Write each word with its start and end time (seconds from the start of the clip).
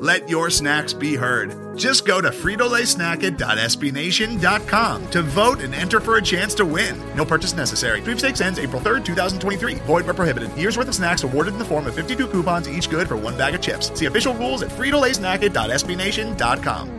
Let 0.00 0.28
your 0.30 0.48
snacks 0.48 0.94
be 0.94 1.14
heard. 1.14 1.76
Just 1.76 2.06
go 2.06 2.22
to 2.22 2.30
fritolaysnacket.sbnation.com 2.30 5.10
to 5.10 5.22
vote 5.22 5.60
and 5.60 5.74
enter 5.74 6.00
for 6.00 6.16
a 6.16 6.22
chance 6.22 6.54
to 6.54 6.64
win. 6.64 6.98
No 7.14 7.26
purchase 7.26 7.52
necessary. 7.52 8.00
Sweepstakes 8.00 8.40
ends 8.40 8.58
April 8.58 8.80
3rd, 8.80 9.04
2023. 9.04 9.74
Void 9.74 10.06
where 10.06 10.14
prohibited. 10.14 10.56
Year's 10.56 10.78
worth 10.78 10.88
of 10.88 10.94
snacks 10.94 11.22
awarded 11.22 11.52
in 11.52 11.58
the 11.58 11.66
form 11.66 11.86
of 11.86 11.94
52 11.94 12.28
coupons, 12.28 12.66
each 12.66 12.88
good 12.88 13.08
for 13.08 13.16
one 13.16 13.36
bag 13.36 13.54
of 13.54 13.60
chips. 13.60 13.92
See 13.98 14.06
official 14.06 14.32
rules 14.34 14.62
at 14.62 14.70
fritolaysnacket.sbnation.com. 14.70 16.96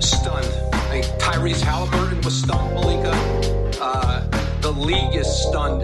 stunned. 0.00 0.46
I 0.74 0.78
think 0.90 1.06
Tyrese 1.20 1.62
Halliburton 1.62 2.20
was 2.20 2.38
stunned, 2.38 2.74
Malika. 2.74 3.12
Uh, 3.80 4.20
the 4.60 4.72
league 4.72 5.14
is 5.14 5.26
stunned 5.26 5.82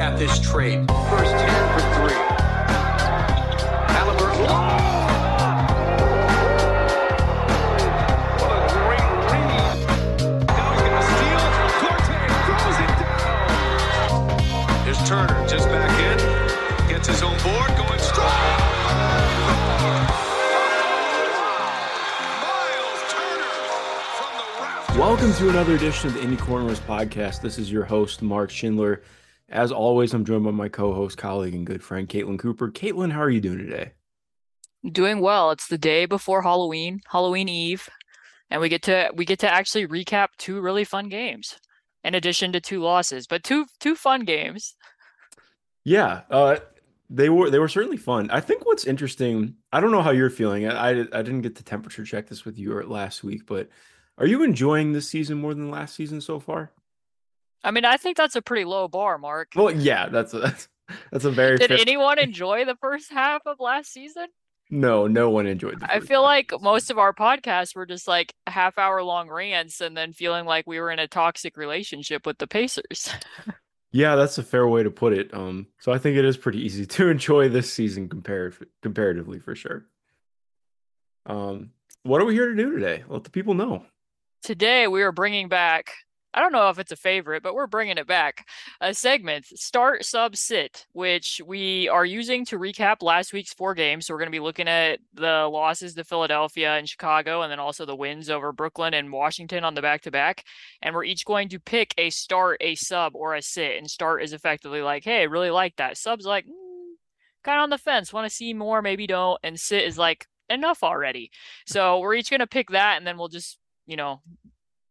at 0.00 0.18
this 0.18 0.40
trade. 0.40 0.88
First 0.88 1.32
10 1.32 1.78
for 1.78 1.80
three. 2.08 2.29
Turner 15.10 15.44
just 15.48 15.66
back 15.68 15.90
in. 15.98 16.88
Gets 16.88 17.08
his 17.08 17.20
own 17.24 17.36
board 17.38 17.68
going 17.76 17.98
strong. 17.98 18.30
Welcome 24.96 25.32
to 25.32 25.48
another 25.48 25.74
edition 25.74 26.10
of 26.10 26.14
the 26.14 26.22
Indy 26.22 26.36
Cornrows 26.36 26.78
podcast. 26.78 27.40
This 27.40 27.58
is 27.58 27.72
your 27.72 27.84
host, 27.84 28.22
Mark 28.22 28.50
Schindler. 28.50 29.02
As 29.48 29.72
always, 29.72 30.14
I'm 30.14 30.24
joined 30.24 30.44
by 30.44 30.52
my 30.52 30.68
co-host, 30.68 31.18
colleague, 31.18 31.54
and 31.54 31.66
good 31.66 31.82
friend, 31.82 32.08
Caitlin 32.08 32.38
Cooper. 32.38 32.70
Caitlin, 32.70 33.10
how 33.10 33.22
are 33.22 33.30
you 33.30 33.40
doing 33.40 33.58
today? 33.58 33.94
Doing 34.90 35.20
well. 35.20 35.50
It's 35.50 35.68
the 35.68 35.78
day 35.78 36.06
before 36.06 36.42
Halloween, 36.42 37.00
Halloween 37.10 37.48
Eve, 37.48 37.88
and 38.48 38.60
we 38.60 38.68
get 38.68 38.82
to 38.84 39.10
we 39.14 39.24
get 39.24 39.38
to 39.40 39.52
actually 39.52 39.86
recap 39.86 40.28
two 40.38 40.60
really 40.60 40.84
fun 40.84 41.08
games, 41.08 41.58
in 42.02 42.14
addition 42.14 42.52
to 42.52 42.60
two 42.60 42.80
losses, 42.80 43.26
but 43.26 43.44
two 43.44 43.66
two 43.78 43.94
fun 43.94 44.24
games. 44.24 44.74
Yeah, 45.84 46.22
uh, 46.30 46.56
they 47.10 47.28
were 47.28 47.50
they 47.50 47.58
were 47.58 47.68
certainly 47.68 47.98
fun. 47.98 48.30
I 48.30 48.40
think 48.40 48.64
what's 48.64 48.86
interesting, 48.86 49.56
I 49.72 49.80
don't 49.80 49.90
know 49.90 50.02
how 50.02 50.12
you're 50.12 50.30
feeling. 50.30 50.66
I, 50.66 50.88
I 50.88 50.90
I 50.92 51.22
didn't 51.22 51.42
get 51.42 51.56
to 51.56 51.64
temperature 51.64 52.04
check 52.04 52.28
this 52.28 52.46
with 52.46 52.58
you 52.58 52.72
last 52.82 53.22
week, 53.22 53.44
but 53.46 53.68
are 54.16 54.26
you 54.26 54.42
enjoying 54.42 54.92
this 54.92 55.08
season 55.08 55.40
more 55.40 55.54
than 55.54 55.70
last 55.70 55.94
season 55.94 56.20
so 56.20 56.40
far? 56.40 56.72
I 57.62 57.70
mean, 57.70 57.84
I 57.84 57.96
think 57.98 58.16
that's 58.16 58.36
a 58.36 58.42
pretty 58.42 58.64
low 58.64 58.88
bar, 58.88 59.18
Mark. 59.18 59.48
Well, 59.54 59.70
yeah, 59.70 60.08
that's 60.08 60.32
a, 60.32 60.40
that's, 60.40 60.68
that's 61.12 61.24
a 61.24 61.30
very 61.30 61.58
Did 61.58 61.68
fair- 61.68 61.78
anyone 61.78 62.18
enjoy 62.18 62.64
the 62.64 62.76
first 62.76 63.10
half 63.12 63.42
of 63.46 63.60
last 63.60 63.92
season? 63.92 64.26
No, 64.70 65.06
no 65.06 65.30
one 65.30 65.46
enjoyed. 65.46 65.80
The 65.80 65.92
I 65.92 66.00
feel 66.00 66.22
like 66.22 66.52
most 66.60 66.90
of 66.90 66.98
our 66.98 67.12
podcasts 67.12 67.74
were 67.74 67.86
just 67.86 68.08
like 68.08 68.34
half 68.46 68.78
hour 68.78 69.02
long 69.02 69.28
rants 69.28 69.80
and 69.80 69.96
then 69.96 70.12
feeling 70.12 70.46
like 70.46 70.66
we 70.66 70.80
were 70.80 70.90
in 70.90 70.98
a 70.98 71.08
toxic 71.08 71.56
relationship 71.56 72.26
with 72.26 72.38
the 72.38 72.46
Pacers. 72.46 73.10
Yeah, 73.92 74.14
that's 74.14 74.38
a 74.38 74.42
fair 74.42 74.68
way 74.68 74.82
to 74.82 74.90
put 74.90 75.12
it. 75.12 75.34
Um, 75.34 75.66
so 75.80 75.92
I 75.92 75.98
think 75.98 76.16
it 76.16 76.24
is 76.24 76.36
pretty 76.36 76.60
easy 76.64 76.86
to 76.86 77.08
enjoy 77.10 77.48
this 77.48 77.72
season 77.72 78.08
comparative 78.08 78.62
comparatively 78.82 79.40
for 79.40 79.54
sure. 79.54 79.86
Um, 81.26 81.70
what 82.02 82.20
are 82.20 82.24
we 82.24 82.34
here 82.34 82.48
to 82.48 82.56
do 82.56 82.72
today? 82.72 83.04
Let 83.08 83.24
the 83.24 83.30
people 83.30 83.54
know. 83.54 83.84
Today 84.42 84.86
we 84.86 85.02
are 85.02 85.12
bringing 85.12 85.48
back, 85.48 85.90
I 86.32 86.40
don't 86.40 86.52
know 86.52 86.68
if 86.68 86.78
it's 86.78 86.92
a 86.92 86.96
favorite, 86.96 87.42
but 87.42 87.54
we're 87.54 87.66
bringing 87.66 87.98
it 87.98 88.06
back. 88.06 88.46
A 88.80 88.94
segment, 88.94 89.46
Start 89.46 90.04
Sub 90.04 90.36
Sit, 90.36 90.86
which 90.92 91.40
we 91.44 91.88
are 91.88 92.04
using 92.04 92.44
to 92.46 92.58
recap 92.58 93.02
last 93.02 93.32
week's 93.32 93.52
four 93.52 93.74
games. 93.74 94.06
So 94.06 94.14
we're 94.14 94.20
going 94.20 94.28
to 94.28 94.36
be 94.36 94.40
looking 94.40 94.68
at 94.68 95.00
the 95.12 95.48
losses 95.50 95.94
to 95.94 96.04
Philadelphia 96.04 96.76
and 96.76 96.88
Chicago, 96.88 97.42
and 97.42 97.50
then 97.50 97.58
also 97.58 97.84
the 97.84 97.96
wins 97.96 98.30
over 98.30 98.52
Brooklyn 98.52 98.94
and 98.94 99.12
Washington 99.12 99.64
on 99.64 99.74
the 99.74 99.82
back 99.82 100.02
to 100.02 100.10
back. 100.10 100.44
And 100.82 100.94
we're 100.94 101.04
each 101.04 101.24
going 101.24 101.48
to 101.48 101.58
pick 101.58 101.94
a 101.98 102.10
start, 102.10 102.58
a 102.60 102.76
sub, 102.76 103.16
or 103.16 103.34
a 103.34 103.42
sit. 103.42 103.76
And 103.76 103.90
start 103.90 104.22
is 104.22 104.32
effectively 104.32 104.82
like, 104.82 105.04
hey, 105.04 105.20
I 105.20 105.24
really 105.24 105.50
like 105.50 105.76
that. 105.76 105.96
Sub's 105.96 106.26
like, 106.26 106.44
mm, 106.44 106.94
kind 107.42 107.58
of 107.58 107.64
on 107.64 107.70
the 107.70 107.78
fence, 107.78 108.12
want 108.12 108.28
to 108.28 108.34
see 108.34 108.54
more, 108.54 108.82
maybe 108.82 109.06
don't. 109.06 109.40
And 109.42 109.58
sit 109.58 109.84
is 109.84 109.98
like, 109.98 110.26
enough 110.48 110.82
already. 110.82 111.30
So 111.64 112.00
we're 112.00 112.14
each 112.14 112.30
going 112.30 112.40
to 112.40 112.46
pick 112.46 112.70
that, 112.70 112.98
and 112.98 113.06
then 113.06 113.16
we'll 113.16 113.28
just 113.28 113.56
you 113.90 113.96
know, 113.96 114.22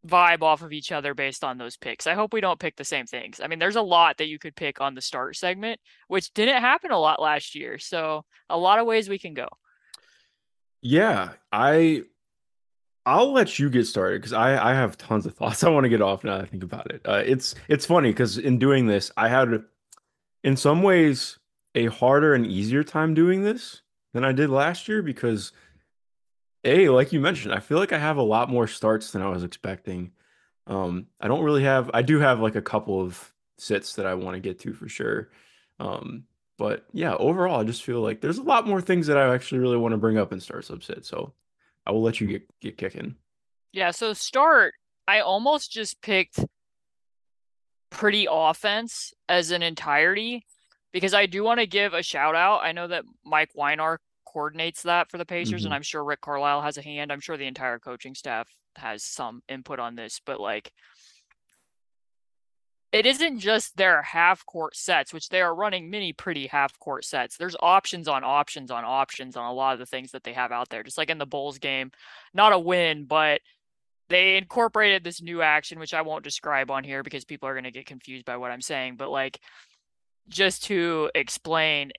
vibe 0.07 0.41
off 0.41 0.61
of 0.61 0.71
each 0.71 0.91
other 0.91 1.13
based 1.13 1.43
on 1.43 1.57
those 1.57 1.77
picks. 1.77 2.07
I 2.07 2.13
hope 2.13 2.33
we 2.33 2.41
don't 2.41 2.59
pick 2.59 2.75
the 2.75 2.83
same 2.83 3.05
things. 3.05 3.41
I 3.43 3.47
mean, 3.47 3.59
there's 3.59 3.75
a 3.75 3.81
lot 3.81 4.17
that 4.17 4.27
you 4.27 4.39
could 4.39 4.55
pick 4.55 4.79
on 4.81 4.95
the 4.95 5.01
start 5.01 5.35
segment, 5.35 5.79
which 6.07 6.33
didn't 6.33 6.61
happen 6.61 6.91
a 6.91 6.99
lot 6.99 7.21
last 7.21 7.55
year. 7.55 7.77
So, 7.77 8.25
a 8.49 8.57
lot 8.57 8.79
of 8.79 8.85
ways 8.85 9.09
we 9.09 9.19
can 9.19 9.33
go. 9.33 9.47
Yeah, 10.81 11.31
I 11.51 12.03
I'll 13.05 13.31
let 13.31 13.59
you 13.59 13.69
get 13.69 13.87
started 13.87 14.21
because 14.21 14.33
I 14.33 14.71
I 14.71 14.73
have 14.73 14.97
tons 14.97 15.25
of 15.25 15.33
thoughts 15.37 15.63
I 15.63 15.69
want 15.69 15.85
to 15.85 15.89
get 15.89 16.01
off 16.01 16.23
now 16.23 16.37
I 16.37 16.45
think 16.45 16.63
about 16.63 16.91
it. 16.91 17.01
Uh, 17.05 17.23
it's 17.25 17.55
it's 17.67 17.85
funny 17.85 18.11
because 18.11 18.37
in 18.37 18.59
doing 18.59 18.87
this, 18.87 19.11
I 19.17 19.27
had 19.27 19.63
in 20.43 20.55
some 20.55 20.83
ways 20.83 21.37
a 21.75 21.87
harder 21.87 22.33
and 22.33 22.47
easier 22.47 22.83
time 22.83 23.13
doing 23.13 23.43
this 23.43 23.81
than 24.13 24.23
I 24.23 24.31
did 24.31 24.49
last 24.49 24.87
year 24.87 25.01
because 25.01 25.51
a 26.63 26.89
like 26.89 27.13
you 27.13 27.19
mentioned, 27.19 27.53
I 27.53 27.59
feel 27.59 27.77
like 27.77 27.93
I 27.93 27.99
have 27.99 28.17
a 28.17 28.23
lot 28.23 28.49
more 28.49 28.67
starts 28.67 29.11
than 29.11 29.21
I 29.21 29.29
was 29.29 29.43
expecting. 29.43 30.11
Um, 30.67 31.07
I 31.19 31.27
don't 31.27 31.43
really 31.43 31.63
have. 31.63 31.89
I 31.93 32.01
do 32.01 32.19
have 32.19 32.39
like 32.39 32.55
a 32.55 32.61
couple 32.61 33.01
of 33.01 33.33
sits 33.57 33.95
that 33.95 34.05
I 34.05 34.13
want 34.13 34.35
to 34.35 34.39
get 34.39 34.59
to 34.59 34.73
for 34.73 34.87
sure. 34.87 35.29
Um, 35.79 36.25
but 36.57 36.85
yeah, 36.91 37.15
overall, 37.15 37.61
I 37.61 37.63
just 37.63 37.83
feel 37.83 38.01
like 38.01 38.21
there's 38.21 38.37
a 38.37 38.43
lot 38.43 38.67
more 38.67 38.81
things 38.81 39.07
that 39.07 39.17
I 39.17 39.33
actually 39.33 39.59
really 39.59 39.77
want 39.77 39.93
to 39.93 39.97
bring 39.97 40.17
up 40.17 40.33
in 40.33 40.39
Start 40.39 40.65
Sub 40.65 40.83
Sit. 40.83 41.05
So 41.05 41.33
I 41.85 41.91
will 41.91 42.01
let 42.01 42.19
you 42.19 42.27
get 42.27 42.43
get 42.59 42.77
kicking. 42.77 43.15
Yeah. 43.71 43.91
So, 43.91 44.13
start, 44.13 44.73
I 45.07 45.21
almost 45.21 45.71
just 45.71 46.01
picked 46.01 46.43
pretty 47.89 48.27
offense 48.29 49.13
as 49.27 49.51
an 49.51 49.63
entirety 49.63 50.45
because 50.91 51.13
I 51.13 51.25
do 51.25 51.43
want 51.43 51.59
to 51.59 51.67
give 51.67 51.93
a 51.93 52.03
shout 52.03 52.35
out. 52.35 52.61
I 52.63 52.71
know 52.71 52.87
that 52.87 53.05
Mike 53.23 53.51
Weinar 53.57 53.97
coordinates 54.31 54.83
that 54.83 55.09
for 55.09 55.17
the 55.17 55.25
Pacers, 55.25 55.63
Mhm. 55.63 55.65
and 55.65 55.73
I'm 55.73 55.81
sure 55.81 56.03
Rick 56.03 56.21
Carlisle 56.21 56.61
has 56.61 56.77
a 56.77 56.81
hand. 56.81 57.11
I'm 57.11 57.19
sure 57.19 57.37
the 57.37 57.47
entire 57.47 57.79
coaching 57.79 58.15
staff 58.15 58.47
has 58.75 59.03
some 59.03 59.41
input 59.49 59.79
on 59.79 59.95
this, 59.95 60.19
but 60.19 60.39
like 60.39 60.71
it 62.91 63.05
isn't 63.05 63.39
just 63.39 63.77
their 63.77 64.01
half 64.01 64.43
court 64.47 64.75
sets, 64.75 65.13
which 65.13 65.29
they 65.29 65.41
are 65.41 65.53
running 65.53 65.91
many 65.91 66.11
pretty 66.11 66.47
half 66.47 66.77
court 66.79 67.05
sets. 67.05 67.37
There's 67.37 67.55
options 67.59 68.07
on 68.07 68.23
options 68.23 68.71
on 68.71 68.83
options 68.83 69.37
on 69.37 69.45
a 69.45 69.53
lot 69.53 69.73
of 69.73 69.79
the 69.79 69.85
things 69.85 70.11
that 70.11 70.23
they 70.23 70.33
have 70.33 70.51
out 70.51 70.69
there. 70.69 70.81
Just 70.81 70.97
like 70.97 71.11
in 71.11 71.19
the 71.19 71.27
Bulls 71.27 71.59
game, 71.59 71.91
not 72.33 72.51
a 72.51 72.57
win, 72.57 73.05
but 73.05 73.41
they 74.07 74.37
incorporated 74.37 75.03
this 75.03 75.21
new 75.21 75.43
action, 75.43 75.77
which 75.77 75.93
I 75.93 76.01
won't 76.01 76.23
describe 76.23 76.71
on 76.71 76.83
here 76.83 77.03
because 77.03 77.25
people 77.25 77.47
are 77.47 77.53
going 77.53 77.63
to 77.65 77.71
get 77.71 77.85
confused 77.85 78.25
by 78.25 78.37
what 78.37 78.49
I'm 78.49 78.61
saying. 78.61 78.95
But 78.95 79.11
like, 79.11 79.39
just 80.27 80.63
to 80.63 81.11
explain, 81.13 81.91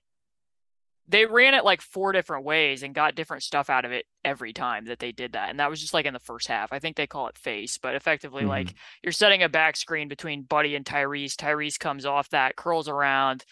they 1.11 1.25
ran 1.25 1.53
it 1.53 1.65
like 1.65 1.81
four 1.81 2.13
different 2.13 2.45
ways 2.45 2.83
and 2.83 2.95
got 2.95 3.15
different 3.15 3.43
stuff 3.43 3.69
out 3.69 3.83
of 3.83 3.91
it 3.91 4.05
every 4.23 4.53
time 4.53 4.85
that 4.85 4.99
they 4.99 5.11
did 5.11 5.33
that. 5.33 5.49
And 5.49 5.59
that 5.59 5.69
was 5.69 5.81
just 5.81 5.93
like 5.93 6.05
in 6.05 6.13
the 6.13 6.19
first 6.19 6.47
half. 6.47 6.71
I 6.71 6.79
think 6.79 6.95
they 6.95 7.05
call 7.05 7.27
it 7.27 7.37
face, 7.37 7.77
but 7.77 7.95
effectively, 7.95 8.45
like 8.45 8.67
mm-hmm. 8.67 8.77
you're 9.03 9.11
setting 9.11 9.43
a 9.43 9.49
back 9.49 9.75
screen 9.75 10.07
between 10.07 10.43
Buddy 10.43 10.73
and 10.73 10.85
Tyrese. 10.85 11.35
Tyrese 11.35 11.77
comes 11.77 12.05
off 12.05 12.29
that, 12.29 12.55
curls 12.55 12.87
around 12.87 13.43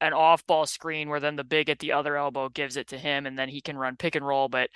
an 0.00 0.12
off 0.12 0.44
ball 0.46 0.66
screen 0.66 1.08
where 1.08 1.20
then 1.20 1.36
the 1.36 1.44
big 1.44 1.70
at 1.70 1.78
the 1.78 1.92
other 1.92 2.16
elbow 2.16 2.48
gives 2.48 2.76
it 2.76 2.88
to 2.88 2.98
him 2.98 3.24
and 3.24 3.38
then 3.38 3.48
he 3.48 3.60
can 3.60 3.78
run 3.78 3.96
pick 3.96 4.16
and 4.16 4.26
roll. 4.26 4.48
But 4.48 4.70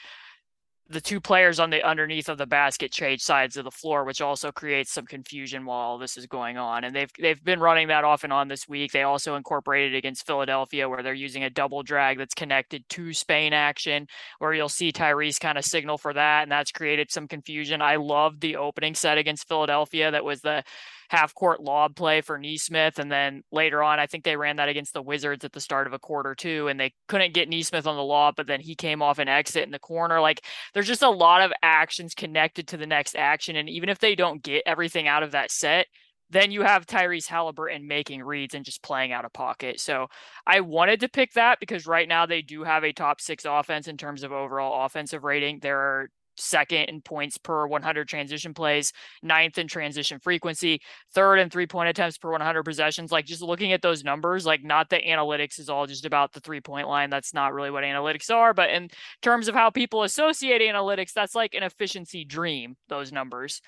the 0.91 1.01
two 1.01 1.21
players 1.21 1.61
on 1.61 1.71
the 1.71 1.87
underneath 1.87 2.29
of 2.29 2.37
the 2.37 2.47
basket 2.47 2.93
trade 2.93 3.21
sides 3.21 3.57
of 3.57 3.65
the 3.65 3.71
floor, 3.71 4.05
which 4.05 4.21
also 4.21 4.51
creates 4.51 4.93
some 4.93 5.07
confusion 5.07 5.65
while 5.65 5.79
all 5.79 5.99
this 5.99 6.17
is 6.17 6.27
going 6.27 6.59
on. 6.59 6.83
And 6.83 6.95
they've 6.95 7.11
they've 7.19 7.43
been 7.43 7.61
running 7.61 7.89
that 7.89 8.03
off 8.03 8.25
and 8.25 8.33
on 8.33 8.49
this 8.49 8.69
week. 8.69 8.91
They 8.91 9.05
also 9.05 9.37
incorporated 9.37 9.95
against 9.95 10.27
Philadelphia, 10.27 10.89
where 10.89 11.03
they're 11.03 11.15
using 11.15 11.45
a 11.45 11.51
double 11.51 11.85
drag 11.85 12.19
that's 12.19 12.35
connected 12.35 12.89
to 12.91 13.13
Spain 13.13 13.53
action, 13.53 14.09
where 14.41 14.53
you'll 14.53 14.69
see 14.69 14.91
Tyrese 14.91 15.39
kind 15.39 15.57
of 15.57 15.65
signal 15.65 15.97
for 15.97 16.13
that, 16.13 16.43
and 16.43 16.51
that's 16.51 16.73
created 16.73 17.13
some 17.13 17.29
confusion. 17.29 17.81
I 17.81 17.97
loved 17.97 18.41
the 18.41 18.57
opening 18.57 18.97
set 18.97 19.17
against 19.17 19.47
Philadelphia. 19.47 20.11
That 20.11 20.25
was 20.25 20.41
the 20.41 20.65
half 21.11 21.35
court 21.35 21.61
lob 21.61 21.97
play 21.97 22.21
for 22.21 22.39
Nesmith. 22.39 23.01
And 23.01 23.11
then 23.11 23.43
later 23.51 23.83
on, 23.83 23.99
I 23.99 24.07
think 24.07 24.23
they 24.23 24.37
ran 24.37 24.57
that 24.57 24.69
against 24.69 24.95
the 24.95 25.03
Wizards 25.03 25.45
at 25.45 25.53
the 25.53 25.61
start 25.61 25.89
of 25.89 25.93
a 25.93 25.99
quarter 25.99 26.37
too, 26.37 26.69
and 26.69 26.79
they 26.79 26.95
couldn't 27.09 27.35
get 27.35 27.49
Nesmith 27.49 27.89
on 27.89 27.97
the 27.97 28.03
lob, 28.03 28.37
but 28.37 28.47
then 28.47 28.61
he 28.61 28.77
came 28.77 29.03
off 29.03 29.19
an 29.19 29.27
exit 29.27 29.65
in 29.65 29.73
the 29.73 29.81
corner. 29.81 30.21
Like 30.21 30.45
there's 30.73 30.87
just 30.87 31.03
a 31.03 31.11
lot 31.11 31.43
of 31.43 31.53
actions 31.63 32.15
connected 32.15 32.69
to 32.69 32.77
the 32.77 32.87
next 32.87 33.17
action. 33.17 33.57
And 33.57 33.69
even 33.69 33.89
if 33.89 33.99
they 33.99 34.15
don't 34.15 34.41
get 34.41 34.63
everything 34.67 35.09
out 35.09 35.25
of 35.25 35.33
that 35.33 35.51
set, 35.51 35.89
then 36.31 36.53
you 36.53 36.63
have 36.63 36.87
Tyrese 36.87 37.27
Halliburton 37.27 37.89
making 37.89 38.23
reads 38.23 38.55
and 38.55 38.65
just 38.65 38.81
playing 38.81 39.11
out 39.11 39.25
of 39.25 39.33
pocket. 39.33 39.81
So 39.81 40.07
I 40.47 40.61
wanted 40.61 41.01
to 41.01 41.09
pick 41.09 41.33
that 41.33 41.59
because 41.59 41.89
right 41.89 42.07
now 42.07 42.25
they 42.25 42.41
do 42.41 42.63
have 42.63 42.85
a 42.85 42.93
top 42.93 43.21
six 43.21 43.45
offense 43.45 43.89
in 43.89 43.97
terms 43.97 44.23
of 44.23 44.31
overall 44.31 44.85
offensive 44.85 45.25
rating. 45.25 45.59
They're 45.61 46.09
second 46.37 46.85
in 46.85 47.01
points 47.01 47.39
per 47.39 47.67
100 47.67 48.09
transition 48.09 48.55
plays, 48.55 48.93
ninth 49.23 49.59
in 49.59 49.67
transition 49.67 50.19
frequency, 50.19 50.81
third 51.15 51.37
in 51.37 51.51
three 51.51 51.67
point 51.67 51.89
attempts 51.89 52.19
per 52.19 52.31
100 52.31 52.63
possessions. 52.63 53.13
Like 53.13 53.27
just 53.27 53.43
looking 53.43 53.73
at 53.73 53.83
those 53.83 54.05
numbers, 54.05 54.47
like 54.47 54.63
not 54.65 54.89
the 54.89 55.01
analytics 55.01 55.59
is 55.59 55.69
all 55.69 55.87
just 55.87 56.05
about 56.05 56.33
the 56.33 56.41
three 56.41 56.61
point 56.61 56.89
line. 56.89 57.11
That's 57.11 57.35
not 57.35 57.53
really 57.53 57.71
what 57.71 57.85
analytics 57.85 58.31
are. 58.31 58.55
But 58.55 58.71
in 58.71 58.89
terms 59.23 59.49
of 59.49 59.55
how 59.55 59.71
people 59.71 60.03
associate 60.03 60.63
analytics, 60.63 61.13
that's 61.13 61.35
like 61.35 61.55
an 61.55 61.63
efficiency 61.63 62.25
dream, 62.25 62.77
those 62.89 63.13
numbers. 63.13 63.61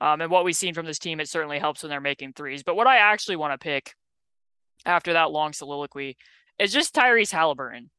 Um, 0.00 0.20
and 0.20 0.30
what 0.30 0.44
we've 0.44 0.54
seen 0.54 0.74
from 0.74 0.86
this 0.86 0.98
team, 0.98 1.20
it 1.20 1.28
certainly 1.28 1.58
helps 1.58 1.82
when 1.82 1.90
they're 1.90 2.00
making 2.00 2.32
threes. 2.32 2.62
But 2.62 2.76
what 2.76 2.86
I 2.86 2.98
actually 2.98 3.36
want 3.36 3.52
to 3.52 3.58
pick 3.58 3.94
after 4.86 5.14
that 5.14 5.30
long 5.30 5.52
soliloquy 5.52 6.16
is 6.58 6.72
just 6.72 6.94
Tyrese 6.94 7.32
Halliburton. 7.32 7.90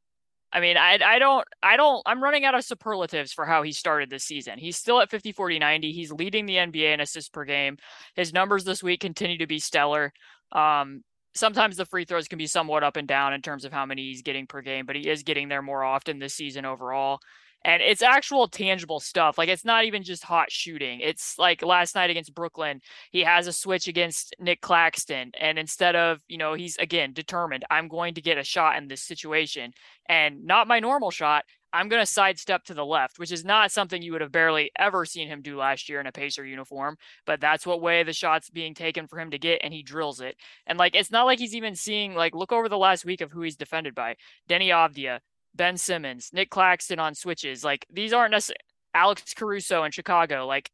I 0.51 0.59
mean, 0.59 0.77
I 0.77 0.99
I 1.03 1.19
don't 1.19 1.45
I 1.61 1.77
don't 1.77 2.01
I'm 2.05 2.23
running 2.23 2.45
out 2.45 2.55
of 2.55 2.63
superlatives 2.63 3.31
for 3.33 3.45
how 3.45 3.61
he 3.61 3.71
started 3.71 4.09
this 4.09 4.23
season. 4.23 4.57
He's 4.57 4.77
still 4.77 4.99
at 5.01 5.11
50 5.11 5.31
40 5.31 5.59
90. 5.59 5.91
He's 5.91 6.11
leading 6.11 6.45
the 6.45 6.55
NBA 6.55 6.93
in 6.93 6.99
assists 6.99 7.29
per 7.29 7.45
game. 7.45 7.77
His 8.15 8.33
numbers 8.33 8.63
this 8.63 8.81
week 8.81 9.01
continue 9.01 9.37
to 9.37 9.47
be 9.47 9.59
stellar. 9.59 10.11
Um 10.51 11.03
sometimes 11.35 11.77
the 11.77 11.85
free 11.85 12.05
throws 12.05 12.27
can 12.27 12.39
be 12.39 12.47
somewhat 12.47 12.83
up 12.83 12.97
and 12.97 13.07
down 13.07 13.33
in 13.33 13.41
terms 13.41 13.63
of 13.63 13.71
how 13.71 13.85
many 13.85 14.03
he's 14.03 14.23
getting 14.23 14.47
per 14.47 14.61
game, 14.61 14.85
but 14.85 14.95
he 14.95 15.07
is 15.07 15.23
getting 15.23 15.47
there 15.47 15.61
more 15.61 15.83
often 15.83 16.17
this 16.17 16.33
season 16.33 16.65
overall 16.65 17.19
and 17.63 17.81
it's 17.81 18.01
actual 18.01 18.47
tangible 18.47 19.00
stuff. 19.00 19.38
Like 19.38 19.50
it's 19.50 19.65
not 19.65 19.85
even 19.85 20.03
just 20.03 20.23
hot 20.23 20.51
shooting. 20.51 21.00
It's 21.01 21.38
like 21.38 21.61
last 21.61 21.95
night 21.95 22.09
against 22.09 22.33
Brooklyn, 22.33 22.81
he 23.11 23.21
has 23.23 23.47
a 23.47 23.53
switch 23.53 23.88
against 23.88 24.35
Nick 24.39 24.61
Claxton, 24.61 25.31
and 25.39 25.59
instead 25.59 25.95
of 25.95 26.21
you 26.27 26.38
know 26.38 26.53
he's 26.53 26.77
again 26.77 27.13
determined, 27.13 27.65
I'm 27.69 27.88
going 27.88 28.13
to 28.15 28.21
get 28.21 28.38
a 28.38 28.44
shot 28.44 28.77
in 28.77 28.88
this 28.88 29.03
situation, 29.03 29.71
and 30.07 30.45
not 30.45 30.67
my 30.67 30.79
normal 30.79 31.11
shot. 31.11 31.45
I'm 31.71 31.88
going 31.88 32.01
to 32.01 32.06
sidestep 32.11 32.63
to 32.65 32.73
the 32.73 32.85
left, 32.85 33.19
which 33.19 33.31
is 33.31 33.45
not 33.45 33.71
something 33.71 34.01
you 34.01 34.11
would 34.13 34.21
have 34.21 34.31
barely 34.31 34.71
ever 34.77 35.06
seen 35.06 35.27
him 35.27 35.44
do 35.44 35.56
last 35.56 35.88
year 35.88 36.00
in 36.00 36.07
a 36.07 36.11
Pacer 36.11 36.44
uniform. 36.44 36.97
But 37.27 37.41
that's 37.41 37.65
what 37.65 37.81
way 37.81 38.01
the 38.01 38.13
shot's 38.13 38.50
being 38.50 38.73
taken 38.73 39.06
for 39.06 39.19
him 39.19 39.29
to 39.31 39.38
get, 39.38 39.61
and 39.63 39.71
he 39.71 39.83
drills 39.83 40.19
it. 40.19 40.35
And 40.65 40.79
like, 40.79 40.95
it's 40.95 41.11
not 41.11 41.25
like 41.25 41.38
he's 41.38 41.56
even 41.56 41.75
seeing, 41.75 42.15
like, 42.15 42.33
look 42.33 42.51
over 42.51 42.69
the 42.69 42.77
last 42.77 43.06
week 43.06 43.21
of 43.21 43.31
who 43.31 43.41
he's 43.41 43.56
defended 43.56 43.94
by 43.94 44.15
Deni 44.50 44.69
Avdija, 44.69 45.19
Ben 45.55 45.77
Simmons, 45.77 46.29
Nick 46.33 46.49
Claxton 46.49 46.99
on 46.99 47.15
switches. 47.15 47.63
Like 47.63 47.85
these 47.91 48.13
aren't 48.13 48.31
necessarily 48.31 48.59
Alex 48.93 49.33
Caruso 49.33 49.83
in 49.83 49.91
Chicago. 49.91 50.45
Like 50.45 50.71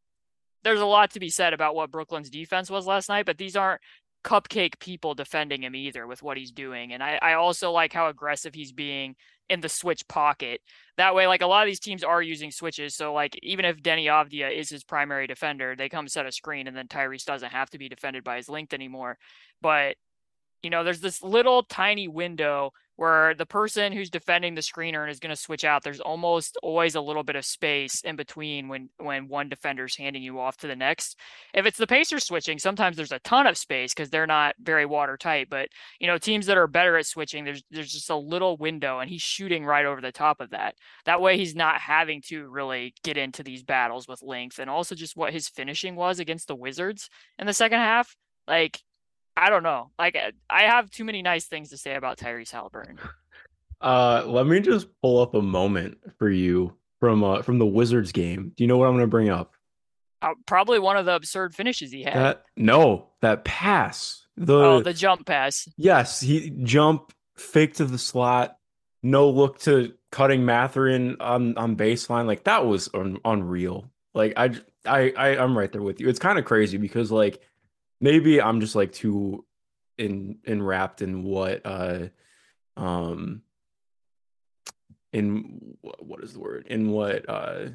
there's 0.64 0.82
a 0.82 0.86
lot 0.86 1.12
to 1.12 1.20
be 1.20 1.30
said 1.30 1.54
about 1.54 1.76
what 1.76 1.92
Brooklyn's 1.92 2.30
defense 2.30 2.70
was 2.70 2.88
last 2.88 3.10
night, 3.10 3.26
but 3.26 3.38
these 3.38 3.56
aren't 3.56 3.82
cupcake 4.24 4.80
people 4.80 5.14
defending 5.14 5.64
him 5.64 5.76
either 5.76 6.08
with 6.08 6.24
what 6.24 6.36
he's 6.36 6.52
doing. 6.52 6.94
And 6.94 7.04
I, 7.04 7.20
I 7.22 7.34
also 7.34 7.72
like 7.72 7.94
how 7.94 8.10
aggressive 8.10 8.56
he's 8.56 8.72
being 8.72 9.16
in 9.50 9.62
the 9.62 9.70
switch 9.70 10.08
pocket. 10.08 10.62
That 10.98 11.14
way, 11.14 11.28
like 11.28 11.44
a 11.44 11.48
lot 11.48 11.62
of 11.62 11.68
these 11.68 11.80
teams 11.80 12.04
are 12.04 12.22
using 12.22 12.50
switches. 12.50 12.96
So 12.96 13.14
like 13.14 13.38
even 13.44 13.66
if 13.66 13.84
Deni 13.84 14.06
Avdija 14.06 14.52
is 14.52 14.70
his 14.70 14.84
primary 14.84 15.28
defender, 15.28 15.76
they 15.76 15.90
come 15.90 16.08
set 16.08 16.26
a 16.26 16.32
screen 16.32 16.68
and 16.68 16.76
then 16.76 16.88
Tyrese 16.88 17.26
doesn't 17.26 17.52
have 17.52 17.70
to 17.70 17.78
be 17.78 17.88
defended 17.88 18.24
by 18.24 18.38
his 18.38 18.50
length 18.50 18.74
anymore. 18.74 19.20
But 19.62 19.98
you 20.66 20.72
know, 20.72 20.84
there's 20.84 21.00
this 21.00 21.22
little 21.22 21.62
tiny 21.62 22.08
window 22.08 22.74
where 22.96 23.36
the 23.36 23.46
person 23.46 23.94
who's 23.94 24.10
defending 24.10 24.56
the 24.56 24.62
screener 24.62 25.04
and 25.04 25.12
is 25.12 25.20
going 25.20 25.30
to 25.30 25.40
switch 25.40 25.64
out. 25.64 25.84
There's 25.84 26.00
almost 26.00 26.58
always 26.64 26.96
a 26.96 27.02
little 27.02 27.22
bit 27.22 27.36
of 27.36 27.46
space 27.46 28.02
in 28.02 28.16
between 28.16 28.68
when 28.68 28.90
when 28.98 29.28
one 29.28 29.48
defender's 29.48 29.96
handing 29.96 30.24
you 30.24 30.40
off 30.40 30.58
to 30.58 30.68
the 30.68 30.76
next. 30.76 31.20
If 31.54 31.68
it's 31.68 31.78
the 31.78 31.86
Pacers 31.86 32.26
switching, 32.26 32.58
sometimes 32.58 32.98
there's 32.98 33.12
a 33.12 33.20
ton 33.20 33.46
of 33.46 33.60
space 33.60 33.94
because 33.94 34.10
they're 34.10 34.26
not 34.26 34.56
very 34.60 34.88
watertight. 34.88 35.50
But 35.52 35.70
you 36.00 36.08
know, 36.08 36.18
teams 36.18 36.48
that 36.48 36.58
are 36.58 36.66
better 36.66 36.98
at 36.98 37.06
switching, 37.06 37.46
there's 37.46 37.62
there's 37.70 37.92
just 37.92 38.10
a 38.10 38.16
little 38.16 38.58
window, 38.58 38.98
and 38.98 39.08
he's 39.08 39.22
shooting 39.22 39.66
right 39.68 39.86
over 39.86 40.02
the 40.02 40.12
top 40.12 40.42
of 40.42 40.50
that. 40.50 40.74
That 41.06 41.22
way, 41.22 41.38
he's 41.38 41.54
not 41.54 41.80
having 41.80 42.24
to 42.30 42.48
really 42.48 42.96
get 43.04 43.18
into 43.18 43.44
these 43.44 43.62
battles 43.62 44.08
with 44.08 44.24
length, 44.24 44.58
and 44.58 44.68
also 44.68 44.96
just 44.96 45.16
what 45.16 45.32
his 45.32 45.48
finishing 45.48 45.96
was 45.96 46.18
against 46.18 46.48
the 46.48 46.56
Wizards 46.56 47.08
in 47.38 47.46
the 47.46 47.54
second 47.54 47.82
half. 47.82 48.16
Like 48.48 48.80
I 49.38 49.50
don't 49.50 49.64
know. 49.64 49.92
Like 50.00 50.18
I 50.50 50.64
have 50.64 50.90
too 50.90 51.04
many 51.04 51.22
nice 51.22 51.46
things 51.46 51.70
to 51.70 51.78
say 51.78 51.96
about 51.96 52.18
Tyrese 52.18 52.52
Halliburton. 52.52 53.00
Uh, 53.82 54.24
let 54.26 54.48
me 54.48 54.62
just 54.62 54.88
pull 55.02 55.22
up 55.22 55.36
a 55.36 55.42
moment 55.42 55.98
for 56.18 56.30
you 56.30 56.74
from 57.02 57.24
uh 57.24 57.42
from 57.42 57.60
the 57.60 57.66
Wizards 57.66 58.14
game. 58.14 58.54
Do 58.56 58.64
you 58.64 58.68
know 58.70 58.78
what 58.78 58.88
I'm 58.88 58.94
going 58.94 59.02
to 59.02 59.08
bring 59.08 59.30
up? 59.30 59.54
Uh, 60.22 60.34
probably 60.46 60.80
one 60.80 60.98
of 60.98 61.06
the 61.06 61.14
absurd 61.14 61.54
finishes 61.54 61.92
he 61.92 62.02
had. 62.02 62.16
That 62.16 62.44
no, 62.56 63.10
that 63.22 63.44
pass. 63.44 64.26
The 64.38 64.56
oh, 64.56 64.82
the 64.82 64.94
jump 64.94 65.26
pass. 65.26 65.68
Yes, 65.78 66.22
he 66.22 66.52
jump 66.64 67.14
fake 67.36 67.76
to 67.76 67.86
the 67.86 67.98
slot, 67.98 68.58
no 69.04 69.30
look 69.30 69.60
to 69.60 69.94
cutting 70.12 70.46
Mathurin 70.46 71.18
on 71.20 71.58
on 71.58 71.76
baseline. 71.76 72.26
Like 72.26 72.46
that 72.46 72.66
was 72.66 72.90
un- 72.94 73.20
unreal. 73.24 73.92
Like 74.14 74.34
I 74.38 74.56
I 74.86 75.14
I 75.16 75.38
I'm 75.38 75.58
right 75.58 75.72
there 75.72 75.84
with 75.84 76.00
you. 76.00 76.10
It's 76.10 76.20
kind 76.20 76.40
of 76.40 76.46
crazy 76.46 76.78
because 76.78 77.12
like 77.12 77.42
maybe 78.00 78.42
I'm 78.42 78.62
just 78.62 78.76
like 78.76 78.92
too 78.92 79.46
in 79.98 80.40
enwrapped 80.46 81.02
in 81.02 81.24
what 81.24 81.62
uh 81.66 82.08
um 82.76 83.42
in 85.14 85.78
what 85.82 86.24
is 86.24 86.34
the 86.34 86.40
word 86.40 86.68
in 86.68 86.90
what 86.92 87.28
uh 87.30 87.68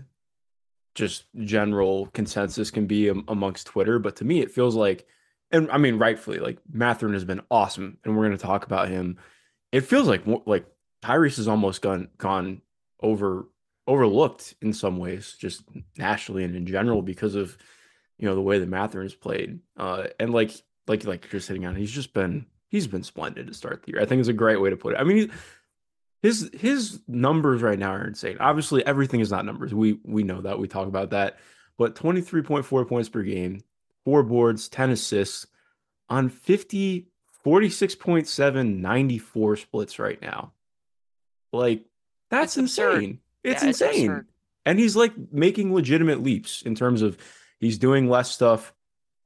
just 0.94 1.24
general 1.44 2.06
consensus 2.06 2.70
can 2.70 2.86
be 2.86 3.08
amongst 3.08 3.68
Twitter, 3.68 3.98
but 3.98 4.16
to 4.16 4.24
me 4.24 4.40
it 4.40 4.50
feels 4.50 4.74
like 4.74 5.06
and 5.50 5.70
I 5.70 5.78
mean 5.78 5.98
rightfully 5.98 6.38
like 6.38 6.58
Mathurin 6.70 7.14
has 7.14 7.24
been 7.24 7.42
awesome 7.50 7.98
and 8.04 8.16
we're 8.16 8.26
going 8.26 8.36
to 8.36 8.44
talk 8.44 8.66
about 8.66 8.88
him. 8.88 9.18
It 9.72 9.82
feels 9.82 10.08
like 10.08 10.22
like 10.46 10.66
Tyrese 11.02 11.36
has 11.36 11.48
almost 11.48 11.80
gone 11.80 12.08
gone 12.18 12.62
over 13.02 13.46
overlooked 13.86 14.54
in 14.60 14.72
some 14.72 14.98
ways 14.98 15.36
just 15.38 15.62
nationally 15.96 16.44
and 16.44 16.54
in 16.54 16.66
general 16.66 17.02
because 17.02 17.34
of 17.34 17.56
you 18.20 18.28
know 18.28 18.34
the 18.34 18.40
way 18.40 18.58
that 18.58 18.68
Mathurin's 18.68 19.14
played, 19.14 19.60
uh, 19.76 20.04
and 20.20 20.32
like 20.32 20.52
like 20.86 21.04
like 21.04 21.32
you're 21.32 21.40
sitting 21.40 21.64
on, 21.64 21.74
he's 21.74 21.90
just 21.90 22.12
been 22.12 22.46
he's 22.68 22.86
been 22.86 23.02
splendid 23.02 23.46
to 23.46 23.54
start 23.54 23.82
the 23.82 23.92
year. 23.92 24.02
I 24.02 24.04
think 24.04 24.20
it's 24.20 24.28
a 24.28 24.34
great 24.34 24.60
way 24.60 24.70
to 24.70 24.76
put 24.76 24.94
it. 24.94 25.00
I 25.00 25.04
mean, 25.04 25.32
his 26.22 26.50
his 26.52 27.00
numbers 27.08 27.62
right 27.62 27.78
now 27.78 27.92
are 27.92 28.06
insane. 28.06 28.36
Obviously, 28.38 28.84
everything 28.84 29.20
is 29.20 29.30
not 29.30 29.46
numbers. 29.46 29.72
We 29.72 29.98
we 30.04 30.22
know 30.22 30.42
that 30.42 30.58
we 30.58 30.68
talk 30.68 30.86
about 30.86 31.10
that, 31.10 31.38
but 31.78 31.94
23.4 31.94 32.86
points 32.86 33.08
per 33.08 33.22
game, 33.22 33.62
four 34.04 34.22
boards, 34.22 34.68
10 34.68 34.90
assists 34.90 35.46
on 36.10 36.28
50 36.28 37.06
46.7 37.44 38.80
94 38.80 39.56
splits 39.56 39.98
right 39.98 40.20
now. 40.20 40.52
Like 41.52 41.86
that's, 42.28 42.56
that's 42.56 42.58
insane. 42.58 43.20
It's 43.42 43.62
yeah, 43.62 43.68
insane. 43.68 44.10
It's 44.10 44.28
and 44.66 44.78
he's 44.78 44.94
like 44.94 45.12
making 45.32 45.74
legitimate 45.74 46.22
leaps 46.22 46.62
in 46.62 46.74
terms 46.74 47.02
of 47.02 47.16
he's 47.60 47.78
doing 47.78 48.08
less 48.08 48.30
stuff. 48.30 48.74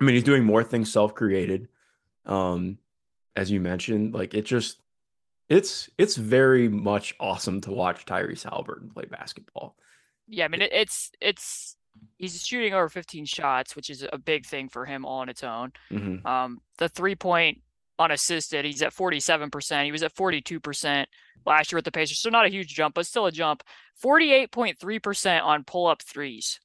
I 0.00 0.05
mean, 0.05 0.14
he's 0.14 0.25
doing 0.25 0.45
more 0.45 0.62
things 0.62 0.93
self-created. 0.93 1.69
Um, 2.26 2.79
as 3.37 3.50
you 3.50 3.61
mentioned, 3.61 4.14
like 4.14 4.35
it 4.35 4.43
just 4.43 4.79
it's 5.49 5.88
it's 5.99 6.17
very 6.17 6.69
much 6.69 7.14
awesome 7.21 7.61
to 7.62 7.71
watch 7.71 8.07
Tyrese 8.07 8.45
Halliburton 8.45 8.91
play 8.91 9.05
basketball. 9.05 9.76
Yeah, 10.26 10.45
I 10.45 10.49
mean 10.49 10.62
it, 10.62 10.73
it's 10.73 11.11
it's 11.21 11.76
he's 12.17 12.45
shooting 12.45 12.75
over 12.75 12.88
15 12.88 13.25
shots, 13.26 13.76
which 13.76 13.91
is 13.91 14.07
a 14.12 14.19
big 14.19 14.47
thing 14.47 14.69
for 14.69 14.85
him 14.85 15.05
all 15.05 15.21
on 15.21 15.29
its 15.29 15.45
own. 15.45 15.73
Mm-hmm. 15.91 16.26
Um, 16.26 16.61
the 16.79 16.88
three 16.88 17.14
point 17.14 17.61
unassisted, 17.99 18.64
he's 18.64 18.83
at 18.83 18.95
47%. 18.95 19.85
He 19.85 19.93
was 19.93 20.03
at 20.03 20.14
42% 20.14 21.07
last 21.47 21.71
year 21.71 21.76
with 21.76 21.85
the 21.85 21.93
Pacers, 21.93 22.21
so 22.21 22.31
not 22.31 22.47
a 22.47 22.50
huge 22.50 22.75
jump, 22.75 22.95
but 22.95 23.07
still 23.07 23.26
a 23.26 23.33
jump. 23.33 23.62
48.3% 24.03 25.43
on 25.43 25.64
pull 25.64 25.87
up 25.87 26.03
threes. 26.03 26.59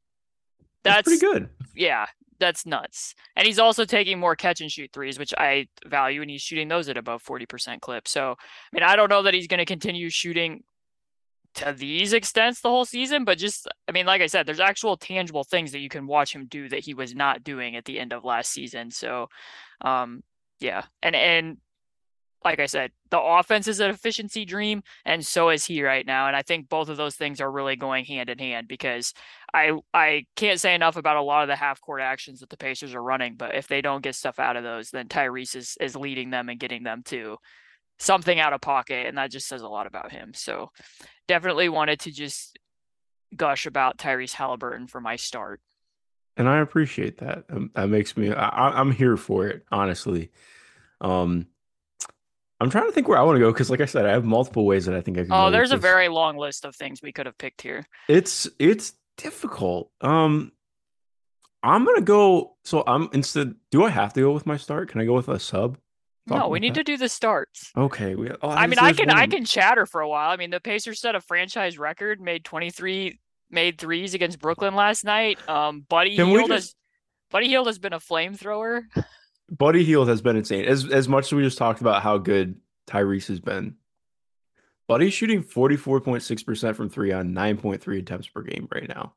That's, 0.83 0.97
that's 0.97 1.19
pretty 1.19 1.19
good. 1.19 1.49
Yeah, 1.75 2.05
that's 2.39 2.65
nuts. 2.65 3.15
And 3.35 3.45
he's 3.45 3.59
also 3.59 3.85
taking 3.85 4.19
more 4.19 4.35
catch 4.35 4.61
and 4.61 4.71
shoot 4.71 4.91
threes, 4.93 5.19
which 5.19 5.33
I 5.37 5.67
value, 5.85 6.21
and 6.21 6.29
he's 6.29 6.41
shooting 6.41 6.67
those 6.67 6.89
at 6.89 6.97
above 6.97 7.23
40% 7.23 7.81
clip. 7.81 8.07
So, 8.07 8.31
I 8.31 8.35
mean, 8.73 8.83
I 8.83 8.95
don't 8.95 9.09
know 9.09 9.23
that 9.23 9.33
he's 9.33 9.47
going 9.47 9.59
to 9.59 9.65
continue 9.65 10.09
shooting 10.09 10.63
to 11.55 11.73
these 11.73 12.13
extents 12.13 12.61
the 12.61 12.69
whole 12.69 12.85
season, 12.85 13.25
but 13.25 13.37
just, 13.37 13.67
I 13.87 13.91
mean, 13.91 14.05
like 14.05 14.21
I 14.21 14.27
said, 14.27 14.45
there's 14.45 14.59
actual 14.59 14.97
tangible 14.97 15.43
things 15.43 15.71
that 15.71 15.79
you 15.79 15.89
can 15.89 16.07
watch 16.07 16.33
him 16.33 16.45
do 16.45 16.69
that 16.69 16.81
he 16.81 16.93
was 16.93 17.15
not 17.15 17.43
doing 17.43 17.75
at 17.75 17.85
the 17.85 17.99
end 17.99 18.13
of 18.13 18.23
last 18.23 18.51
season. 18.51 18.91
So, 18.91 19.27
um, 19.81 20.23
yeah. 20.59 20.83
And, 21.01 21.15
and, 21.15 21.57
like 22.43 22.59
I 22.59 22.67
said, 22.67 22.91
the 23.09 23.19
offense 23.19 23.67
is 23.67 23.79
an 23.79 23.89
efficiency 23.89 24.45
dream, 24.45 24.81
and 25.05 25.25
so 25.25 25.49
is 25.49 25.65
he 25.65 25.83
right 25.83 26.05
now. 26.05 26.27
And 26.27 26.35
I 26.35 26.41
think 26.41 26.69
both 26.69 26.89
of 26.89 26.97
those 26.97 27.15
things 27.15 27.41
are 27.41 27.51
really 27.51 27.75
going 27.75 28.05
hand 28.05 28.29
in 28.29 28.39
hand 28.39 28.67
because 28.67 29.13
I 29.53 29.73
I 29.93 30.25
can't 30.35 30.59
say 30.59 30.73
enough 30.73 30.95
about 30.95 31.17
a 31.17 31.21
lot 31.21 31.43
of 31.43 31.47
the 31.49 31.55
half 31.55 31.81
court 31.81 32.01
actions 32.01 32.39
that 32.39 32.49
the 32.49 32.57
Pacers 32.57 32.95
are 32.95 33.03
running. 33.03 33.35
But 33.35 33.55
if 33.55 33.67
they 33.67 33.81
don't 33.81 34.03
get 34.03 34.15
stuff 34.15 34.39
out 34.39 34.55
of 34.55 34.63
those, 34.63 34.89
then 34.89 35.07
Tyrese 35.07 35.55
is 35.55 35.77
is 35.81 35.95
leading 35.95 36.29
them 36.29 36.49
and 36.49 36.59
getting 36.59 36.83
them 36.83 37.03
to 37.05 37.37
something 37.99 38.39
out 38.39 38.53
of 38.53 38.61
pocket, 38.61 39.07
and 39.07 39.17
that 39.17 39.31
just 39.31 39.47
says 39.47 39.61
a 39.61 39.67
lot 39.67 39.87
about 39.87 40.11
him. 40.11 40.33
So 40.33 40.71
definitely 41.27 41.69
wanted 41.69 41.99
to 42.01 42.11
just 42.11 42.57
gush 43.35 43.65
about 43.65 43.97
Tyrese 43.97 44.33
Halliburton 44.33 44.87
for 44.87 45.01
my 45.01 45.15
start. 45.15 45.59
And 46.37 46.47
I 46.47 46.59
appreciate 46.59 47.17
that. 47.17 47.43
Um, 47.49 47.69
that 47.75 47.89
makes 47.89 48.15
me 48.15 48.31
I, 48.33 48.69
I'm 48.79 48.91
here 48.91 49.17
for 49.17 49.47
it, 49.47 49.65
honestly. 49.71 50.31
Um, 51.01 51.47
I'm 52.61 52.69
trying 52.69 52.85
to 52.85 52.91
think 52.91 53.07
where 53.07 53.17
I 53.17 53.21
want 53.21 53.37
to 53.37 53.39
go 53.39 53.51
because, 53.51 53.69
like 53.69 53.81
I 53.81 53.85
said, 53.85 54.05
I 54.05 54.11
have 54.11 54.25
multiple 54.25 54.65
ways 54.65 54.85
that 54.85 54.95
I 54.95 55.01
think 55.01 55.17
I 55.17 55.21
can. 55.21 55.29
Go. 55.29 55.47
Oh, 55.47 55.51
there's 55.51 55.71
a 55.71 55.77
very 55.77 56.09
long 56.09 56.37
list 56.37 56.65
of 56.65 56.75
things 56.75 57.01
we 57.01 57.11
could 57.11 57.25
have 57.25 57.37
picked 57.37 57.61
here. 57.61 57.85
It's 58.07 58.47
it's 58.59 58.93
difficult. 59.17 59.91
Um, 60.01 60.51
I'm 61.63 61.85
gonna 61.85 62.01
go. 62.01 62.57
So 62.65 62.83
I'm 62.85 63.09
instead. 63.13 63.55
Do 63.71 63.85
I 63.85 63.89
have 63.89 64.13
to 64.13 64.21
go 64.21 64.31
with 64.31 64.45
my 64.45 64.57
start? 64.57 64.89
Can 64.89 64.99
I 64.99 65.05
go 65.05 65.13
with 65.13 65.29
a 65.29 65.39
sub? 65.39 65.77
no, 66.27 66.47
we 66.47 66.59
need 66.59 66.75
that? 66.75 66.79
to 66.79 66.83
do 66.83 66.97
the 66.97 67.09
starts. 67.09 67.71
Okay. 67.75 68.13
We, 68.15 68.29
oh, 68.29 68.49
I 68.49 68.67
mean, 68.67 68.77
I 68.77 68.93
can 68.93 69.07
one. 69.07 69.17
I 69.17 69.27
can 69.27 69.45
chatter 69.45 69.85
for 69.85 70.01
a 70.01 70.07
while. 70.07 70.29
I 70.29 70.35
mean, 70.35 70.51
the 70.51 70.59
Pacers 70.59 70.99
set 70.99 71.15
a 71.15 71.21
franchise 71.21 71.79
record, 71.79 72.21
made 72.21 72.45
23 72.45 73.19
made 73.49 73.77
threes 73.77 74.13
against 74.13 74.39
Brooklyn 74.39 74.75
last 74.75 75.03
night. 75.03 75.39
Um, 75.49 75.85
Buddy 75.87 76.15
Hield 76.15 76.49
just... 76.49 76.51
has 76.51 76.75
Buddy 77.31 77.47
Hield 77.47 77.67
has 77.67 77.79
been 77.79 77.93
a 77.93 77.99
flamethrower. 77.99 78.83
Buddy 79.49 79.83
Hield 79.83 80.07
has 80.07 80.21
been 80.21 80.35
insane. 80.35 80.65
As 80.65 80.85
as 80.89 81.07
much 81.07 81.25
as 81.27 81.33
we 81.33 81.43
just 81.43 81.57
talked 81.57 81.81
about 81.81 82.01
how 82.01 82.17
good 82.17 82.55
Tyrese 82.87 83.27
has 83.27 83.39
been. 83.39 83.75
Buddy's 84.87 85.13
shooting 85.13 85.43
44.6% 85.43 86.75
from 86.75 86.89
three 86.89 87.11
on 87.11 87.31
9.3 87.35 87.99
attempts 87.99 88.27
per 88.27 88.41
game 88.41 88.67
right 88.73 88.89
now. 88.89 89.13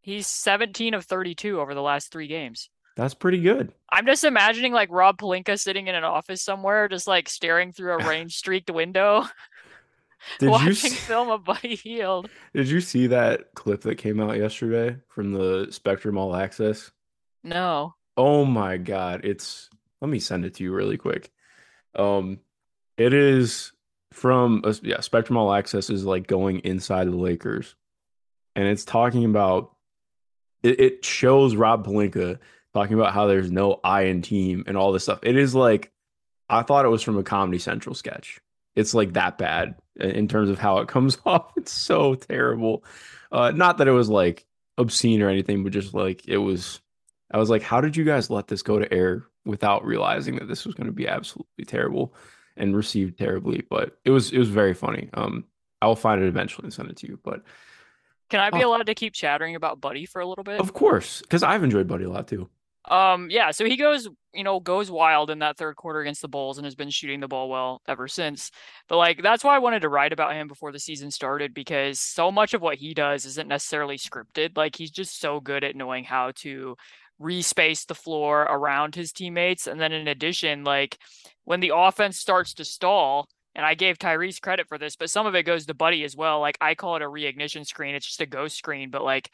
He's 0.00 0.26
17 0.26 0.94
of 0.94 1.04
32 1.04 1.60
over 1.60 1.74
the 1.74 1.82
last 1.82 2.10
three 2.10 2.26
games. 2.26 2.68
That's 2.96 3.14
pretty 3.14 3.40
good. 3.40 3.72
I'm 3.88 4.04
just 4.04 4.24
imagining 4.24 4.72
like 4.72 4.88
Rob 4.90 5.18
Pelinka 5.18 5.58
sitting 5.60 5.86
in 5.86 5.94
an 5.94 6.02
office 6.02 6.42
somewhere, 6.42 6.88
just 6.88 7.06
like 7.06 7.28
staring 7.28 7.70
through 7.70 7.92
a 7.92 8.04
rain 8.08 8.28
streaked 8.28 8.70
window, 8.70 9.24
Did 10.40 10.50
watching 10.50 10.68
you 10.68 10.74
see... 10.74 10.88
film 10.90 11.30
of 11.30 11.44
Buddy 11.44 11.76
Hield. 11.76 12.28
Did 12.52 12.68
you 12.68 12.80
see 12.80 13.06
that 13.06 13.54
clip 13.54 13.82
that 13.82 13.96
came 13.96 14.20
out 14.20 14.36
yesterday 14.36 14.96
from 15.08 15.32
the 15.32 15.68
Spectrum 15.70 16.18
All 16.18 16.34
Access? 16.34 16.90
No. 17.44 17.94
Oh 18.16 18.44
my 18.44 18.76
god, 18.76 19.24
it's 19.24 19.70
let 20.00 20.10
me 20.10 20.18
send 20.18 20.44
it 20.44 20.54
to 20.54 20.64
you 20.64 20.72
really 20.72 20.96
quick. 20.96 21.30
Um 21.94 22.40
it 22.96 23.14
is 23.14 23.72
from 24.12 24.62
yeah, 24.82 25.00
Spectrum 25.00 25.36
All 25.36 25.52
Access 25.52 25.90
is 25.90 26.04
like 26.04 26.26
going 26.26 26.60
inside 26.60 27.06
the 27.08 27.16
Lakers. 27.16 27.74
And 28.54 28.66
it's 28.66 28.84
talking 28.84 29.24
about 29.24 29.74
it, 30.62 30.78
it 30.80 31.04
shows 31.04 31.56
Rob 31.56 31.86
Pelinka 31.86 32.38
talking 32.74 32.94
about 32.94 33.12
how 33.12 33.26
there's 33.26 33.50
no 33.50 33.80
I 33.82 34.02
in 34.02 34.22
team 34.22 34.64
and 34.66 34.76
all 34.76 34.92
this 34.92 35.04
stuff. 35.04 35.20
It 35.22 35.36
is 35.36 35.54
like 35.54 35.90
I 36.48 36.62
thought 36.62 36.84
it 36.84 36.90
was 36.90 37.02
from 37.02 37.18
a 37.18 37.22
Comedy 37.22 37.58
Central 37.58 37.94
sketch. 37.94 38.40
It's 38.76 38.94
like 38.94 39.14
that 39.14 39.38
bad 39.38 39.74
in 39.98 40.28
terms 40.28 40.50
of 40.50 40.58
how 40.58 40.78
it 40.78 40.88
comes 40.88 41.18
off. 41.26 41.52
It's 41.56 41.72
so 41.72 42.14
terrible. 42.14 42.84
Uh, 43.30 43.50
not 43.50 43.78
that 43.78 43.88
it 43.88 43.92
was 43.92 44.08
like 44.08 44.46
obscene 44.78 45.22
or 45.22 45.28
anything, 45.28 45.64
but 45.64 45.72
just 45.72 45.94
like 45.94 46.28
it 46.28 46.38
was 46.38 46.80
I 47.32 47.38
was 47.38 47.50
like, 47.50 47.62
how 47.62 47.80
did 47.80 47.96
you 47.96 48.04
guys 48.04 48.30
let 48.30 48.48
this 48.48 48.62
go 48.62 48.78
to 48.78 48.92
air 48.92 49.26
without 49.44 49.84
realizing 49.84 50.36
that 50.36 50.48
this 50.48 50.64
was 50.64 50.74
going 50.74 50.86
to 50.86 50.92
be 50.92 51.08
absolutely 51.08 51.64
terrible 51.64 52.14
and 52.56 52.76
received 52.76 53.18
terribly? 53.18 53.64
But 53.68 53.98
it 54.04 54.10
was 54.10 54.32
it 54.32 54.38
was 54.38 54.48
very 54.48 54.74
funny. 54.74 55.08
Um, 55.14 55.44
I 55.80 55.86
will 55.86 55.96
find 55.96 56.22
it 56.22 56.28
eventually 56.28 56.66
and 56.66 56.72
send 56.72 56.90
it 56.90 56.96
to 56.98 57.08
you. 57.08 57.18
But 57.22 57.42
can 58.30 58.40
I 58.40 58.50
be 58.50 58.62
uh, 58.62 58.68
allowed 58.68 58.86
to 58.86 58.94
keep 58.94 59.14
chattering 59.14 59.56
about 59.56 59.80
Buddy 59.80 60.06
for 60.06 60.20
a 60.20 60.26
little 60.26 60.44
bit? 60.44 60.60
Of 60.60 60.72
course, 60.72 61.22
because 61.22 61.42
I've 61.42 61.64
enjoyed 61.64 61.88
Buddy 61.88 62.04
a 62.04 62.10
lot 62.10 62.28
too. 62.28 62.48
Um, 62.90 63.30
yeah, 63.30 63.52
so 63.52 63.64
he 63.64 63.76
goes, 63.76 64.08
you 64.34 64.42
know, 64.42 64.58
goes 64.58 64.90
wild 64.90 65.30
in 65.30 65.38
that 65.38 65.56
third 65.56 65.76
quarter 65.76 66.00
against 66.00 66.20
the 66.20 66.28
Bulls 66.28 66.58
and 66.58 66.64
has 66.64 66.74
been 66.74 66.90
shooting 66.90 67.20
the 67.20 67.28
ball 67.28 67.48
well 67.48 67.80
ever 67.86 68.08
since. 68.08 68.50
But 68.88 68.96
like 68.96 69.22
that's 69.22 69.44
why 69.44 69.54
I 69.54 69.60
wanted 69.60 69.82
to 69.82 69.88
write 69.88 70.12
about 70.12 70.34
him 70.34 70.48
before 70.48 70.72
the 70.72 70.80
season 70.80 71.10
started 71.10 71.54
because 71.54 72.00
so 72.00 72.32
much 72.32 72.54
of 72.54 72.60
what 72.60 72.78
he 72.78 72.92
does 72.92 73.24
isn't 73.24 73.48
necessarily 73.48 73.98
scripted. 73.98 74.56
Like 74.56 74.74
he's 74.74 74.90
just 74.90 75.20
so 75.20 75.38
good 75.38 75.62
at 75.62 75.76
knowing 75.76 76.02
how 76.02 76.32
to 76.36 76.76
respace 77.22 77.86
the 77.86 77.94
floor 77.94 78.42
around 78.42 78.94
his 78.94 79.12
teammates. 79.12 79.66
And 79.66 79.80
then 79.80 79.92
in 79.92 80.08
addition, 80.08 80.64
like 80.64 80.98
when 81.44 81.60
the 81.60 81.72
offense 81.74 82.18
starts 82.18 82.54
to 82.54 82.64
stall, 82.64 83.28
and 83.54 83.66
I 83.66 83.74
gave 83.74 83.98
Tyrese 83.98 84.40
credit 84.40 84.66
for 84.66 84.78
this, 84.78 84.96
but 84.96 85.10
some 85.10 85.26
of 85.26 85.34
it 85.34 85.44
goes 85.44 85.66
to 85.66 85.74
Buddy 85.74 86.04
as 86.04 86.16
well. 86.16 86.40
Like 86.40 86.56
I 86.60 86.74
call 86.74 86.96
it 86.96 87.02
a 87.02 87.06
reignition 87.06 87.66
screen. 87.66 87.94
It's 87.94 88.06
just 88.06 88.20
a 88.20 88.26
ghost 88.26 88.56
screen, 88.56 88.90
but 88.90 89.04
like 89.04 89.30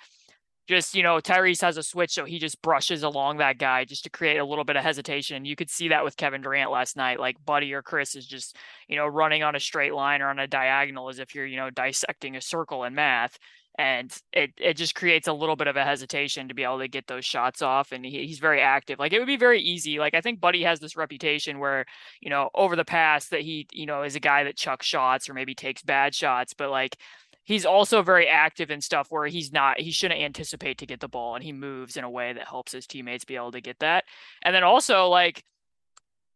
just, 0.68 0.94
you 0.94 1.02
know, 1.02 1.18
Tyrese 1.18 1.62
has 1.62 1.78
a 1.78 1.82
switch, 1.82 2.12
so 2.12 2.26
he 2.26 2.38
just 2.38 2.60
brushes 2.60 3.02
along 3.02 3.38
that 3.38 3.56
guy 3.56 3.86
just 3.86 4.04
to 4.04 4.10
create 4.10 4.36
a 4.36 4.44
little 4.44 4.64
bit 4.64 4.76
of 4.76 4.82
hesitation. 4.82 5.46
You 5.46 5.56
could 5.56 5.70
see 5.70 5.88
that 5.88 6.04
with 6.04 6.16
Kevin 6.16 6.42
Durant 6.42 6.70
last 6.70 6.94
night. 6.94 7.18
Like 7.18 7.42
Buddy 7.42 7.72
or 7.72 7.80
Chris 7.80 8.14
is 8.14 8.26
just, 8.26 8.54
you 8.86 8.96
know, 8.96 9.06
running 9.06 9.42
on 9.42 9.56
a 9.56 9.60
straight 9.60 9.94
line 9.94 10.20
or 10.20 10.28
on 10.28 10.38
a 10.38 10.46
diagonal 10.46 11.08
as 11.08 11.20
if 11.20 11.34
you're, 11.34 11.46
you 11.46 11.56
know, 11.56 11.70
dissecting 11.70 12.36
a 12.36 12.42
circle 12.42 12.84
in 12.84 12.94
math 12.94 13.38
and 13.78 14.14
it 14.32 14.50
it 14.58 14.74
just 14.74 14.96
creates 14.96 15.28
a 15.28 15.32
little 15.32 15.56
bit 15.56 15.68
of 15.68 15.76
a 15.76 15.84
hesitation 15.84 16.48
to 16.48 16.54
be 16.54 16.64
able 16.64 16.80
to 16.80 16.88
get 16.88 17.06
those 17.06 17.24
shots 17.24 17.62
off 17.62 17.92
and 17.92 18.04
he, 18.04 18.26
he's 18.26 18.40
very 18.40 18.60
active. 18.60 18.98
Like 18.98 19.12
it 19.12 19.20
would 19.20 19.26
be 19.26 19.36
very 19.36 19.62
easy. 19.62 19.98
Like 19.98 20.14
i 20.14 20.20
think 20.20 20.40
buddy 20.40 20.64
has 20.64 20.80
this 20.80 20.96
reputation 20.96 21.58
where 21.60 21.86
you 22.20 22.28
know 22.28 22.50
over 22.54 22.76
the 22.76 22.84
past 22.84 23.30
that 23.30 23.42
he 23.42 23.66
you 23.72 23.86
know 23.86 24.02
is 24.02 24.16
a 24.16 24.20
guy 24.20 24.44
that 24.44 24.56
chucks 24.56 24.86
shots 24.86 25.28
or 25.28 25.34
maybe 25.34 25.54
takes 25.54 25.82
bad 25.82 26.14
shots 26.14 26.54
but 26.54 26.70
like 26.70 26.96
he's 27.44 27.64
also 27.64 28.02
very 28.02 28.28
active 28.28 28.70
in 28.70 28.80
stuff 28.80 29.06
where 29.10 29.26
he's 29.26 29.52
not 29.52 29.80
he 29.80 29.90
shouldn't 29.90 30.20
anticipate 30.20 30.78
to 30.78 30.86
get 30.86 31.00
the 31.00 31.08
ball 31.08 31.34
and 31.34 31.44
he 31.44 31.52
moves 31.52 31.96
in 31.96 32.04
a 32.04 32.10
way 32.10 32.32
that 32.32 32.48
helps 32.48 32.72
his 32.72 32.86
teammates 32.86 33.24
be 33.24 33.36
able 33.36 33.52
to 33.52 33.60
get 33.60 33.78
that. 33.78 34.04
And 34.42 34.54
then 34.54 34.64
also 34.64 35.06
like 35.08 35.44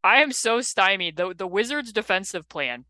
i 0.04 0.22
am 0.22 0.32
so 0.32 0.60
stymied. 0.60 1.16
The 1.16 1.34
the 1.36 1.46
wizards 1.46 1.92
defensive 1.92 2.48
plan 2.48 2.84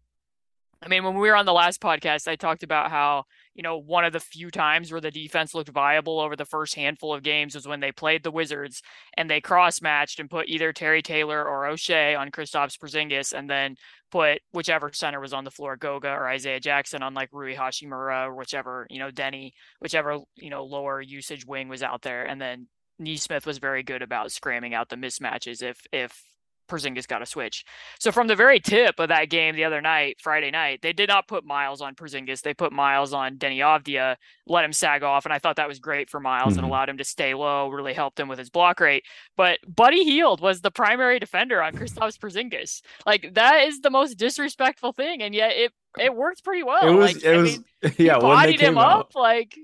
I 0.85 0.88
mean, 0.88 1.04
when 1.04 1.14
we 1.14 1.28
were 1.28 1.37
on 1.37 1.47
the 1.47 1.52
last 1.52 1.80
podcast, 1.80 2.26
I 2.26 2.37
talked 2.37 2.64
about 2.64 2.90
how, 2.90 3.25
you 3.54 3.62
know, 3.62 3.76
one 3.78 4.04
of 4.04 4.12
the 4.12 4.21
few 4.21 4.50
times 4.50 4.90
where 4.90 5.00
the 5.00 5.11
defense 5.11 5.54
looked 5.54 5.68
viable 5.68 6.21
over 6.21 6.37
the 6.37 6.44
first 6.44 6.75
handful 6.75 7.12
of 7.12 7.23
games 7.23 7.54
was 7.54 7.68
when 7.68 7.80
they 7.80 7.92
played 7.92 8.23
the 8.23 8.30
Wizards 8.30 8.82
and 9.16 9.28
they 9.28 9.40
cross 9.40 9.82
matched 9.82 10.21
and 10.21 10.30
put 10.30 10.49
either 10.49 10.73
Terry 10.73 11.02
Taylor 11.02 11.44
or 11.44 11.64
Oshae 11.64 12.18
on 12.18 12.30
Kristaps 12.30 12.78
Porzingis 12.78 13.32
and 13.32 13.49
then 13.50 13.76
put 14.11 14.40
whichever 14.52 14.90
center 14.92 15.21
was 15.21 15.32
on 15.32 15.44
the 15.44 15.50
floor, 15.50 15.76
Goga 15.76 16.09
or 16.09 16.28
Isaiah 16.28 16.61
Jackson 16.61 17.02
on 17.02 17.14
like 17.14 17.28
Rui 17.32 17.54
Hachimura 17.54 18.28
or 18.28 18.35
whichever, 18.35 18.87
you 18.88 18.99
know, 18.99 19.11
Deni, 19.11 19.52
whichever, 19.80 20.18
you 20.37 20.50
know, 20.50 20.64
lower 20.64 21.00
usage 21.00 21.44
wing 21.47 21.68
was 21.68 21.82
out 21.82 22.02
there. 22.02 22.25
And 22.25 22.40
then 22.40 22.68
Nesmith 22.99 23.47
was 23.47 23.59
very 23.59 23.82
good 23.82 24.02
about 24.02 24.32
scramming 24.32 24.75
out 24.75 24.88
the 24.88 24.97
mismatches 24.97 25.62
if 25.62 25.80
if 25.92 26.23
Porzingis 26.69 27.07
got 27.07 27.23
a 27.23 27.26
switch. 27.26 27.64
So 27.99 28.12
from 28.12 28.26
the 28.26 28.37
very 28.37 28.61
tip 28.61 28.99
of 28.99 29.09
that 29.09 29.28
game 29.31 29.54
the 29.54 29.64
other 29.64 29.81
night, 29.81 30.19
Friday 30.21 30.50
night, 30.50 30.81
they 30.83 30.92
did 30.92 31.09
not 31.09 31.28
put 31.28 31.45
Miles 31.45 31.81
on 31.81 31.95
Porzingis. 31.95 32.42
They 32.42 32.54
put 32.54 32.73
Miles 32.73 33.12
on 33.12 33.37
Deni 33.37 33.59
Avdija, 33.59 34.16
let 34.47 34.64
him 34.64 34.73
sag 34.73 35.02
off, 35.02 35.25
and 35.25 35.33
I 35.33 35.38
thought 35.38 35.57
that 35.57 35.69
was 35.69 35.78
great 35.78 36.11
for 36.11 36.21
Miles 36.21 36.50
mm-hmm. 36.50 36.61
and 36.61 36.69
allowed 36.69 36.88
him 36.88 36.99
to 36.99 37.04
stay 37.04 37.35
low, 37.35 37.69
really 37.69 37.95
helped 37.95 38.19
him 38.19 38.28
with 38.28 38.38
his 38.38 38.50
block 38.50 38.81
rate. 38.81 39.04
But 39.37 39.59
Buddy 39.66 40.04
Hield 40.04 40.40
was 40.40 40.61
the 40.61 40.71
primary 40.71 41.19
defender 41.19 41.62
on 41.62 41.75
Kristaps 41.75 42.19
Porzingis. 42.19 42.83
Like 43.07 43.35
that 43.35 43.64
is 43.66 43.81
the 43.81 43.90
most 43.90 44.16
disrespectful 44.16 44.92
thing, 44.92 45.23
and 45.23 45.35
yet 45.35 45.52
it 45.52 45.73
it 45.99 46.14
worked 46.14 46.45
pretty 46.45 46.62
well. 46.62 46.87
It 46.87 46.95
was 46.95 47.14
like, 47.14 47.25
it 47.25 47.35
I 47.35 47.37
was 47.37 47.59
mean, 47.59 47.64
yeah, 47.99 48.19
bodied 48.19 48.61
him 48.61 48.78
out. 48.78 49.00
up 49.00 49.14
like 49.14 49.57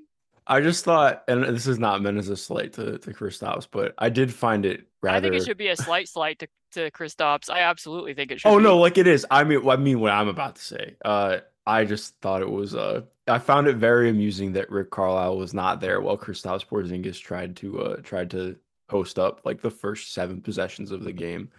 I 0.49 0.63
just 0.63 0.83
thought, 0.83 1.25
and 1.29 1.45
this 1.45 1.67
is 1.67 1.79
not 1.79 2.01
meant 2.01 2.17
as 2.17 2.31
a 2.31 2.37
slight 2.37 2.73
to, 2.75 2.97
to 2.99 3.11
Kristaps, 3.13 3.69
but 3.71 3.95
I 3.99 4.09
did 4.09 4.33
find 4.33 4.65
it 4.65 4.87
rather. 5.03 5.19
I 5.19 5.21
think 5.21 5.35
it 5.35 5.45
should 5.45 5.59
be 5.59 5.69
a 5.69 5.77
slight 5.77 6.09
slight 6.09 6.39
to, 6.39 6.49
to 6.73 6.91
Kristaps. 6.91 7.51
I 7.51 7.61
absolutely 7.61 8.15
think 8.15 8.31
it 8.31 8.41
should. 8.41 8.49
Oh 8.49 8.59
be. 8.59 8.65
no, 8.65 8.79
like 8.79 8.99
it 8.99 9.07
is. 9.07 9.27
I 9.31 9.45
mean, 9.45 9.69
I 9.69 9.77
mean 9.77 10.01
what 10.01 10.13
I'm 10.13 10.29
about 10.29 10.57
to 10.57 10.63
say. 10.63 10.97
Uh, 11.05 11.39
I 11.67 11.85
just 11.85 12.19
thought 12.21 12.43
it 12.43 12.51
was. 12.51 12.75
Uh, 12.75 13.03
I 13.27 13.39
found 13.39 13.67
it 13.67 13.77
very 13.77 14.09
amusing 14.09 14.53
that 14.53 14.71
Rick 14.71 14.91
Carlisle 14.91 15.37
was 15.37 15.53
not 15.53 15.81
there 15.81 16.01
while 16.01 16.17
Chris 16.17 16.43
Kristaps 16.43 16.67
Porzingis 16.67 17.21
tried 17.21 17.57
to 17.57 17.81
uh 17.81 17.97
tried 18.03 18.31
to 18.31 18.57
post 18.89 19.19
up 19.19 19.43
like 19.45 19.61
the 19.61 19.71
first 19.71 20.15
seven 20.15 20.41
possessions 20.41 20.91
of 20.91 21.05
the 21.05 21.13
game. 21.13 21.51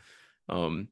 Um, 0.50 0.88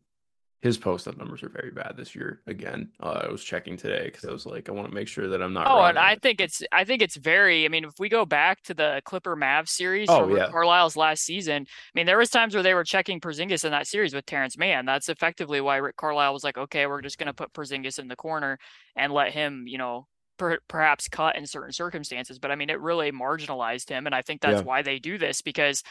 his 0.68 0.78
post 0.78 1.08
up 1.08 1.18
numbers 1.18 1.42
are 1.42 1.50
very 1.50 1.72
bad 1.72 1.96
this 1.96 2.14
year. 2.14 2.42
Again, 2.46 2.90
uh, 3.02 3.22
I 3.24 3.32
was 3.32 3.44
checking 3.44 3.78
today 3.78 4.06
because 4.06 4.26
I 4.26 4.32
was 4.32 4.46
like, 4.46 4.68
I 4.68 4.74
want 4.74 4.90
to 4.90 4.94
make 4.94 5.08
sure 5.08 5.30
that 5.30 5.42
I'm 5.42 5.54
not. 5.54 5.68
Oh, 5.68 5.84
and 5.84 5.98
I 5.98 6.16
think 6.16 6.42
it's 6.42 6.62
I 6.72 6.84
think 6.84 7.02
it's 7.02 7.16
very. 7.16 7.66
I 7.66 7.70
mean, 7.70 7.86
if 7.86 7.94
we 8.00 8.10
go 8.10 8.26
back 8.26 8.62
to 8.64 8.74
the 8.74 9.02
Clipper 9.06 9.36
Mavs 9.36 9.70
series 9.70 10.10
oh, 10.10 10.36
yeah. 10.36 10.50
Carlisle's 10.50 10.98
last 10.98 11.24
season, 11.24 11.64
I 11.66 11.92
mean, 11.96 12.06
there 12.06 12.18
was 12.18 12.30
times 12.30 12.54
where 12.54 12.64
they 12.64 12.74
were 12.74 12.84
checking 12.84 13.20
Porzingis 13.22 13.64
in 13.66 13.72
that 13.72 13.88
series 13.88 14.14
with 14.14 14.26
Terrence 14.26 14.58
Mann. 14.58 14.86
That's 14.86 15.10
effectively 15.10 15.62
why 15.62 15.78
Rick 15.78 15.96
Carlisle 15.96 16.34
was 16.34 16.44
like, 16.44 16.58
okay, 16.58 16.86
we're 16.86 17.02
just 17.02 17.18
going 17.18 17.28
to 17.28 17.34
put 17.34 17.54
Porzingis 17.54 17.98
in 17.98 18.10
the 18.10 18.16
corner 18.16 18.60
and 18.96 19.14
let 19.14 19.32
him, 19.32 19.66
you 19.68 19.78
know, 19.78 20.08
per, 20.38 20.60
perhaps 20.68 21.08
cut 21.08 21.38
in 21.38 21.46
certain 21.46 21.72
circumstances. 21.72 22.40
But 22.40 22.52
I 22.52 22.56
mean, 22.56 22.70
it 22.70 22.82
really 22.82 23.12
marginalized 23.12 23.90
him, 23.90 24.06
and 24.06 24.14
I 24.14 24.22
think 24.22 24.42
that's 24.42 24.60
yeah. 24.60 24.66
why 24.66 24.82
they 24.82 25.00
do 25.00 25.18
this 25.18 25.42
because 25.42 25.84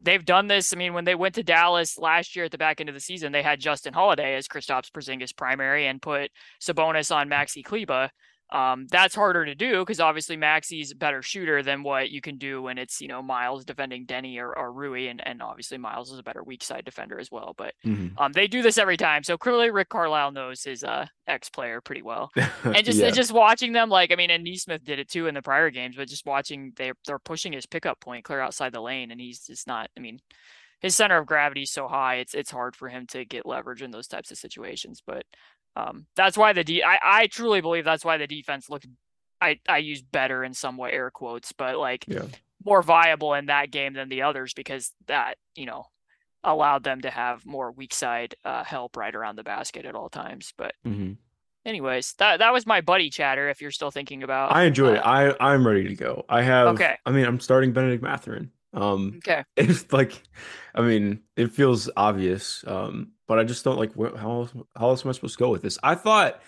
they've 0.00 0.24
done 0.24 0.46
this. 0.46 0.72
I 0.72 0.76
mean, 0.76 0.94
when 0.94 1.04
they 1.04 1.14
went 1.14 1.34
to 1.36 1.42
Dallas 1.42 1.98
last 1.98 2.36
year 2.36 2.44
at 2.44 2.50
the 2.50 2.58
back 2.58 2.80
end 2.80 2.88
of 2.88 2.94
the 2.94 3.00
season, 3.00 3.32
they 3.32 3.42
had 3.42 3.60
Justin 3.60 3.92
Holiday 3.92 4.36
as 4.36 4.48
Kristaps 4.48 4.90
Porzingis 4.90 5.36
primary 5.36 5.86
and 5.86 6.00
put 6.00 6.30
Sabonis 6.60 7.14
on 7.14 7.28
Maxi 7.28 7.64
Kleber. 7.64 8.10
Um, 8.50 8.86
that's 8.90 9.14
harder 9.14 9.44
to 9.44 9.54
do 9.54 9.80
because 9.80 10.00
obviously 10.00 10.36
Maxi's 10.36 10.92
a 10.92 10.96
better 10.96 11.20
shooter 11.20 11.62
than 11.62 11.82
what 11.82 12.10
you 12.10 12.22
can 12.22 12.38
do 12.38 12.62
when 12.62 12.78
it's 12.78 12.98
you 13.00 13.08
know 13.08 13.20
Miles 13.20 13.64
defending 13.64 14.06
Deni 14.06 14.38
or, 14.38 14.56
or 14.56 14.72
Rui, 14.72 15.08
and, 15.08 15.26
and 15.26 15.42
obviously 15.42 15.76
Miles 15.76 16.10
is 16.10 16.18
a 16.18 16.22
better 16.22 16.42
weak 16.42 16.64
side 16.64 16.86
defender 16.86 17.18
as 17.18 17.30
well. 17.30 17.54
But 17.58 17.74
mm-hmm. 17.84 18.16
um, 18.16 18.32
they 18.32 18.46
do 18.46 18.62
this 18.62 18.78
every 18.78 18.96
time, 18.96 19.22
so 19.22 19.36
clearly 19.36 19.70
Rick 19.70 19.90
Carlisle 19.90 20.32
knows 20.32 20.62
his 20.62 20.82
uh, 20.82 21.06
ex 21.26 21.50
player 21.50 21.82
pretty 21.82 22.00
well, 22.02 22.30
and 22.64 22.84
just 22.84 22.98
yeah. 22.98 23.10
just 23.10 23.32
watching 23.32 23.72
them 23.72 23.90
like 23.90 24.12
I 24.12 24.16
mean, 24.16 24.30
and 24.30 24.44
Nesmith 24.44 24.82
did 24.82 24.98
it 24.98 25.10
too 25.10 25.26
in 25.26 25.34
the 25.34 25.42
prior 25.42 25.70
games, 25.70 25.96
but 25.96 26.08
just 26.08 26.24
watching 26.24 26.72
they 26.76 26.92
they're 27.06 27.18
pushing 27.18 27.52
his 27.52 27.66
pickup 27.66 28.00
point 28.00 28.24
clear 28.24 28.40
outside 28.40 28.72
the 28.72 28.80
lane, 28.80 29.10
and 29.10 29.20
he's 29.20 29.46
just 29.46 29.66
not. 29.66 29.90
I 29.94 30.00
mean, 30.00 30.20
his 30.80 30.94
center 30.94 31.18
of 31.18 31.26
gravity 31.26 31.62
is 31.62 31.72
so 31.72 31.88
high, 31.88 32.16
it's 32.16 32.34
it's 32.34 32.50
hard 32.50 32.76
for 32.76 32.88
him 32.88 33.06
to 33.08 33.24
get 33.24 33.46
leverage 33.46 33.82
in 33.82 33.90
those 33.90 34.06
types 34.06 34.30
of 34.30 34.38
situations. 34.38 35.02
But 35.04 35.24
um, 35.78 36.06
that's 36.16 36.36
why 36.36 36.52
the 36.52 36.64
D. 36.64 36.82
I, 36.82 36.98
I 37.02 37.26
truly 37.28 37.60
believe 37.60 37.84
that's 37.84 38.04
why 38.04 38.16
the 38.16 38.26
defense 38.26 38.68
looked. 38.68 38.86
I 39.40 39.60
I 39.68 39.78
use 39.78 40.02
better 40.02 40.42
in 40.42 40.52
some 40.52 40.76
way 40.76 40.92
air 40.92 41.10
quotes, 41.10 41.52
but 41.52 41.78
like 41.78 42.04
yeah. 42.08 42.24
more 42.64 42.82
viable 42.82 43.34
in 43.34 43.46
that 43.46 43.70
game 43.70 43.92
than 43.94 44.08
the 44.08 44.22
others 44.22 44.54
because 44.54 44.92
that 45.06 45.36
you 45.54 45.66
know 45.66 45.84
allowed 46.42 46.82
them 46.82 47.00
to 47.02 47.10
have 47.10 47.46
more 47.46 47.70
weak 47.70 47.94
side 47.94 48.34
uh, 48.44 48.64
help 48.64 48.96
right 48.96 49.14
around 49.14 49.36
the 49.36 49.44
basket 49.44 49.84
at 49.84 49.94
all 49.94 50.08
times. 50.08 50.52
But 50.56 50.74
mm-hmm. 50.84 51.12
anyways, 51.64 52.14
that 52.14 52.40
that 52.40 52.52
was 52.52 52.66
my 52.66 52.80
buddy 52.80 53.08
chatter. 53.08 53.48
If 53.48 53.60
you're 53.60 53.70
still 53.70 53.92
thinking 53.92 54.24
about, 54.24 54.52
I 54.52 54.64
enjoyed 54.64 54.96
uh, 54.96 55.00
it. 55.00 55.04
I 55.04 55.34
I'm 55.38 55.64
ready 55.64 55.86
to 55.86 55.94
go. 55.94 56.24
I 56.28 56.42
have. 56.42 56.68
Okay. 56.68 56.96
I 57.06 57.12
mean, 57.12 57.24
I'm 57.24 57.38
starting 57.38 57.72
Bennedict 57.72 58.02
Mathurin. 58.02 58.50
Um, 58.72 59.14
okay. 59.18 59.44
It's 59.56 59.92
like, 59.92 60.22
I 60.74 60.82
mean, 60.82 61.20
it 61.36 61.52
feels 61.52 61.90
obvious. 61.96 62.64
Um, 62.66 63.12
but 63.26 63.38
I 63.38 63.44
just 63.44 63.64
don't 63.64 63.78
like 63.78 63.94
how 63.96 64.30
else, 64.30 64.52
how 64.76 64.88
else 64.88 65.04
am 65.04 65.10
I 65.10 65.12
supposed 65.12 65.38
to 65.38 65.44
go 65.44 65.50
with 65.50 65.62
this? 65.62 65.78
I 65.82 65.94
thought, 65.94 66.40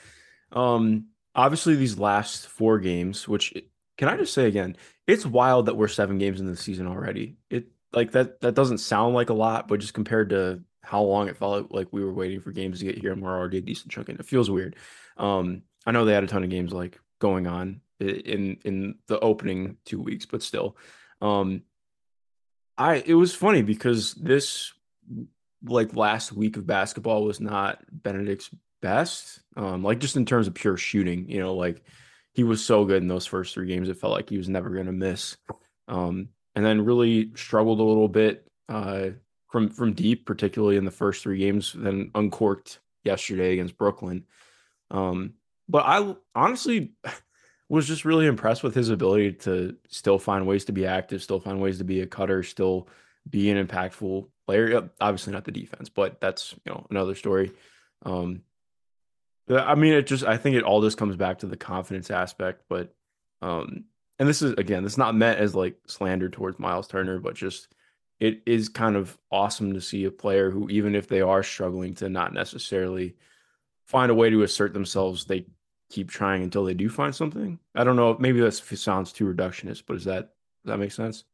um, 0.53 1.07
obviously 1.35 1.77
these 1.77 1.99
last 1.99 2.47
four 2.49 2.79
games, 2.79 3.29
which 3.29 3.55
can 3.99 4.09
I 4.09 4.17
just 4.17 4.35
say 4.35 4.47
again, 4.47 4.77
it's 5.07 5.27
wild 5.27 5.67
that 5.67 5.77
we're 5.77 5.89
seven 5.89 6.19
games 6.19 6.41
in 6.41 6.47
the 6.47 6.57
season 6.57 6.87
already. 6.87 7.37
It 7.51 7.67
like 7.93 8.13
that 8.13 8.41
that 8.41 8.55
doesn't 8.55 8.79
sound 8.79 9.15
like 9.15 9.31
a 9.31 9.35
lot, 9.35 9.69
but 9.69 9.81
just 9.81 9.95
compared 9.95 10.31
to 10.31 10.63
how 10.83 11.03
long 11.03 11.29
it 11.29 11.37
felt 11.37 11.71
like 11.71 11.89
we 11.93 12.03
were 12.05 12.15
waiting 12.15 12.41
for 12.41 12.53
games 12.53 12.79
to 12.79 12.85
get 12.85 12.99
here 12.99 13.13
and 13.13 13.23
we're 13.23 13.37
already 13.37 13.59
a 13.59 13.63
decent 13.63 13.93
chunk 13.93 14.09
in, 14.09 14.17
it 14.17 14.27
feels 14.27 14.51
weird. 14.51 14.77
Um, 15.17 15.63
I 15.87 15.93
know 15.93 16.05
they 16.05 16.15
had 16.15 16.25
a 16.25 16.29
ton 16.29 16.45
of 16.45 16.51
games 16.51 16.73
like 16.73 16.99
going 17.19 17.47
on 17.47 17.83
in 17.99 18.59
in 18.65 18.95
the 19.07 19.21
opening 19.21 19.77
two 19.85 20.01
weeks, 20.01 20.27
but 20.27 20.43
still, 20.43 20.77
um, 21.21 21.63
I 22.81 23.03
it 23.05 23.13
was 23.13 23.35
funny 23.35 23.61
because 23.61 24.15
this 24.15 24.73
like 25.63 25.95
last 25.95 26.33
week 26.33 26.57
of 26.57 26.67
basketball 26.67 27.25
was 27.25 27.39
not 27.39 27.85
Bennedict's 27.93 28.49
best. 28.81 29.41
Um, 29.55 29.85
like 29.85 29.99
just 29.99 30.17
in 30.17 30.25
terms 30.25 30.49
of 30.49 30.55
pure 30.55 30.79
shooting, 30.79 31.29
you 31.29 31.41
know, 31.41 31.55
like 31.55 31.83
he 32.33 32.43
was 32.43 32.65
so 32.65 32.87
good 32.87 33.03
in 33.03 33.09
those 33.09 33.27
first 33.27 33.53
three 33.53 33.67
games, 33.67 33.91
it 33.91 33.99
felt 33.99 34.15
like 34.15 34.31
he 34.31 34.39
was 34.39 34.49
never 34.49 34.71
gonna 34.71 34.93
miss. 34.93 35.37
Um, 35.89 36.31
and 36.55 36.65
then 36.65 36.87
really 36.87 37.31
struggled 37.35 37.81
a 37.81 37.85
little 37.85 38.09
bit 38.09 38.47
uh, 38.71 39.11
from 39.51 39.69
from 39.69 39.93
deep, 39.93 40.25
particularly 40.25 40.79
in 40.79 40.87
the 40.87 40.91
first 40.91 41.23
three 41.23 41.39
games. 41.39 41.75
Then 41.77 42.11
uncorked 42.15 42.79
yesterday 43.05 43.53
against 43.53 43.77
Brooklyn. 43.77 44.25
Um, 44.91 45.35
but 45.69 45.85
I 45.85 46.17
honestly 46.35 46.95
was 47.71 47.87
just 47.87 48.05
really 48.05 48.27
impressed 48.27 48.65
with 48.65 48.75
his 48.75 48.91
ability 48.91 49.33
to 49.33 49.77
still 49.89 50.19
find 50.19 50.45
ways 50.47 50.65
to 50.65 50.73
be 50.73 50.87
active, 50.87 51.23
still 51.23 51.39
find 51.39 51.61
ways 51.61 51.79
to 51.79 51.85
be 51.85 52.01
a 52.01 52.07
cutter, 52.07 52.43
still 52.43 52.89
be 53.29 53.49
an 53.49 53.65
impactful 53.65 54.27
player. 54.45 54.91
Obviously 55.01 55.33
not 55.33 55.45
the 55.45 55.53
defense, 55.53 55.89
but 55.89 56.21
that's 56.21 56.53
you 56.65 56.73
know 56.73 56.85
another 56.91 57.15
story. 57.15 57.53
Um, 58.05 58.43
I 59.49 59.77
mean, 59.77 59.95
it 59.95 60.07
just 60.09 60.25
I 60.25 60.37
think 60.37 60.57
it 60.57 60.65
all 60.65 60.83
just 60.83 60.99
comes 60.99 61.15
back 61.15 61.39
to 61.39 61.47
the 61.47 61.57
confidence 61.57 62.11
aspect. 62.11 62.65
But 62.69 62.93
um, 63.41 63.85
and 64.19 64.29
this 64.29 64.43
is 64.43 64.55
again, 64.55 64.83
this 64.83 64.95
is 64.95 64.99
not 64.99 65.15
meant 65.15 65.39
as 65.39 65.55
like 65.55 65.77
slander 65.87 66.29
towards 66.29 66.59
Miles 66.59 66.89
Turner, 66.89 67.21
but 67.21 67.37
just 67.37 67.69
it 68.19 68.43
is 68.47 68.69
kind 68.69 68.97
of 68.97 69.17
awesome 69.31 69.75
to 69.75 69.81
see 69.81 70.05
a 70.05 70.11
player 70.11 70.51
who, 70.51 70.69
even 70.71 70.97
if 70.97 71.07
they 71.07 71.21
are 71.21 71.45
struggling 71.45 71.95
to 71.95 72.09
not 72.09 72.35
necessarily 72.35 73.15
find 73.87 74.11
a 74.11 74.15
way 74.15 74.29
to 74.29 74.43
assert 74.43 74.73
themselves, 74.73 75.25
they 75.25 75.47
keep 75.91 76.11
trying 76.11 76.43
until 76.43 76.65
they 76.65 76.75
do 76.75 76.89
find 76.89 77.15
something. 77.15 77.59
I 77.75 77.85
don't 77.85 77.97
know. 77.97 78.17
Maybe 78.19 78.41
that 78.41 78.53
sounds 78.53 79.13
too 79.13 79.27
reductionist, 79.27 79.83
but 79.87 79.97
is 79.97 80.05
that 80.05 80.31
does 80.65 80.73
that 80.73 80.79
make 80.79 80.93
sense? 80.93 81.25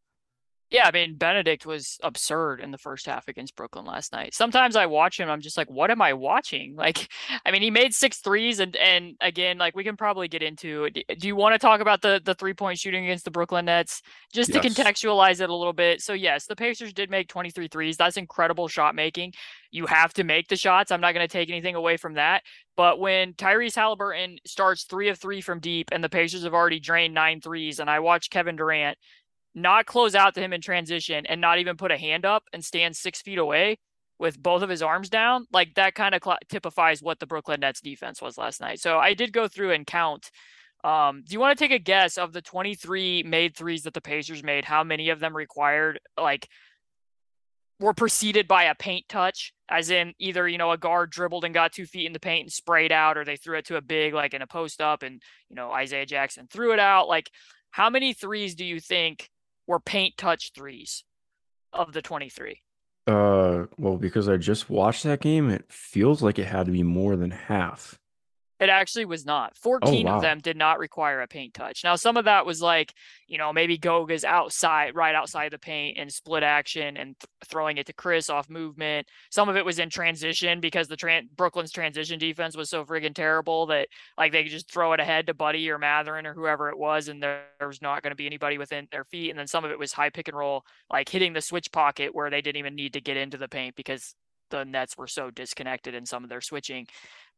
Yeah, 0.68 0.88
I 0.88 0.90
mean 0.90 1.14
Bennedict 1.14 1.64
was 1.64 1.96
absurd 2.02 2.60
in 2.60 2.72
the 2.72 2.78
first 2.78 3.06
half 3.06 3.28
against 3.28 3.54
Brooklyn 3.54 3.84
last 3.84 4.12
night. 4.12 4.34
Sometimes 4.34 4.74
I 4.74 4.86
watch 4.86 5.20
him, 5.20 5.30
I'm 5.30 5.40
just 5.40 5.56
like, 5.56 5.70
what 5.70 5.92
am 5.92 6.02
I 6.02 6.12
watching? 6.12 6.74
Like, 6.86 7.08
I 7.44 7.50
mean, 7.50 7.62
he 7.62 7.70
made 7.70 7.94
six 7.94 8.18
threes, 8.18 8.60
and 8.60 8.76
and 8.76 9.16
again, 9.20 9.58
like 9.58 9.74
we 9.74 9.82
can 9.82 9.96
probably 9.96 10.28
get 10.28 10.42
into. 10.42 10.88
Do 10.90 11.26
you 11.26 11.34
want 11.34 11.54
to 11.54 11.58
talk 11.58 11.80
about 11.80 12.00
the 12.00 12.20
the 12.24 12.34
three 12.34 12.54
point 12.54 12.78
shooting 12.78 13.04
against 13.04 13.24
the 13.24 13.30
Brooklyn 13.32 13.64
Nets 13.64 14.02
just 14.32 14.54
yes. 14.54 14.62
to 14.62 14.68
contextualize 14.68 15.40
it 15.40 15.50
a 15.50 15.54
little 15.54 15.72
bit? 15.72 16.00
So 16.00 16.12
yes, 16.12 16.46
the 16.46 16.54
Pacers 16.54 16.92
did 16.92 17.10
make 17.10 17.28
23 17.28 17.66
threes. 17.68 17.96
That's 17.96 18.16
incredible 18.16 18.68
shot 18.68 18.94
making. 18.94 19.32
You 19.72 19.86
have 19.86 20.12
to 20.14 20.24
make 20.24 20.48
the 20.48 20.56
shots. 20.56 20.92
I'm 20.92 21.00
not 21.00 21.12
going 21.12 21.26
to 21.26 21.32
take 21.32 21.50
anything 21.50 21.74
away 21.74 21.96
from 21.96 22.14
that. 22.14 22.42
But 22.76 23.00
when 23.00 23.32
Tyrese 23.32 23.74
Halliburton 23.74 24.38
starts 24.46 24.84
three 24.84 25.08
of 25.08 25.18
three 25.18 25.40
from 25.40 25.60
deep, 25.60 25.88
and 25.92 26.04
the 26.04 26.08
Pacers 26.08 26.44
have 26.44 26.54
already 26.54 26.78
drained 26.78 27.14
nine 27.14 27.40
threes, 27.40 27.80
and 27.80 27.90
I 27.90 28.00
watch 28.00 28.30
Kevin 28.30 28.56
Durant 28.56 28.98
not 29.56 29.86
close 29.86 30.14
out 30.14 30.34
to 30.34 30.40
him 30.40 30.52
in 30.52 30.60
transition 30.60 31.24
and 31.26 31.40
not 31.40 31.58
even 31.58 31.76
put 31.76 31.90
a 31.90 31.96
hand 31.96 32.26
up 32.26 32.44
and 32.52 32.62
stand 32.62 32.94
six 32.94 33.22
feet 33.22 33.38
away 33.38 33.78
with 34.18 34.40
both 34.40 34.62
of 34.62 34.68
his 34.68 34.82
arms 34.82 35.08
down, 35.08 35.46
like 35.50 35.74
that 35.74 35.94
kind 35.94 36.14
of 36.14 36.22
cl- 36.22 36.38
typifies 36.48 37.02
what 37.02 37.18
the 37.18 37.26
Brooklyn 37.26 37.60
Nets 37.60 37.80
defense 37.80 38.20
was 38.20 38.36
last 38.36 38.60
night. 38.60 38.80
So 38.80 38.98
I 38.98 39.14
did 39.14 39.32
go 39.32 39.48
through 39.48 39.72
and 39.72 39.86
count. 39.86 40.30
Um, 40.84 41.22
do 41.26 41.32
you 41.32 41.40
want 41.40 41.58
to 41.58 41.64
take 41.64 41.74
a 41.74 41.82
guess 41.82 42.18
of 42.18 42.32
the 42.32 42.42
23 42.42 43.22
made 43.24 43.56
threes 43.56 43.82
that 43.84 43.94
the 43.94 44.00
Pacers 44.00 44.42
made? 44.42 44.64
How 44.66 44.84
many 44.84 45.08
of 45.08 45.20
them 45.20 45.34
required 45.34 46.00
like 46.20 46.48
were 47.80 47.94
preceded 47.94 48.46
by 48.46 48.64
a 48.64 48.74
paint 48.74 49.06
touch, 49.08 49.52
as 49.70 49.90
in 49.90 50.14
either 50.18 50.46
you 50.46 50.58
know 50.58 50.72
a 50.72 50.78
guard 50.78 51.10
dribbled 51.10 51.44
and 51.44 51.54
got 51.54 51.72
two 51.72 51.86
feet 51.86 52.06
in 52.06 52.12
the 52.12 52.20
paint 52.20 52.44
and 52.44 52.52
sprayed 52.52 52.92
out, 52.92 53.16
or 53.16 53.24
they 53.24 53.36
threw 53.36 53.58
it 53.58 53.66
to 53.66 53.76
a 53.76 53.82
big 53.82 54.14
like 54.14 54.34
in 54.34 54.42
a 54.42 54.46
post 54.46 54.80
up 54.80 55.02
and 55.02 55.20
you 55.48 55.56
know 55.56 55.72
Isaiah 55.72 56.06
Jackson 56.06 56.46
threw 56.46 56.72
it 56.72 56.78
out. 56.78 57.08
Like, 57.08 57.30
how 57.70 57.90
many 57.90 58.12
threes 58.12 58.54
do 58.54 58.64
you 58.64 58.80
think 58.80 59.30
were 59.66 59.80
paint 59.80 60.16
touch 60.16 60.52
threes 60.54 61.04
of 61.72 61.92
the 61.92 62.02
23? 62.02 62.62
Uh, 63.06 63.66
well, 63.78 63.96
because 63.96 64.28
I 64.28 64.36
just 64.36 64.68
watched 64.68 65.04
that 65.04 65.20
game, 65.20 65.48
it 65.48 65.64
feels 65.70 66.22
like 66.22 66.38
it 66.38 66.46
had 66.46 66.66
to 66.66 66.72
be 66.72 66.82
more 66.82 67.16
than 67.16 67.30
half. 67.30 68.00
It 68.58 68.70
actually 68.70 69.04
was 69.04 69.26
not. 69.26 69.56
14 69.58 70.06
oh, 70.06 70.10
wow. 70.10 70.16
of 70.16 70.22
them 70.22 70.38
did 70.38 70.56
not 70.56 70.78
require 70.78 71.20
a 71.20 71.26
paint 71.26 71.52
touch. 71.52 71.84
Now, 71.84 71.96
some 71.96 72.16
of 72.16 72.24
that 72.24 72.46
was 72.46 72.62
like, 72.62 72.94
you 73.26 73.36
know, 73.36 73.52
maybe 73.52 73.76
Goga's 73.76 74.24
outside, 74.24 74.94
right 74.94 75.14
outside 75.14 75.52
the 75.52 75.58
paint 75.58 75.98
and 75.98 76.10
split 76.10 76.42
action 76.42 76.96
and 76.96 77.18
th- 77.18 77.28
throwing 77.46 77.76
it 77.76 77.86
to 77.86 77.92
Chris 77.92 78.30
off 78.30 78.48
movement. 78.48 79.08
Some 79.30 79.50
of 79.50 79.56
it 79.56 79.64
was 79.64 79.78
in 79.78 79.90
transition 79.90 80.60
because 80.60 80.88
the 80.88 80.96
tran- 80.96 81.28
Brooklyn's 81.36 81.70
transition 81.70 82.18
defense 82.18 82.56
was 82.56 82.70
so 82.70 82.84
friggin' 82.84 83.14
terrible 83.14 83.66
that 83.66 83.88
like 84.16 84.32
they 84.32 84.42
could 84.42 84.52
just 84.52 84.72
throw 84.72 84.94
it 84.94 85.00
ahead 85.00 85.26
to 85.26 85.34
Buddy 85.34 85.68
or 85.68 85.78
Mathurin 85.78 86.26
or 86.26 86.32
whoever 86.32 86.70
it 86.70 86.78
was, 86.78 87.08
and 87.08 87.22
there, 87.22 87.44
there 87.58 87.68
was 87.68 87.82
not 87.82 88.02
going 88.02 88.12
to 88.12 88.16
be 88.16 88.26
anybody 88.26 88.56
within 88.56 88.88
their 88.90 89.04
feet. 89.04 89.30
And 89.30 89.38
then 89.38 89.46
some 89.46 89.64
of 89.64 89.70
it 89.70 89.78
was 89.78 89.92
high 89.92 90.10
pick 90.10 90.28
and 90.28 90.36
roll, 90.36 90.64
like 90.90 91.10
hitting 91.10 91.34
the 91.34 91.42
switch 91.42 91.70
pocket 91.72 92.14
where 92.14 92.30
they 92.30 92.40
didn't 92.40 92.58
even 92.58 92.74
need 92.74 92.94
to 92.94 93.02
get 93.02 93.18
into 93.18 93.36
the 93.36 93.48
paint 93.48 93.76
because 93.76 94.14
the 94.50 94.64
Nets 94.64 94.96
were 94.96 95.06
so 95.06 95.30
disconnected 95.30 95.94
in 95.94 96.06
some 96.06 96.24
of 96.24 96.30
their 96.30 96.40
switching. 96.40 96.86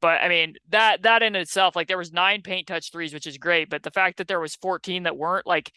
But 0.00 0.20
I 0.20 0.28
mean 0.28 0.54
that 0.70 1.02
that 1.02 1.22
in 1.22 1.36
itself, 1.36 1.76
like 1.76 1.88
there 1.88 1.98
was 1.98 2.12
nine 2.12 2.42
paint 2.42 2.66
touch 2.66 2.92
threes, 2.92 3.12
which 3.12 3.26
is 3.26 3.38
great. 3.38 3.70
But 3.70 3.82
the 3.82 3.90
fact 3.90 4.18
that 4.18 4.28
there 4.28 4.40
was 4.40 4.54
14 4.56 5.04
that 5.04 5.16
weren't 5.16 5.46
like 5.46 5.72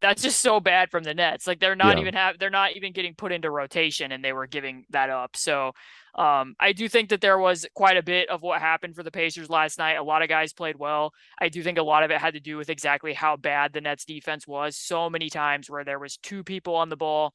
that's 0.00 0.22
just 0.22 0.40
so 0.40 0.60
bad 0.60 0.90
from 0.90 1.02
the 1.02 1.14
Nets. 1.14 1.46
Like 1.46 1.58
they're 1.58 1.76
not 1.76 1.96
yeah. 1.96 2.02
even 2.02 2.14
have 2.14 2.38
they're 2.38 2.50
not 2.50 2.76
even 2.76 2.92
getting 2.92 3.14
put 3.14 3.32
into 3.32 3.50
rotation 3.50 4.12
and 4.12 4.24
they 4.24 4.32
were 4.32 4.46
giving 4.46 4.84
that 4.90 5.10
up. 5.10 5.36
So 5.36 5.72
um, 6.14 6.54
I 6.58 6.72
do 6.72 6.88
think 6.88 7.10
that 7.10 7.20
there 7.20 7.38
was 7.38 7.66
quite 7.74 7.96
a 7.96 8.02
bit 8.02 8.28
of 8.28 8.42
what 8.42 8.60
happened 8.60 8.94
for 8.94 9.02
the 9.02 9.10
Pacers 9.10 9.50
last 9.50 9.78
night. 9.78 9.94
A 9.94 10.02
lot 10.02 10.22
of 10.22 10.28
guys 10.28 10.52
played 10.52 10.78
well. 10.78 11.12
I 11.40 11.48
do 11.48 11.62
think 11.62 11.78
a 11.78 11.82
lot 11.82 12.02
of 12.02 12.10
it 12.10 12.20
had 12.20 12.34
to 12.34 12.40
do 12.40 12.56
with 12.56 12.70
exactly 12.70 13.12
how 13.12 13.36
bad 13.36 13.72
the 13.72 13.80
Nets 13.80 14.04
defense 14.04 14.46
was. 14.46 14.76
So 14.76 15.10
many 15.10 15.30
times 15.30 15.68
where 15.68 15.84
there 15.84 15.98
was 15.98 16.16
two 16.16 16.44
people 16.44 16.74
on 16.76 16.88
the 16.88 16.96
ball 16.96 17.34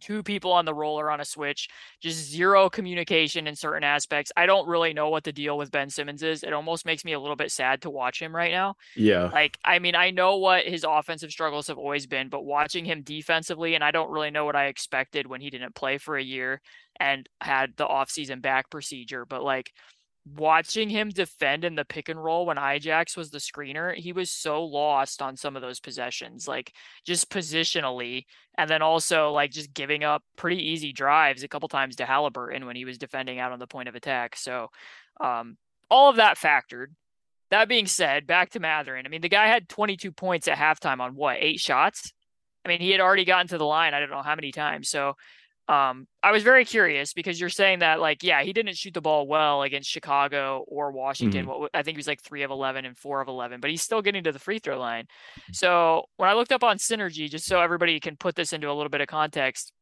two 0.00 0.22
people 0.22 0.52
on 0.52 0.64
the 0.64 0.74
roller 0.74 1.10
on 1.10 1.20
a 1.20 1.24
switch, 1.24 1.68
just 2.00 2.30
zero 2.30 2.68
communication 2.68 3.46
in 3.46 3.54
certain 3.54 3.84
aspects. 3.84 4.32
I 4.36 4.46
don't 4.46 4.68
really 4.68 4.92
know 4.92 5.08
what 5.08 5.24
the 5.24 5.32
deal 5.32 5.56
with 5.58 5.70
Ben 5.70 5.90
Simmons 5.90 6.22
is. 6.22 6.42
It 6.42 6.52
almost 6.52 6.86
makes 6.86 7.04
me 7.04 7.12
a 7.12 7.20
little 7.20 7.36
bit 7.36 7.50
sad 7.50 7.82
to 7.82 7.90
watch 7.90 8.20
him 8.20 8.34
right 8.34 8.52
now. 8.52 8.74
Yeah. 8.96 9.30
Like, 9.32 9.58
I 9.64 9.78
mean, 9.78 9.94
I 9.94 10.10
know 10.10 10.36
what 10.38 10.64
his 10.64 10.84
offensive 10.88 11.30
struggles 11.30 11.68
have 11.68 11.78
always 11.78 12.06
been, 12.06 12.28
but 12.28 12.44
watching 12.44 12.84
him 12.84 13.02
defensively, 13.02 13.74
and 13.74 13.84
I 13.84 13.90
don't 13.90 14.10
really 14.10 14.30
know 14.30 14.44
what 14.44 14.56
I 14.56 14.66
expected 14.66 15.26
when 15.26 15.40
he 15.40 15.50
didn't 15.50 15.74
play 15.74 15.98
for 15.98 16.16
a 16.16 16.22
year 16.22 16.60
and 16.98 17.28
had 17.40 17.74
the 17.76 17.86
offseason 17.86 18.40
back 18.40 18.70
procedure, 18.70 19.24
but 19.24 19.42
like, 19.42 19.72
watching 20.34 20.88
him 20.88 21.10
defend 21.10 21.64
in 21.64 21.76
the 21.76 21.84
pick 21.84 22.08
and 22.08 22.22
roll 22.22 22.46
when 22.46 22.56
Ijax 22.56 23.16
was 23.16 23.30
the 23.30 23.38
screener, 23.38 23.94
he 23.94 24.12
was 24.12 24.30
so 24.30 24.64
lost 24.64 25.22
on 25.22 25.36
some 25.36 25.54
of 25.54 25.62
those 25.62 25.78
possessions, 25.78 26.48
like 26.48 26.72
just 27.04 27.30
positionally, 27.30 28.24
and 28.58 28.68
then 28.68 28.82
also 28.82 29.30
like 29.30 29.52
just 29.52 29.72
giving 29.72 30.02
up 30.02 30.22
pretty 30.36 30.70
easy 30.70 30.92
drives 30.92 31.42
a 31.42 31.48
couple 31.48 31.68
times 31.68 31.96
to 31.96 32.06
Halliburton 32.06 32.66
when 32.66 32.76
he 32.76 32.84
was 32.84 32.98
defending 32.98 33.38
out 33.38 33.52
on 33.52 33.58
the 33.58 33.66
point 33.66 33.88
of 33.88 33.94
attack. 33.94 34.36
So, 34.36 34.68
um, 35.20 35.56
all 35.90 36.10
of 36.10 36.16
that 36.16 36.36
factored. 36.36 36.88
That 37.50 37.68
being 37.68 37.86
said, 37.86 38.26
back 38.26 38.50
to 38.50 38.60
Mathurin. 38.60 39.06
I 39.06 39.08
mean, 39.08 39.20
the 39.20 39.28
guy 39.28 39.46
had 39.46 39.68
22 39.68 40.10
points 40.10 40.48
at 40.48 40.58
halftime 40.58 40.98
on 40.98 41.14
what, 41.14 41.36
eight 41.38 41.60
shots? 41.60 42.12
I 42.64 42.68
mean, 42.68 42.80
he 42.80 42.90
had 42.90 43.00
already 43.00 43.24
gotten 43.24 43.46
to 43.48 43.58
the 43.58 43.64
line, 43.64 43.94
I 43.94 44.00
don't 44.00 44.10
know 44.10 44.22
how 44.22 44.34
many 44.34 44.50
times. 44.50 44.88
So 44.88 45.14
um, 45.68 46.06
I 46.22 46.30
was 46.30 46.44
very 46.44 46.64
curious 46.64 47.12
because 47.12 47.40
you're 47.40 47.48
saying 47.48 47.80
that, 47.80 48.00
like, 48.00 48.22
yeah, 48.22 48.42
he 48.42 48.52
didn't 48.52 48.76
shoot 48.76 48.94
the 48.94 49.00
ball 49.00 49.26
well 49.26 49.62
against 49.62 49.90
Chicago 49.90 50.64
or 50.68 50.92
Washington. 50.92 51.46
Mm-hmm. 51.46 51.60
What 51.60 51.70
I 51.74 51.82
think 51.82 51.96
he 51.96 51.98
was 51.98 52.06
like 52.06 52.22
three 52.22 52.42
of 52.42 52.52
11 52.52 52.84
and 52.84 52.96
four 52.96 53.20
of 53.20 53.26
11, 53.26 53.60
but 53.60 53.70
he's 53.70 53.82
still 53.82 54.00
getting 54.00 54.24
to 54.24 54.32
the 54.32 54.38
free 54.38 54.60
throw 54.60 54.78
line. 54.78 55.04
Mm-hmm. 55.04 55.52
So 55.54 56.04
when 56.18 56.28
I 56.28 56.34
looked 56.34 56.52
up 56.52 56.62
on 56.62 56.78
Synergy, 56.78 57.28
just 57.28 57.46
so 57.46 57.60
everybody 57.60 57.98
can 57.98 58.16
put 58.16 58.36
this 58.36 58.52
into 58.52 58.70
a 58.70 58.74
little 58.74 58.90
bit 58.90 59.00
of 59.00 59.08
context, 59.08 59.72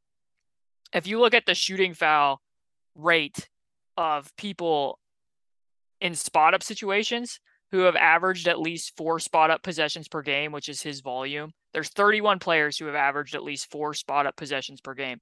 if 0.95 1.07
you 1.07 1.21
look 1.21 1.35
at 1.35 1.45
the 1.45 1.55
shooting 1.55 1.93
foul 1.93 2.41
rate 2.95 3.49
of 3.97 4.35
people 4.37 4.99
in 6.01 6.15
spot 6.15 6.55
up 6.55 6.63
situations, 6.63 7.41
who 7.75 7.81
have 7.81 7.97
averaged 7.97 8.47
at 8.47 8.61
least 8.61 8.97
four 8.97 9.19
spot 9.19 9.51
up 9.51 9.61
possessions 9.65 10.07
per 10.07 10.23
game, 10.23 10.53
which 10.53 10.69
is 10.69 10.81
his 10.81 11.01
volume. 11.01 11.51
There's 11.73 11.89
31 11.89 12.39
players 12.39 12.79
who 12.79 12.87
have 12.87 12.95
averaged 12.95 13.35
at 13.35 13.43
least 13.43 13.69
four 13.69 13.95
spot 13.95 14.27
up 14.27 14.37
possessions 14.37 14.81
per 14.81 14.95
game. 14.95 15.19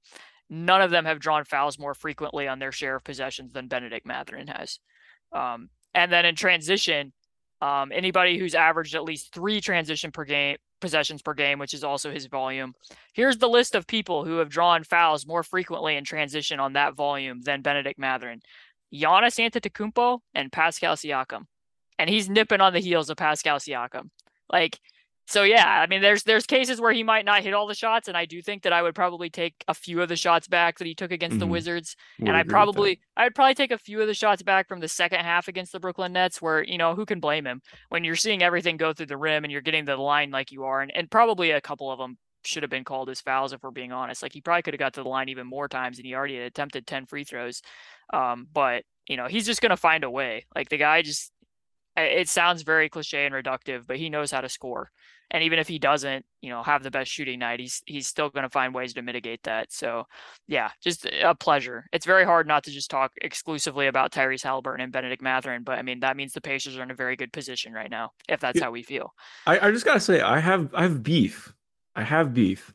None 0.49 0.81
of 0.81 0.91
them 0.91 1.05
have 1.05 1.19
drawn 1.19 1.45
fouls 1.45 1.79
more 1.79 1.93
frequently 1.93 2.47
on 2.47 2.59
their 2.59 2.71
share 2.71 2.95
of 2.95 3.03
possessions 3.03 3.53
than 3.53 3.67
Bennedict 3.67 4.05
Mathurin 4.05 4.47
has. 4.47 4.79
Um, 5.31 5.69
and 5.93 6.11
then 6.11 6.25
in 6.25 6.35
transition, 6.35 7.13
um, 7.61 7.91
anybody 7.93 8.37
who's 8.37 8.55
averaged 8.55 8.95
at 8.95 9.03
least 9.03 9.33
three 9.33 9.61
transition 9.61 10.11
per 10.11 10.25
game 10.25 10.57
possessions 10.81 11.21
per 11.21 11.33
game, 11.33 11.59
which 11.59 11.73
is 11.73 11.83
also 11.83 12.11
his 12.11 12.25
volume. 12.25 12.73
Here's 13.13 13.37
the 13.37 13.47
list 13.47 13.73
of 13.73 13.87
people 13.87 14.25
who 14.25 14.39
have 14.39 14.49
drawn 14.49 14.83
fouls 14.83 15.25
more 15.25 15.41
frequently 15.41 15.95
in 15.95 16.03
transition 16.03 16.59
on 16.59 16.73
that 16.73 16.93
volume 16.93 17.41
than 17.41 17.61
Bennedict 17.61 17.97
Mathurin. 17.97 18.41
Giannis 18.93 19.39
Antetokounmpo 19.39 20.19
and 20.35 20.51
Pascal 20.51 20.95
Siakam 20.95 21.45
and 21.99 22.09
he's 22.09 22.29
nipping 22.29 22.61
on 22.61 22.73
the 22.73 22.79
heels 22.79 23.09
of 23.09 23.17
Pascal 23.17 23.59
Siakam. 23.59 24.09
Like, 24.51 24.79
so 25.25 25.43
yeah, 25.43 25.65
I 25.81 25.87
mean, 25.87 26.01
there's 26.01 26.23
there's 26.23 26.45
cases 26.45 26.81
where 26.81 26.91
he 26.91 27.03
might 27.03 27.25
not 27.25 27.43
hit 27.43 27.53
all 27.53 27.65
the 27.65 27.73
shots, 27.73 28.07
and 28.07 28.17
I 28.17 28.25
do 28.25 28.41
think 28.41 28.63
that 28.63 28.73
I 28.73 28.81
would 28.81 28.93
probably 28.93 29.29
take 29.29 29.63
a 29.67 29.73
few 29.73 30.01
of 30.01 30.09
the 30.09 30.15
shots 30.15 30.47
back 30.47 30.77
that 30.77 30.87
he 30.87 30.93
took 30.93 31.11
against 31.11 31.35
mm-hmm. 31.35 31.39
the 31.39 31.47
Wizards, 31.47 31.95
we'll 32.19 32.29
and 32.29 32.37
I 32.37 32.43
probably 32.43 32.99
I'd 33.15 33.33
probably 33.33 33.55
take 33.55 33.71
a 33.71 33.77
few 33.77 34.01
of 34.01 34.07
the 34.07 34.13
shots 34.13 34.43
back 34.43 34.67
from 34.67 34.81
the 34.81 34.87
second 34.87 35.21
half 35.21 35.47
against 35.47 35.71
the 35.71 35.79
Brooklyn 35.79 36.13
Nets, 36.13 36.41
where 36.41 36.63
you 36.63 36.77
know 36.77 36.93
who 36.93 37.05
can 37.05 37.19
blame 37.19 37.45
him 37.45 37.61
when 37.89 38.03
you're 38.03 38.15
seeing 38.15 38.43
everything 38.43 38.75
go 38.75 38.91
through 38.91 39.05
the 39.05 39.17
rim 39.17 39.43
and 39.45 39.51
you're 39.51 39.61
getting 39.61 39.85
the 39.85 39.95
line 39.95 40.29
like 40.29 40.51
you 40.51 40.65
are, 40.65 40.81
and 40.81 40.91
and 40.93 41.09
probably 41.09 41.51
a 41.51 41.61
couple 41.61 41.89
of 41.89 41.99
them 41.99 42.17
should 42.45 42.63
have 42.63 42.69
been 42.69 42.83
called 42.83 43.09
as 43.09 43.21
fouls 43.21 43.53
if 43.53 43.63
we're 43.63 43.71
being 43.71 43.93
honest. 43.93 44.21
Like 44.21 44.33
he 44.33 44.41
probably 44.41 44.63
could 44.63 44.73
have 44.73 44.79
got 44.79 44.93
to 44.95 45.03
the 45.03 45.09
line 45.09 45.29
even 45.29 45.47
more 45.47 45.69
times, 45.69 45.97
and 45.97 46.05
he 46.05 46.15
already 46.15 46.35
had 46.35 46.47
attempted 46.47 46.85
ten 46.85 47.05
free 47.05 47.23
throws, 47.23 47.61
um, 48.11 48.47
but 48.51 48.83
you 49.07 49.15
know 49.15 49.27
he's 49.27 49.45
just 49.45 49.61
gonna 49.61 49.77
find 49.77 50.03
a 50.03 50.11
way. 50.11 50.45
Like 50.53 50.67
the 50.67 50.77
guy 50.77 51.01
just 51.01 51.31
it 51.95 52.29
sounds 52.29 52.63
very 52.63 52.89
cliche 52.89 53.25
and 53.25 53.35
reductive, 53.35 53.85
but 53.87 53.97
he 53.97 54.09
knows 54.09 54.31
how 54.31 54.41
to 54.41 54.49
score. 54.49 54.91
And 55.31 55.43
even 55.43 55.57
if 55.57 55.67
he 55.67 55.79
doesn't, 55.79 56.25
you 56.41 56.49
know, 56.49 56.61
have 56.61 56.83
the 56.83 56.91
best 56.91 57.09
shooting 57.09 57.39
night, 57.39 57.59
he's 57.59 57.81
he's 57.87 58.07
still 58.07 58.29
going 58.29 58.43
to 58.43 58.49
find 58.49 58.73
ways 58.73 58.93
to 58.93 59.01
mitigate 59.01 59.41
that. 59.43 59.71
So, 59.71 60.05
yeah, 60.47 60.69
just 60.83 61.05
a 61.05 61.33
pleasure. 61.33 61.87
It's 61.91 62.05
very 62.05 62.23
hard 62.23 62.47
not 62.47 62.63
to 62.65 62.71
just 62.71 62.91
talk 62.91 63.11
exclusively 63.19 63.87
about 63.87 64.11
Tyrese 64.11 64.43
Halliburton 64.43 64.83
and 64.83 64.93
Bennedict 64.93 65.23
Mathurin, 65.23 65.63
but 65.63 65.79
I 65.79 65.81
mean 65.81 66.01
that 66.01 66.17
means 66.17 66.33
the 66.33 66.41
Pacers 66.41 66.77
are 66.77 66.83
in 66.83 66.91
a 66.91 66.95
very 66.95 67.15
good 67.15 67.33
position 67.33 67.73
right 67.73 67.89
now, 67.89 68.11
if 68.29 68.39
that's 68.39 68.59
yeah. 68.59 68.65
how 68.65 68.71
we 68.71 68.83
feel. 68.83 69.13
I, 69.47 69.67
I 69.67 69.71
just 69.71 69.85
gotta 69.85 69.99
say, 69.99 70.21
I 70.21 70.39
have 70.39 70.69
I 70.75 70.83
have 70.83 71.01
beef. 71.01 71.53
I 71.95 72.03
have 72.03 72.33
beef. 72.33 72.71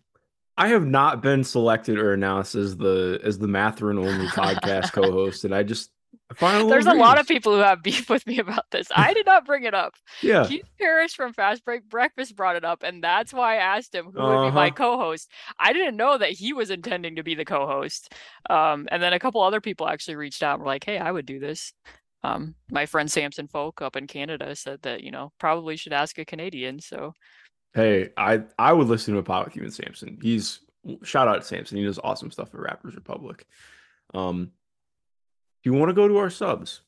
I 0.56 0.68
have 0.68 0.84
not 0.84 1.22
been 1.22 1.44
selected 1.44 1.98
or 1.98 2.12
announced 2.12 2.56
as 2.56 2.76
the 2.76 3.20
as 3.22 3.38
the 3.38 3.46
Mathurin 3.46 3.98
only 3.98 4.26
podcast 4.28 4.92
co-host, 4.92 5.44
and 5.44 5.54
I 5.54 5.62
just 5.62 5.92
there's 6.38 6.86
a 6.86 6.94
lot 6.94 7.18
of 7.18 7.26
people 7.26 7.54
who 7.54 7.60
have 7.60 7.82
beef 7.82 8.10
with 8.10 8.26
me 8.26 8.38
about 8.38 8.70
this. 8.70 8.88
I 8.94 9.14
did 9.14 9.26
not 9.26 9.46
bring 9.46 9.64
it 9.64 9.74
up. 9.74 9.94
yeah. 10.22 10.46
Keith 10.46 10.68
Parrish 10.78 11.14
from 11.14 11.32
Fast 11.32 11.64
Break 11.64 11.88
Breakfast 11.88 12.36
brought 12.36 12.56
it 12.56 12.64
up, 12.64 12.82
and 12.82 13.02
that's 13.02 13.32
why 13.32 13.54
I 13.54 13.56
asked 13.56 13.94
him 13.94 14.06
who 14.12 14.20
uh-huh. 14.20 14.44
would 14.44 14.50
be 14.50 14.54
my 14.54 14.66
uh-huh. 14.66 14.74
co-host. 14.74 15.30
I 15.58 15.72
didn't 15.72 15.96
know 15.96 16.18
that 16.18 16.30
he 16.30 16.52
was 16.52 16.70
intending 16.70 17.16
to 17.16 17.22
be 17.22 17.34
the 17.34 17.44
co-host. 17.44 18.12
Um, 18.50 18.88
and 18.90 19.02
then 19.02 19.12
a 19.12 19.18
couple 19.18 19.40
other 19.40 19.60
people 19.60 19.88
actually 19.88 20.16
reached 20.16 20.42
out 20.42 20.54
and 20.54 20.62
were 20.62 20.68
like, 20.68 20.84
"Hey, 20.84 20.98
I 20.98 21.10
would 21.10 21.26
do 21.26 21.38
this." 21.38 21.72
Um, 22.24 22.54
my 22.70 22.86
friend 22.86 23.10
Samson 23.10 23.48
Folk 23.48 23.80
up 23.80 23.96
in 23.96 24.06
Canada 24.06 24.54
said 24.54 24.82
that 24.82 25.02
you 25.02 25.10
know 25.10 25.32
probably 25.38 25.76
should 25.76 25.92
ask 25.92 26.18
a 26.18 26.24
Canadian. 26.24 26.80
So, 26.80 27.14
hey, 27.74 28.10
I 28.16 28.42
I 28.58 28.72
would 28.72 28.88
listen 28.88 29.14
to 29.14 29.20
a 29.20 29.22
pod 29.22 29.46
with 29.46 29.56
you 29.56 29.62
and 29.62 29.72
Samson. 29.72 30.18
He's 30.20 30.60
shout 31.04 31.28
out 31.28 31.36
to 31.36 31.46
Samson. 31.46 31.78
He 31.78 31.84
does 31.84 32.00
awesome 32.02 32.30
stuff 32.30 32.50
for 32.50 32.62
Raptors 32.62 32.94
Republic. 32.94 33.46
Um, 34.14 34.52
you 35.68 35.74
want 35.74 35.90
to 35.90 35.94
go 35.94 36.08
to 36.08 36.16
our 36.16 36.30
subs? 36.30 36.80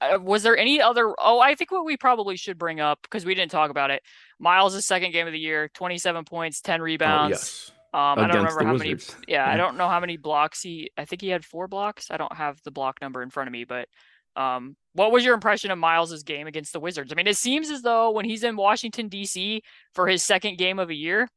Uh, 0.00 0.18
was 0.18 0.42
there 0.42 0.56
any 0.56 0.80
other? 0.82 1.14
Oh, 1.16 1.38
I 1.38 1.54
think 1.54 1.70
what 1.70 1.84
we 1.84 1.96
probably 1.96 2.36
should 2.36 2.58
bring 2.58 2.80
up 2.80 2.98
because 3.02 3.24
we 3.24 3.34
didn't 3.34 3.52
talk 3.52 3.70
about 3.70 3.90
it. 3.90 4.02
Miles' 4.40 4.84
second 4.84 5.12
game 5.12 5.28
of 5.28 5.32
the 5.32 5.38
year, 5.38 5.70
27 5.74 6.24
points, 6.24 6.60
10 6.60 6.82
rebounds. 6.82 7.36
Oh, 7.36 7.38
yes. 7.38 7.70
Um, 7.94 8.18
I 8.18 8.26
don't 8.26 8.38
remember 8.38 8.64
how 8.64 8.72
Wizards. 8.72 9.12
many. 9.12 9.24
Yeah, 9.28 9.46
yeah, 9.46 9.52
I 9.52 9.56
don't 9.56 9.76
know 9.76 9.88
how 9.88 10.00
many 10.00 10.16
blocks 10.16 10.62
he. 10.62 10.90
I 10.96 11.04
think 11.04 11.20
he 11.20 11.28
had 11.28 11.44
four 11.44 11.68
blocks. 11.68 12.10
I 12.10 12.16
don't 12.16 12.34
have 12.34 12.60
the 12.64 12.70
block 12.70 13.00
number 13.00 13.22
in 13.22 13.30
front 13.30 13.48
of 13.48 13.52
me, 13.52 13.64
but 13.64 13.86
um, 14.34 14.76
what 14.94 15.12
was 15.12 15.24
your 15.24 15.34
impression 15.34 15.70
of 15.70 15.78
Miles's 15.78 16.24
game 16.24 16.46
against 16.48 16.72
the 16.72 16.80
Wizards? 16.80 17.12
I 17.12 17.14
mean, 17.14 17.26
it 17.28 17.36
seems 17.36 17.70
as 17.70 17.82
though 17.82 18.10
when 18.10 18.24
he's 18.24 18.42
in 18.42 18.56
Washington 18.56 19.08
D.C. 19.08 19.62
for 19.94 20.08
his 20.08 20.22
second 20.22 20.58
game 20.58 20.78
of 20.80 20.90
a 20.90 20.94
year, 20.94 21.28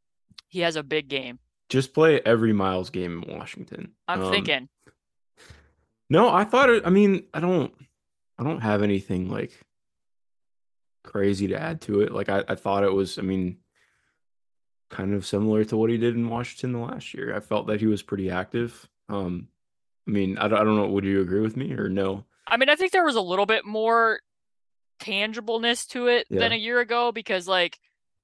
he 0.48 0.62
has 0.62 0.76
a 0.76 0.84
big 0.84 1.08
game. 1.08 1.40
Just 1.70 1.94
play 1.94 2.22
every 2.26 2.54
Miles 2.54 2.90
game 2.90 3.22
in 3.22 3.38
Washington. 3.38 3.92
I'm 4.08 4.24
um, 4.24 4.32
thinking. 4.32 4.70
No, 6.10 6.30
I 6.30 6.44
thought 6.44 6.70
it. 6.70 6.84
I 6.86 6.90
mean, 6.90 7.24
I 7.34 7.40
don't. 7.40 7.74
I 8.38 8.44
don't 8.44 8.62
have 8.62 8.84
anything 8.84 9.30
like 9.30 9.52
crazy 11.04 11.48
to 11.48 11.60
add 11.60 11.82
to 11.82 12.02
it. 12.02 12.12
Like 12.12 12.30
I, 12.30 12.44
I 12.48 12.56
thought 12.56 12.84
it 12.84 12.94
was. 12.94 13.18
I 13.18 13.22
mean, 13.22 13.58
kind 14.90 15.14
of 15.14 15.26
similar 15.26 15.64
to 15.66 15.78
what 15.78 15.90
he 15.90 15.98
did 15.98 16.16
in 16.16 16.30
Washington 16.30 16.74
the 16.74 16.86
last 16.86 17.14
year. 17.14 17.36
I 17.36 17.40
felt 17.40 17.68
that 17.68 17.80
he 17.80 17.88
was 17.88 18.04
pretty 18.04 18.30
active. 18.30 18.88
Um, 19.10 19.48
I 20.08 20.12
mean, 20.12 20.38
I, 20.38 20.46
I 20.46 20.50
don't 20.50 20.76
know. 20.76 20.88
Would 20.88 21.06
you 21.06 21.22
agree 21.22 21.42
with 21.42 21.58
me 21.58 21.74
or 21.74 21.90
no? 21.90 22.26
I 22.48 22.58
mean, 22.58 22.70
I 22.70 22.76
think 22.76 22.92
there 22.92 23.06
was 23.06 23.16
a 23.16 23.22
little 23.22 23.46
bit 23.46 23.66
more 23.66 24.20
tangibleness 25.00 25.88
to 25.90 26.08
it 26.08 26.28
yeah. 26.30 26.40
than 26.40 26.52
a 26.52 26.58
year 26.58 26.80
ago 26.80 27.12
because 27.12 27.48
like 27.48 27.80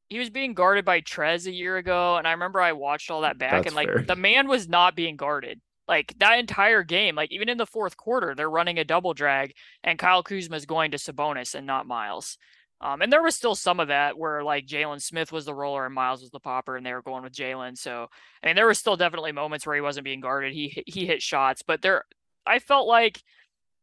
he 0.09 0.19
was 0.19 0.29
being 0.29 0.53
guarded 0.53 0.85
by 0.85 1.01
Trez 1.01 1.47
a 1.47 1.51
year 1.51 1.77
ago, 1.77 2.17
and 2.17 2.27
I 2.27 2.31
remember 2.31 2.61
I 2.61 2.73
watched 2.73 3.09
all 3.09 3.21
that 3.21 3.37
back, 3.37 3.51
That's 3.63 3.67
and 3.67 3.75
like 3.75 3.87
fair. 3.87 4.03
the 4.03 4.15
man 4.15 4.47
was 4.47 4.67
not 4.67 4.95
being 4.95 5.15
guarded. 5.15 5.61
Like 5.87 6.17
that 6.19 6.39
entire 6.39 6.83
game, 6.83 7.15
like 7.15 7.31
even 7.31 7.49
in 7.49 7.57
the 7.57 7.65
fourth 7.65 7.97
quarter, 7.97 8.33
they're 8.35 8.49
running 8.49 8.79
a 8.79 8.83
double 8.83 9.13
drag, 9.13 9.53
and 9.83 9.99
Kyle 9.99 10.23
Kuzma 10.23 10.55
is 10.55 10.65
going 10.65 10.91
to 10.91 10.97
Sabonis 10.97 11.55
and 11.55 11.67
not 11.67 11.87
Miles. 11.87 12.37
Um, 12.79 13.01
and 13.01 13.13
there 13.13 13.21
was 13.21 13.35
still 13.35 13.53
some 13.53 13.79
of 13.79 13.89
that 13.89 14.17
where 14.17 14.43
like 14.43 14.65
Jalen 14.65 15.01
Smith 15.01 15.31
was 15.31 15.45
the 15.45 15.53
roller 15.53 15.85
and 15.85 15.93
Miles 15.93 16.21
was 16.21 16.31
the 16.31 16.39
popper, 16.39 16.77
and 16.77 16.85
they 16.85 16.93
were 16.93 17.01
going 17.01 17.23
with 17.23 17.33
Jalen. 17.33 17.77
So 17.77 18.07
I 18.41 18.47
mean, 18.47 18.55
there 18.55 18.67
was 18.67 18.79
still 18.79 18.97
definitely 18.97 19.31
moments 19.31 19.65
where 19.65 19.75
he 19.75 19.81
wasn't 19.81 20.05
being 20.05 20.21
guarded. 20.21 20.53
He 20.53 20.83
he 20.87 21.05
hit 21.05 21.21
shots, 21.21 21.61
but 21.61 21.81
there, 21.81 22.05
I 22.45 22.59
felt 22.59 22.87
like 22.87 23.21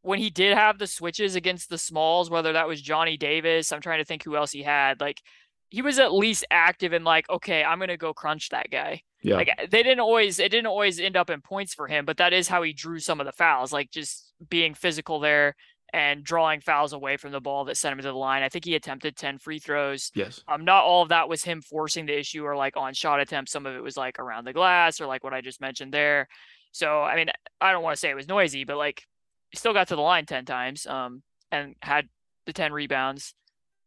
when 0.01 0.19
he 0.19 0.29
did 0.29 0.55
have 0.55 0.77
the 0.79 0.87
switches 0.87 1.35
against 1.35 1.69
the 1.69 1.77
smalls, 1.77 2.29
whether 2.29 2.53
that 2.53 2.67
was 2.67 2.81
Johnny 2.81 3.17
Davis, 3.17 3.71
I'm 3.71 3.81
trying 3.81 3.99
to 3.99 4.05
think 4.05 4.23
who 4.23 4.35
else 4.35 4.51
he 4.51 4.63
had. 4.63 5.01
Like 5.01 5.21
he 5.69 5.81
was 5.81 5.99
at 5.99 6.13
least 6.13 6.45
active 6.49 6.93
and 6.93 7.05
like, 7.05 7.29
okay, 7.29 7.63
I'm 7.63 7.79
gonna 7.79 7.97
go 7.97 8.13
crunch 8.13 8.49
that 8.49 8.71
guy. 8.71 9.03
Yeah. 9.21 9.35
Like 9.35 9.49
they 9.69 9.83
didn't 9.83 9.99
always 9.99 10.39
it 10.39 10.49
didn't 10.49 10.67
always 10.67 10.99
end 10.99 11.17
up 11.17 11.29
in 11.29 11.41
points 11.41 11.73
for 11.73 11.87
him, 11.87 12.05
but 12.05 12.17
that 12.17 12.33
is 12.33 12.47
how 12.47 12.61
he 12.63 12.73
drew 12.73 12.99
some 12.99 13.19
of 13.19 13.25
the 13.25 13.31
fouls, 13.31 13.71
like 13.73 13.91
just 13.91 14.33
being 14.49 14.73
physical 14.73 15.19
there 15.19 15.55
and 15.91 16.23
drawing 16.23 16.61
fouls 16.61 16.93
away 16.93 17.17
from 17.17 17.31
the 17.31 17.41
ball 17.41 17.65
that 17.65 17.75
sent 17.75 17.93
him 17.93 17.99
to 17.99 18.07
the 18.07 18.13
line. 18.13 18.43
I 18.43 18.49
think 18.49 18.63
he 18.63 18.75
attempted 18.75 19.15
10 19.15 19.39
free 19.39 19.59
throws. 19.59 20.11
Yes. 20.15 20.41
Um 20.47 20.63
not 20.63 20.83
all 20.83 21.03
of 21.03 21.09
that 21.09 21.29
was 21.29 21.43
him 21.43 21.61
forcing 21.61 22.05
the 22.05 22.17
issue 22.17 22.43
or 22.45 22.55
like 22.55 22.77
on 22.77 22.93
shot 22.93 23.19
attempts. 23.19 23.51
Some 23.51 23.65
of 23.65 23.75
it 23.75 23.83
was 23.83 23.97
like 23.97 24.19
around 24.19 24.45
the 24.45 24.53
glass 24.53 25.01
or 25.01 25.05
like 25.05 25.23
what 25.23 25.33
I 25.33 25.41
just 25.41 25.61
mentioned 25.61 25.93
there. 25.93 26.27
So 26.71 27.01
I 27.01 27.15
mean, 27.15 27.29
I 27.59 27.71
don't 27.71 27.83
want 27.83 27.95
to 27.95 27.99
say 27.99 28.09
it 28.09 28.15
was 28.15 28.27
noisy, 28.27 28.63
but 28.63 28.77
like 28.77 29.03
he 29.49 29.57
still 29.57 29.73
got 29.73 29.89
to 29.89 29.95
the 29.95 30.01
line 30.01 30.25
10 30.25 30.45
times 30.45 30.87
um 30.87 31.23
and 31.51 31.75
had 31.81 32.07
the 32.45 32.53
10 32.53 32.71
rebounds. 32.71 33.33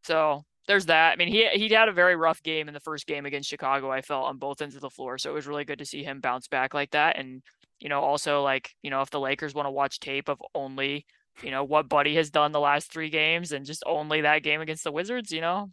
So 0.04 0.44
there's 0.68 0.86
that. 0.86 1.12
I 1.12 1.16
mean, 1.16 1.28
he 1.28 1.48
he 1.52 1.68
had 1.68 1.88
a 1.88 1.92
very 1.92 2.16
rough 2.16 2.42
game 2.42 2.68
in 2.68 2.74
the 2.74 2.80
first 2.80 3.06
game 3.06 3.26
against 3.26 3.48
Chicago. 3.48 3.90
I 3.90 4.00
felt 4.00 4.26
on 4.26 4.38
both 4.38 4.62
ends 4.62 4.74
of 4.74 4.80
the 4.80 4.90
floor, 4.90 5.18
so 5.18 5.30
it 5.30 5.34
was 5.34 5.46
really 5.46 5.64
good 5.64 5.78
to 5.78 5.84
see 5.84 6.04
him 6.04 6.20
bounce 6.20 6.48
back 6.48 6.74
like 6.74 6.90
that. 6.92 7.18
And 7.18 7.42
you 7.80 7.88
know, 7.88 8.00
also 8.00 8.42
like 8.42 8.70
you 8.82 8.90
know, 8.90 9.02
if 9.02 9.10
the 9.10 9.20
Lakers 9.20 9.54
want 9.54 9.66
to 9.66 9.70
watch 9.70 9.98
tape 9.98 10.28
of 10.28 10.40
only 10.54 11.06
you 11.42 11.50
know 11.50 11.64
what 11.64 11.88
Buddy 11.88 12.14
has 12.16 12.30
done 12.30 12.52
the 12.52 12.60
last 12.60 12.92
three 12.92 13.10
games 13.10 13.52
and 13.52 13.66
just 13.66 13.82
only 13.86 14.20
that 14.20 14.42
game 14.42 14.60
against 14.60 14.84
the 14.84 14.92
Wizards, 14.92 15.32
you 15.32 15.40
know, 15.40 15.70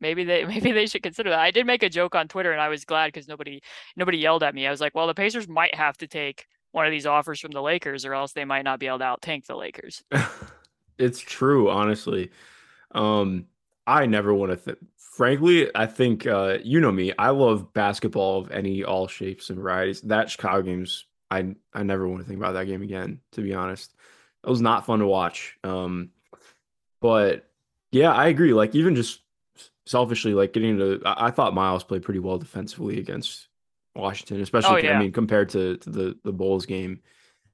maybe 0.00 0.24
they 0.24 0.44
maybe 0.46 0.72
they 0.72 0.86
should 0.86 1.02
consider 1.02 1.30
that. 1.30 1.40
I 1.40 1.50
did 1.50 1.66
make 1.66 1.82
a 1.82 1.88
joke 1.88 2.14
on 2.14 2.28
Twitter, 2.28 2.52
and 2.52 2.60
I 2.60 2.68
was 2.68 2.84
glad 2.84 3.08
because 3.08 3.28
nobody 3.28 3.60
nobody 3.96 4.18
yelled 4.18 4.42
at 4.42 4.54
me. 4.54 4.66
I 4.66 4.70
was 4.70 4.80
like, 4.80 4.94
well, 4.94 5.06
the 5.06 5.14
Pacers 5.14 5.48
might 5.48 5.74
have 5.74 5.96
to 5.98 6.06
take 6.06 6.46
one 6.72 6.86
of 6.86 6.92
these 6.92 7.06
offers 7.06 7.40
from 7.40 7.50
the 7.50 7.62
Lakers, 7.62 8.04
or 8.04 8.14
else 8.14 8.32
they 8.32 8.44
might 8.44 8.62
not 8.62 8.78
be 8.78 8.86
able 8.86 8.98
to 8.98 9.04
out 9.04 9.22
tank 9.22 9.46
the 9.46 9.56
Lakers. 9.56 10.04
it's 10.98 11.18
true, 11.18 11.70
honestly. 11.70 12.30
Um, 12.92 13.46
I 13.88 14.04
never 14.04 14.34
want 14.34 14.52
to. 14.52 14.56
Th- 14.56 14.78
frankly, 14.96 15.70
I 15.74 15.86
think 15.86 16.26
uh, 16.26 16.58
you 16.62 16.78
know 16.78 16.92
me. 16.92 17.12
I 17.18 17.30
love 17.30 17.72
basketball 17.72 18.40
of 18.40 18.50
any 18.50 18.84
all 18.84 19.08
shapes 19.08 19.48
and 19.48 19.58
varieties. 19.58 20.02
That 20.02 20.30
Chicago 20.30 20.62
game's 20.62 21.06
I 21.30 21.54
I 21.72 21.82
never 21.82 22.06
want 22.06 22.22
to 22.22 22.28
think 22.28 22.38
about 22.38 22.52
that 22.52 22.66
game 22.66 22.82
again. 22.82 23.20
To 23.32 23.40
be 23.40 23.54
honest, 23.54 23.94
it 24.44 24.50
was 24.50 24.60
not 24.60 24.84
fun 24.84 24.98
to 24.98 25.06
watch. 25.06 25.56
Um, 25.64 26.10
but 27.00 27.48
yeah, 27.90 28.12
I 28.12 28.28
agree. 28.28 28.52
Like 28.52 28.74
even 28.74 28.94
just 28.94 29.20
selfishly, 29.86 30.34
like 30.34 30.52
getting 30.52 30.76
to, 30.78 31.00
I, 31.06 31.28
I 31.28 31.30
thought 31.30 31.54
Miles 31.54 31.82
played 31.82 32.02
pretty 32.02 32.20
well 32.20 32.36
defensively 32.36 32.98
against 32.98 33.48
Washington, 33.96 34.42
especially 34.42 34.82
oh, 34.82 34.84
yeah. 34.84 34.96
I 34.96 35.00
mean 35.00 35.12
compared 35.12 35.48
to 35.50 35.78
to 35.78 35.90
the 35.90 36.18
the 36.24 36.32
Bulls 36.32 36.66
game. 36.66 37.00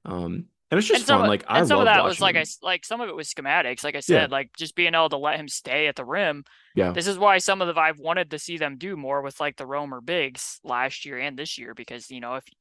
Um, 0.03 0.47
and 0.71 0.79
it's 0.79 0.87
just 0.87 1.01
and 1.01 1.07
fun. 1.07 1.19
Some, 1.21 1.27
like 1.27 1.43
I 1.47 1.63
some 1.63 1.79
of 1.79 1.85
that 1.85 2.03
was 2.03 2.19
like 2.19 2.35
I 2.35 2.45
like 2.61 2.85
some 2.85 2.99
of 2.99 3.09
it 3.09 3.15
was 3.15 3.31
schematics. 3.31 3.83
Like 3.83 3.95
I 3.95 3.99
said, 3.99 4.29
yeah. 4.29 4.35
like 4.35 4.49
just 4.57 4.75
being 4.75 4.95
able 4.95 5.09
to 5.09 5.17
let 5.17 5.39
him 5.39 5.47
stay 5.47 5.87
at 5.87 5.95
the 5.95 6.05
rim. 6.05 6.43
Yeah. 6.75 6.91
This 6.91 7.07
is 7.07 7.19
why 7.19 7.37
some 7.37 7.61
of 7.61 7.73
the 7.73 7.79
I've 7.79 7.99
wanted 7.99 8.31
to 8.31 8.39
see 8.39 8.57
them 8.57 8.77
do 8.77 8.97
more 8.97 9.21
with 9.21 9.39
like 9.39 9.57
the 9.57 9.65
Romer 9.67 10.01
bigs 10.01 10.59
last 10.63 11.05
year 11.05 11.19
and 11.19 11.37
this 11.37 11.57
year 11.57 11.73
because 11.75 12.09
you 12.09 12.19
know 12.19 12.35
if 12.35 12.43
you 12.47 12.55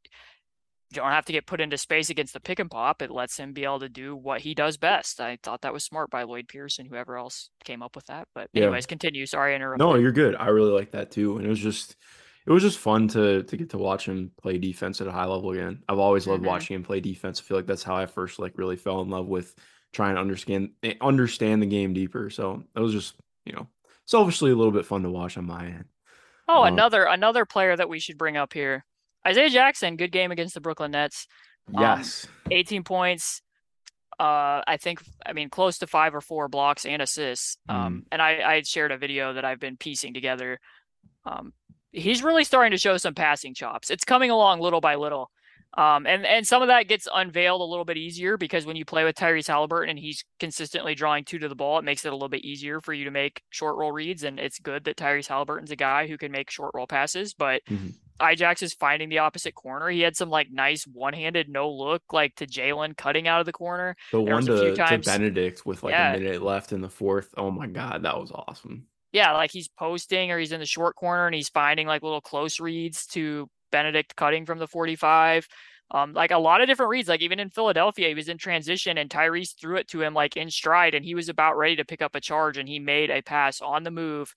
don't 0.92 1.10
have 1.10 1.24
to 1.24 1.32
get 1.32 1.46
put 1.46 1.60
into 1.60 1.78
space 1.78 2.10
against 2.10 2.34
the 2.34 2.40
pick 2.40 2.58
and 2.58 2.70
pop, 2.70 3.00
it 3.00 3.10
lets 3.10 3.38
him 3.38 3.52
be 3.52 3.64
able 3.64 3.80
to 3.80 3.88
do 3.88 4.14
what 4.14 4.42
he 4.42 4.54
does 4.54 4.76
best. 4.76 5.20
I 5.20 5.38
thought 5.42 5.62
that 5.62 5.72
was 5.72 5.82
smart 5.82 6.10
by 6.10 6.24
Lloyd 6.24 6.46
Pierce 6.46 6.78
and 6.78 6.88
whoever 6.88 7.16
else 7.16 7.50
came 7.64 7.82
up 7.82 7.96
with 7.96 8.06
that. 8.06 8.28
But 8.34 8.50
anyways, 8.54 8.84
yeah. 8.84 8.88
continue. 8.88 9.26
Sorry, 9.26 9.52
I 9.52 9.56
interrupted. 9.56 9.84
No, 9.84 9.94
you're 9.96 10.12
good. 10.12 10.36
I 10.36 10.48
really 10.48 10.72
like 10.72 10.90
that 10.90 11.10
too, 11.10 11.38
and 11.38 11.46
it 11.46 11.48
was 11.48 11.58
just 11.58 11.96
it 12.46 12.52
was 12.52 12.62
just 12.62 12.78
fun 12.78 13.08
to 13.08 13.42
to 13.44 13.56
get 13.56 13.70
to 13.70 13.78
watch 13.78 14.06
him 14.06 14.30
play 14.40 14.58
defense 14.58 15.00
at 15.00 15.06
a 15.06 15.12
high 15.12 15.24
level 15.24 15.50
again. 15.50 15.82
I've 15.88 15.98
always 15.98 16.26
loved 16.26 16.42
mm-hmm. 16.42 16.48
watching 16.48 16.76
him 16.76 16.82
play 16.82 17.00
defense. 17.00 17.40
I 17.40 17.42
feel 17.42 17.56
like 17.56 17.66
that's 17.66 17.82
how 17.82 17.96
I 17.96 18.06
first 18.06 18.38
like 18.38 18.58
really 18.58 18.76
fell 18.76 19.00
in 19.00 19.08
love 19.08 19.26
with 19.26 19.54
trying 19.92 20.16
to 20.16 20.20
understand 20.20 20.70
eh, 20.82 20.94
understand 21.00 21.62
the 21.62 21.66
game 21.66 21.94
deeper. 21.94 22.28
So 22.30 22.62
it 22.74 22.80
was 22.80 22.92
just 22.92 23.14
you 23.46 23.52
know 23.52 23.68
selfishly 24.04 24.50
a 24.50 24.56
little 24.56 24.72
bit 24.72 24.86
fun 24.86 25.02
to 25.02 25.10
watch 25.10 25.38
on 25.38 25.46
my 25.46 25.66
end. 25.66 25.84
Oh, 26.46 26.62
uh, 26.62 26.66
another 26.66 27.04
another 27.04 27.46
player 27.46 27.76
that 27.76 27.88
we 27.88 27.98
should 27.98 28.18
bring 28.18 28.36
up 28.36 28.52
here, 28.52 28.84
Isaiah 29.26 29.48
Jackson. 29.48 29.96
Good 29.96 30.12
game 30.12 30.30
against 30.30 30.54
the 30.54 30.60
Brooklyn 30.60 30.90
Nets. 30.90 31.26
Um, 31.74 31.80
yes, 31.80 32.26
um, 32.46 32.52
18 32.52 32.84
points. 32.84 33.40
Uh, 34.20 34.62
I 34.66 34.76
think 34.76 35.02
I 35.24 35.32
mean 35.32 35.48
close 35.48 35.78
to 35.78 35.86
five 35.86 36.14
or 36.14 36.20
four 36.20 36.48
blocks 36.48 36.84
and 36.84 37.00
assists. 37.00 37.56
Um, 37.70 38.02
mm. 38.02 38.02
and 38.12 38.20
I 38.20 38.42
I 38.44 38.62
shared 38.62 38.92
a 38.92 38.98
video 38.98 39.32
that 39.32 39.46
I've 39.46 39.60
been 39.60 39.78
piecing 39.78 40.12
together. 40.12 40.60
Um, 41.24 41.54
he's 41.94 42.22
really 42.22 42.44
starting 42.44 42.72
to 42.72 42.78
show 42.78 42.96
some 42.96 43.14
passing 43.14 43.54
chops. 43.54 43.90
It's 43.90 44.04
coming 44.04 44.30
along 44.30 44.60
little 44.60 44.80
by 44.80 44.96
little. 44.96 45.30
Um, 45.76 46.06
and 46.06 46.24
and 46.24 46.46
some 46.46 46.62
of 46.62 46.68
that 46.68 46.86
gets 46.86 47.08
unveiled 47.12 47.60
a 47.60 47.64
little 47.64 47.84
bit 47.84 47.96
easier 47.96 48.36
because 48.36 48.64
when 48.64 48.76
you 48.76 48.84
play 48.84 49.02
with 49.02 49.16
Tyrese 49.16 49.48
Halliburton 49.48 49.90
and 49.90 49.98
he's 49.98 50.24
consistently 50.38 50.94
drawing 50.94 51.24
two 51.24 51.38
to 51.40 51.48
the 51.48 51.56
ball, 51.56 51.78
it 51.80 51.84
makes 51.84 52.04
it 52.04 52.10
a 52.10 52.14
little 52.14 52.28
bit 52.28 52.44
easier 52.44 52.80
for 52.80 52.92
you 52.92 53.04
to 53.04 53.10
make 53.10 53.42
short 53.50 53.76
roll 53.76 53.90
reads. 53.90 54.22
And 54.22 54.38
it's 54.38 54.60
good 54.60 54.84
that 54.84 54.96
Tyrese 54.96 55.26
Halliburton's 55.26 55.72
a 55.72 55.76
guy 55.76 56.06
who 56.06 56.16
can 56.16 56.30
make 56.30 56.48
short 56.48 56.70
roll 56.74 56.86
passes. 56.86 57.34
But 57.34 57.62
mm-hmm. 57.68 57.88
Ijax 58.20 58.62
is 58.62 58.72
finding 58.72 59.08
the 59.08 59.18
opposite 59.18 59.56
corner. 59.56 59.88
He 59.88 60.00
had 60.00 60.16
some 60.16 60.30
like 60.30 60.46
nice 60.52 60.84
one 60.84 61.12
handed 61.12 61.48
no 61.48 61.68
look 61.68 62.04
like 62.12 62.36
to 62.36 62.46
Jalen 62.46 62.96
cutting 62.96 63.26
out 63.26 63.40
of 63.40 63.46
the 63.46 63.52
corner. 63.52 63.96
The 64.12 64.22
there 64.22 64.34
one 64.34 64.46
to, 64.46 64.76
to, 64.76 64.98
Bennedict 64.98 65.66
with 65.66 65.82
like 65.82 65.90
yeah. 65.90 66.14
a 66.14 66.20
minute 66.20 66.42
left 66.42 66.70
in 66.72 66.82
the 66.82 66.88
fourth. 66.88 67.34
Oh 67.36 67.50
my 67.50 67.66
god, 67.66 68.04
that 68.04 68.16
was 68.16 68.30
awesome 68.32 68.86
yeah, 69.14 69.32
like 69.32 69.52
he's 69.52 69.68
posting 69.68 70.32
or 70.32 70.40
he's 70.40 70.50
in 70.50 70.58
the 70.58 70.66
short 70.66 70.96
corner 70.96 71.26
and 71.26 71.36
he's 71.36 71.48
finding 71.48 71.86
like 71.86 72.02
little 72.02 72.20
close 72.20 72.58
reads 72.58 73.06
to 73.06 73.48
Bennedict 73.70 74.16
cutting 74.16 74.44
from 74.44 74.58
the 74.58 74.66
45. 74.66 75.46
Um, 75.92 76.14
like 76.14 76.32
a 76.32 76.38
lot 76.38 76.60
of 76.60 76.66
different 76.66 76.90
reads, 76.90 77.08
like 77.08 77.22
even 77.22 77.38
in 77.38 77.48
Philadelphia, 77.48 78.08
he 78.08 78.14
was 78.14 78.28
in 78.28 78.38
transition 78.38 78.98
and 78.98 79.08
Tyrese 79.08 79.54
threw 79.56 79.76
it 79.76 79.86
to 79.88 80.02
him 80.02 80.14
like 80.14 80.36
in 80.36 80.50
stride 80.50 80.96
and 80.96 81.04
he 81.04 81.14
was 81.14 81.28
about 81.28 81.56
ready 81.56 81.76
to 81.76 81.84
pick 81.84 82.02
up 82.02 82.16
a 82.16 82.20
charge 82.20 82.58
and 82.58 82.68
he 82.68 82.80
made 82.80 83.08
a 83.08 83.22
pass 83.22 83.60
on 83.60 83.84
the 83.84 83.92
move 83.92 84.34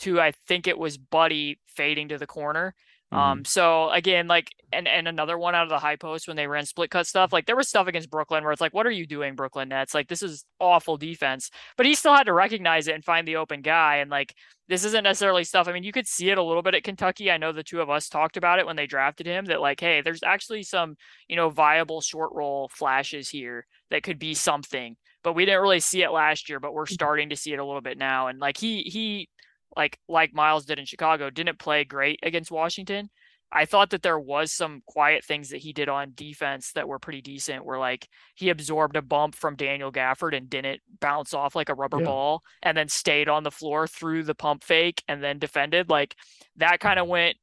to 0.00 0.20
I 0.20 0.32
think 0.46 0.66
it 0.66 0.78
was 0.78 0.98
Buddy 0.98 1.58
fading 1.66 2.08
to 2.08 2.18
the 2.18 2.26
corner. 2.26 2.74
Mm-hmm. 3.12 3.22
Um, 3.22 3.44
so 3.44 3.90
again, 3.90 4.26
like, 4.28 4.50
and 4.70 4.86
and 4.86 5.08
another 5.08 5.38
one 5.38 5.54
out 5.54 5.62
of 5.62 5.70
the 5.70 5.78
high 5.78 5.96
post 5.96 6.28
when 6.28 6.36
they 6.36 6.46
ran 6.46 6.66
split 6.66 6.90
cut 6.90 7.06
stuff. 7.06 7.32
Like 7.32 7.46
there 7.46 7.56
was 7.56 7.68
stuff 7.68 7.86
against 7.86 8.10
Brooklyn 8.10 8.44
where 8.44 8.52
it's 8.52 8.60
like, 8.60 8.74
what 8.74 8.86
are 8.86 8.90
you 8.90 9.06
doing, 9.06 9.34
Brooklyn 9.34 9.70
Nets? 9.70 9.94
Like 9.94 10.08
this 10.08 10.22
is 10.22 10.44
awful 10.60 10.98
defense. 10.98 11.50
But 11.78 11.86
he 11.86 11.94
still 11.94 12.14
had 12.14 12.24
to 12.24 12.34
recognize 12.34 12.86
it 12.86 12.94
and 12.94 13.04
find 13.04 13.26
the 13.26 13.36
open 13.36 13.62
guy. 13.62 13.96
And 13.96 14.10
like 14.10 14.34
this 14.68 14.84
isn't 14.84 15.04
necessarily 15.04 15.44
stuff. 15.44 15.68
I 15.68 15.72
mean, 15.72 15.84
you 15.84 15.92
could 15.92 16.06
see 16.06 16.28
it 16.28 16.36
a 16.36 16.42
little 16.42 16.62
bit 16.62 16.74
at 16.74 16.84
Kentucky. 16.84 17.30
I 17.30 17.38
know 17.38 17.52
the 17.52 17.62
two 17.62 17.80
of 17.80 17.88
us 17.88 18.10
talked 18.10 18.36
about 18.36 18.58
it 18.58 18.66
when 18.66 18.76
they 18.76 18.86
drafted 18.86 19.26
him. 19.26 19.46
That 19.46 19.62
like, 19.62 19.80
hey, 19.80 20.02
there's 20.02 20.22
actually 20.22 20.62
some 20.64 20.96
you 21.28 21.36
know 21.36 21.48
viable 21.48 22.02
short 22.02 22.32
roll 22.34 22.68
flashes 22.74 23.30
here 23.30 23.66
that 23.90 24.02
could 24.02 24.18
be 24.18 24.34
something. 24.34 24.96
But 25.24 25.32
we 25.32 25.46
didn't 25.46 25.62
really 25.62 25.80
see 25.80 26.02
it 26.02 26.10
last 26.10 26.50
year. 26.50 26.60
But 26.60 26.74
we're 26.74 26.84
mm-hmm. 26.84 26.92
starting 26.92 27.30
to 27.30 27.36
see 27.36 27.54
it 27.54 27.58
a 27.58 27.64
little 27.64 27.80
bit 27.80 27.96
now. 27.96 28.26
And 28.26 28.38
like 28.38 28.58
he 28.58 28.82
he 28.82 29.30
like 29.76 29.98
like 30.08 30.34
Miles 30.34 30.64
did 30.64 30.78
in 30.78 30.86
Chicago, 30.86 31.30
didn't 31.30 31.58
play 31.58 31.84
great 31.84 32.20
against 32.22 32.50
Washington. 32.50 33.10
I 33.50 33.64
thought 33.64 33.90
that 33.90 34.02
there 34.02 34.18
was 34.18 34.52
some 34.52 34.82
quiet 34.86 35.24
things 35.24 35.48
that 35.48 35.58
he 35.58 35.72
did 35.72 35.88
on 35.88 36.12
defense 36.14 36.72
that 36.72 36.86
were 36.86 36.98
pretty 36.98 37.22
decent. 37.22 37.64
Where 37.64 37.78
like 37.78 38.08
he 38.34 38.50
absorbed 38.50 38.96
a 38.96 39.02
bump 39.02 39.34
from 39.34 39.56
Daniel 39.56 39.90
Gafford 39.90 40.36
and 40.36 40.50
didn't 40.50 40.80
bounce 41.00 41.32
off 41.32 41.56
like 41.56 41.70
a 41.70 41.74
rubber 41.74 42.00
yeah. 42.00 42.06
ball, 42.06 42.42
and 42.62 42.76
then 42.76 42.88
stayed 42.88 43.28
on 43.28 43.44
the 43.44 43.50
floor 43.50 43.86
through 43.86 44.24
the 44.24 44.34
pump 44.34 44.64
fake 44.64 45.02
and 45.08 45.22
then 45.22 45.38
defended. 45.38 45.88
Like 45.88 46.14
that 46.56 46.80
kind 46.80 46.98
of 46.98 47.08
went 47.08 47.36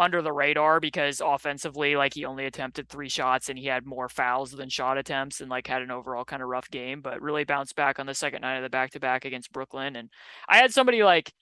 under 0.00 0.22
the 0.22 0.32
radar 0.32 0.80
because 0.80 1.20
offensively, 1.20 1.94
like 1.94 2.14
he 2.14 2.24
only 2.24 2.46
attempted 2.46 2.88
three 2.88 3.08
shots 3.08 3.48
and 3.48 3.58
he 3.58 3.66
had 3.66 3.84
more 3.84 4.08
fouls 4.08 4.52
than 4.52 4.70
shot 4.70 4.98
attempts 4.98 5.40
and 5.40 5.50
like 5.50 5.66
had 5.66 5.82
an 5.82 5.90
overall 5.90 6.24
kind 6.24 6.42
of 6.42 6.48
rough 6.48 6.70
game, 6.70 7.02
but 7.02 7.20
really 7.20 7.44
bounced 7.44 7.76
back 7.76 7.98
on 7.98 8.06
the 8.06 8.14
second 8.14 8.40
night 8.40 8.56
of 8.56 8.62
the 8.62 8.70
back 8.70 8.90
to 8.92 9.00
back 9.00 9.24
against 9.24 9.52
Brooklyn. 9.52 9.96
And 9.96 10.08
I 10.48 10.56
had 10.56 10.72
somebody 10.72 11.02
like 11.04 11.32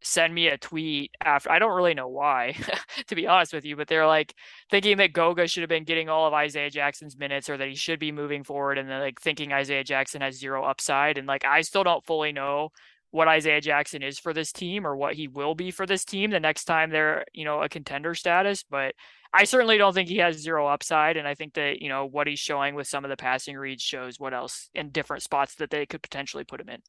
send 0.00 0.34
me 0.34 0.48
a 0.48 0.56
tweet 0.56 1.10
after 1.22 1.50
I 1.50 1.58
don't 1.58 1.76
really 1.76 1.94
know 1.94 2.08
why, 2.08 2.56
to 3.08 3.14
be 3.14 3.26
honest 3.26 3.52
with 3.52 3.64
you, 3.64 3.76
but 3.76 3.88
they're 3.88 4.06
like 4.06 4.34
thinking 4.70 4.96
that 4.98 5.12
Goga 5.12 5.46
should 5.46 5.62
have 5.62 5.68
been 5.68 5.84
getting 5.84 6.08
all 6.08 6.26
of 6.26 6.32
Isaiah 6.32 6.70
Jackson's 6.70 7.18
minutes 7.18 7.50
or 7.50 7.56
that 7.58 7.68
he 7.68 7.74
should 7.74 7.98
be 7.98 8.12
moving 8.12 8.44
forward 8.44 8.78
and 8.78 8.88
then 8.88 9.00
like 9.00 9.20
thinking 9.20 9.52
Isaiah 9.52 9.84
Jackson 9.84 10.22
has 10.22 10.38
zero 10.38 10.64
upside. 10.64 11.18
And 11.18 11.26
like 11.26 11.44
I 11.44 11.60
still 11.60 11.84
don't 11.84 12.04
fully 12.06 12.32
know 12.32 12.70
what 13.10 13.28
Isaiah 13.28 13.60
Jackson 13.60 14.02
is 14.02 14.18
for 14.18 14.34
this 14.34 14.52
team 14.52 14.86
or 14.86 14.96
what 14.96 15.14
he 15.14 15.28
will 15.28 15.54
be 15.54 15.70
for 15.70 15.86
this 15.86 16.04
team 16.04 16.30
the 16.30 16.40
next 16.40 16.64
time 16.64 16.90
they're, 16.90 17.24
you 17.32 17.44
know, 17.44 17.62
a 17.62 17.68
contender 17.68 18.14
status. 18.14 18.64
But 18.68 18.94
I 19.32 19.44
certainly 19.44 19.78
don't 19.78 19.94
think 19.94 20.08
he 20.08 20.18
has 20.18 20.36
zero 20.36 20.66
upside. 20.66 21.16
And 21.16 21.26
I 21.26 21.34
think 21.34 21.54
that, 21.54 21.80
you 21.80 21.88
know, 21.88 22.06
what 22.06 22.26
he's 22.26 22.38
showing 22.38 22.74
with 22.74 22.86
some 22.86 23.04
of 23.04 23.08
the 23.08 23.16
passing 23.16 23.56
reads 23.56 23.82
shows 23.82 24.20
what 24.20 24.34
else 24.34 24.68
in 24.74 24.90
different 24.90 25.22
spots 25.22 25.54
that 25.56 25.70
they 25.70 25.86
could 25.86 26.02
potentially 26.02 26.44
put 26.44 26.60
him 26.60 26.68
in. 26.68 26.82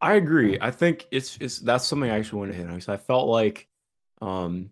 I 0.00 0.14
agree. 0.14 0.58
I 0.60 0.70
think 0.72 1.06
it's 1.10 1.38
it's 1.40 1.58
that's 1.58 1.86
something 1.86 2.10
I 2.10 2.18
actually 2.18 2.40
want 2.40 2.52
to 2.52 2.56
hit 2.58 2.66
on 2.66 2.74
because 2.74 2.88
I 2.88 2.98
felt 2.98 3.28
like 3.28 3.66
um 4.20 4.70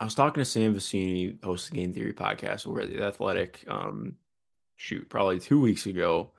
I 0.00 0.04
was 0.04 0.16
talking 0.16 0.40
to 0.40 0.44
Sam 0.44 0.74
Vecenie, 0.74 1.42
host 1.44 1.70
the 1.70 1.76
Game 1.76 1.92
Theory 1.92 2.12
podcast 2.12 2.66
over 2.66 2.80
at 2.80 2.90
the 2.90 3.04
Athletic, 3.04 3.64
um, 3.68 4.16
shoot, 4.74 5.08
probably 5.08 5.38
two 5.38 5.60
weeks 5.60 5.86
ago 5.86 6.32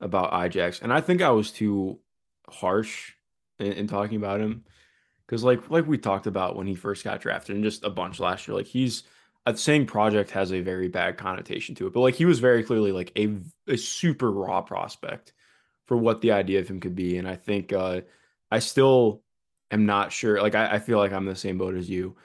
about 0.00 0.32
Ijax, 0.32 0.80
and 0.80 0.90
I 0.90 1.02
think 1.02 1.20
I 1.20 1.28
was 1.28 1.50
too 1.50 1.98
harsh 2.52 3.12
in, 3.58 3.72
in 3.72 3.86
talking 3.86 4.16
about 4.16 4.40
him 4.40 4.64
because, 5.26 5.44
like, 5.44 5.70
like 5.70 5.86
we 5.86 5.98
talked 5.98 6.26
about 6.26 6.56
when 6.56 6.66
he 6.66 6.74
first 6.74 7.04
got 7.04 7.20
drafted, 7.20 7.54
and 7.54 7.64
just 7.64 7.84
a 7.84 7.90
bunch 7.90 8.18
last 8.18 8.48
year, 8.48 8.56
like 8.56 8.66
he's 8.66 9.04
uh, 9.46 9.54
saying 9.54 9.86
project 9.86 10.30
has 10.30 10.52
a 10.52 10.60
very 10.60 10.88
bad 10.88 11.16
connotation 11.16 11.74
to 11.76 11.86
it, 11.86 11.92
but 11.92 12.00
like 12.00 12.14
he 12.14 12.24
was 12.24 12.40
very 12.40 12.62
clearly 12.62 12.92
like 12.92 13.12
a 13.16 13.36
a 13.68 13.76
super 13.76 14.30
raw 14.30 14.60
prospect 14.60 15.32
for 15.86 15.96
what 15.96 16.20
the 16.20 16.32
idea 16.32 16.60
of 16.60 16.68
him 16.68 16.80
could 16.80 16.94
be. 16.94 17.18
And 17.18 17.26
I 17.28 17.36
think 17.36 17.72
uh, 17.72 18.02
I 18.50 18.58
still 18.58 19.22
am 19.70 19.86
not 19.86 20.12
sure. 20.12 20.40
Like 20.40 20.54
I, 20.54 20.74
I 20.74 20.78
feel 20.78 20.98
like 20.98 21.12
I'm 21.12 21.24
the 21.24 21.36
same 21.36 21.58
boat 21.58 21.74
as 21.74 21.88
you. 21.88 22.16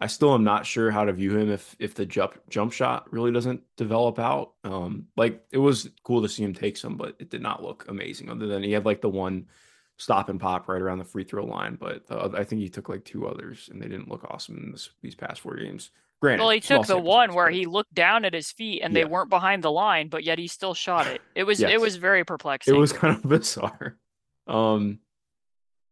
I 0.00 0.08
still 0.08 0.34
am 0.34 0.44
not 0.44 0.66
sure 0.66 0.90
how 0.90 1.04
to 1.04 1.12
view 1.12 1.36
him 1.36 1.50
if 1.50 1.76
if 1.78 1.94
the 1.94 2.04
jump 2.04 2.38
jump 2.50 2.72
shot 2.72 3.12
really 3.12 3.32
doesn't 3.32 3.62
develop 3.76 4.18
out. 4.18 4.52
Um, 4.64 5.06
like 5.16 5.44
it 5.52 5.58
was 5.58 5.90
cool 6.02 6.22
to 6.22 6.28
see 6.28 6.42
him 6.42 6.54
take 6.54 6.76
some, 6.76 6.96
but 6.96 7.16
it 7.18 7.30
did 7.30 7.40
not 7.42 7.62
look 7.62 7.86
amazing. 7.88 8.28
Other 8.28 8.46
than 8.46 8.62
he 8.62 8.72
had 8.72 8.84
like 8.84 9.00
the 9.00 9.08
one 9.08 9.46
stop 9.96 10.28
and 10.28 10.40
pop 10.40 10.68
right 10.68 10.80
around 10.80 10.98
the 10.98 11.04
free 11.04 11.24
throw 11.24 11.44
line, 11.44 11.76
but 11.80 12.04
uh, 12.10 12.30
I 12.36 12.44
think 12.44 12.60
he 12.60 12.68
took 12.68 12.88
like 12.88 13.04
two 13.04 13.26
others 13.26 13.68
and 13.72 13.80
they 13.80 13.88
didn't 13.88 14.08
look 14.08 14.24
awesome 14.24 14.56
in 14.58 14.72
this, 14.72 14.90
these 15.02 15.14
past 15.14 15.40
four 15.40 15.56
games. 15.56 15.90
Granted, 16.20 16.42
well, 16.42 16.50
he 16.50 16.60
took 16.60 16.86
the 16.86 16.98
one 16.98 17.34
where 17.34 17.50
he 17.50 17.66
looked 17.66 17.92
down 17.92 18.24
at 18.24 18.32
his 18.32 18.50
feet 18.50 18.80
and 18.82 18.94
yeah. 18.94 19.02
they 19.02 19.04
weren't 19.04 19.30
behind 19.30 19.62
the 19.62 19.70
line, 19.70 20.08
but 20.08 20.24
yet 20.24 20.38
he 20.38 20.46
still 20.46 20.74
shot 20.74 21.06
it. 21.06 21.20
It 21.34 21.44
was 21.44 21.60
yes. 21.60 21.70
it 21.70 21.80
was 21.80 21.96
very 21.96 22.24
perplexing. 22.24 22.74
It 22.74 22.78
was 22.78 22.92
kind 22.94 23.16
of 23.16 23.28
bizarre. 23.28 23.98
Um, 24.46 25.00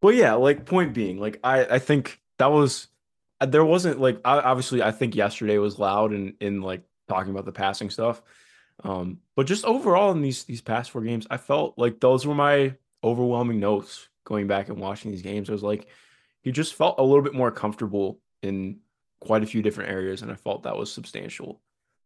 but 0.01 0.15
yeah, 0.15 0.35
like 0.35 0.65
point 0.65 0.95
being, 0.95 1.21
like 1.21 1.39
I 1.45 1.65
I 1.65 1.79
think 1.79 2.21
that 2.39 2.51
was 2.51 2.89
uh, 3.41 3.47
there 3.47 3.65
wasn't 3.65 4.01
like 4.01 4.21
obviously 4.25 4.83
I 4.83 4.91
think 4.91 5.15
yesterday 5.15 5.59
was 5.59 5.79
loud 5.79 6.15
in 6.15 6.35
in 6.41 6.63
like 6.63 6.83
talking 7.09 7.33
about 7.33 7.45
the 7.45 7.53
passing 7.53 7.91
stuff. 7.91 8.23
Um, 8.85 9.19
but 9.37 9.47
just 9.47 9.65
overall 9.65 10.13
in 10.13 10.23
these 10.23 10.45
these 10.45 10.63
past 10.63 10.93
four 10.93 11.03
games, 11.03 11.27
I 11.29 11.37
felt 11.37 11.77
like 11.77 12.01
those 12.01 12.27
were 12.27 12.35
my 12.35 12.75
overwhelming 13.05 13.61
notes 13.61 14.09
going 14.25 14.47
back 14.47 14.69
and 14.69 14.79
watching 14.79 15.11
these 15.11 15.23
games. 15.23 15.49
I 15.49 15.53
was 15.53 15.63
like, 15.63 15.87
he 16.41 16.53
just 16.53 16.75
felt 16.75 16.99
a 16.99 17.03
little 17.03 17.23
bit 17.23 17.35
more 17.35 17.51
comfortable 17.51 18.21
in 18.43 18.81
quite 19.21 19.43
a 19.43 19.47
few 19.47 19.63
different 19.63 19.91
areas, 19.91 20.23
and 20.23 20.31
I 20.31 20.35
felt 20.35 20.65
that 20.65 20.77
was 20.77 20.93
substantial. 20.93 21.61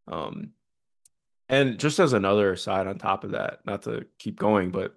Um, 0.09 0.53
and 1.49 1.79
just 1.79 1.99
as 1.99 2.13
another 2.13 2.57
side 2.57 2.87
on 2.87 2.99
top 2.99 3.25
of 3.25 3.33
that, 3.33 3.61
not 3.65 3.83
to 3.83 4.07
keep 4.19 4.39
going, 4.39 4.71
but 4.71 4.97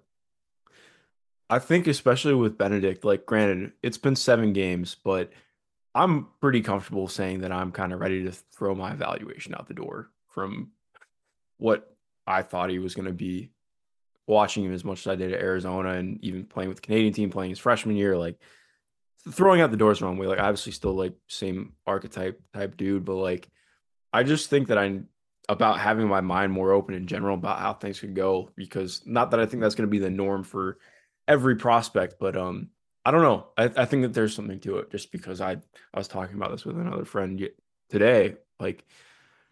I 1.48 1.58
think 1.58 1.86
especially 1.86 2.34
with 2.34 2.58
Bennedict, 2.58 3.04
like 3.04 3.26
granted, 3.26 3.72
it's 3.82 3.98
been 3.98 4.16
seven 4.16 4.52
games, 4.52 4.96
but 5.02 5.30
I'm 5.94 6.28
pretty 6.40 6.60
comfortable 6.60 7.08
saying 7.08 7.40
that 7.40 7.52
I'm 7.52 7.72
kind 7.72 7.92
of 7.92 8.00
ready 8.00 8.24
to 8.24 8.32
throw 8.32 8.74
my 8.74 8.92
evaluation 8.92 9.54
out 9.54 9.66
the 9.66 9.74
door 9.74 10.10
from 10.28 10.70
what 11.56 11.96
I 12.26 12.42
thought 12.42 12.70
he 12.70 12.78
was 12.78 12.94
going 12.94 13.08
to 13.08 13.12
be 13.12 13.50
watching 14.26 14.64
him 14.64 14.72
as 14.72 14.84
much 14.84 15.00
as 15.00 15.06
I 15.08 15.16
did 15.16 15.32
at 15.32 15.40
Arizona 15.40 15.90
and 15.90 16.22
even 16.24 16.44
playing 16.44 16.68
with 16.68 16.76
the 16.78 16.86
Canadian 16.86 17.12
team, 17.12 17.30
playing 17.30 17.50
his 17.50 17.58
freshman 17.58 17.96
year, 17.96 18.16
like 18.16 18.38
throwing 19.30 19.60
out 19.60 19.70
the 19.70 19.76
doors 19.76 20.00
wrong 20.00 20.18
way. 20.18 20.26
Like 20.26 20.38
obviously 20.38 20.72
still 20.72 20.94
like 20.94 21.14
same 21.28 21.72
archetype 21.86 22.40
type 22.54 22.76
dude, 22.76 23.04
but 23.04 23.16
like 23.16 23.48
I 24.12 24.22
just 24.22 24.50
think 24.50 24.68
that 24.68 24.78
I'm 24.78 25.08
about 25.48 25.80
having 25.80 26.06
my 26.06 26.20
mind 26.20 26.52
more 26.52 26.72
open 26.72 26.94
in 26.94 27.06
general 27.06 27.34
about 27.34 27.58
how 27.58 27.72
things 27.72 27.98
could 27.98 28.14
go 28.14 28.50
because 28.54 29.02
not 29.04 29.32
that 29.32 29.40
I 29.40 29.46
think 29.46 29.62
that's 29.62 29.74
going 29.74 29.88
to 29.88 29.90
be 29.90 29.98
the 29.98 30.10
norm 30.10 30.44
for 30.44 30.78
every 31.26 31.56
prospect, 31.56 32.14
but 32.18 32.36
um 32.36 32.70
I 33.04 33.12
don't 33.12 33.22
know. 33.22 33.46
I, 33.56 33.64
I 33.64 33.84
think 33.86 34.02
that 34.02 34.12
there's 34.12 34.34
something 34.34 34.60
to 34.60 34.78
it 34.78 34.90
just 34.90 35.10
because 35.10 35.40
I 35.40 35.52
I 35.52 35.98
was 35.98 36.08
talking 36.08 36.36
about 36.36 36.50
this 36.50 36.64
with 36.64 36.78
another 36.78 37.04
friend 37.04 37.48
today, 37.88 38.36
like 38.58 38.84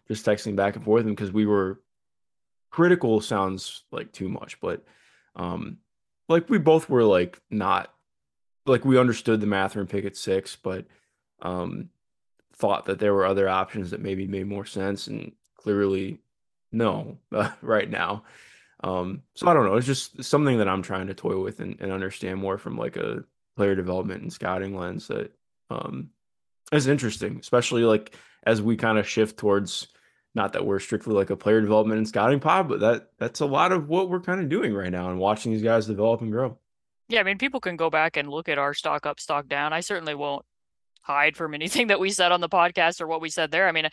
just 0.07 0.25
texting 0.25 0.57
back 0.57 0.77
and 0.77 0.85
forth 0.85 1.05
and 1.05 1.17
because 1.17 1.33
we 1.33 1.47
were 1.47 1.81
critical 2.71 3.21
sounds 3.21 3.85
like 3.91 4.13
too 4.13 4.29
much, 4.29 4.61
but 4.61 4.85
um 5.37 5.79
like 6.29 6.49
we 6.51 6.59
both 6.59 6.89
were 6.89 7.05
like 7.05 7.41
not 7.51 7.93
like 8.67 8.85
we 8.85 8.99
understood 8.99 9.41
the 9.41 9.47
Mathurin 9.47 9.87
pick 9.87 10.05
at 10.05 10.17
six, 10.17 10.57
but 10.57 10.87
um 11.43 11.91
thought 12.55 12.87
that 12.87 12.99
there 12.99 13.15
were 13.15 13.25
other 13.25 13.49
options 13.49 13.91
that 13.91 14.01
maybe 14.01 14.27
made 14.27 14.47
more 14.47 14.65
sense 14.65 15.07
and 15.07 15.33
clearly 15.57 16.19
no 16.73 17.19
uh, 17.33 17.51
right 17.63 17.89
now. 17.89 18.25
Um, 18.83 19.23
so 19.35 19.49
I 19.49 19.55
don't 19.55 19.65
know. 19.65 19.77
It's 19.77 19.87
just 19.87 20.23
something 20.23 20.59
that 20.59 20.69
I'm 20.69 20.83
trying 20.83 21.09
to 21.09 21.15
toy 21.15 21.41
with 21.41 21.61
and, 21.61 21.81
and 21.81 21.93
understand 21.93 22.41
more 22.41 22.59
from 22.59 22.77
like 22.77 22.97
a 22.97 23.25
player 23.57 23.75
development 23.75 24.23
and 24.23 24.33
scouting 24.33 24.77
lens 24.77 25.09
that 25.09 25.33
um, 25.71 26.11
is 26.73 26.87
interesting, 26.87 27.39
especially 27.41 27.83
like 27.83 28.15
as 28.45 28.63
we 28.63 28.77
kind 28.77 28.99
of 28.99 29.09
shift 29.09 29.37
towards 29.37 29.89
not 30.39 30.55
that 30.55 30.65
we're 30.65 30.79
strictly 30.79 31.15
like 31.15 31.31
a 31.31 31.37
player 31.37 31.61
development 31.61 31.99
and 31.99 32.09
scouting 32.09 32.41
pod, 32.41 32.69
but 32.69 32.81
that 32.81 33.11
that's 33.19 33.41
a 33.41 33.47
lot 33.47 33.73
of 33.73 33.89
what 33.89 34.09
we're 34.09 34.21
kind 34.21 34.41
of 34.41 34.49
doing 34.49 34.73
right 34.73 34.91
now 34.91 35.11
and 35.11 35.19
watching 35.19 35.53
these 35.53 35.63
guys 35.63 35.87
develop 35.87 36.23
and 36.23 36.31
grow. 36.31 36.57
Yeah, 37.09 37.21
I 37.21 37.23
mean, 37.25 37.39
people 37.39 37.61
can 37.61 37.77
go 37.77 37.91
back 37.91 38.17
and 38.17 38.29
look 38.29 38.49
at 38.49 38.59
our 38.59 38.73
stock 38.73 39.05
up, 39.05 39.19
stock 39.19 39.49
down. 39.49 39.73
I 39.73 39.81
certainly 39.81 40.15
won't 40.15 40.47
hide 41.03 41.37
from 41.37 41.55
anything 41.61 41.89
that 41.89 42.01
we 42.01 42.11
said 42.11 42.33
on 42.33 42.41
the 42.41 42.49
podcast 42.49 43.01
or 43.01 43.07
what 43.07 43.21
we 43.21 43.29
said 43.29 43.51
there. 43.51 43.69
I 43.69 43.73
mean, 43.73 43.89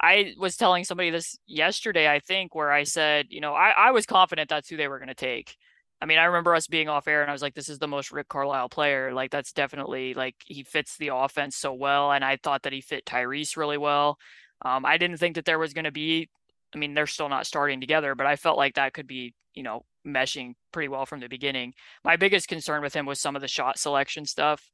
I 0.00 0.34
was 0.38 0.56
telling 0.56 0.84
somebody 0.84 1.10
this 1.10 1.36
yesterday, 1.46 2.08
I 2.08 2.20
think, 2.20 2.54
where 2.54 2.70
I 2.70 2.84
said, 2.84 3.26
you 3.28 3.40
know, 3.40 3.52
I, 3.52 3.70
I 3.70 3.90
was 3.90 4.06
confident 4.06 4.48
that's 4.48 4.68
who 4.68 4.76
they 4.76 4.88
were 4.88 4.98
going 4.98 5.08
to 5.08 5.14
take. 5.14 5.56
I 6.00 6.06
mean, 6.06 6.16
I 6.16 6.24
remember 6.24 6.54
us 6.54 6.66
being 6.66 6.88
off 6.88 7.08
air 7.08 7.20
and 7.20 7.30
I 7.30 7.34
was 7.34 7.42
like, 7.42 7.54
this 7.54 7.68
is 7.68 7.78
the 7.78 7.88
most 7.88 8.10
Rick 8.10 8.28
Carlisle 8.28 8.70
player. 8.70 9.12
Like, 9.12 9.30
that's 9.30 9.52
definitely 9.52 10.14
like 10.14 10.36
he 10.46 10.62
fits 10.62 10.96
the 10.96 11.08
offense 11.08 11.56
so 11.56 11.74
well. 11.74 12.12
And 12.12 12.24
I 12.24 12.36
thought 12.36 12.62
that 12.62 12.72
he 12.72 12.80
fit 12.80 13.04
Tyrese 13.04 13.56
really 13.58 13.76
well. 13.76 14.16
Um, 14.62 14.84
I 14.84 14.98
didn't 14.98 15.18
think 15.18 15.36
that 15.36 15.44
there 15.44 15.58
was 15.58 15.72
going 15.72 15.84
to 15.84 15.92
be, 15.92 16.28
I 16.74 16.78
mean, 16.78 16.94
they're 16.94 17.06
still 17.06 17.28
not 17.28 17.46
starting 17.46 17.80
together, 17.80 18.14
but 18.14 18.26
I 18.26 18.36
felt 18.36 18.58
like 18.58 18.74
that 18.74 18.92
could 18.92 19.06
be, 19.06 19.34
you 19.54 19.62
know, 19.62 19.84
meshing 20.06 20.54
pretty 20.72 20.88
well 20.88 21.06
from 21.06 21.20
the 21.20 21.28
beginning. 21.28 21.74
My 22.04 22.16
biggest 22.16 22.48
concern 22.48 22.82
with 22.82 22.94
him 22.94 23.06
was 23.06 23.20
some 23.20 23.36
of 23.36 23.42
the 23.42 23.48
shot 23.48 23.78
selection 23.78 24.24
stuff 24.24 24.70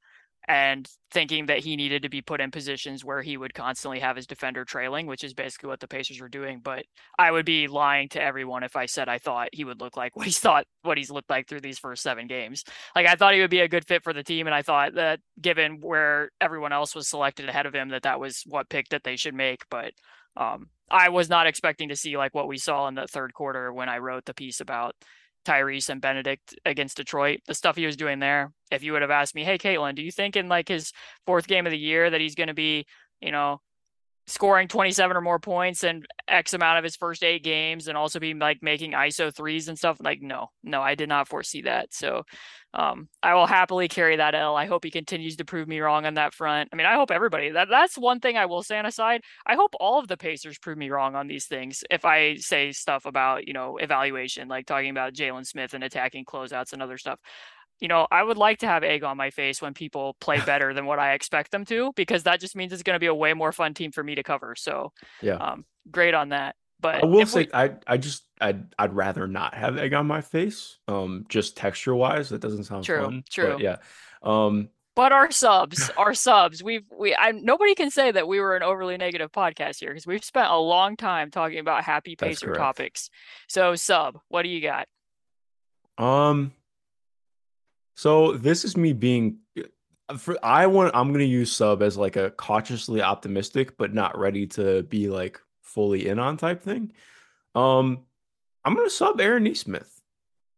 and 0.49 0.89
thinking 1.11 1.47
that 1.47 1.59
he 1.59 1.75
needed 1.75 2.03
to 2.03 2.09
be 2.09 2.23
put 2.23 2.41
in 2.41 2.51
positions 2.51 3.05
where 3.05 3.21
he 3.21 3.37
would 3.37 3.53
constantly 3.53 3.99
have 3.99 4.15
his 4.15 4.27
defender 4.27 4.65
trailing, 4.65 5.07
which 5.07 5.25
is 5.25 5.35
basically 5.35 5.69
what 5.69 5.81
the 5.81 5.89
Pacers 5.89 6.21
were 6.21 6.29
doing. 6.29 6.61
But 6.63 6.85
I 7.19 7.31
would 7.33 7.45
be 7.45 7.67
lying 7.67 8.09
to 8.11 8.23
everyone 8.23 8.63
if 8.63 8.77
I 8.77 8.87
said 8.87 9.09
I 9.09 9.19
thought 9.19 9.49
he 9.53 9.65
would 9.65 9.81
look 9.81 9.97
like 9.97 10.15
what 10.15 10.27
he's 10.27 10.39
thought 10.39 10.67
what 10.83 10.99
he's 10.99 11.11
looked 11.11 11.31
like 11.31 11.49
through 11.49 11.63
these 11.63 11.79
first 11.79 12.03
seven 12.03 12.29
games. 12.29 12.65
Like 12.95 13.07
I 13.07 13.17
thought 13.17 13.35
he 13.35 13.41
would 13.41 13.51
be 13.51 13.61
a 13.61 13.69
good 13.69 13.87
fit 13.87 14.05
for 14.05 14.13
the 14.13 14.23
team, 14.23 14.47
and 14.47 14.55
I 14.55 14.63
thought 14.63 14.95
that 14.95 15.21
given 15.41 15.81
where 15.81 16.31
everyone 16.41 16.73
else 16.73 16.95
was 16.95 17.09
selected 17.09 17.49
ahead 17.49 17.67
of 17.67 17.75
him, 17.75 17.89
that 17.89 18.03
that 18.03 18.21
was 18.21 18.43
what 18.47 18.69
pick 18.69 18.89
that 18.91 19.03
they 19.03 19.17
should 19.17 19.35
make. 19.35 19.65
But 19.69 19.93
um, 20.37 20.69
I 20.91 21.09
was 21.09 21.29
not 21.29 21.47
expecting 21.47 21.89
to 21.89 21.97
see 21.97 22.17
like 22.17 22.35
what 22.35 22.49
we 22.49 22.59
saw 22.59 22.87
in 22.87 22.95
the 22.95 23.07
third 23.07 23.35
quarter 23.35 23.73
when 23.73 23.89
I 23.89 23.99
wrote 23.99 24.27
the 24.27 24.35
piece 24.35 24.61
about 24.61 24.95
Tyrese 25.47 25.89
and 25.89 26.01
Bennedict 26.01 26.55
against 26.65 26.97
Detroit, 26.97 27.41
the 27.47 27.55
stuff 27.55 27.77
he 27.77 27.87
was 27.87 27.97
doing 27.97 28.19
there. 28.19 28.53
If 28.71 28.83
you 28.83 28.93
would 28.93 29.03
have 29.03 29.11
asked 29.11 29.35
me, 29.35 29.45
hey, 29.45 29.59
Caitlin, 29.59 29.95
do 29.95 30.03
you 30.03 30.11
think 30.11 30.37
in 30.37 30.49
like 30.49 30.69
his 30.69 30.93
fourth 31.25 31.47
game 31.47 31.67
of 31.67 31.71
the 31.71 31.79
year 31.79 32.11
that 32.11 32.21
he's 32.21 32.35
going 32.35 32.49
to 32.49 32.55
be, 32.55 32.87
you 33.21 33.31
know, 33.31 33.61
scoring 34.27 34.67
27 34.67 35.17
or 35.17 35.21
more 35.21 35.39
points 35.39 35.85
in 35.85 36.03
X 36.27 36.53
amount 36.53 36.79
of 36.79 36.85
his 36.85 36.97
first 36.97 37.23
eight 37.23 37.45
games 37.45 37.87
and 37.87 37.97
also 37.97 38.19
be 38.19 38.35
like 38.35 38.59
making 38.61 38.93
ISO 38.93 39.33
threes 39.35 39.69
and 39.69 39.79
stuff. 39.79 39.99
Like, 40.01 40.21
no, 40.21 40.49
no, 40.65 40.83
I 40.83 40.97
did 40.97 41.09
not 41.09 41.29
foresee 41.29 41.63
that. 41.63 41.95
So 41.95 42.25
um, 42.75 43.09
I 43.23 43.35
will 43.35 43.47
happily 43.47 43.89
carry 43.89 44.17
that 44.17 44.35
L. 44.35 44.57
I 44.57 44.67
hope 44.67 44.85
he 44.85 44.91
continues 44.91 45.37
to 45.37 45.45
prove 45.45 45.69
me 45.69 45.81
wrong 45.81 46.07
on 46.07 46.15
that 46.15 46.35
front. 46.35 46.71
I 46.73 46.77
mean, 46.77 46.87
I 46.87 46.95
hope 46.95 47.11
everybody 47.11 47.51
that 47.51 47.69
that's 47.71 47.97
one 47.97 48.21
thing 48.21 48.37
I 48.37 48.47
will 48.47 48.63
say 48.63 48.79
on 48.79 48.85
a 48.85 48.91
side. 48.91 49.23
I 49.47 49.55
hope 49.55 49.75
all 49.79 50.01
of 50.01 50.09
the 50.09 50.17
Pacers 50.17 50.59
prove 50.59 50.77
me 50.77 50.91
wrong 50.91 51.15
on 51.15 51.29
these 51.29 51.47
things. 51.47 51.85
If 51.89 52.05
I 52.05 52.37
say 52.37 52.73
stuff 52.73 53.07
about, 53.07 53.47
you 53.47 53.55
know, 53.55 53.77
evaluation, 53.77 54.49
like 54.49 54.67
talking 54.67 54.91
about 54.91 55.15
Jalen 55.15 55.47
Smith 55.47 55.73
and 55.73 55.85
attacking 55.85 56.25
closeouts 56.25 56.73
and 56.73 56.83
other 56.83 56.99
stuff 56.99 57.21
you 57.81 57.89
know, 57.89 58.07
I 58.11 58.23
would 58.23 58.37
like 58.37 58.59
to 58.59 58.67
have 58.67 58.83
egg 58.83 59.05
on 59.05 59.17
my 59.17 59.31
face 59.31 59.61
when 59.61 59.75
people 59.75 60.17
play 60.21 60.41
better 60.47 60.73
than 60.73 60.87
what 60.87 60.99
I 60.99 61.13
expect 61.13 61.51
them 61.51 61.65
to, 61.67 61.93
because 61.95 62.25
that 62.25 62.41
just 62.41 62.57
means 62.57 62.73
it's 62.73 62.83
going 62.83 62.95
to 62.97 63.01
be 63.01 63.07
a 63.07 63.15
way 63.15 63.35
more 63.35 63.53
fun 63.53 63.75
team 63.75 63.93
for 63.93 64.03
me 64.03 64.15
to 64.15 64.23
cover. 64.23 64.55
So, 64.57 64.93
yeah, 65.21 65.37
um, 65.37 65.65
great 65.91 66.15
on 66.15 66.31
that. 66.31 66.57
But 66.79 67.03
I 67.03 67.07
will 67.07 67.27
say, 67.27 67.41
we... 67.41 67.49
I 67.55 67.75
I 67.87 67.97
just 67.97 68.25
I'd 68.41 68.75
I'd 68.79 68.95
rather 68.95 69.27
not 69.27 69.55
have 69.55 69.79
egg 69.79 69.95
on 69.95 70.07
my 70.07 70.21
face. 70.21 70.79
Um, 70.89 71.25
just 71.29 71.57
texture 71.57 71.95
wise, 71.95 72.31
that 72.31 72.41
doesn't 72.41 72.65
sound 72.65 72.85
true. 72.85 73.03
Fun, 73.03 73.25
true. 73.31 73.57
yeah. 73.61 73.77
Um, 74.23 74.69
but 74.95 75.13
our 75.13 75.31
subs, 75.31 75.91
our 75.99 76.15
subs, 76.15 76.63
we've 76.63 76.87
we 76.91 77.15
I 77.15 77.33
nobody 77.33 77.75
can 77.75 77.91
say 77.91 78.11
that 78.11 78.27
we 78.27 78.41
were 78.41 78.57
an 78.57 78.63
overly 78.63 78.97
negative 78.97 79.31
podcast 79.31 79.79
here 79.79 79.91
because 79.91 80.07
we've 80.07 80.25
spent 80.25 80.51
a 80.51 80.57
long 80.57 80.97
time 80.97 81.31
talking 81.31 81.59
about 81.59 81.85
happy 81.85 82.17
pacer 82.17 82.55
topics. 82.55 83.11
So 83.47 83.75
sub, 83.75 84.19
what 84.29 84.43
do 84.43 84.49
you 84.49 84.63
got? 84.63 84.89
Um, 85.99 86.53
so 87.97 88.33
this 88.33 88.65
is 88.65 88.77
me 88.77 88.93
being 88.93 89.39
for 90.19 90.39
I 90.43 90.67
want 90.67 90.95
I'm 90.95 91.13
gonna 91.13 91.25
use 91.25 91.51
sub 91.51 91.83
as 91.83 91.97
like 91.97 92.17
a 92.17 92.31
cautiously 92.31 93.03
optimistic, 93.03 93.77
but 93.77 93.93
not 93.93 94.19
ready 94.19 94.47
to 94.49 94.83
be 94.85 95.09
like 95.09 95.41
fully 95.63 96.07
in 96.07 96.19
on 96.19 96.37
type 96.37 96.63
thing. 96.63 96.93
Um, 97.55 98.05
I'm 98.65 98.75
gonna 98.75 98.91
sub 98.91 99.21
Aaron 99.21 99.45
Nesmith. 99.45 100.01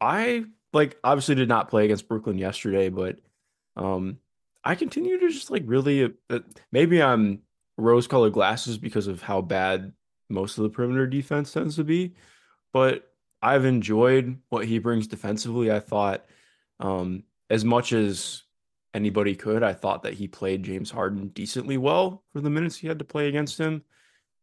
I 0.00 0.44
like 0.72 0.98
obviously 1.02 1.36
did 1.36 1.48
not 1.48 1.70
play 1.70 1.84
against 1.84 2.08
Brooklyn 2.08 2.38
yesterday, 2.38 2.88
but 2.88 3.20
um, 3.76 4.18
I 4.64 4.74
continue 4.74 5.18
to 5.20 5.30
just 5.30 5.50
like 5.50 5.62
really 5.64 6.12
uh, 6.28 6.40
maybe 6.72 7.00
I'm 7.00 7.42
rose 7.76 8.08
colored 8.08 8.32
glasses 8.32 8.78
because 8.78 9.06
of 9.06 9.22
how 9.22 9.40
bad 9.40 9.92
most 10.28 10.58
of 10.58 10.64
the 10.64 10.70
perimeter 10.70 11.06
defense 11.06 11.52
tends 11.52 11.76
to 11.76 11.84
be, 11.84 12.16
but 12.72 13.10
I've 13.40 13.64
enjoyed 13.64 14.38
what 14.48 14.66
he 14.66 14.80
brings 14.80 15.06
defensively. 15.06 15.70
I 15.70 15.78
thought 15.78 16.26
um, 16.80 17.22
as 17.50 17.64
much 17.64 17.92
as 17.92 18.42
anybody 18.94 19.34
could, 19.34 19.62
I 19.62 19.72
thought 19.72 20.02
that 20.02 20.14
he 20.14 20.28
played 20.28 20.62
James 20.62 20.90
Harden 20.90 21.28
decently 21.28 21.76
well 21.76 22.24
for 22.32 22.40
the 22.40 22.50
minutes 22.50 22.76
he 22.76 22.88
had 22.88 22.98
to 22.98 23.04
play 23.04 23.28
against 23.28 23.58
him. 23.58 23.82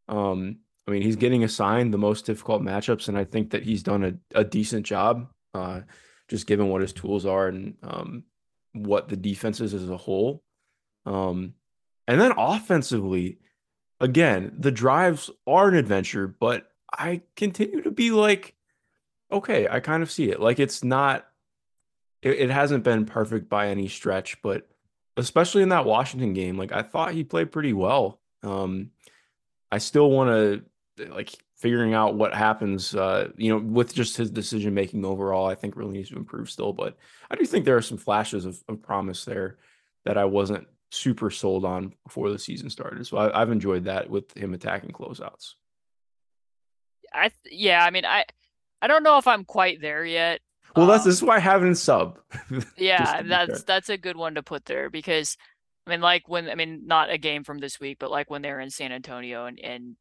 Um, 0.08 0.58
I 0.88 0.92
mean, 0.92 1.02
he's 1.02 1.16
getting 1.16 1.44
assigned 1.44 1.94
the 1.94 1.98
most 1.98 2.26
difficult 2.26 2.62
matchups, 2.62 3.08
and 3.08 3.18
I 3.18 3.24
think 3.24 3.52
that 3.52 3.64
he's 3.64 3.84
done 3.84 4.04
a, 4.04 4.40
a 4.40 4.44
decent 4.44 4.86
job, 4.86 5.28
uh, 5.54 5.82
just 6.28 6.48
given 6.48 6.70
what 6.70 6.82
his 6.82 6.94
tools 6.94 7.26
are 7.26 7.48
and 7.48 7.76
um, 7.84 8.24
what 8.74 9.10
the 9.10 9.18
defense 9.18 9.62
is 9.62 9.74
as 9.74 9.90
a 9.90 9.98
whole. 9.98 10.44
Um, 11.06 11.54
and 12.08 12.22
then 12.22 12.34
offensively, 12.38 13.40
again, 14.00 14.56
the 14.58 14.72
drives 14.72 15.32
are 15.48 15.68
an 15.68 15.76
adventure, 15.76 16.28
but 16.28 16.68
I 16.92 17.22
continue 17.36 17.82
to 17.82 17.92
be 17.92 18.12
like, 18.12 18.56
okay, 19.32 19.68
I 19.68 19.80
kind 19.80 20.04
of 20.04 20.12
see 20.12 20.30
it. 20.30 20.40
Like 20.40 20.60
it's 20.60 20.84
not 20.84 21.26
it, 22.26 22.40
it 22.40 22.50
hasn't 22.50 22.84
been 22.84 23.06
perfect 23.06 23.48
by 23.48 23.70
any 23.70 23.88
stretch, 23.88 24.42
but 24.42 24.68
especially 25.16 25.62
in 25.62 25.70
that 25.70 25.86
Washington 25.86 26.34
game, 26.34 26.58
like 26.58 26.72
I 26.72 26.82
thought 26.82 27.14
he 27.14 27.24
played 27.24 27.52
pretty 27.52 27.72
well. 27.72 28.20
Um, 28.44 28.90
I 29.72 29.78
still 29.78 30.10
want 30.10 30.30
to 30.98 31.06
like 31.10 31.34
figuring 31.56 31.94
out 31.94 32.16
what 32.16 32.34
happens, 32.34 32.96
uh, 32.96 33.30
you 33.38 33.50
know, 33.50 33.60
with 33.60 33.94
just 33.94 34.18
his 34.18 34.32
decision 34.32 34.74
making 34.74 35.06
overall. 35.06 35.46
I 35.46 35.56
think 35.56 35.76
really 35.76 35.94
needs 35.94 36.10
to 36.10 36.18
improve 36.18 36.50
still, 36.50 36.74
but 36.74 36.98
I 37.30 37.36
do 37.36 37.46
think 37.46 37.64
there 37.64 37.78
are 37.78 37.82
some 37.82 37.98
flashes 37.98 38.46
of, 38.46 38.62
of 38.68 38.82
promise 38.82 39.24
there 39.24 39.58
that 40.04 40.18
I 40.18 40.26
wasn't 40.26 40.68
super 40.92 41.30
sold 41.30 41.64
on 41.64 41.94
before 42.04 42.30
the 42.30 42.40
season 42.40 42.70
started. 42.70 43.06
So 43.06 43.18
I, 43.18 43.40
have 43.40 43.52
enjoyed 43.52 43.86
that 43.86 44.10
with 44.10 44.36
him 44.36 44.54
attacking 44.54 44.92
closeouts. 44.92 45.54
I 47.14 47.32
yeah, 47.50 47.84
I 47.86 47.92
mean, 47.92 48.06
I 48.06 48.26
I 48.82 48.88
don't 48.88 49.04
know 49.04 49.18
if 49.18 49.28
I'm 49.28 49.46
quite 49.46 49.80
there 49.80 50.06
yet. 50.06 50.42
Well, 50.76 50.88
that's 50.88 51.04
um, 51.04 51.10
this 51.10 51.16
is 51.18 51.24
why 51.24 51.38
I 51.38 51.40
have 51.40 51.64
it 51.64 51.68
in 51.68 51.76
sub. 51.76 52.20
yeah, 52.78 53.22
that's 53.22 53.64
that's 53.64 53.90
a 53.90 53.98
good 53.98 54.18
one 54.18 54.36
to 54.36 54.44
put 54.44 54.66
there 54.66 54.90
because 54.90 55.38
I 55.88 55.92
mean, 55.92 56.02
like 56.02 56.28
when 56.28 56.50
I 56.50 56.56
mean, 56.56 56.84
not 56.86 57.12
a 57.12 57.18
game 57.18 57.44
from 57.44 57.60
this 57.60 57.80
week, 57.80 57.98
but 58.00 58.12
like 58.12 58.30
when 58.30 58.42
they're 58.42 58.60
in 58.60 58.70
San 58.70 58.92
Antonio 58.92 59.46
and 59.46 59.60
and 59.60 59.96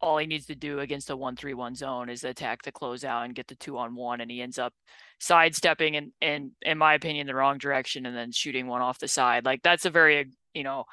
all 0.00 0.18
he 0.18 0.26
needs 0.26 0.46
to 0.46 0.54
do 0.54 0.78
against 0.78 1.10
a 1.10 1.16
one-three-one 1.16 1.74
zone 1.74 2.08
is 2.08 2.22
attack 2.22 2.62
the 2.62 2.70
closeout 2.70 3.24
and 3.24 3.34
get 3.34 3.48
the 3.48 3.56
two-on-one, 3.56 4.20
and 4.20 4.30
he 4.30 4.40
ends 4.40 4.58
up 4.58 4.72
sidestepping 5.18 5.96
and, 5.96 6.12
and 6.22 6.52
in 6.62 6.78
my 6.78 6.94
opinion, 6.94 7.26
the 7.26 7.34
wrong 7.34 7.58
direction, 7.58 8.06
and 8.06 8.16
then 8.16 8.30
shooting 8.30 8.68
one 8.68 8.80
off 8.80 9.00
the 9.00 9.08
side. 9.08 9.44
Like 9.44 9.62
that's 9.62 9.84
a 9.84 9.90
very 9.90 10.30
you 10.54 10.62
know 10.62 10.84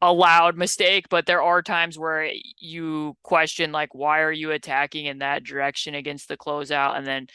allowed 0.00 0.56
mistake, 0.56 1.08
but 1.08 1.26
there 1.26 1.42
are 1.42 1.62
times 1.62 1.98
where 1.98 2.30
you 2.58 3.16
question 3.22 3.72
like 3.72 3.94
why 3.94 4.20
are 4.20 4.32
you 4.32 4.52
attacking 4.52 5.06
in 5.06 5.18
that 5.18 5.42
direction 5.42 5.94
against 5.94 6.28
the 6.28 6.36
closeout, 6.36 6.96
and 6.96 7.06
then 7.06 7.26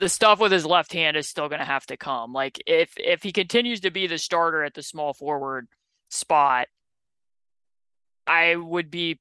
the 0.00 0.08
stuff 0.08 0.40
with 0.40 0.52
his 0.52 0.66
left 0.66 0.92
hand 0.92 1.16
is 1.16 1.28
still 1.28 1.48
going 1.48 1.60
to 1.60 1.64
have 1.64 1.86
to 1.86 1.96
come. 1.96 2.32
Like 2.32 2.62
if 2.66 2.92
if 2.96 3.22
he 3.22 3.32
continues 3.32 3.80
to 3.80 3.90
be 3.90 4.06
the 4.06 4.18
starter 4.18 4.64
at 4.64 4.74
the 4.74 4.82
small 4.82 5.14
forward 5.14 5.68
spot, 6.10 6.68
I 8.26 8.56
would 8.56 8.90
be 8.90 9.20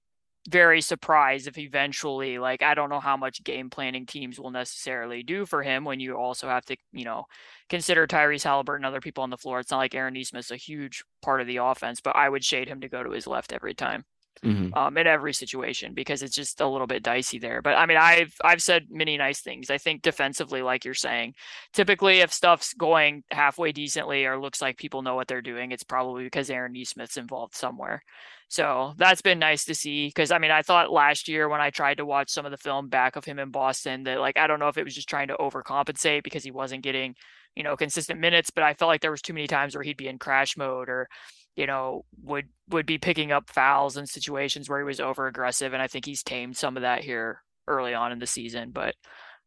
very 0.50 0.82
surprised 0.82 1.48
if 1.48 1.58
eventually 1.58 2.38
like 2.38 2.62
I 2.62 2.74
don't 2.74 2.90
know 2.90 3.00
how 3.00 3.16
much 3.16 3.44
game 3.44 3.70
planning 3.70 4.06
teams 4.06 4.40
will 4.40 4.52
necessarily 4.52 5.24
do 5.24 5.46
for 5.46 5.64
him 5.64 5.86
when 5.86 6.00
you 6.00 6.16
also 6.16 6.50
have 6.50 6.66
to, 6.66 6.76
you 6.92 7.06
know, 7.06 7.26
consider 7.70 8.08
Tyrese 8.08 8.44
Halliburton 8.44 8.84
and 8.84 8.94
other 8.94 9.02
people 9.02 9.24
on 9.24 9.30
the 9.30 9.38
floor. 9.38 9.60
It's 9.60 9.72
not 9.72 9.78
like 9.78 9.96
Aaron 9.96 10.16
Nesmith's 10.16 10.52
a 10.52 10.58
huge 10.58 11.04
part 11.22 11.40
of 11.40 11.48
the 11.48 11.58
offense, 11.58 12.02
but 12.02 12.16
I 12.16 12.28
would 12.28 12.44
shade 12.44 12.68
him 12.68 12.82
to 12.82 12.90
go 12.90 13.04
to 13.04 13.12
his 13.12 13.28
left 13.28 13.54
every 13.54 13.74
time 13.74 14.06
mm-hmm. 14.44 14.74
um, 14.74 14.98
in 14.98 15.08
every 15.08 15.34
situation 15.34 15.94
because 15.94 16.24
it's 16.24 16.36
just 16.36 16.62
a 16.62 16.68
little 16.68 16.88
bit 16.88 17.04
dicey 17.04 17.40
there. 17.40 17.62
But 17.62 17.78
I 17.78 17.86
mean, 17.86 17.98
I've 17.98 18.34
I've 18.44 18.62
said 18.62 18.88
many 18.90 19.18
nice 19.18 19.42
things. 19.42 19.70
I 19.70 19.78
think 19.78 20.02
defensively, 20.02 20.62
like 20.62 20.86
you're 20.86 20.94
saying, 20.94 21.34
typically 21.74 22.20
if 22.20 22.34
stuff's 22.34 22.74
going 22.74 23.24
halfway 23.32 23.72
decently 23.72 24.26
or 24.26 24.40
looks 24.40 24.62
like 24.62 24.78
people 24.78 25.02
know 25.02 25.16
what 25.16 25.28
they're 25.28 25.42
doing, 25.42 25.72
it's 25.72 25.84
probably 25.84 26.24
because 26.24 26.50
Aaron 26.50 26.74
Nesmith's 26.74 27.18
involved 27.18 27.56
somewhere. 27.56 28.04
So 28.50 28.94
that's 28.98 29.22
been 29.22 29.40
nice 29.40 29.66
to 29.66 29.76
see 29.76 30.08
because 30.08 30.32
I 30.32 30.38
mean 30.38 30.52
I 30.52 30.62
thought 30.62 30.92
last 30.92 31.28
year 31.28 31.50
when 31.50 31.62
I 31.62 31.70
tried 31.70 31.98
to 31.98 32.06
watch 32.06 32.30
some 32.30 32.46
of 32.46 32.52
the 32.52 32.58
film 32.58 32.88
back 32.90 33.16
of 33.16 33.26
him 33.26 33.40
in 33.40 33.50
Boston 33.50 34.04
that 34.04 34.20
like 34.20 34.38
I 34.38 34.48
don't 34.48 34.60
know 34.60 34.68
if 34.68 34.78
it 34.78 34.84
was 34.84 34.96
just 34.96 35.10
trying 35.10 35.30
to 35.30 35.36
overcompensate 35.36 36.24
because 36.24 36.44
he 36.44 36.52
wasn't 36.52 36.84
getting 36.84 37.16
you 37.56 37.64
know 37.64 37.76
consistent 37.76 38.20
minutes, 38.20 38.50
but 38.50 38.64
I 38.64 38.74
felt 38.74 38.90
like 38.90 39.02
there 39.02 39.12
was 39.12 39.22
too 39.22 39.34
many 39.34 39.48
times 39.48 39.76
where 39.76 39.84
he'd 39.84 39.98
be 39.98 40.08
in 40.08 40.20
crash 40.20 40.58
mode 40.58 40.90
or 40.90 41.08
you 41.56 41.68
know, 41.68 42.06
would 42.24 42.48
would 42.70 42.86
be 42.86 42.98
picking 42.98 43.32
up 43.32 43.50
fouls 43.50 43.98
in 43.98 44.06
situations 44.06 44.70
where 44.70 44.80
he 44.80 44.86
was 44.86 45.00
over 45.00 45.28
aggressive, 45.28 45.74
and 45.74 45.82
I 45.82 45.88
think 45.88 46.06
he's 46.06 46.24
tamed 46.24 46.58
some 46.58 46.78
of 46.78 46.82
that 46.82 47.04
here 47.04 47.42
early 47.68 47.94
on 47.94 48.12
in 48.12 48.20
the 48.20 48.28
season. 48.28 48.72
But 48.72 48.96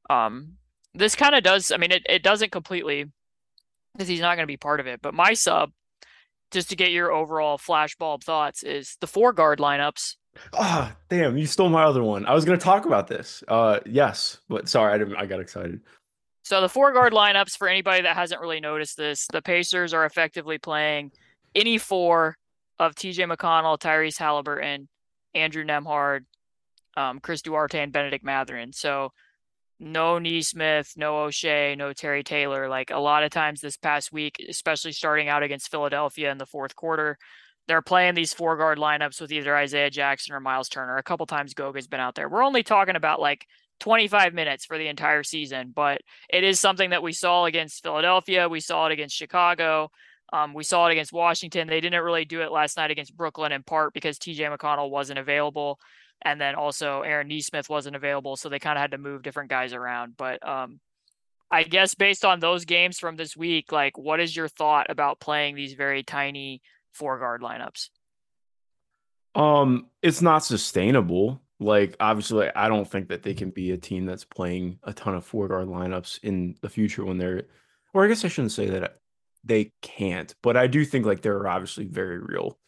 um, 0.09 0.55
this 0.95 1.15
kind 1.15 1.35
of 1.35 1.43
does. 1.43 1.73
I 1.73 1.77
mean, 1.77 1.93
it 1.93 2.03
it 2.09 2.23
doesn't 2.23 2.53
completely 2.53 3.07
because 3.93 4.09
he's 4.09 4.21
not 4.21 4.37
going 4.37 4.45
to 4.45 4.53
be 4.53 4.57
part 4.57 4.81
of 4.81 4.87
it. 4.87 5.01
But 5.03 5.15
my 5.15 5.33
sub, 5.33 5.73
just 6.51 6.71
to 6.71 6.77
get 6.77 6.93
your 6.93 7.13
overall 7.13 7.59
flashbulb 7.59 8.23
thoughts, 8.23 8.63
is 8.63 8.97
the 9.01 9.07
four 9.07 9.33
guard 9.33 9.59
lineups. 9.59 10.17
Ah, 10.53 10.93
oh, 10.93 10.97
damn! 11.09 11.39
You 11.39 11.47
stole 11.47 11.71
my 11.71 11.85
other 11.85 12.03
one. 12.03 12.27
I 12.27 12.35
was 12.35 12.45
going 12.45 12.59
to 12.59 12.65
talk 12.65 12.85
about 12.85 13.09
this. 13.09 13.43
Uh, 13.49 13.81
yes, 13.87 14.39
but 14.49 14.69
sorry, 14.69 14.95
I 14.95 14.99
didn't. 14.99 15.17
I 15.17 15.27
got 15.27 15.41
excited. 15.41 15.81
So 16.45 16.61
the 16.61 16.69
four 16.69 16.93
guard 16.93 17.13
lineups 17.13 17.57
for 17.57 17.67
anybody 17.67 18.03
that 18.03 18.15
hasn't 18.15 18.41
really 18.41 18.61
noticed 18.61 18.97
this, 18.97 19.27
the 19.33 19.43
Pacers 19.43 19.93
are 19.93 20.05
effectively 20.05 20.59
playing 20.59 21.11
any 21.57 21.79
four 21.79 22.37
of 22.79 22.95
TJ 22.95 23.35
McConnell, 23.35 23.79
Tyrese 23.79 24.19
Halliburton, 24.19 24.89
Andrew 25.35 25.65
Nembhard, 25.65 26.21
um, 26.97 27.19
Chris 27.19 27.43
Duarte, 27.43 27.81
and 27.81 27.93
Bennedict 27.93 28.25
Mathurin. 28.25 28.73
So 28.73 29.13
no 29.81 30.19
Nesmith, 30.19 30.93
no 30.97 31.15
Oshae, 31.15 31.77
no 31.77 31.93
Terry 31.93 32.23
Taylor. 32.23 32.69
Like 32.69 32.91
a 32.91 32.99
lot 32.99 33.25
of 33.25 33.31
times 33.31 33.61
this 33.61 33.77
past 33.77 34.13
week, 34.13 34.37
especially 34.49 34.93
starting 34.93 35.29
out 35.29 35.43
against 35.43 35.71
Philadelphia 35.71 36.31
in 36.31 36.39
the 36.39 36.47
fourth 36.47 36.77
quarter, 36.77 37.19
they're 37.69 37.83
playing 37.83 38.15
these 38.15 38.33
four 38.33 38.57
guard 38.57 38.79
lineups 38.79 39.21
with 39.21 39.33
either 39.33 39.57
Isaiah 39.57 39.91
Jackson 39.91 40.35
or 40.35 40.41
Miles 40.41 40.69
Turner. 40.69 40.97
A 40.97 41.03
couple 41.03 41.27
times 41.27 41.55
Goga's 41.55 41.89
been 41.89 42.01
out 42.01 42.15
there. 42.15 42.29
We're 42.29 42.45
only 42.45 42.63
talking 42.63 42.97
about 42.97 43.21
like 43.21 43.47
25 43.81 44.33
minutes 44.35 44.65
for 44.65 44.79
the 44.79 44.89
entire 44.89 45.23
season, 45.23 45.73
but 45.75 46.01
it 46.31 46.45
is 46.45 46.61
something 46.61 46.91
that 46.91 47.03
we 47.03 47.13
saw 47.13 47.45
against 47.45 47.83
Philadelphia. 47.83 48.49
We 48.49 48.61
saw 48.61 48.87
it 48.87 48.93
against 48.93 49.17
Chicago. 49.17 49.91
Um, 50.33 50.55
we 50.55 50.64
saw 50.64 50.87
it 50.89 50.93
against 50.93 51.12
Washington. 51.12 51.68
They 51.68 51.81
didn't 51.81 52.03
really 52.03 52.24
do 52.24 52.43
it 52.43 52.51
last 52.51 52.77
night 52.77 52.91
against 52.91 53.16
Brooklyn 53.16 53.53
in 53.53 53.62
part 53.62 53.95
because 53.95 54.18
TJ 54.18 54.57
McConnell 54.57 54.91
wasn't 54.91 55.18
available. 55.18 55.79
And 56.22 56.41
then 56.41 56.55
also 56.55 57.03
Aaron 57.03 57.29
Nesmith 57.29 57.68
wasn't 57.68 57.97
available. 57.97 58.37
So 58.37 58.49
they 58.49 58.59
kind 58.59 58.77
of 58.77 58.83
had 58.83 58.93
to 58.93 58.99
move 58.99 59.22
different 59.22 59.51
guys 59.51 59.72
around. 59.72 60.16
But 60.16 60.47
um, 60.47 60.81
I 61.51 61.62
guess 61.62 61.95
based 61.95 62.24
on 62.24 62.41
those 62.41 62.64
games 62.64 62.99
from 62.99 63.16
this 63.16 63.37
week, 63.37 63.70
like 63.70 63.97
what 63.97 64.20
is 64.20 64.35
your 64.35 64.49
thought 64.49 64.87
about 64.91 65.20
playing 65.20 65.55
these 65.55 65.74
very 65.74 66.03
tiny 66.03 66.62
four 66.93 67.18
guard 67.18 67.43
lineups? 67.43 67.91
Um, 69.35 69.87
it's 70.03 70.22
not 70.22 70.45
sustainable. 70.45 71.41
Like 71.61 71.97
obviously, 72.01 72.51
I 72.55 72.68
don't 72.68 72.91
think 72.91 73.09
that 73.09 73.22
they 73.22 73.35
can 73.35 73.51
be 73.51 73.70
a 73.70 73.77
team 73.77 74.07
that's 74.07 74.24
playing 74.24 74.79
a 74.83 74.93
ton 74.93 75.14
of 75.14 75.24
four 75.24 75.47
guard 75.49 75.68
lineups 75.68 76.24
in 76.24 76.57
the 76.62 76.68
future 76.68 77.05
when 77.05 77.18
they're, 77.18 77.45
or 77.95 78.05
I 78.05 78.09
guess 78.09 78.24
I 78.24 78.29
shouldn't 78.29 78.53
say 78.53 78.68
that 78.70 78.99
they 79.47 79.73
can't. 79.83 80.35
But 80.43 80.57
I 80.57 80.67
do 80.67 80.85
think 80.85 81.07
like 81.07 81.23
there 81.23 81.37
are 81.37 81.49
obviously 81.49 81.85
very 81.85 82.19
real 82.19 82.59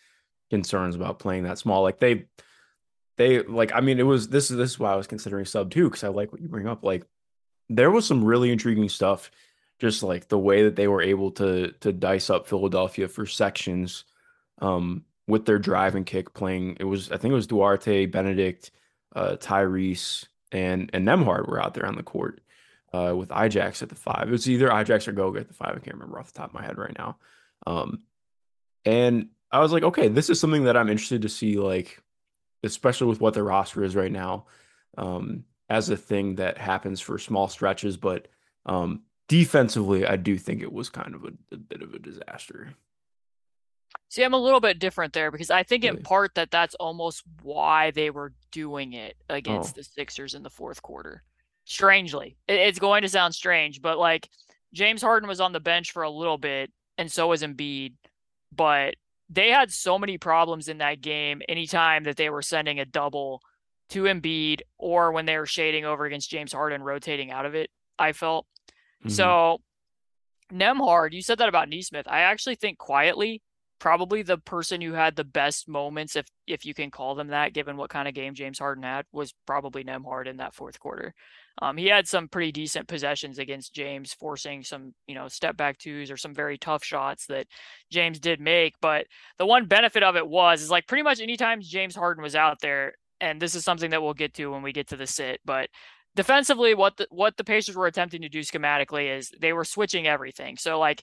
concerns 0.50 0.94
about 0.94 1.18
playing 1.18 1.44
that 1.44 1.58
small. 1.58 1.82
Like 1.82 1.98
they 1.98 2.26
they 3.16 3.42
like 3.42 3.72
I 3.74 3.80
mean 3.80 3.98
it 3.98 4.04
was 4.04 4.28
this 4.28 4.50
is 4.50 4.56
this 4.56 4.70
is 4.70 4.78
why 4.78 4.92
I 4.92 4.96
was 4.96 5.06
considering 5.06 5.44
sub 5.44 5.70
too 5.70 5.84
because 5.84 6.04
I 6.04 6.08
like 6.08 6.32
what 6.32 6.40
you 6.40 6.48
bring 6.48 6.68
up. 6.68 6.84
Like 6.84 7.04
there 7.68 7.90
was 7.90 8.06
some 8.06 8.24
really 8.24 8.50
intriguing 8.50 8.88
stuff, 8.88 9.30
just 9.78 10.02
like 10.02 10.28
the 10.28 10.38
way 10.38 10.64
that 10.64 10.76
they 10.76 10.88
were 10.88 11.02
able 11.02 11.32
to 11.32 11.72
to 11.80 11.92
dice 11.92 12.30
up 12.30 12.46
Philadelphia 12.46 13.08
for 13.08 13.26
sections, 13.26 14.04
um, 14.60 15.04
with 15.26 15.44
their 15.44 15.58
drive 15.58 15.94
and 15.94 16.06
kick 16.06 16.32
playing. 16.32 16.76
It 16.80 16.84
was 16.84 17.10
I 17.10 17.16
think 17.16 17.32
it 17.32 17.36
was 17.36 17.46
Duarte, 17.46 18.06
Bennedict, 18.06 18.70
uh, 19.14 19.36
Tyrese, 19.36 20.26
and 20.52 20.90
and 20.92 21.06
Nembhard 21.06 21.48
were 21.48 21.62
out 21.62 21.74
there 21.74 21.86
on 21.86 21.96
the 21.96 22.02
court 22.02 22.40
uh, 22.92 23.14
with 23.16 23.28
Ijax 23.28 23.82
at 23.82 23.88
the 23.88 23.94
five. 23.94 24.28
It 24.28 24.32
was 24.32 24.48
either 24.48 24.68
Ijax 24.68 25.08
or 25.08 25.12
Goga 25.12 25.40
at 25.40 25.48
the 25.48 25.54
five. 25.54 25.70
I 25.70 25.80
can't 25.80 25.96
remember 25.96 26.18
off 26.18 26.32
the 26.32 26.38
top 26.38 26.50
of 26.50 26.54
my 26.54 26.64
head 26.64 26.78
right 26.78 26.96
now. 26.96 27.16
Um, 27.66 28.02
and 28.84 29.28
I 29.50 29.60
was 29.60 29.72
like, 29.72 29.82
okay, 29.82 30.08
this 30.08 30.30
is 30.30 30.40
something 30.40 30.64
that 30.64 30.76
I'm 30.76 30.88
interested 30.88 31.22
to 31.22 31.28
see, 31.28 31.56
like, 31.56 32.02
especially 32.62 33.08
with 33.08 33.20
what 33.20 33.34
the 33.34 33.42
roster 33.42 33.84
is 33.84 33.96
right 33.96 34.12
now, 34.12 34.46
um, 34.96 35.44
as 35.68 35.90
a 35.90 35.96
thing 35.96 36.36
that 36.36 36.58
happens 36.58 37.00
for 37.00 37.18
small 37.18 37.48
stretches. 37.48 37.96
But 37.96 38.28
um, 38.66 39.02
defensively, 39.28 40.06
I 40.06 40.16
do 40.16 40.38
think 40.38 40.62
it 40.62 40.72
was 40.72 40.88
kind 40.88 41.14
of 41.14 41.24
a, 41.24 41.32
a, 41.52 41.56
bit 41.56 41.82
of 41.82 41.94
a 41.94 41.98
disaster. 41.98 42.74
See, 44.10 44.22
I'm 44.22 44.34
a 44.34 44.38
little 44.38 44.60
bit 44.60 44.78
different 44.78 45.12
there 45.12 45.30
because 45.30 45.50
I 45.50 45.62
think 45.62 45.84
really? 45.84 45.98
in 45.98 46.02
part 46.02 46.34
that 46.36 46.50
that's 46.50 46.74
almost 46.76 47.22
why 47.42 47.90
they 47.90 48.08
were 48.08 48.32
doing 48.50 48.94
it 48.94 49.16
against 49.28 49.74
oh. 49.74 49.80
the 49.80 49.84
Sixers 49.84 50.34
in 50.34 50.42
the 50.42 50.50
fourth 50.50 50.80
quarter 50.80 51.22
strangely. 51.68 52.36
It's 52.48 52.78
going 52.78 53.02
to 53.02 53.08
sound 53.08 53.34
strange, 53.34 53.82
but 53.82 53.98
like 53.98 54.28
James 54.72 55.02
Harden 55.02 55.28
was 55.28 55.40
on 55.40 55.52
the 55.52 55.60
bench 55.60 55.92
for 55.92 56.02
a 56.02 56.10
little 56.10 56.38
bit, 56.38 56.72
and 56.96 57.12
so 57.12 57.28
was 57.28 57.42
Embiid. 57.42 57.92
But 58.54 58.94
they 59.28 59.50
had 59.50 59.70
so 59.70 59.98
many 59.98 60.16
problems 60.16 60.68
in 60.68 60.78
that 60.78 61.02
game 61.02 61.42
anytime 61.48 62.04
that 62.04 62.16
they 62.16 62.30
were 62.30 62.42
sending 62.42 62.80
a 62.80 62.86
double 62.86 63.42
to 63.90 64.04
Embiid 64.04 64.60
or 64.78 65.12
when 65.12 65.26
they 65.26 65.36
were 65.36 65.46
shading 65.46 65.84
over 65.84 66.06
against 66.06 66.30
James 66.30 66.52
Harden, 66.52 66.82
rotating 66.82 67.30
out 67.30 67.44
of 67.46 67.54
it, 67.54 67.70
I 67.98 68.12
felt. 68.12 68.46
Mm-hmm. 69.00 69.10
So 69.10 69.60
Nembhard, 70.50 71.12
you 71.12 71.20
said 71.20 71.38
that 71.38 71.48
about 71.50 71.68
Nesmith. 71.68 72.08
I 72.08 72.20
actually 72.20 72.54
think 72.54 72.78
quietly, 72.78 73.42
probably 73.78 74.22
the 74.22 74.38
person 74.38 74.80
who 74.80 74.92
had 74.92 75.16
the 75.16 75.24
best 75.24 75.68
moments, 75.68 76.16
if 76.16 76.26
if 76.46 76.64
you 76.64 76.74
can 76.74 76.90
call 76.90 77.14
them 77.14 77.28
that, 77.28 77.52
given 77.52 77.76
what 77.76 77.90
kind 77.90 78.08
of 78.08 78.14
game 78.14 78.34
James 78.34 78.58
Harden 78.58 78.82
had, 78.84 79.06
was 79.12 79.34
probably 79.46 79.84
Nembhard 79.84 80.26
in 80.26 80.38
that 80.38 80.54
fourth 80.54 80.78
quarter. 80.78 81.14
Um, 81.60 81.76
he 81.76 81.86
had 81.86 82.06
some 82.06 82.28
pretty 82.28 82.52
decent 82.52 82.86
possessions 82.88 83.38
against 83.38 83.74
James, 83.74 84.12
forcing 84.12 84.62
some, 84.62 84.94
you 85.06 85.14
know, 85.14 85.26
step 85.28 85.56
back 85.56 85.78
twos 85.78 86.10
or 86.10 86.16
some 86.16 86.34
very 86.34 86.56
tough 86.56 86.84
shots 86.84 87.26
that 87.26 87.46
James 87.90 88.20
did 88.20 88.40
make. 88.40 88.74
But 88.80 89.06
the 89.38 89.46
one 89.46 89.66
benefit 89.66 90.02
of 90.02 90.16
it 90.16 90.28
was 90.28 90.62
is 90.62 90.70
like 90.70 90.86
pretty 90.86 91.02
much 91.02 91.20
anytime 91.20 91.60
James 91.60 91.96
Harden 91.96 92.22
was 92.22 92.36
out 92.36 92.60
there, 92.60 92.94
and 93.20 93.42
this 93.42 93.54
is 93.54 93.64
something 93.64 93.90
that 93.90 94.02
we'll 94.02 94.14
get 94.14 94.34
to 94.34 94.52
when 94.52 94.62
we 94.62 94.72
get 94.72 94.88
to 94.88 94.96
the 94.96 95.06
sit, 95.06 95.40
but 95.44 95.68
defensively, 96.18 96.74
what 96.74 96.96
the 96.96 97.06
what 97.10 97.36
the 97.36 97.44
Pacers 97.44 97.76
were 97.76 97.86
attempting 97.86 98.22
to 98.22 98.28
do 98.28 98.40
schematically 98.40 99.16
is 99.16 99.30
they 99.40 99.52
were 99.52 99.64
switching 99.64 100.06
everything. 100.06 100.56
So 100.56 100.78
like 100.78 101.02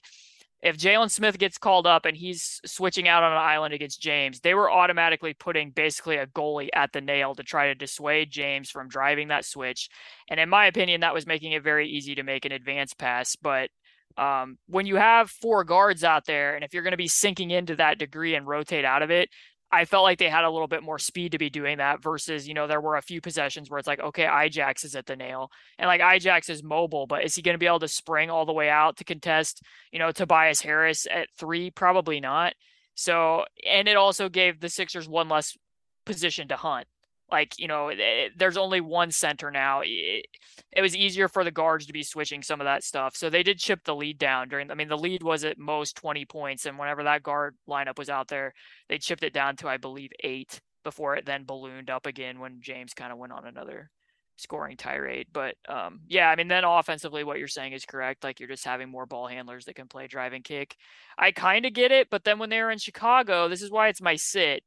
if 0.66 0.76
Jalen 0.76 1.12
Smith 1.12 1.38
gets 1.38 1.58
called 1.58 1.86
up 1.86 2.06
and 2.06 2.16
he's 2.16 2.60
switching 2.66 3.06
out 3.06 3.22
on 3.22 3.30
an 3.30 3.38
island 3.38 3.72
against 3.72 4.02
James, 4.02 4.40
they 4.40 4.52
were 4.52 4.68
automatically 4.68 5.32
putting 5.32 5.70
basically 5.70 6.16
a 6.16 6.26
goalie 6.26 6.70
at 6.74 6.92
the 6.92 7.00
nail 7.00 7.36
to 7.36 7.44
try 7.44 7.68
to 7.68 7.74
dissuade 7.76 8.32
James 8.32 8.68
from 8.68 8.88
driving 8.88 9.28
that 9.28 9.44
switch. 9.44 9.88
And 10.28 10.40
in 10.40 10.48
my 10.48 10.66
opinion, 10.66 11.02
that 11.02 11.14
was 11.14 11.24
making 11.24 11.52
it 11.52 11.62
very 11.62 11.88
easy 11.88 12.16
to 12.16 12.24
make 12.24 12.44
an 12.44 12.50
advance 12.50 12.94
pass. 12.94 13.36
But 13.36 13.70
um, 14.18 14.58
when 14.66 14.86
you 14.86 14.96
have 14.96 15.30
four 15.30 15.62
guards 15.62 16.02
out 16.02 16.24
there, 16.26 16.56
and 16.56 16.64
if 16.64 16.74
you're 16.74 16.82
going 16.82 16.90
to 16.90 16.96
be 16.96 17.06
sinking 17.06 17.52
into 17.52 17.76
that 17.76 18.00
degree 18.00 18.34
and 18.34 18.44
rotate 18.44 18.84
out 18.84 19.02
of 19.02 19.10
it, 19.12 19.28
I 19.70 19.84
felt 19.84 20.04
like 20.04 20.18
they 20.18 20.28
had 20.28 20.44
a 20.44 20.50
little 20.50 20.68
bit 20.68 20.82
more 20.82 20.98
speed 20.98 21.32
to 21.32 21.38
be 21.38 21.50
doing 21.50 21.78
that 21.78 22.02
versus, 22.02 22.46
you 22.46 22.54
know, 22.54 22.66
there 22.66 22.80
were 22.80 22.96
a 22.96 23.02
few 23.02 23.20
possessions 23.20 23.68
where 23.68 23.78
it's 23.78 23.88
like, 23.88 24.00
okay, 24.00 24.24
Ijax 24.24 24.84
is 24.84 24.94
at 24.94 25.06
the 25.06 25.16
nail. 25.16 25.50
And 25.78 25.88
like 25.88 26.00
Ijax 26.00 26.48
is 26.48 26.62
mobile, 26.62 27.06
but 27.06 27.24
is 27.24 27.34
he 27.34 27.42
going 27.42 27.54
to 27.54 27.58
be 27.58 27.66
able 27.66 27.80
to 27.80 27.88
spring 27.88 28.30
all 28.30 28.46
the 28.46 28.52
way 28.52 28.68
out 28.68 28.96
to 28.98 29.04
contest, 29.04 29.62
you 29.90 29.98
know, 29.98 30.12
Tobias 30.12 30.60
Harris 30.60 31.06
at 31.10 31.28
three? 31.36 31.70
Probably 31.70 32.20
not. 32.20 32.54
So, 32.94 33.44
and 33.68 33.88
it 33.88 33.96
also 33.96 34.28
gave 34.28 34.60
the 34.60 34.68
Sixers 34.68 35.08
one 35.08 35.28
less 35.28 35.56
position 36.04 36.48
to 36.48 36.56
hunt. 36.56 36.86
Like, 37.30 37.58
you 37.58 37.66
know, 37.66 37.88
it, 37.88 38.32
there's 38.36 38.56
only 38.56 38.80
one 38.80 39.10
center 39.10 39.50
now. 39.50 39.80
It, 39.84 40.26
it, 40.72 40.82
was 40.82 40.94
easier 40.94 41.28
for 41.28 41.42
the 41.42 41.50
guards 41.50 41.86
to 41.86 41.92
be 41.92 42.04
switching 42.04 42.42
some 42.42 42.60
of 42.60 42.66
that 42.66 42.84
stuff. 42.84 43.16
So 43.16 43.28
they 43.28 43.42
did 43.42 43.58
chip 43.58 43.84
the 43.84 43.96
lead 43.96 44.18
down 44.18 44.48
during, 44.48 44.70
I 44.70 44.74
mean, 44.74 44.88
the 44.88 44.98
lead 44.98 45.22
was 45.22 45.44
at 45.44 45.58
most 45.58 45.96
20 45.96 46.24
points. 46.26 46.66
And 46.66 46.78
whenever 46.78 47.02
that 47.04 47.24
guard 47.24 47.56
lineup 47.68 47.98
was 47.98 48.08
out 48.08 48.28
there, 48.28 48.54
they 48.88 48.98
chipped 48.98 49.24
it 49.24 49.32
down 49.32 49.56
to, 49.56 49.68
I 49.68 49.76
believe, 49.76 50.10
eight 50.22 50.60
before 50.84 51.16
it 51.16 51.26
then 51.26 51.44
ballooned 51.44 51.90
up 51.90 52.06
again 52.06 52.38
when 52.38 52.60
James 52.60 52.94
kind 52.94 53.10
of 53.10 53.18
went 53.18 53.32
on 53.32 53.44
another 53.44 53.90
scoring 54.36 54.76
tirade. 54.76 55.26
But 55.32 55.56
um, 55.68 56.00
yeah, 56.06 56.30
I 56.30 56.36
mean, 56.36 56.48
then 56.48 56.64
offensively, 56.64 57.24
what 57.24 57.38
you're 57.38 57.48
saying 57.48 57.72
is 57.72 57.84
correct. 57.84 58.22
Like 58.22 58.38
you're 58.38 58.48
just 58.48 58.64
having 58.64 58.88
more 58.88 59.06
ball 59.06 59.26
handlers 59.26 59.64
that 59.64 59.74
can 59.74 59.88
play 59.88 60.06
drive 60.06 60.32
and 60.32 60.44
kick. 60.44 60.76
I 61.18 61.32
kind 61.32 61.66
of 61.66 61.72
get 61.72 61.90
it. 61.90 62.08
But 62.10 62.24
then 62.24 62.38
when 62.38 62.50
they 62.50 62.62
were 62.62 62.70
in 62.70 62.78
Chicago, 62.78 63.48
this 63.48 63.62
is 63.62 63.70
why 63.70 63.88
it's 63.88 64.00
my 64.00 64.16
sit 64.16 64.62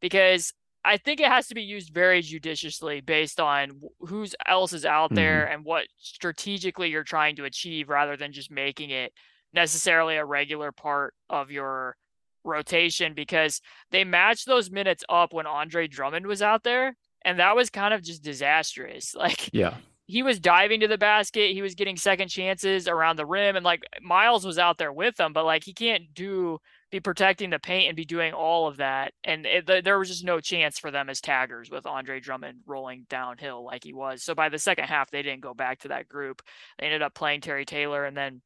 because 0.00 0.52
I 0.84 0.96
think 0.96 1.20
it 1.20 1.28
has 1.28 1.48
to 1.48 1.54
be 1.54 1.62
used 1.62 1.92
very 1.92 2.22
judiciously 2.22 3.00
based 3.00 3.38
on 3.38 3.80
who's 4.00 4.34
else 4.46 4.72
is 4.72 4.86
out 4.86 5.14
there 5.14 5.42
mm-hmm. 5.44 5.54
and 5.54 5.64
what 5.64 5.86
strategically 5.98 6.88
you're 6.88 7.04
trying 7.04 7.36
to 7.36 7.44
achieve 7.44 7.88
rather 7.88 8.16
than 8.16 8.32
just 8.32 8.50
making 8.50 8.90
it 8.90 9.12
necessarily 9.52 10.16
a 10.16 10.24
regular 10.24 10.72
part 10.72 11.14
of 11.28 11.50
your 11.50 11.96
rotation 12.44 13.12
because 13.14 13.60
they 13.90 14.04
matched 14.04 14.46
those 14.46 14.70
minutes 14.70 15.04
up 15.08 15.32
when 15.32 15.46
Andre 15.46 15.86
Drummond 15.86 16.26
was 16.26 16.40
out 16.40 16.62
there 16.62 16.96
and 17.24 17.38
that 17.38 17.56
was 17.56 17.68
kind 17.68 17.92
of 17.92 18.02
just 18.02 18.22
disastrous. 18.22 19.14
Like 19.20 19.50
Yeah. 19.52 19.74
He 20.06 20.24
was 20.24 20.40
diving 20.40 20.80
to 20.80 20.88
the 20.88 20.98
basket, 20.98 21.52
he 21.52 21.62
was 21.62 21.76
getting 21.76 21.96
second 21.96 22.28
chances 22.28 22.88
around 22.88 23.16
the 23.16 23.26
rim 23.26 23.54
and 23.54 23.64
like 23.64 23.82
Miles 24.02 24.44
was 24.44 24.58
out 24.58 24.78
there 24.78 24.92
with 24.92 25.16
them, 25.16 25.32
but 25.32 25.44
like 25.44 25.62
he 25.62 25.72
can't 25.72 26.14
do 26.14 26.58
be 26.90 27.00
protecting 27.00 27.50
the 27.50 27.58
paint 27.58 27.88
and 27.88 27.96
be 27.96 28.04
doing 28.04 28.32
all 28.32 28.66
of 28.66 28.78
that. 28.78 29.12
And 29.22 29.46
it, 29.46 29.84
there 29.84 29.98
was 29.98 30.08
just 30.08 30.24
no 30.24 30.40
chance 30.40 30.78
for 30.78 30.90
them 30.90 31.08
as 31.08 31.20
taggers 31.20 31.70
with 31.70 31.86
Andre 31.86 32.18
Drummond 32.18 32.60
rolling 32.66 33.06
downhill 33.08 33.64
like 33.64 33.84
he 33.84 33.92
was. 33.92 34.24
So 34.24 34.34
by 34.34 34.48
the 34.48 34.58
second 34.58 34.84
half, 34.84 35.10
they 35.10 35.22
didn't 35.22 35.42
go 35.42 35.54
back 35.54 35.80
to 35.80 35.88
that 35.88 36.08
group. 36.08 36.42
They 36.78 36.86
ended 36.86 37.02
up 37.02 37.14
playing 37.14 37.42
Terry 37.42 37.64
Taylor, 37.64 38.04
and 38.04 38.16
then 38.16 38.42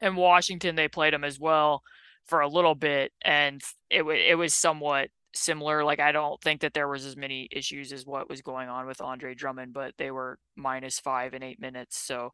in 0.00 0.16
Washington 0.16 0.74
they 0.74 0.88
played 0.88 1.14
him 1.14 1.24
as 1.24 1.38
well 1.38 1.82
for 2.24 2.40
a 2.40 2.48
little 2.48 2.74
bit, 2.74 3.12
and 3.22 3.62
it 3.90 4.02
it 4.02 4.34
was 4.36 4.54
somewhat 4.54 5.08
similar. 5.34 5.84
Like 5.84 6.00
I 6.00 6.12
don't 6.12 6.40
think 6.40 6.62
that 6.62 6.74
there 6.74 6.88
was 6.88 7.04
as 7.04 7.16
many 7.16 7.48
issues 7.52 7.92
as 7.92 8.04
what 8.04 8.28
was 8.28 8.42
going 8.42 8.68
on 8.68 8.86
with 8.86 9.00
Andre 9.00 9.34
Drummond, 9.34 9.72
but 9.72 9.94
they 9.98 10.10
were 10.10 10.38
minus 10.56 10.98
five 10.98 11.34
and 11.34 11.44
eight 11.44 11.60
minutes. 11.60 11.96
So 11.98 12.32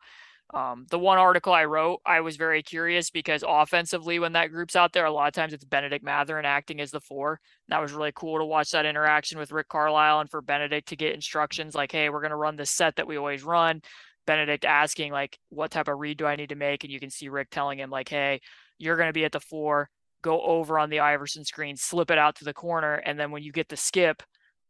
um, 0.54 0.86
the 0.88 0.98
one 0.98 1.18
article 1.18 1.52
I 1.52 1.66
wrote, 1.66 2.00
I 2.06 2.20
was 2.20 2.36
very 2.36 2.62
curious 2.62 3.10
because 3.10 3.44
offensively, 3.46 4.18
when 4.18 4.32
that 4.32 4.50
group's 4.50 4.76
out 4.76 4.94
there, 4.94 5.04
a 5.04 5.10
lot 5.10 5.28
of 5.28 5.34
times 5.34 5.52
it's 5.52 5.64
Bennedict 5.64 6.02
Mathurin 6.02 6.46
acting 6.46 6.80
as 6.80 6.90
the 6.90 7.00
four. 7.00 7.32
And 7.32 7.74
that 7.74 7.82
was 7.82 7.92
really 7.92 8.12
cool 8.14 8.38
to 8.38 8.46
watch 8.46 8.70
that 8.70 8.86
interaction 8.86 9.38
with 9.38 9.52
Rick 9.52 9.68
Carlisle 9.68 10.20
and 10.20 10.30
for 10.30 10.40
Bennedict 10.40 10.88
to 10.88 10.96
get 10.96 11.14
instructions 11.14 11.74
like, 11.74 11.92
hey, 11.92 12.08
we're 12.08 12.22
going 12.22 12.30
to 12.30 12.36
run 12.36 12.56
the 12.56 12.64
set 12.64 12.96
that 12.96 13.06
we 13.06 13.18
always 13.18 13.44
run. 13.44 13.82
Bennedict 14.26 14.64
asking, 14.64 15.12
like, 15.12 15.38
what 15.50 15.70
type 15.70 15.88
of 15.88 15.98
read 15.98 16.16
do 16.16 16.26
I 16.26 16.36
need 16.36 16.48
to 16.48 16.54
make? 16.54 16.82
And 16.82 16.92
you 16.92 17.00
can 17.00 17.10
see 17.10 17.28
Rick 17.28 17.48
telling 17.50 17.78
him, 17.78 17.90
like, 17.90 18.08
hey, 18.08 18.40
you're 18.78 18.96
going 18.96 19.08
to 19.08 19.12
be 19.12 19.24
at 19.24 19.32
the 19.32 19.40
four, 19.40 19.90
go 20.22 20.40
over 20.40 20.78
on 20.78 20.88
the 20.88 21.00
Iverson 21.00 21.44
screen, 21.44 21.76
slip 21.76 22.10
it 22.10 22.18
out 22.18 22.36
to 22.36 22.44
the 22.44 22.54
corner. 22.54 22.94
And 22.94 23.20
then 23.20 23.30
when 23.30 23.42
you 23.42 23.52
get 23.52 23.68
the 23.68 23.76
skip, 23.76 24.22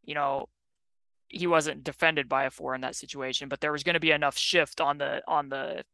you 0.03 0.15
know, 0.15 0.47
he 1.29 1.47
wasn't 1.47 1.85
defended 1.85 2.29
by 2.29 2.45
a 2.45 2.51
four 2.51 2.75
in 2.75 2.81
that 2.83 2.97
situation, 2.97 3.49
but 3.49 3.61
there 3.61 3.73
was 3.73 3.83
going 3.83 3.95
to 3.95 4.01
be 4.01 4.11
enough 4.11 4.39
shift 4.39 4.81
on 4.81 4.99
the 4.99 5.23
on 5.27 5.49
the 5.49 5.85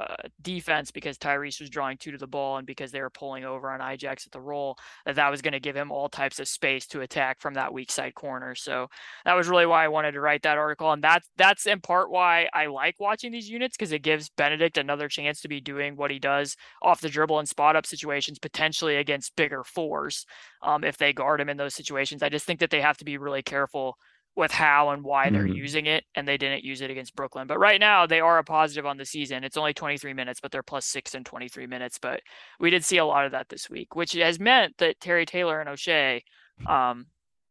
uh, 0.00 0.14
defense 0.42 0.92
because 0.92 1.18
Tyrese 1.18 1.60
was 1.60 1.70
drawing 1.70 1.96
two 1.96 2.12
to 2.12 2.18
the 2.18 2.26
ball 2.26 2.58
and 2.58 2.66
because 2.66 2.92
they 2.92 3.00
were 3.00 3.10
pulling 3.10 3.44
over 3.44 3.68
on 3.68 3.80
Ijax 3.80 4.26
at 4.26 4.32
the 4.32 4.40
roll, 4.40 4.76
that 5.04 5.16
that 5.16 5.28
was 5.28 5.42
going 5.42 5.52
to 5.52 5.60
give 5.60 5.76
him 5.76 5.90
all 5.90 6.08
types 6.08 6.38
of 6.38 6.46
space 6.46 6.86
to 6.88 7.00
attack 7.00 7.40
from 7.40 7.54
that 7.54 7.72
weak 7.72 7.90
side 7.90 8.14
corner. 8.14 8.54
So 8.54 8.88
that 9.24 9.34
was 9.34 9.48
really 9.48 9.66
why 9.66 9.84
I 9.84 9.88
wanted 9.88 10.12
to 10.12 10.20
write 10.20 10.42
that 10.42 10.56
article, 10.56 10.92
and 10.92 11.02
that's 11.02 11.28
that's 11.36 11.66
in 11.66 11.80
part 11.80 12.10
why 12.10 12.48
I 12.54 12.66
like 12.66 13.00
watching 13.00 13.32
these 13.32 13.50
units 13.50 13.76
because 13.76 13.90
it 13.90 14.02
gives 14.02 14.30
Bennedict 14.30 14.78
another 14.78 15.08
chance 15.08 15.40
to 15.40 15.48
be 15.48 15.60
doing 15.60 15.96
what 15.96 16.12
he 16.12 16.20
does 16.20 16.56
off 16.80 17.00
the 17.00 17.08
dribble 17.08 17.40
and 17.40 17.48
spot 17.48 17.74
up 17.74 17.84
situations, 17.84 18.38
potentially 18.38 18.96
against 18.96 19.34
bigger 19.34 19.64
fours 19.64 20.26
um, 20.62 20.84
if 20.84 20.96
they 20.96 21.12
guard 21.12 21.40
him 21.40 21.48
in 21.48 21.56
those 21.56 21.74
situations. 21.74 22.22
I 22.22 22.28
just 22.28 22.46
think 22.46 22.60
that 22.60 22.70
they 22.70 22.80
have 22.80 22.98
to 22.98 23.04
be 23.04 23.18
really 23.18 23.42
careful 23.42 23.96
with 24.38 24.52
how 24.52 24.90
and 24.90 25.02
why 25.02 25.28
they're 25.28 25.42
mm-hmm. 25.42 25.52
using 25.52 25.86
it, 25.86 26.04
and 26.14 26.26
they 26.26 26.38
didn't 26.38 26.64
use 26.64 26.80
it 26.80 26.90
against 26.90 27.16
Brooklyn. 27.16 27.48
But 27.48 27.58
right 27.58 27.80
now, 27.80 28.06
they 28.06 28.20
are 28.20 28.38
a 28.38 28.44
positive 28.44 28.86
on 28.86 28.96
the 28.96 29.04
season. 29.04 29.42
It's 29.42 29.56
only 29.56 29.74
23 29.74 30.14
minutes, 30.14 30.40
but 30.40 30.52
they're 30.52 30.62
plus 30.62 30.86
six 30.86 31.14
in 31.14 31.24
23 31.24 31.66
minutes. 31.66 31.98
But 31.98 32.20
we 32.60 32.70
did 32.70 32.84
see 32.84 32.98
a 32.98 33.04
lot 33.04 33.26
of 33.26 33.32
that 33.32 33.48
this 33.48 33.68
week, 33.68 33.96
which 33.96 34.12
has 34.12 34.38
meant 34.38 34.78
that 34.78 35.00
Terry 35.00 35.26
Taylor 35.26 35.60
and 35.60 35.68
Oshae 35.68 36.22
um, 36.66 37.06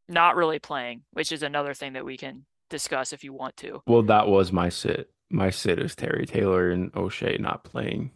not 0.08 0.38
really 0.38 0.60
playing, 0.60 1.04
which 1.12 1.32
is 1.32 1.44
another 1.44 1.74
thing 1.74 1.94
that 1.94 2.06
we 2.06 2.18
can 2.18 2.46
discuss 2.70 3.12
if 3.12 3.24
you 3.24 3.34
want 3.34 3.58
to. 3.58 3.82
Well, 3.86 4.04
that 4.04 4.28
was 4.28 4.54
my 4.54 4.70
sit. 4.70 5.12
My 5.30 5.50
sit 5.50 5.80
is 5.80 5.94
Terry 5.94 6.26
Taylor 6.26 6.72
and 6.72 6.92
Oshae 6.94 7.38
not 7.38 7.66
playing. 7.66 8.12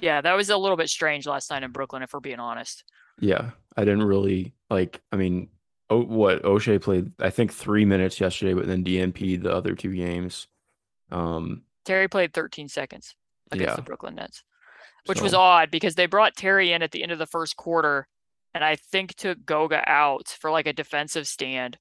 Yeah, 0.00 0.20
that 0.20 0.34
was 0.34 0.50
a 0.50 0.56
little 0.58 0.76
bit 0.76 0.90
strange 0.90 1.26
last 1.26 1.50
night 1.50 1.62
in 1.62 1.72
Brooklyn, 1.72 2.02
if 2.02 2.12
we're 2.12 2.20
being 2.20 2.40
honest. 2.40 2.84
Yeah, 3.18 3.52
I 3.74 3.84
didn't 3.84 4.04
really 4.04 4.52
like. 4.68 5.00
I 5.10 5.16
mean, 5.16 5.48
oh, 5.90 6.02
what 6.02 6.42
Oshae 6.42 6.80
played, 6.80 7.12
I 7.18 7.30
think 7.30 7.52
three 7.52 7.84
minutes 7.84 8.20
yesterday, 8.20 8.54
but 8.54 8.66
then 8.66 8.84
DNP 8.84 9.42
the 9.42 9.52
other 9.52 9.74
two 9.74 9.94
games. 9.94 10.48
Um, 11.10 11.62
Terry 11.84 12.08
played 12.08 12.32
13 12.32 12.68
seconds 12.68 13.14
against 13.52 13.72
yeah. 13.72 13.76
the 13.76 13.82
Brooklyn 13.82 14.16
Nets, 14.16 14.42
which 15.06 15.18
so. 15.18 15.24
was 15.24 15.34
odd 15.34 15.70
because 15.70 15.94
they 15.94 16.06
brought 16.06 16.36
Terry 16.36 16.72
in 16.72 16.82
at 16.82 16.90
the 16.90 17.02
end 17.02 17.12
of 17.12 17.18
the 17.18 17.26
first 17.26 17.56
quarter, 17.56 18.08
and 18.54 18.64
I 18.64 18.76
think 18.76 19.14
took 19.14 19.44
Goga 19.44 19.82
out 19.88 20.28
for 20.28 20.50
like 20.50 20.66
a 20.66 20.72
defensive 20.72 21.26
stand. 21.26 21.78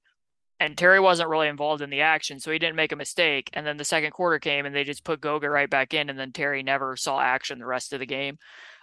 And 0.58 0.78
Terry 0.78 1.02
wasn't 1.02 1.30
really 1.30 1.50
involved 1.50 1.82
in 1.82 1.90
the 1.90 2.00
action, 2.00 2.40
so 2.40 2.50
he 2.50 2.60
didn't 2.60 2.78
make 2.78 2.94
a 2.94 2.96
mistake. 2.98 3.50
And 3.52 3.68
then 3.68 3.76
the 3.76 3.84
second 3.84 4.12
quarter 4.12 4.40
came, 4.40 4.66
and 4.66 4.74
they 4.74 4.86
just 4.86 5.04
put 5.04 5.20
Goga 5.20 5.50
right 5.50 5.70
back 5.70 5.94
in, 5.94 6.10
and 6.10 6.18
then 6.18 6.32
Terry 6.32 6.64
never 6.64 6.96
saw 6.96 7.20
action 7.20 7.60
the 7.60 7.66
rest 7.66 7.92
of 7.92 8.00
the 8.00 8.06
game. 8.06 8.38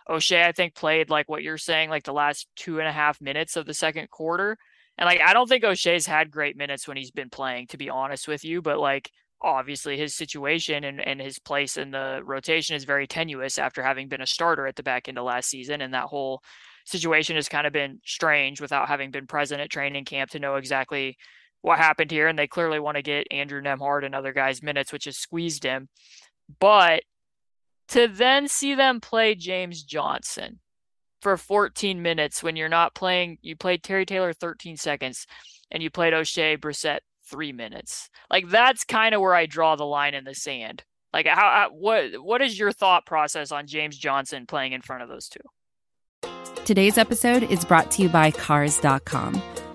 Oshae, 0.07 0.45
I 0.45 0.53
think, 0.53 0.75
played 0.75 1.09
like 1.09 1.31
what 1.31 1.43
you're 1.43 1.57
saying, 1.57 1.89
like 1.89 2.05
the 2.05 2.13
last 2.13 2.47
two 2.57 2.79
and 2.79 2.89
a 2.89 2.93
half 2.93 3.23
minutes 3.23 3.57
of 3.57 3.65
the 3.65 3.73
second 3.73 4.11
quarter 4.11 4.59
and 5.03 5.09
like 5.09 5.21
I 5.21 5.33
don't 5.33 5.49
think 5.49 5.65
Oshae's 5.65 6.07
had 6.07 6.31
great 6.31 6.57
minutes 6.57 6.87
when 6.87 6.97
he's 6.97 7.11
been 7.11 7.29
playing, 7.29 7.67
to 7.69 7.77
be 7.77 7.91
honest 7.91 8.29
with 8.29 8.45
you. 8.45 8.63
But 8.63 8.79
like 8.79 9.11
obviously 9.41 9.97
his 9.99 10.15
situation 10.15 10.85
and, 10.85 11.01
and 11.01 11.21
his 11.21 11.41
place 11.41 11.77
in 11.77 11.91
the 11.91 12.21
rotation 12.25 12.77
is 12.77 12.85
very 12.85 13.09
tenuous 13.09 13.59
after 13.59 13.83
having 13.83 14.07
been 14.07 14.21
a 14.21 14.27
starter 14.27 14.65
at 14.65 14.77
the 14.77 14.83
back 14.85 15.09
end 15.09 15.19
of 15.19 15.25
last 15.25 15.49
season. 15.49 15.81
And 15.81 15.93
that 15.93 16.05
whole 16.05 16.41
situation 16.87 17.35
has 17.35 17.49
kind 17.49 17.67
of 17.67 17.73
been 17.73 17.99
strange 18.07 18.61
without 18.61 18.87
having 18.87 19.11
been 19.11 19.27
present 19.27 19.61
at 19.61 19.71
training 19.71 20.05
camp 20.05 20.31
to 20.31 20.39
know 20.39 20.55
exactly 20.55 21.17
what 21.63 21.79
happened 21.79 22.13
here. 22.13 22.29
And 22.29 22.39
they 22.39 22.47
clearly 22.47 22.79
want 22.79 22.97
to 22.97 23.03
get 23.03 23.27
Andrew 23.33 23.61
Nembhard 23.61 24.07
and 24.07 24.15
other 24.15 24.33
guys 24.33 24.63
minutes, 24.63 24.93
which 24.93 25.07
has 25.07 25.19
squeezed 25.19 25.65
him. 25.65 25.89
But 26.61 27.03
to 27.89 28.07
then 28.07 28.47
see 28.47 28.77
them 28.77 29.01
play 29.01 29.35
James 29.35 29.83
Johnson 29.83 30.61
for 31.23 31.37
14 31.37 32.03
minutes 32.03 32.43
when 32.43 32.57
you're 32.57 32.69
not 32.69 32.95
playing. 32.95 33.39
You 33.41 33.57
played 33.57 33.83
Terry 33.83 34.05
Taylor 34.05 34.33
13 34.33 34.77
seconds, 34.77 35.27
and 35.71 35.83
you 35.83 35.89
played 35.89 36.13
Oshae 36.13 36.59
Brissett 36.59 36.99
three 37.25 37.53
minutes. 37.53 38.11
Like 38.29 38.49
that's 38.49 38.85
kind 38.85 39.15
of 39.15 39.21
where 39.21 39.35
I 39.35 39.47
draw 39.47 39.77
the 39.77 39.87
line 39.87 40.15
in 40.15 40.25
the 40.25 40.35
sand. 40.35 40.85
Like 41.13 41.27
how, 41.27 41.71
what 41.73 42.23
what 42.23 42.43
is 42.43 42.59
your 42.59 42.73
thought 42.73 43.07
process 43.07 43.53
on 43.53 43.67
James 43.67 43.97
Johnson 43.97 44.47
playing 44.47 44.73
in 44.73 44.83
front 44.83 45.03
of 45.03 45.09
those 45.09 45.29
two? 45.29 45.41
Today's 46.65 46.99
episode 46.99 47.45
is 47.45 47.65
brought 47.65 47.91
to 47.93 48.03
you 48.03 48.09
by 48.09 48.31
Cars.com. 48.31 49.41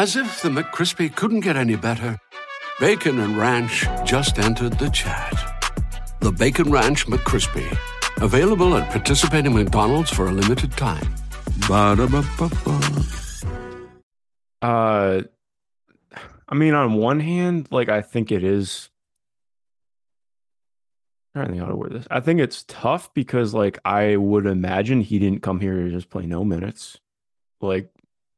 As 0.00 0.16
if 0.16 0.40
the 0.40 0.48
McCrispy 0.48 1.14
couldn't 1.14 1.40
get 1.40 1.56
any 1.58 1.76
better, 1.76 2.18
Bacon 2.80 3.18
and 3.18 3.36
Ranch 3.36 3.86
just 4.06 4.38
entered 4.38 4.78
the 4.78 4.88
chat. 4.88 5.34
The 6.20 6.32
Bacon 6.32 6.70
Ranch 6.70 7.06
McCrispy, 7.06 7.76
available 8.22 8.74
at 8.78 8.90
participating 8.90 9.52
McDonald's 9.52 10.08
for 10.08 10.26
a 10.28 10.32
limited 10.32 10.72
time. 10.72 11.06
Ba-da-ba-ba-ba. 11.68 12.80
Uh, 14.62 15.20
I 16.48 16.54
mean, 16.54 16.72
on 16.72 16.94
one 16.94 17.20
hand, 17.20 17.68
like 17.70 17.90
I 17.90 18.00
think 18.00 18.32
it 18.32 18.42
is. 18.42 18.88
I 21.34 21.40
don't 21.40 21.50
think 21.50 21.60
how 21.60 21.68
to 21.68 21.76
word 21.76 21.92
this. 21.92 22.06
I 22.10 22.20
think 22.20 22.40
it's 22.40 22.64
tough 22.66 23.12
because, 23.12 23.52
like, 23.52 23.78
I 23.84 24.16
would 24.16 24.46
imagine 24.46 25.02
he 25.02 25.18
didn't 25.18 25.42
come 25.42 25.60
here 25.60 25.74
to 25.74 25.90
just 25.90 26.08
play 26.08 26.24
no 26.24 26.42
minutes. 26.42 26.96
Like, 27.60 27.90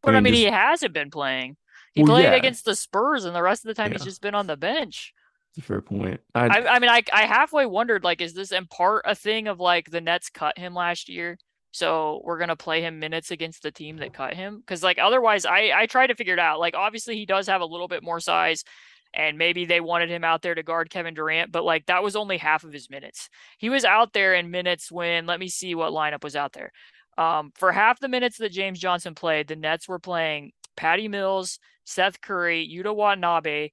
but 0.03 0.14
I 0.14 0.20
mean, 0.20 0.20
I 0.20 0.20
mean 0.20 0.32
just, 0.34 0.42
he 0.42 0.50
hasn't 0.50 0.92
been 0.94 1.11
playing. 1.11 1.57
He 1.92 2.03
Well, 2.03 2.12
played 2.12 2.32
yeah. 2.32 2.34
against 2.34 2.64
the 2.64 2.74
Spurs, 2.74 3.24
and 3.24 3.34
the 3.36 3.42
rest 3.42 3.64
of 3.64 3.68
the 3.68 3.74
time 3.74 3.92
he's 3.92 4.05
just 4.05 4.22
been 4.22 4.34
on 4.34 4.46
the 4.46 4.57
bench. 4.57 5.14
That's 5.55 5.64
a 5.64 5.68
fair 5.68 5.82
point. 5.82 6.20
I, 6.34 6.48
I, 6.48 6.74
I 6.76 6.78
mean, 6.78 6.90
I 6.90 7.03
I 7.12 7.26
halfway 7.26 7.66
wondered 7.66 8.05
like, 8.05 8.20
is 8.22 8.32
this 8.34 8.53
in 8.53 8.66
part 8.66 9.03
a 9.07 9.14
thing 9.14 9.48
of 9.48 9.61
like 9.61 9.90
the 9.90 10.00
Nets 10.00 10.30
cut 10.30 10.57
him 10.59 10.74
last 10.74 11.09
year, 11.09 11.38
so 11.72 12.22
we're 12.24 12.38
gonna 12.38 12.57
play 12.57 12.80
him 12.82 12.98
minutes 12.98 13.30
against 13.30 13.62
the 13.62 13.70
team 13.70 13.98
that 13.98 14.14
cut 14.14 14.34
him? 14.34 14.59
Because 14.59 14.82
like 14.82 14.98
otherwise, 14.98 15.44
I 15.44 15.72
I 15.74 15.86
tried 15.86 16.07
to 16.09 16.14
figure 16.14 16.34
it 16.34 16.38
out. 16.40 16.59
Like 16.61 16.74
obviously 16.74 17.16
he 17.16 17.26
does 17.26 17.46
have 17.48 17.61
a 17.61 17.66
little 17.66 17.88
bit 17.88 18.03
more 18.03 18.20
size, 18.20 18.64
and 19.12 19.36
maybe 19.36 19.66
they 19.66 19.80
wanted 19.80 20.09
him 20.11 20.24
out 20.24 20.40
there 20.40 20.55
to 20.55 20.62
guard 20.62 20.88
Kevin 20.88 21.12
Durant, 21.14 21.53
but 21.53 21.64
like 21.64 21.86
that 21.86 22.03
was 22.03 22.16
only 22.16 22.38
half 22.38 22.64
of 22.64 22.72
his 22.72 22.88
minutes. 22.88 23.28
He 23.59 23.68
was 23.68 23.84
out 23.84 24.14
there 24.14 24.34
in 24.34 24.50
minutes 24.50 24.90
when 24.90 25.26
let 25.26 25.38
me 25.40 25.48
see 25.48 25.74
what 25.74 25.92
lineup 25.92 26.24
was 26.24 26.36
out 26.36 26.55
there. 26.55 26.72
Um, 27.18 27.52
for 27.54 27.72
half 27.72 28.00
the 28.00 28.08
minutes 28.08 28.38
that 28.38 28.52
James 28.52 28.78
Johnson 28.78 29.14
played, 29.14 29.48
the 29.48 29.56
Nets 29.56 29.88
were 29.88 29.98
playing 29.98 30.52
Patty 30.76 31.08
Mills, 31.08 31.58
Seth 31.84 32.20
Curry, 32.20 32.68
Yuta 32.72 32.94
Watanabe, 32.94 33.70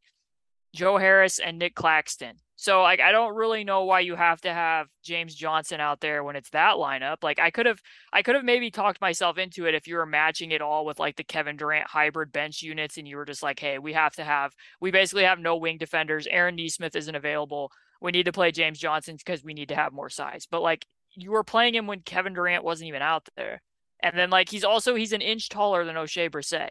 Joe 0.74 0.98
Harris, 0.98 1.40
and 1.40 1.58
Nick 1.58 1.76
Claxton. 1.76 2.36
So 2.62 2.82
like 2.82 3.00
I 3.00 3.14
don't 3.14 3.36
really 3.36 3.64
know 3.64 3.86
why 3.86 4.02
you 4.02 4.18
have 4.18 4.42
to 4.42 4.54
have 4.54 4.88
James 5.02 5.34
Johnson 5.34 5.80
out 5.80 6.02
there 6.02 6.26
when 6.26 6.36
it's 6.36 6.50
that 6.50 6.76
lineup. 6.76 7.24
Like 7.24 7.40
I 7.40 7.52
could 7.52 7.66
have 7.66 7.80
I 8.12 8.22
could 8.22 8.36
have 8.36 8.44
maybe 8.44 8.70
talked 8.70 9.00
myself 9.00 9.38
into 9.38 9.66
it 9.66 9.76
if 9.76 9.88
you 9.88 9.96
were 9.96 10.06
matching 10.06 10.52
it 10.52 10.62
all 10.62 10.86
with 10.86 11.00
like 11.00 11.16
the 11.16 11.24
Kevin 11.24 11.56
Durant 11.56 11.88
hybrid 11.88 12.34
bench 12.34 12.62
units 12.62 12.98
and 12.98 13.08
you 13.08 13.16
were 13.16 13.24
just 13.24 13.42
like, 13.42 13.62
hey, 13.62 13.80
we 13.80 13.94
have 13.94 14.14
to 14.16 14.26
have 14.26 14.54
we 14.82 14.92
basically 14.92 15.24
have 15.24 15.40
no 15.40 15.56
wing 15.56 15.78
defenders. 15.78 16.28
Aaron 16.30 16.58
Nesmith 16.58 16.98
isn't 16.98 17.16
available. 17.16 17.72
We 18.02 18.12
need 18.12 18.26
to 18.26 18.34
play 18.34 18.52
James 18.52 18.78
Johnson 18.78 19.16
because 19.16 19.42
we 19.42 19.54
need 19.54 19.70
to 19.70 19.76
have 19.76 19.94
more 19.94 20.10
size. 20.10 20.46
But 20.46 20.62
like 20.62 20.86
you 21.16 21.32
were 21.32 21.44
playing 21.44 21.76
him 21.76 21.88
when 21.88 22.02
Kevin 22.02 22.34
Durant 22.34 22.64
wasn't 22.64 22.88
even 22.88 23.02
out 23.02 23.28
there. 23.36 23.62
And 24.02 24.18
then 24.18 24.30
like 24.30 24.50
he's 24.50 24.64
also 24.64 24.96
he's 24.96 25.14
an 25.14 25.22
inch 25.22 25.50
taller 25.50 25.84
than 25.86 25.96
Oshae 25.96 26.30
Brissett. 26.30 26.70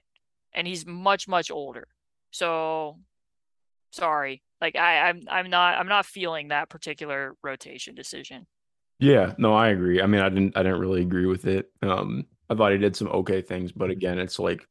And 0.55 0.67
he's 0.67 0.87
much, 0.87 1.29
much 1.29 1.51
older. 1.51 1.89
So 2.31 2.99
sorry. 3.91 4.43
Like 4.61 4.77
I, 4.77 5.09
I'm 5.09 5.23
I'm 5.31 5.51
not 5.51 5.79
I'm 5.79 5.89
not 5.89 6.07
feeling 6.07 6.49
that 6.49 6.69
particular 6.69 7.35
rotation 7.43 7.95
decision. 7.95 8.47
yeah, 8.99 9.35
no, 9.39 9.55
I 9.55 9.69
agree. 9.69 10.03
I 10.03 10.07
mean, 10.07 10.21
I 10.21 10.29
didn't 10.29 10.57
I 10.57 10.63
didn't 10.63 10.81
really 10.81 11.03
agree 11.03 11.27
with 11.27 11.47
it. 11.47 11.71
Um, 11.83 12.27
I 12.51 12.55
thought 12.55 12.73
he 12.73 12.79
did 12.79 12.97
some 12.97 13.09
okay 13.09 13.43
things, 13.43 13.73
but 13.73 13.91
again, 13.91 14.19
it's 14.19 14.39
like 14.39 14.67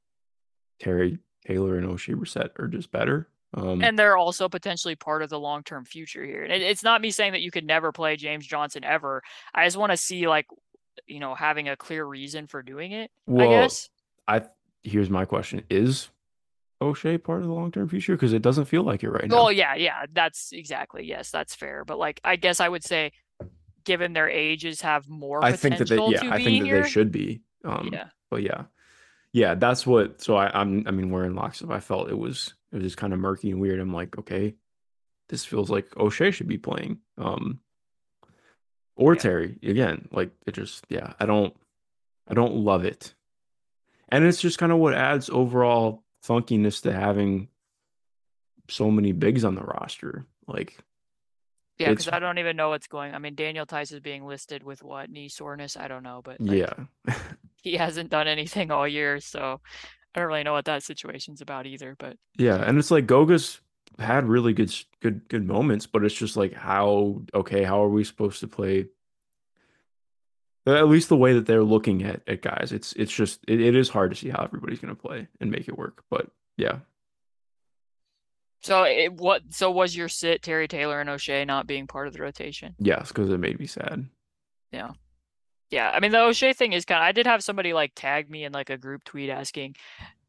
Terry 0.82 1.20
Taylor 1.46 1.78
and 1.78 1.88
Oshae 1.88 2.16
Brissett 2.16 2.50
are 2.60 2.68
just 2.68 2.92
better. 2.92 3.30
Um, 3.54 3.82
And 3.82 3.98
they're 3.98 4.18
also 4.18 4.50
potentially 4.50 4.96
part 4.96 5.22
of 5.24 5.30
the 5.30 5.40
long 5.40 5.64
term 5.64 5.86
future 5.86 6.24
here. 6.24 6.44
And 6.44 6.52
it, 6.52 6.62
it's 6.62 6.84
not 6.84 7.02
me 7.02 7.12
saying 7.12 7.32
that 7.32 7.42
you 7.42 7.52
could 7.52 7.66
never 7.66 7.92
play 7.92 8.16
James 8.16 8.46
Johnson 8.46 8.84
ever. 8.84 9.24
I 9.54 9.66
just 9.66 9.78
want 9.78 9.92
to 9.92 9.98
see 9.98 10.28
like 10.28 10.48
you 11.06 11.20
know 11.20 11.36
having 11.36 11.70
a 11.70 11.76
clear 11.78 12.06
reason 12.06 12.48
for 12.48 12.62
doing 12.62 12.92
it. 12.92 13.12
I 13.28 13.32
Well, 13.32 13.50
guess. 13.50 13.90
I 14.28 14.44
here's 14.84 15.10
my 15.10 15.26
question: 15.26 15.64
Is 15.70 16.10
Oshae 16.82 17.24
part 17.24 17.42
of 17.42 17.48
the 17.48 17.54
long 17.54 17.72
term 17.72 17.88
future? 17.88 18.14
Because 18.14 18.34
it 18.34 18.42
doesn't 18.42 18.66
feel 18.66 18.84
like 18.84 19.04
it 19.04 19.10
right 19.10 19.28
now. 19.28 19.36
Well, 19.36 19.52
yeah, 19.52 19.76
yeah, 19.76 20.06
that's 20.12 20.52
exactly 20.52 21.06
yes, 21.06 21.32
that's 21.32 21.56
fair. 21.56 21.86
But 21.86 21.98
like, 21.98 22.20
I 22.24 22.36
guess 22.36 22.60
I 22.60 22.68
would 22.70 22.84
say, 22.84 23.14
given 23.86 24.14
their 24.14 24.30
ages, 24.30 24.82
have 24.82 25.08
more. 25.08 25.44
I 25.44 25.54
think 25.54 25.78
that 25.78 25.88
they, 25.88 25.96
yeah, 25.96 26.30
I 26.32 26.44
think 26.44 26.60
that 26.60 26.66
here. 26.66 26.84
they 26.84 26.90
should 26.90 27.12
be. 27.12 27.42
Um, 27.64 27.90
Yeah. 27.92 28.10
but 28.30 28.44
yeah, 28.44 28.66
yeah, 29.34 29.56
that's 29.56 29.88
what. 29.88 30.22
So 30.22 30.36
I, 30.36 30.52
I'm, 30.54 30.84
I 30.88 30.92
mean, 30.92 31.10
we're 31.10 31.26
in 31.26 31.36
lockstep. 31.36 31.70
I 31.72 31.80
felt 31.80 32.10
it 32.10 32.18
was, 32.18 32.54
it 32.72 32.76
was 32.76 32.84
just 32.84 32.98
kind 32.98 33.14
of 33.14 33.20
murky 33.20 33.52
and 33.52 33.60
weird. 33.62 33.80
I'm 33.80 33.94
like, 33.94 34.18
okay, 34.18 34.56
this 35.30 35.46
feels 35.46 35.70
like 35.70 35.90
Oshae 35.92 36.34
should 36.34 36.48
be 36.48 36.58
playing. 36.58 37.00
Um, 37.18 37.60
or 38.96 39.14
Yeah. 39.14 39.20
Terry 39.22 39.60
again. 39.64 40.08
Like 40.12 40.32
it 40.46 40.54
just, 40.54 40.86
yeah, 40.90 41.14
I 41.20 41.26
don't, 41.26 41.56
I 42.28 42.34
don't 42.34 42.56
love 42.56 42.84
it, 42.84 43.14
and 44.10 44.26
it's 44.26 44.42
just 44.42 44.58
kind 44.58 44.72
of 44.72 44.80
what 44.80 44.94
adds 44.94 45.30
overall 45.30 46.04
funkiness 46.26 46.82
to 46.82 46.92
having 46.92 47.48
so 48.70 48.92
many 48.92 49.14
bigs 49.14 49.46
on 49.46 49.56
the 49.56 49.62
roster. 49.62 50.26
Like, 50.48 50.78
Yeah, 51.78 51.92
because 51.92 52.10
I 52.10 52.20
don't 52.20 52.38
even 52.38 52.58
know 52.58 52.70
what's 52.70 52.88
going. 52.88 53.14
I 53.16 53.20
mean, 53.20 53.36
Daniel 53.36 53.66
Theis 53.66 53.94
is 53.94 54.00
being 54.02 54.26
listed 54.26 54.64
with 54.64 54.84
what 54.84 55.10
knee 55.10 55.30
soreness. 55.30 55.78
I 55.78 55.88
don't 55.88 56.04
know, 56.04 56.22
but 56.24 56.42
like, 56.42 56.58
yeah, 56.58 57.14
he 57.62 57.78
hasn't 57.78 58.10
done 58.10 58.28
anything 58.28 58.72
all 58.72 58.88
year, 58.88 59.20
so 59.22 59.62
I 60.18 60.20
don't 60.20 60.30
really 60.30 60.44
know 60.44 60.54
what 60.54 60.66
that 60.66 60.82
situation's 60.82 61.42
about 61.42 61.68
either. 61.68 61.96
But 62.00 62.18
Yeah, 62.38 62.56
and 62.56 62.80
it's 62.80 62.90
like 62.90 63.06
Goga's 63.06 63.62
had 64.00 64.26
really 64.26 64.52
good 64.52 64.74
good 65.00 65.30
good 65.30 65.46
moments, 65.46 65.86
but 65.86 66.04
it's 66.04 66.16
just 66.16 66.36
like 66.36 66.56
how 66.56 67.22
okay, 67.36 67.64
how 67.64 67.84
are 67.84 67.90
we 67.90 68.04
supposed 68.04 68.40
to 68.40 68.48
play? 68.48 68.88
At 70.66 70.90
least 70.90 71.10
the 71.10 71.16
way 71.16 71.34
that 71.34 71.46
they're 71.46 71.64
looking 71.64 72.04
at 72.04 72.24
at 72.28 72.42
guys, 72.42 72.72
it's 72.72 72.94
it's 72.94 73.14
just 73.14 73.42
it, 73.48 73.62
it 73.62 73.76
is 73.76 73.90
hard 73.90 74.10
to 74.10 74.18
see 74.18 74.30
how 74.30 74.44
everybody's 74.44 74.80
gonna 74.80 74.96
play 74.96 75.28
and 75.40 75.52
make 75.52 75.68
it 75.68 75.78
work. 75.78 76.04
But 76.10 76.32
yeah, 76.58 76.80
so 78.64 78.86
it, 78.86 79.14
what? 79.14 79.44
So 79.52 79.70
was 79.70 79.96
your 79.96 80.10
sit 80.10 80.42
Terry 80.42 80.68
Taylor 80.68 81.00
and 81.00 81.12
Oshae 81.12 81.46
not 81.46 81.68
being 81.68 81.86
part 81.86 82.08
of 82.08 82.14
the 82.14 82.22
rotation? 82.24 82.74
yes, 82.80 83.10
because 83.10 83.30
it 83.30 83.38
made 83.38 83.60
me 83.60 83.68
sad. 83.68 84.08
Yeah, 84.72 84.94
I 85.72 86.00
mean 86.00 86.12
the 86.12 86.18
Oshae 86.18 86.56
thing 86.56 86.74
is 86.74 86.86
kind 86.86 87.02
of. 87.02 87.08
I 87.08 87.12
did 87.12 87.28
have 87.28 87.44
somebody 87.44 87.74
like 87.74 87.92
tag 87.96 88.30
me 88.30 88.44
in 88.44 88.54
like 88.54 88.70
a 88.70 88.78
group 88.78 89.04
tweet 89.04 89.30
asking. 89.30 89.76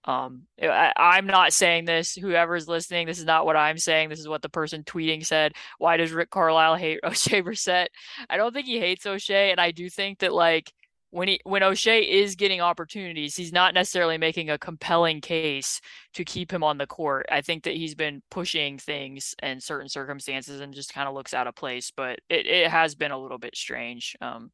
Um, 0.04 0.44
I, 0.62 0.92
I'm 0.96 1.26
not 1.26 1.52
saying 1.52 1.84
this. 1.84 2.14
Whoever's 2.14 2.66
listening, 2.66 3.06
this 3.06 3.18
is 3.18 3.26
not 3.26 3.44
what 3.44 3.56
I'm 3.56 3.76
saying. 3.76 4.08
This 4.08 4.20
is 4.20 4.28
what 4.28 4.40
the 4.40 4.48
person 4.48 4.82
tweeting 4.82 5.24
said. 5.24 5.52
Why 5.76 5.98
does 5.98 6.12
Rick 6.12 6.30
Carlisle 6.30 6.76
hate 6.76 7.00
Oshae 7.04 7.44
Brissett? 7.44 7.88
I 8.30 8.38
don't 8.38 8.54
think 8.54 8.66
he 8.66 8.78
hates 8.78 9.04
Oshae, 9.04 9.50
and 9.50 9.60
I 9.60 9.70
do 9.70 9.90
think 9.90 10.20
that 10.20 10.32
like 10.32 10.72
when 11.10 11.28
he 11.28 11.40
when 11.44 11.62
Oshae 11.62 12.06
is 12.06 12.36
getting 12.36 12.60
opportunities, 12.60 13.36
he's 13.36 13.52
not 13.52 13.74
necessarily 13.74 14.18
making 14.18 14.50
a 14.50 14.58
compelling 14.58 15.20
case 15.20 15.80
to 16.14 16.24
keep 16.24 16.52
him 16.52 16.62
on 16.62 16.78
the 16.78 16.86
court. 16.86 17.26
I 17.30 17.40
think 17.40 17.64
that 17.64 17.76
he's 17.76 17.94
been 17.94 18.22
pushing 18.30 18.78
things 18.78 19.34
in 19.42 19.60
certain 19.60 19.88
circumstances 19.88 20.60
and 20.60 20.74
just 20.74 20.92
kind 20.92 21.08
of 21.08 21.14
looks 21.14 21.34
out 21.34 21.46
of 21.46 21.54
place. 21.54 21.92
But 21.94 22.20
it, 22.28 22.46
it 22.46 22.70
has 22.70 22.94
been 22.94 23.10
a 23.10 23.18
little 23.18 23.38
bit 23.38 23.56
strange. 23.56 24.16
Um, 24.20 24.50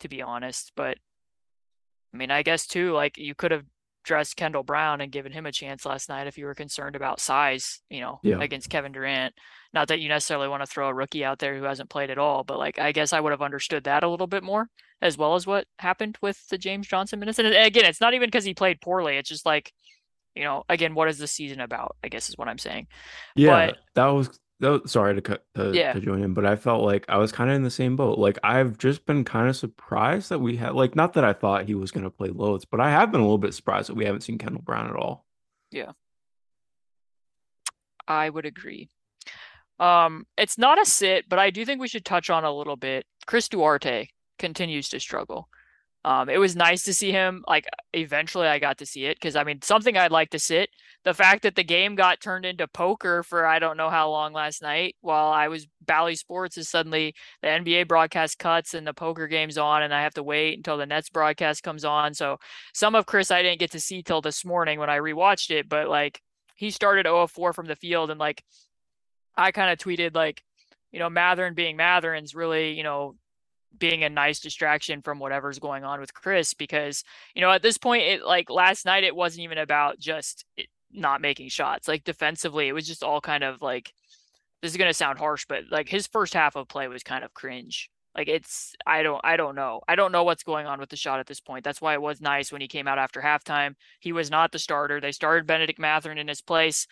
to 0.00 0.08
be 0.08 0.22
honest. 0.22 0.72
But 0.76 0.98
I 2.12 2.16
mean, 2.16 2.30
I 2.30 2.42
guess 2.42 2.66
too, 2.66 2.92
like 2.92 3.18
you 3.18 3.34
could 3.34 3.50
have 3.50 3.64
dressed 4.04 4.36
Kendall 4.36 4.62
Brown 4.62 5.00
and 5.02 5.12
given 5.12 5.32
him 5.32 5.44
a 5.44 5.52
chance 5.52 5.84
last 5.84 6.08
night 6.08 6.26
if 6.26 6.38
you 6.38 6.46
were 6.46 6.54
concerned 6.54 6.96
about 6.96 7.20
size, 7.20 7.80
you 7.90 8.00
know, 8.00 8.20
Yeah. 8.22 8.40
against 8.40 8.70
Kevin 8.70 8.92
Durant. 8.92 9.34
Not 9.74 9.88
that 9.88 10.00
you 10.00 10.08
necessarily 10.08 10.48
want 10.48 10.62
to 10.62 10.66
throw 10.66 10.88
a 10.88 10.94
rookie 10.94 11.24
out 11.24 11.38
there 11.40 11.56
who 11.58 11.64
hasn't 11.64 11.90
played 11.90 12.08
at 12.10 12.16
all, 12.16 12.42
but 12.44 12.58
like 12.58 12.78
I 12.78 12.92
guess 12.92 13.12
I 13.12 13.20
would 13.20 13.32
have 13.32 13.42
understood 13.42 13.84
that 13.84 14.04
a 14.04 14.08
little 14.08 14.26
bit 14.26 14.42
more, 14.42 14.68
as 15.02 15.18
well 15.18 15.34
as 15.34 15.46
what 15.46 15.66
happened 15.78 16.16
with 16.22 16.48
the 16.48 16.56
James 16.56 16.86
Johnson 16.88 17.18
minutes. 17.20 17.38
And 17.38 17.48
again, 17.48 17.84
it's 17.84 18.00
not 18.00 18.14
even 18.14 18.28
because 18.28 18.44
he 18.44 18.54
played 18.54 18.80
poorly. 18.80 19.18
It's 19.18 19.28
just 19.28 19.44
like, 19.44 19.72
you 20.34 20.44
know, 20.44 20.64
again, 20.70 20.94
what 20.94 21.08
is 21.08 21.18
the 21.18 21.26
season 21.26 21.60
about? 21.60 21.96
I 22.02 22.08
guess 22.08 22.30
is 22.30 22.38
what 22.38 22.48
I'm 22.48 22.58
saying. 22.58 22.86
Yeah, 23.36 23.66
But- 23.72 23.78
that 23.94 24.06
was 24.06 24.30
was, 24.60 24.80
sorry 24.86 25.14
to 25.14 25.20
cut 25.22 25.44
to, 25.54 25.72
Yeah. 25.72 25.92
to 25.92 26.00
join 26.00 26.22
in, 26.22 26.34
but 26.34 26.44
I 26.44 26.56
felt 26.56 26.82
like 26.84 27.04
I 27.08 27.16
was 27.18 27.30
kind 27.32 27.48
of 27.50 27.56
in 27.56 27.62
the 27.62 27.70
same 27.70 27.94
boat. 27.96 28.18
Like 28.18 28.38
I've 28.42 28.76
just 28.78 29.06
been 29.06 29.24
kind 29.24 29.48
of 29.48 29.56
surprised 29.56 30.30
that 30.30 30.40
we 30.40 30.56
had 30.56 30.74
like 30.74 30.96
not 30.96 31.12
that 31.14 31.24
I 31.24 31.32
thought 31.32 31.66
he 31.66 31.74
was 31.74 31.90
gonna 31.92 32.10
play 32.10 32.28
loads, 32.28 32.64
but 32.64 32.80
I 32.80 32.90
have 32.90 33.12
been 33.12 33.20
a 33.20 33.24
little 33.24 33.38
bit 33.38 33.54
surprised 33.54 33.88
that 33.88 33.94
we 33.94 34.04
haven't 34.04 34.22
seen 34.22 34.38
Kendall 34.38 34.62
Brown 34.62 34.88
at 34.88 34.96
all. 34.96 35.24
Yeah. 35.70 35.92
I 38.06 38.30
would 38.30 38.46
agree. 38.46 38.88
Um, 39.78 40.26
it's 40.36 40.58
not 40.58 40.80
a 40.80 40.84
sit, 40.84 41.28
but 41.28 41.38
I 41.38 41.50
do 41.50 41.64
think 41.64 41.80
we 41.80 41.88
should 41.88 42.04
touch 42.04 42.30
on 42.30 42.44
a 42.44 42.52
little 42.52 42.76
bit. 42.76 43.06
Chris 43.26 43.48
Duarte 43.48 44.08
continues 44.38 44.88
to 44.88 44.98
struggle. 44.98 45.48
Um, 46.04 46.28
it 46.28 46.38
was 46.38 46.56
nice 46.56 46.84
to 46.84 46.94
see 46.94 47.10
him. 47.12 47.44
Like 47.46 47.66
eventually, 47.92 48.46
I 48.46 48.58
got 48.58 48.78
to 48.78 48.86
see 48.86 49.04
it 49.06 49.16
because 49.16 49.36
I 49.36 49.44
mean, 49.44 49.62
something 49.62 49.96
I'd 49.96 50.12
like 50.12 50.30
to 50.30 50.38
sit. 50.38 50.70
The 51.04 51.14
fact 51.14 51.42
that 51.42 51.54
the 51.54 51.64
game 51.64 51.94
got 51.94 52.20
turned 52.20 52.44
into 52.44 52.66
poker 52.68 53.22
for 53.22 53.46
I 53.46 53.58
don't 53.58 53.76
know 53.76 53.90
how 53.90 54.10
long 54.10 54.32
last 54.32 54.62
night, 54.62 54.96
while 55.00 55.32
I 55.32 55.48
was 55.48 55.66
Bally 55.84 56.16
Sports, 56.16 56.56
is 56.58 56.68
suddenly 56.68 57.14
the 57.42 57.48
NBA 57.48 57.88
broadcast 57.88 58.38
cuts 58.38 58.74
and 58.74 58.86
the 58.86 58.94
poker 58.94 59.26
game's 59.26 59.58
on, 59.58 59.82
and 59.82 59.94
I 59.94 60.02
have 60.02 60.14
to 60.14 60.22
wait 60.22 60.56
until 60.56 60.76
the 60.76 60.86
Nets 60.86 61.10
broadcast 61.10 61.62
comes 61.62 61.84
on. 61.84 62.14
So 62.14 62.38
some 62.74 62.94
of 62.94 63.06
Chris 63.06 63.30
I 63.30 63.42
didn't 63.42 63.60
get 63.60 63.72
to 63.72 63.80
see 63.80 64.02
till 64.02 64.20
this 64.20 64.44
morning 64.44 64.78
when 64.78 64.90
I 64.90 64.98
rewatched 64.98 65.50
it, 65.50 65.68
but 65.68 65.88
like 65.88 66.20
he 66.58 66.70
started 66.70 67.06
0 67.06 67.22
of 67.22 67.30
4 67.30 67.52
from 67.52 67.66
the 67.66 67.76
field 67.76 68.10
and 68.10 68.18
like 68.18 68.42
I 69.36 69.52
kind 69.52 69.70
of 69.70 69.78
tweeted 69.78 70.14
like, 70.16 70.42
you 70.90 70.98
know, 70.98 71.08
Mathurin 71.08 71.54
being 71.54 71.76
Mathurin's 71.76 72.34
really, 72.34 72.72
you 72.72 72.82
know, 72.82 73.14
being 73.76 74.04
a 74.04 74.08
nice 74.08 74.40
distraction 74.40 75.02
from 75.02 75.18
whatever's 75.18 75.58
going 75.58 75.84
on 75.84 76.00
with 76.00 76.14
Chris 76.14 76.54
because, 76.54 77.04
you 77.34 77.42
know, 77.42 77.50
at 77.50 77.62
this 77.62 77.78
point 77.78 78.02
it 78.02 78.24
like 78.24 78.50
last 78.50 78.86
night 78.86 79.04
it 79.04 79.16
wasn't 79.16 79.44
even 79.44 79.58
about 79.58 79.98
just 79.98 80.44
not 80.92 81.20
making 81.20 81.48
shots. 81.48 81.88
Like 81.88 82.04
defensively, 82.04 82.68
it 82.68 82.72
was 82.72 82.86
just 82.86 83.02
all 83.02 83.20
kind 83.20 83.44
of 83.44 83.62
like 83.62 83.92
this 84.62 84.72
is 84.72 84.76
going 84.76 84.90
to 84.90 84.94
sound 84.94 85.18
harsh, 85.18 85.46
but 85.48 85.64
like 85.70 85.88
his 85.88 86.06
first 86.06 86.34
half 86.34 86.56
of 86.56 86.68
play 86.68 86.88
was 86.88 87.02
kind 87.02 87.24
of 87.24 87.34
cringe. 87.34 87.90
Like 88.16 88.28
it's 88.28 88.74
I 88.86 89.02
don't 89.02 89.20
I 89.22 89.36
don't 89.36 89.54
know. 89.54 89.80
I 89.86 89.94
don't 89.94 90.12
know 90.12 90.24
what's 90.24 90.42
going 90.42 90.66
on 90.66 90.80
with 90.80 90.88
the 90.88 90.96
shot 90.96 91.20
at 91.20 91.26
this 91.26 91.40
point. 91.40 91.64
That's 91.64 91.80
why 91.80 91.94
it 91.94 92.02
was 92.02 92.20
nice 92.20 92.50
when 92.50 92.60
he 92.60 92.68
came 92.68 92.88
out 92.88 92.98
after 92.98 93.20
halftime. 93.20 93.74
He 94.00 94.12
was 94.12 94.30
not 94.30 94.50
the 94.50 94.58
starter. 94.58 95.00
They 95.00 95.12
started 95.12 95.46
Bennedict 95.46 95.78
Mathurin 95.78 96.18
in 96.18 96.26
his 96.26 96.40
place 96.40 96.86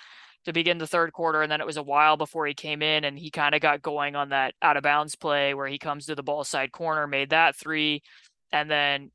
to 0.47 0.53
begin 0.53 0.79
the 0.79 0.87
third 0.87 1.13
quarter, 1.13 1.43
and 1.43 1.53
then 1.53 1.61
it 1.61 1.67
was 1.67 1.77
a 1.77 1.83
while 1.83 2.17
before 2.17 2.47
he 2.47 2.55
came 2.55 2.83
in, 2.83 3.05
and 3.05 3.19
he 3.19 3.31
kind 3.31 3.55
of 3.55 3.61
got 3.61 3.83
going 3.83 4.17
on 4.17 4.31
that 4.31 4.55
out 4.63 4.77
of 4.77 4.83
bounds 4.83 5.15
play 5.15 5.55
where 5.55 5.69
he 5.69 5.79
comes 5.79 6.07
to 6.07 6.15
the 6.15 6.23
ball 6.23 6.45
side 6.45 6.73
corner, 6.73 7.07
made 7.07 7.31
that 7.31 7.55
three, 7.55 8.03
and 8.53 8.71
then 8.71 9.11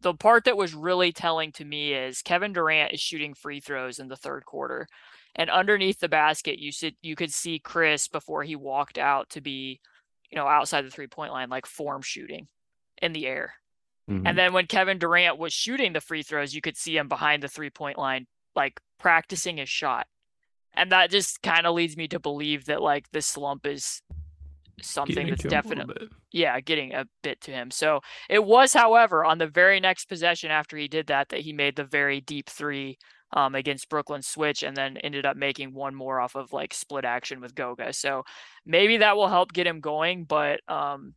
the 0.00 0.14
part 0.14 0.44
that 0.44 0.56
was 0.56 0.74
really 0.74 1.12
telling 1.12 1.52
to 1.52 1.64
me 1.64 1.92
is 1.92 2.22
Kevin 2.22 2.52
Durant 2.52 2.92
is 2.92 3.00
shooting 3.00 3.34
free 3.34 3.60
throws 3.60 3.98
in 3.98 4.08
the 4.08 4.16
third 4.16 4.44
quarter. 4.44 4.86
And 5.34 5.50
underneath 5.50 6.00
the 6.00 6.08
basket, 6.08 6.58
you 6.58 6.72
said 6.72 6.94
you 7.02 7.16
could 7.16 7.32
see 7.32 7.58
Chris 7.58 8.08
before 8.08 8.42
he 8.42 8.56
walked 8.56 8.98
out 8.98 9.30
to 9.30 9.40
be, 9.40 9.80
you 10.30 10.36
know, 10.36 10.46
outside 10.46 10.84
the 10.84 10.90
three 10.90 11.06
point 11.06 11.32
line, 11.32 11.48
like 11.48 11.66
form 11.66 12.02
shooting 12.02 12.48
in 13.00 13.12
the 13.12 13.26
air. 13.26 13.54
Mm-hmm. 14.10 14.26
And 14.26 14.38
then 14.38 14.52
when 14.52 14.66
Kevin 14.66 14.98
Durant 14.98 15.38
was 15.38 15.52
shooting 15.52 15.92
the 15.92 16.00
free 16.00 16.22
throws, 16.22 16.54
you 16.54 16.60
could 16.60 16.76
see 16.76 16.96
him 16.96 17.08
behind 17.08 17.42
the 17.42 17.48
three 17.48 17.70
point 17.70 17.98
line, 17.98 18.26
like 18.54 18.80
practicing 18.98 19.58
his 19.58 19.68
shot. 19.68 20.06
And 20.76 20.92
that 20.92 21.10
just 21.10 21.42
kind 21.42 21.66
of 21.66 21.74
leads 21.74 21.96
me 21.96 22.08
to 22.08 22.18
believe 22.18 22.66
that 22.66 22.82
like 22.82 23.10
the 23.12 23.22
slump 23.22 23.66
is 23.66 24.02
something 24.82 25.28
that's 25.28 25.42
definitely 25.42 26.08
yeah 26.32 26.60
getting 26.60 26.92
a 26.92 27.06
bit 27.22 27.40
to 27.40 27.50
him 27.50 27.70
so 27.70 28.00
it 28.28 28.44
was 28.44 28.72
however 28.72 29.24
on 29.24 29.38
the 29.38 29.46
very 29.46 29.80
next 29.80 30.06
possession 30.06 30.50
after 30.50 30.76
he 30.76 30.88
did 30.88 31.06
that 31.06 31.28
that 31.30 31.40
he 31.40 31.52
made 31.52 31.76
the 31.76 31.84
very 31.84 32.20
deep 32.20 32.48
three 32.48 32.98
um, 33.32 33.54
against 33.54 33.88
brooklyn 33.88 34.22
switch 34.22 34.62
and 34.62 34.76
then 34.76 34.96
ended 34.98 35.24
up 35.24 35.36
making 35.36 35.72
one 35.72 35.94
more 35.94 36.20
off 36.20 36.36
of 36.36 36.52
like 36.52 36.74
split 36.74 37.04
action 37.04 37.40
with 37.40 37.54
goga 37.54 37.92
so 37.92 38.22
maybe 38.66 38.98
that 38.98 39.16
will 39.16 39.28
help 39.28 39.52
get 39.52 39.66
him 39.66 39.80
going 39.80 40.24
but 40.24 40.60
um, 40.68 41.14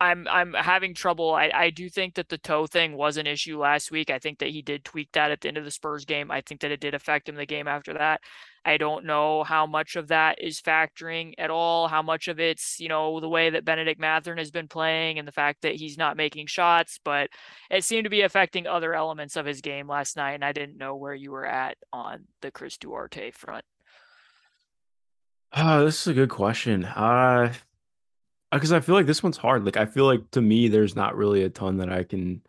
I'm 0.00 0.26
I'm 0.28 0.54
having 0.54 0.94
trouble. 0.94 1.34
I, 1.34 1.50
I 1.54 1.70
do 1.70 1.90
think 1.90 2.14
that 2.14 2.30
the 2.30 2.38
toe 2.38 2.66
thing 2.66 2.96
was 2.96 3.18
an 3.18 3.26
issue 3.26 3.58
last 3.58 3.90
week. 3.90 4.08
I 4.08 4.18
think 4.18 4.38
that 4.38 4.48
he 4.48 4.62
did 4.62 4.82
tweak 4.82 5.12
that 5.12 5.30
at 5.30 5.42
the 5.42 5.48
end 5.48 5.58
of 5.58 5.64
the 5.64 5.70
Spurs 5.70 6.06
game. 6.06 6.30
I 6.30 6.40
think 6.40 6.62
that 6.62 6.70
it 6.70 6.80
did 6.80 6.94
affect 6.94 7.28
him 7.28 7.34
the 7.34 7.44
game 7.44 7.68
after 7.68 7.92
that. 7.92 8.22
I 8.64 8.76
don't 8.76 9.06
know 9.06 9.42
how 9.42 9.66
much 9.66 9.96
of 9.96 10.08
that 10.08 10.42
is 10.42 10.60
factoring 10.60 11.34
at 11.38 11.50
all, 11.50 11.88
how 11.88 12.02
much 12.02 12.28
of 12.28 12.38
it's, 12.38 12.78
you 12.78 12.88
know, 12.88 13.20
the 13.20 13.28
way 13.28 13.50
that 13.50 13.64
Bennedict 13.64 14.00
Mathurin 14.00 14.38
has 14.38 14.50
been 14.50 14.68
playing 14.68 15.18
and 15.18 15.26
the 15.26 15.32
fact 15.32 15.62
that 15.62 15.76
he's 15.76 15.96
not 15.96 16.16
making 16.16 16.46
shots, 16.46 17.00
but 17.02 17.30
it 17.70 17.84
seemed 17.84 18.04
to 18.04 18.10
be 18.10 18.20
affecting 18.20 18.66
other 18.66 18.94
elements 18.94 19.36
of 19.36 19.46
his 19.46 19.60
game 19.60 19.88
last 19.88 20.16
night. 20.16 20.32
And 20.32 20.44
I 20.44 20.52
didn't 20.52 20.76
know 20.76 20.96
where 20.96 21.14
you 21.14 21.30
were 21.30 21.46
at 21.46 21.78
on 21.92 22.24
the 22.42 22.50
Chris 22.50 22.76
Duarte 22.76 23.30
front. 23.30 23.64
Uh, 25.52 25.84
this 25.84 26.02
is 26.02 26.06
a 26.06 26.14
good 26.14 26.30
question. 26.30 26.84
Uh 26.84 27.52
because 28.52 28.72
I 28.72 28.80
feel 28.80 28.94
like 28.94 29.06
this 29.06 29.22
one's 29.22 29.36
hard. 29.36 29.64
Like 29.64 29.76
I 29.76 29.86
feel 29.86 30.06
like 30.06 30.30
to 30.32 30.40
me, 30.40 30.68
there's 30.68 30.96
not 30.96 31.16
really 31.16 31.44
a 31.44 31.50
ton 31.50 31.76
that 31.78 31.90
I 31.90 32.02
can 32.02 32.42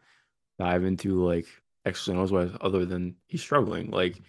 dive 0.58 0.84
into 0.84 1.24
like 1.24 1.46
X 1.86 2.08
and 2.08 2.18
O's 2.18 2.32
wise 2.32 2.52
other 2.60 2.86
than 2.86 3.16
he's 3.28 3.42
struggling. 3.42 3.92
Like, 3.92 4.20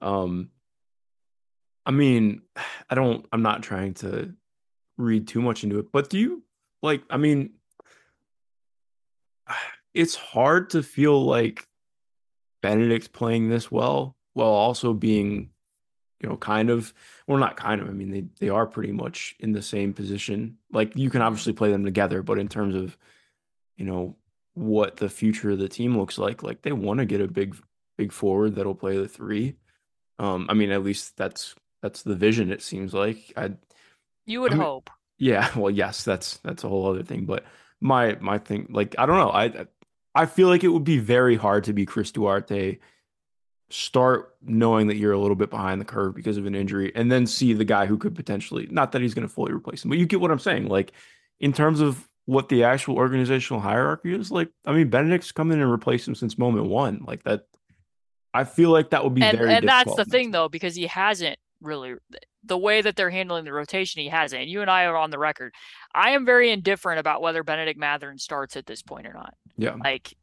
um, 0.00 0.50
I 1.88 1.90
mean, 1.90 2.42
I 2.90 2.94
don't. 2.94 3.26
I'm 3.32 3.42
not 3.42 3.62
trying 3.62 3.94
to 3.94 4.34
read 4.96 5.26
too 5.26 5.42
much 5.42 5.64
into 5.64 5.78
it, 5.78 5.90
but 5.90 6.10
do 6.10 6.18
you 6.18 6.44
like? 6.82 7.02
I 7.10 7.16
mean, 7.16 7.54
it's 9.94 10.14
hard 10.14 10.70
to 10.70 10.82
feel 10.82 11.24
like 11.24 11.66
Bennedict's 12.62 13.08
playing 13.08 13.48
this 13.48 13.72
well 13.72 14.16
while 14.34 14.48
also 14.48 14.92
being 14.92 15.50
you 16.20 16.28
know, 16.28 16.36
kind 16.36 16.68
of, 16.68 16.92
well, 17.26 17.38
not 17.38 17.56
kind 17.56 17.80
of. 17.80 17.88
I 17.88 17.92
mean, 17.92 18.10
they 18.10 18.24
they 18.40 18.48
are 18.48 18.66
pretty 18.66 18.92
much 18.92 19.36
in 19.38 19.52
the 19.52 19.62
same 19.62 19.92
position. 19.92 20.58
Like 20.72 20.96
you 20.96 21.10
can 21.10 21.22
obviously 21.22 21.52
play 21.52 21.70
them 21.70 21.84
together, 21.84 22.22
but 22.22 22.38
in 22.38 22.48
terms 22.48 22.74
of, 22.74 22.96
you 23.76 23.84
know, 23.84 24.16
what 24.54 24.96
the 24.96 25.08
future 25.08 25.50
of 25.50 25.58
the 25.58 25.68
team 25.68 25.96
looks 25.96 26.18
like, 26.18 26.42
like 26.42 26.62
they 26.62 26.72
want 26.72 26.98
to 26.98 27.06
get 27.06 27.20
a 27.20 27.28
big 27.28 27.56
big 27.96 28.12
forward 28.12 28.56
that'll 28.56 28.74
play 28.74 28.96
the 28.96 29.08
three. 29.08 29.56
Um, 30.18 30.46
I 30.48 30.54
mean, 30.54 30.72
at 30.72 30.82
least 30.82 31.16
that's 31.16 31.54
that's 31.82 32.02
the 32.02 32.14
vision. 32.14 32.50
It 32.50 32.62
seems 32.62 32.94
like 32.94 33.32
I. 33.36 33.52
You 34.26 34.40
would 34.42 34.52
I 34.52 34.56
mean, 34.56 34.64
hope. 34.64 34.90
Yeah. 35.18 35.50
Well, 35.56 35.70
yes. 35.70 36.04
That's 36.04 36.38
that's 36.38 36.64
a 36.64 36.68
whole 36.68 36.88
other 36.88 37.02
thing. 37.02 37.24
But 37.24 37.44
my 37.80 38.16
my 38.20 38.38
thing, 38.38 38.66
like 38.70 38.94
I 38.98 39.06
don't 39.06 39.18
know. 39.18 39.30
I 39.30 39.66
I 40.14 40.26
feel 40.26 40.48
like 40.48 40.64
it 40.64 40.68
would 40.68 40.84
be 40.84 40.98
very 40.98 41.36
hard 41.36 41.64
to 41.64 41.72
be 41.72 41.86
Chris 41.86 42.10
Duarte 42.10 42.78
start 43.70 44.34
knowing 44.42 44.86
that 44.86 44.96
you're 44.96 45.12
a 45.12 45.18
little 45.18 45.36
bit 45.36 45.50
behind 45.50 45.80
the 45.80 45.84
curve 45.84 46.14
because 46.14 46.38
of 46.38 46.46
an 46.46 46.54
injury 46.54 46.90
and 46.94 47.12
then 47.12 47.26
see 47.26 47.52
the 47.52 47.64
guy 47.64 47.86
who 47.86 47.98
could 47.98 48.14
potentially 48.14 48.66
not 48.70 48.92
that 48.92 49.02
he's 49.02 49.14
going 49.14 49.26
to 49.26 49.32
fully 49.32 49.52
replace 49.52 49.84
him 49.84 49.90
but 49.90 49.98
you 49.98 50.06
get 50.06 50.20
what 50.20 50.30
i'm 50.30 50.38
saying 50.38 50.66
like 50.68 50.92
in 51.38 51.52
terms 51.52 51.80
of 51.80 52.08
what 52.24 52.48
the 52.48 52.64
actual 52.64 52.96
organizational 52.96 53.60
hierarchy 53.60 54.14
is 54.14 54.30
like 54.30 54.48
i 54.64 54.72
mean 54.72 54.88
bennedict's 54.88 55.32
come 55.32 55.52
in 55.52 55.60
and 55.60 55.70
replaced 55.70 56.08
him 56.08 56.14
since 56.14 56.38
moment 56.38 56.66
one 56.66 57.02
like 57.06 57.22
that 57.24 57.46
i 58.32 58.42
feel 58.42 58.70
like 58.70 58.90
that 58.90 59.04
would 59.04 59.14
be 59.14 59.22
and, 59.22 59.36
very 59.36 59.52
and 59.52 59.68
that's 59.68 59.94
the 59.96 60.04
thing 60.06 60.30
though 60.30 60.48
because 60.48 60.74
he 60.74 60.86
hasn't 60.86 61.38
really 61.60 61.94
the 62.44 62.58
way 62.58 62.80
that 62.80 62.96
they're 62.96 63.10
handling 63.10 63.44
the 63.44 63.52
rotation 63.52 64.00
he 64.00 64.08
hasn't 64.08 64.42
and 64.42 64.50
you 64.50 64.60
and 64.60 64.70
i 64.70 64.84
are 64.84 64.96
on 64.96 65.10
the 65.10 65.18
record 65.18 65.52
i 65.94 66.10
am 66.10 66.24
very 66.24 66.50
indifferent 66.50 67.00
about 67.00 67.20
whether 67.20 67.42
Bennedict 67.42 67.78
Mathurin 67.78 68.18
starts 68.18 68.56
at 68.56 68.66
this 68.66 68.82
point 68.82 69.06
or 69.06 69.12
not 69.12 69.34
yeah 69.56 69.74
like 69.82 70.14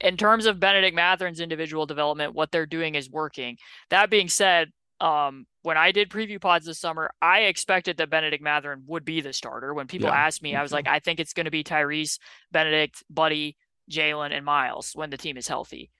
in 0.00 0.16
terms 0.16 0.46
of 0.46 0.60
Bennedict 0.60 0.94
Mathurin's 0.94 1.40
individual 1.40 1.86
development, 1.86 2.34
what 2.34 2.50
they're 2.50 2.66
doing 2.66 2.94
is 2.94 3.10
working. 3.10 3.56
That 3.90 4.10
being 4.10 4.28
said, 4.28 4.70
um, 5.00 5.46
when 5.62 5.76
I 5.76 5.92
did 5.92 6.10
preview 6.10 6.40
pods 6.40 6.66
this 6.66 6.78
summer, 6.78 7.10
I 7.20 7.40
expected 7.40 7.96
that 7.96 8.10
Bennedict 8.10 8.42
Mathurin 8.42 8.84
would 8.86 9.04
be 9.04 9.20
the 9.20 9.32
starter. 9.32 9.74
When 9.74 9.86
people 9.86 10.08
yeah, 10.08 10.26
asked 10.26 10.42
me, 10.42 10.54
I 10.54 10.62
was 10.62 10.72
like, 10.72 10.86
I 10.86 11.00
think 11.00 11.20
it's 11.20 11.32
going 11.32 11.46
to 11.46 11.50
be 11.50 11.64
Tyrese, 11.64 12.18
Bennedict, 12.52 13.02
Buddy, 13.10 13.56
Jalen, 13.90 14.32
and 14.32 14.44
Miles 14.44 14.92
when 14.94 15.10
the 15.10 15.16
team 15.16 15.36
is 15.36 15.48
healthy. 15.48 15.90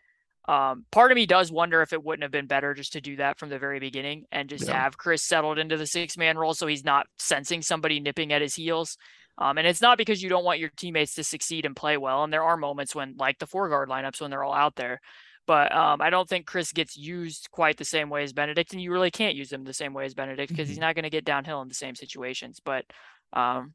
Um, 0.48 0.84
part 0.92 1.10
of 1.10 1.16
me 1.16 1.26
does 1.26 1.50
wonder 1.50 1.82
if 1.82 1.92
it 1.92 2.04
wouldn't 2.04 2.22
have 2.22 2.30
been 2.30 2.46
better 2.46 2.72
just 2.72 2.92
to 2.92 3.00
do 3.00 3.16
that 3.16 3.38
from 3.38 3.48
the 3.48 3.58
very 3.58 3.80
beginning 3.80 4.24
and 4.30 4.48
just 4.48 4.66
yeah. 4.66 4.80
have 4.80 4.96
Chris 4.96 5.22
settled 5.22 5.58
into 5.58 5.76
the 5.76 5.86
six 5.86 6.16
man 6.16 6.38
role 6.38 6.54
so 6.54 6.68
he's 6.68 6.84
not 6.84 7.06
sensing 7.18 7.62
somebody 7.62 7.98
nipping 7.98 8.32
at 8.32 8.42
his 8.42 8.54
heels. 8.54 8.96
Um, 9.38 9.58
and 9.58 9.66
it's 9.66 9.82
not 9.82 9.98
because 9.98 10.22
you 10.22 10.28
don't 10.28 10.44
want 10.44 10.60
your 10.60 10.70
teammates 10.76 11.14
to 11.14 11.24
succeed 11.24 11.66
and 11.66 11.76
play 11.76 11.96
well. 11.96 12.24
And 12.24 12.32
there 12.32 12.44
are 12.44 12.56
moments 12.56 12.94
when, 12.94 13.16
like 13.18 13.38
the 13.38 13.46
four 13.46 13.68
guard 13.68 13.88
lineups, 13.88 14.20
when 14.20 14.30
they're 14.30 14.44
all 14.44 14.54
out 14.54 14.76
there. 14.76 15.00
But 15.46 15.72
um, 15.72 16.00
I 16.00 16.10
don't 16.10 16.28
think 16.28 16.46
Chris 16.46 16.72
gets 16.72 16.96
used 16.96 17.48
quite 17.50 17.76
the 17.76 17.84
same 17.84 18.08
way 18.08 18.22
as 18.22 18.32
Bennedict. 18.32 18.72
and 18.72 18.82
you 18.82 18.90
really 18.90 19.10
can't 19.10 19.36
use 19.36 19.52
him 19.52 19.64
the 19.64 19.72
same 19.72 19.94
way 19.94 20.04
as 20.04 20.14
Bennedict 20.14 20.50
because 20.50 20.64
mm-hmm. 20.64 20.70
he's 20.70 20.78
not 20.78 20.94
going 20.94 21.04
to 21.04 21.10
get 21.10 21.24
downhill 21.24 21.62
in 21.62 21.68
the 21.68 21.74
same 21.74 21.94
situations. 21.94 22.60
But 22.64 22.84
um, 23.32 23.74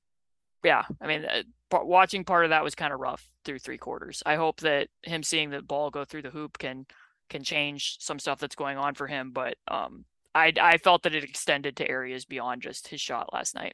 yeah, 0.63 0.83
I 0.99 1.07
mean, 1.07 1.25
uh, 1.25 1.43
watching 1.71 2.23
part 2.23 2.45
of 2.45 2.49
that 2.49 2.63
was 2.63 2.75
kind 2.75 2.93
of 2.93 2.99
rough 2.99 3.27
through 3.45 3.59
three 3.59 3.77
quarters. 3.77 4.21
I 4.25 4.35
hope 4.35 4.59
that 4.61 4.87
him 5.03 5.23
seeing 5.23 5.49
the 5.49 5.61
ball 5.61 5.89
go 5.89 6.05
through 6.05 6.23
the 6.23 6.29
hoop 6.29 6.57
can 6.57 6.85
can 7.29 7.43
change 7.43 7.97
some 7.99 8.19
stuff 8.19 8.39
that's 8.39 8.55
going 8.55 8.77
on 8.77 8.93
for 8.93 9.07
him. 9.07 9.31
But 9.31 9.55
um, 9.67 10.05
I 10.35 10.53
I 10.61 10.77
felt 10.77 11.03
that 11.03 11.15
it 11.15 11.23
extended 11.23 11.77
to 11.77 11.89
areas 11.89 12.25
beyond 12.25 12.61
just 12.61 12.87
his 12.87 13.01
shot 13.01 13.33
last 13.33 13.55
night. 13.55 13.73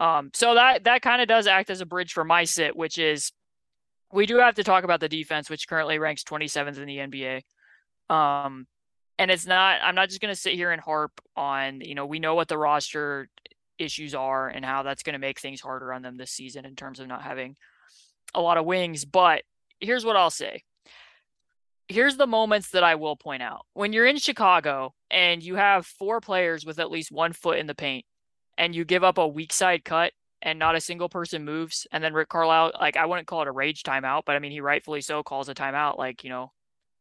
Um, 0.00 0.30
so 0.34 0.54
that 0.54 0.84
that 0.84 1.02
kind 1.02 1.22
of 1.22 1.28
does 1.28 1.46
act 1.46 1.70
as 1.70 1.80
a 1.80 1.86
bridge 1.86 2.12
for 2.12 2.24
my 2.24 2.44
sit, 2.44 2.76
which 2.76 2.98
is 2.98 3.32
we 4.12 4.26
do 4.26 4.38
have 4.38 4.56
to 4.56 4.64
talk 4.64 4.84
about 4.84 5.00
the 5.00 5.08
defense, 5.08 5.48
which 5.48 5.68
currently 5.68 5.98
ranks 5.98 6.22
27th 6.22 6.78
in 6.78 6.86
the 6.86 6.98
NBA. 6.98 8.14
Um, 8.14 8.66
and 9.18 9.30
it's 9.30 9.46
not. 9.46 9.80
I'm 9.82 9.94
not 9.94 10.08
just 10.08 10.20
going 10.20 10.34
to 10.34 10.40
sit 10.40 10.54
here 10.54 10.70
and 10.70 10.80
harp 10.80 11.12
on. 11.36 11.80
You 11.80 11.94
know, 11.94 12.06
we 12.06 12.18
know 12.18 12.34
what 12.34 12.48
the 12.48 12.58
roster 12.58 13.28
issues 13.78 14.14
are 14.14 14.48
and 14.48 14.64
how 14.64 14.82
that's 14.82 15.02
going 15.02 15.14
to 15.14 15.18
make 15.18 15.40
things 15.40 15.60
harder 15.60 15.92
on 15.92 16.02
them 16.02 16.16
this 16.16 16.30
season 16.30 16.64
in 16.64 16.76
terms 16.76 17.00
of 17.00 17.08
not 17.08 17.22
having 17.22 17.56
a 18.34 18.40
lot 18.40 18.58
of 18.58 18.64
wings. 18.64 19.04
But 19.04 19.42
here's 19.80 20.04
what 20.04 20.16
I'll 20.16 20.30
say. 20.30 20.62
Here's 21.88 22.16
the 22.16 22.26
moments 22.26 22.70
that 22.70 22.84
I 22.84 22.94
will 22.94 23.16
point 23.16 23.42
out. 23.42 23.66
When 23.74 23.92
you're 23.92 24.06
in 24.06 24.16
Chicago 24.16 24.94
and 25.10 25.42
you 25.42 25.56
have 25.56 25.84
four 25.84 26.20
players 26.20 26.64
with 26.64 26.78
at 26.78 26.90
least 26.90 27.12
one 27.12 27.32
foot 27.32 27.58
in 27.58 27.66
the 27.66 27.74
paint, 27.74 28.06
and 28.56 28.74
you 28.74 28.84
give 28.84 29.02
up 29.04 29.18
a 29.18 29.26
weak 29.26 29.52
side 29.52 29.84
cut 29.84 30.12
and 30.40 30.58
not 30.58 30.74
a 30.74 30.80
single 30.80 31.08
person 31.08 31.44
moves, 31.44 31.86
and 31.92 32.02
then 32.02 32.14
Rick 32.14 32.28
Carlisle, 32.28 32.72
like 32.80 32.96
I 32.96 33.06
wouldn't 33.06 33.26
call 33.26 33.42
it 33.42 33.48
a 33.48 33.52
rage 33.52 33.82
timeout, 33.82 34.22
but 34.26 34.36
I 34.36 34.38
mean 34.38 34.52
he 34.52 34.60
rightfully 34.60 35.00
so 35.00 35.22
calls 35.22 35.48
a 35.48 35.54
timeout, 35.54 35.98
like 35.98 36.24
you 36.24 36.30
know, 36.30 36.52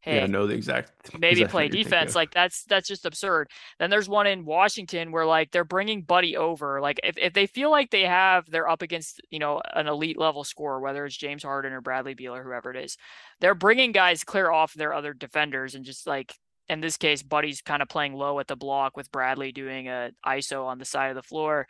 hey, 0.02 0.18
yeah, 0.18 0.26
know 0.26 0.48
the 0.48 0.54
exact 0.54 0.92
maybe 1.20 1.46
play 1.46 1.68
defense. 1.68 2.16
Like 2.16 2.32
that's 2.34 2.64
that's 2.66 2.88
just 2.88 3.06
absurd. 3.06 3.50
Then 3.80 3.90
there's 3.90 4.10
one 4.10 4.28
in 4.28 4.46
Washington 4.46 5.12
where 5.12 5.26
like 5.26 5.52
they're 5.52 5.64
bringing 5.64 6.02
Buddy 6.02 6.36
over. 6.36 6.82
Like 6.82 7.00
if, 7.04 7.18
if 7.18 7.34
they 7.34 7.48
feel 7.48 7.72
like 7.72 7.92
they 7.92 8.04
have 8.04 8.50
they're 8.50 8.70
up 8.70 8.82
against 8.82 9.22
you 9.30 9.40
know 9.40 9.62
an 9.74 9.88
elite 9.88 10.20
level 10.20 10.44
scorer, 10.44 10.80
whether 10.80 11.06
it's 11.06 11.18
James 11.18 11.44
Harden 11.44 11.74
or 11.74 11.82
Bradley 11.82 12.14
Beal 12.14 12.36
or 12.36 12.44
whoever 12.44 12.72
it 12.72 12.84
is, 12.84 12.98
they're 13.40 13.56
bringing 13.56 13.92
guys 13.92 14.24
clear 14.24 14.52
off 14.52 14.74
their 14.74 14.94
other 14.94 15.14
defenders 15.14 15.76
and 15.76 15.86
just 15.86 16.08
like 16.08 16.36
in 16.70 16.80
this 16.80 16.96
case, 16.96 17.22
Buddy's 17.22 17.62
kind 17.62 17.82
of 17.82 17.90
playing 17.90 18.14
low 18.14 18.40
at 18.40 18.48
the 18.48 18.56
block 18.56 18.96
with 18.96 19.12
Bradley 19.12 19.52
doing 19.52 19.90
a 19.90 20.12
ISO 20.26 20.66
on 20.66 20.78
the 20.78 20.86
side 20.86 21.10
of 21.10 21.16
the 21.16 21.22
floor. 21.22 21.68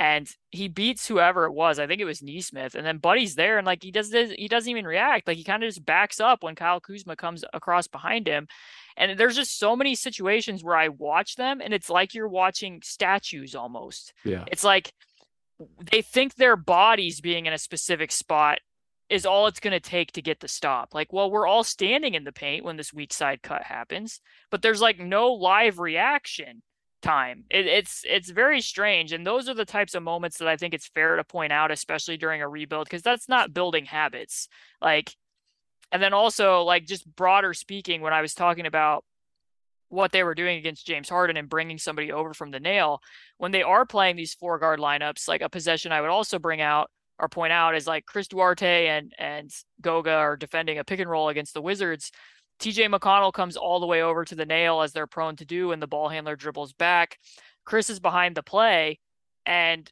And 0.00 0.26
he 0.50 0.68
beats 0.68 1.06
whoever 1.06 1.44
it 1.44 1.52
was. 1.52 1.78
I 1.78 1.86
think 1.86 2.00
it 2.00 2.06
was 2.06 2.22
Nesmith. 2.22 2.74
And 2.74 2.86
then 2.86 2.96
Buddy's 2.96 3.34
there 3.34 3.58
and 3.58 3.66
like 3.66 3.82
he 3.82 3.90
does 3.90 4.08
this, 4.08 4.30
he 4.30 4.48
doesn't 4.48 4.70
even 4.70 4.86
react. 4.86 5.28
Like 5.28 5.36
he 5.36 5.44
kind 5.44 5.62
of 5.62 5.68
just 5.68 5.84
backs 5.84 6.20
up 6.20 6.42
when 6.42 6.54
Kyle 6.54 6.80
Kuzma 6.80 7.16
comes 7.16 7.44
across 7.52 7.86
behind 7.86 8.26
him. 8.26 8.48
And 8.96 9.20
there's 9.20 9.36
just 9.36 9.58
so 9.58 9.76
many 9.76 9.94
situations 9.94 10.64
where 10.64 10.74
I 10.74 10.88
watch 10.88 11.36
them 11.36 11.60
and 11.60 11.74
it's 11.74 11.90
like 11.90 12.14
you're 12.14 12.28
watching 12.28 12.80
statues 12.82 13.54
almost. 13.54 14.14
Yeah. 14.24 14.46
It's 14.50 14.64
like 14.64 14.90
they 15.92 16.00
think 16.00 16.34
their 16.34 16.56
bodies 16.56 17.20
being 17.20 17.44
in 17.44 17.52
a 17.52 17.58
specific 17.58 18.10
spot 18.10 18.60
is 19.10 19.26
all 19.26 19.48
it's 19.48 19.60
going 19.60 19.72
to 19.72 19.80
take 19.80 20.12
to 20.12 20.22
get 20.22 20.40
the 20.40 20.48
stop. 20.48 20.94
Like, 20.94 21.12
well, 21.12 21.30
we're 21.30 21.46
all 21.46 21.62
standing 21.62 22.14
in 22.14 22.24
the 22.24 22.32
paint 22.32 22.64
when 22.64 22.78
this 22.78 22.94
weak 22.94 23.12
side 23.12 23.42
cut 23.42 23.64
happens, 23.64 24.22
but 24.50 24.62
there's 24.62 24.80
like 24.80 24.98
no 24.98 25.34
live 25.34 25.78
reaction 25.78 26.62
time. 27.00 27.44
It, 27.50 27.66
it's 27.66 28.04
it's 28.08 28.30
very 28.30 28.60
strange, 28.60 29.12
and 29.12 29.26
those 29.26 29.48
are 29.48 29.54
the 29.54 29.64
types 29.64 29.94
of 29.94 30.02
moments 30.02 30.38
that 30.38 30.48
I 30.48 30.56
think 30.56 30.74
it's 30.74 30.88
fair 30.88 31.16
to 31.16 31.24
point 31.24 31.52
out, 31.52 31.70
especially 31.70 32.16
during 32.16 32.42
a 32.42 32.48
rebuild, 32.48 32.86
because 32.86 33.02
that's 33.02 33.28
not 33.28 33.54
building 33.54 33.86
habits. 33.86 34.48
Like, 34.80 35.16
And 35.92 36.02
then 36.02 36.12
also, 36.14 36.62
like, 36.62 36.86
just 36.86 37.04
broader 37.16 37.54
speaking, 37.54 38.00
when 38.00 38.12
I 38.12 38.20
was 38.22 38.34
talking 38.34 38.66
about 38.66 39.04
what 39.88 40.12
they 40.12 40.22
were 40.22 40.36
doing 40.36 40.58
against 40.58 40.86
James 40.86 41.08
Harden 41.08 41.36
and 41.36 41.48
bringing 41.48 41.78
somebody 41.78 42.12
over 42.12 42.32
from 42.32 42.52
the 42.52 42.60
nail, 42.60 43.00
when 43.38 43.50
they 43.50 43.62
are 43.62 43.84
playing 43.84 44.16
these 44.16 44.34
four 44.34 44.58
guard 44.58 44.78
lineups, 44.78 45.26
like 45.28 45.42
a 45.42 45.48
possession 45.48 45.90
I 45.92 46.00
would 46.00 46.10
also 46.10 46.38
bring 46.38 46.60
out 46.60 46.90
or 47.18 47.28
point 47.28 47.52
out 47.52 47.74
is 47.74 47.86
like 47.86 48.06
Chris 48.06 48.28
Duarte 48.28 48.86
and 48.86 49.12
and 49.18 49.50
Goga 49.80 50.12
are 50.12 50.36
defending 50.36 50.78
a 50.78 50.84
pick 50.84 51.00
and 51.00 51.10
roll 51.10 51.28
against 51.28 51.54
the 51.54 51.62
Wizards. 51.62 52.12
TJ 52.60 52.94
McConnell 52.94 53.32
comes 53.32 53.56
all 53.56 53.80
the 53.80 53.86
way 53.86 54.02
over 54.02 54.24
to 54.24 54.34
the 54.34 54.46
nail 54.46 54.82
as 54.82 54.92
they're 54.92 55.06
prone 55.06 55.36
to 55.36 55.44
do, 55.44 55.72
and 55.72 55.80
the 55.80 55.86
ball 55.86 56.08
handler 56.08 56.36
dribbles 56.36 56.72
back. 56.74 57.18
Chris 57.64 57.88
is 57.88 58.00
behind 58.00 58.36
the 58.36 58.42
play, 58.42 58.98
and 59.46 59.90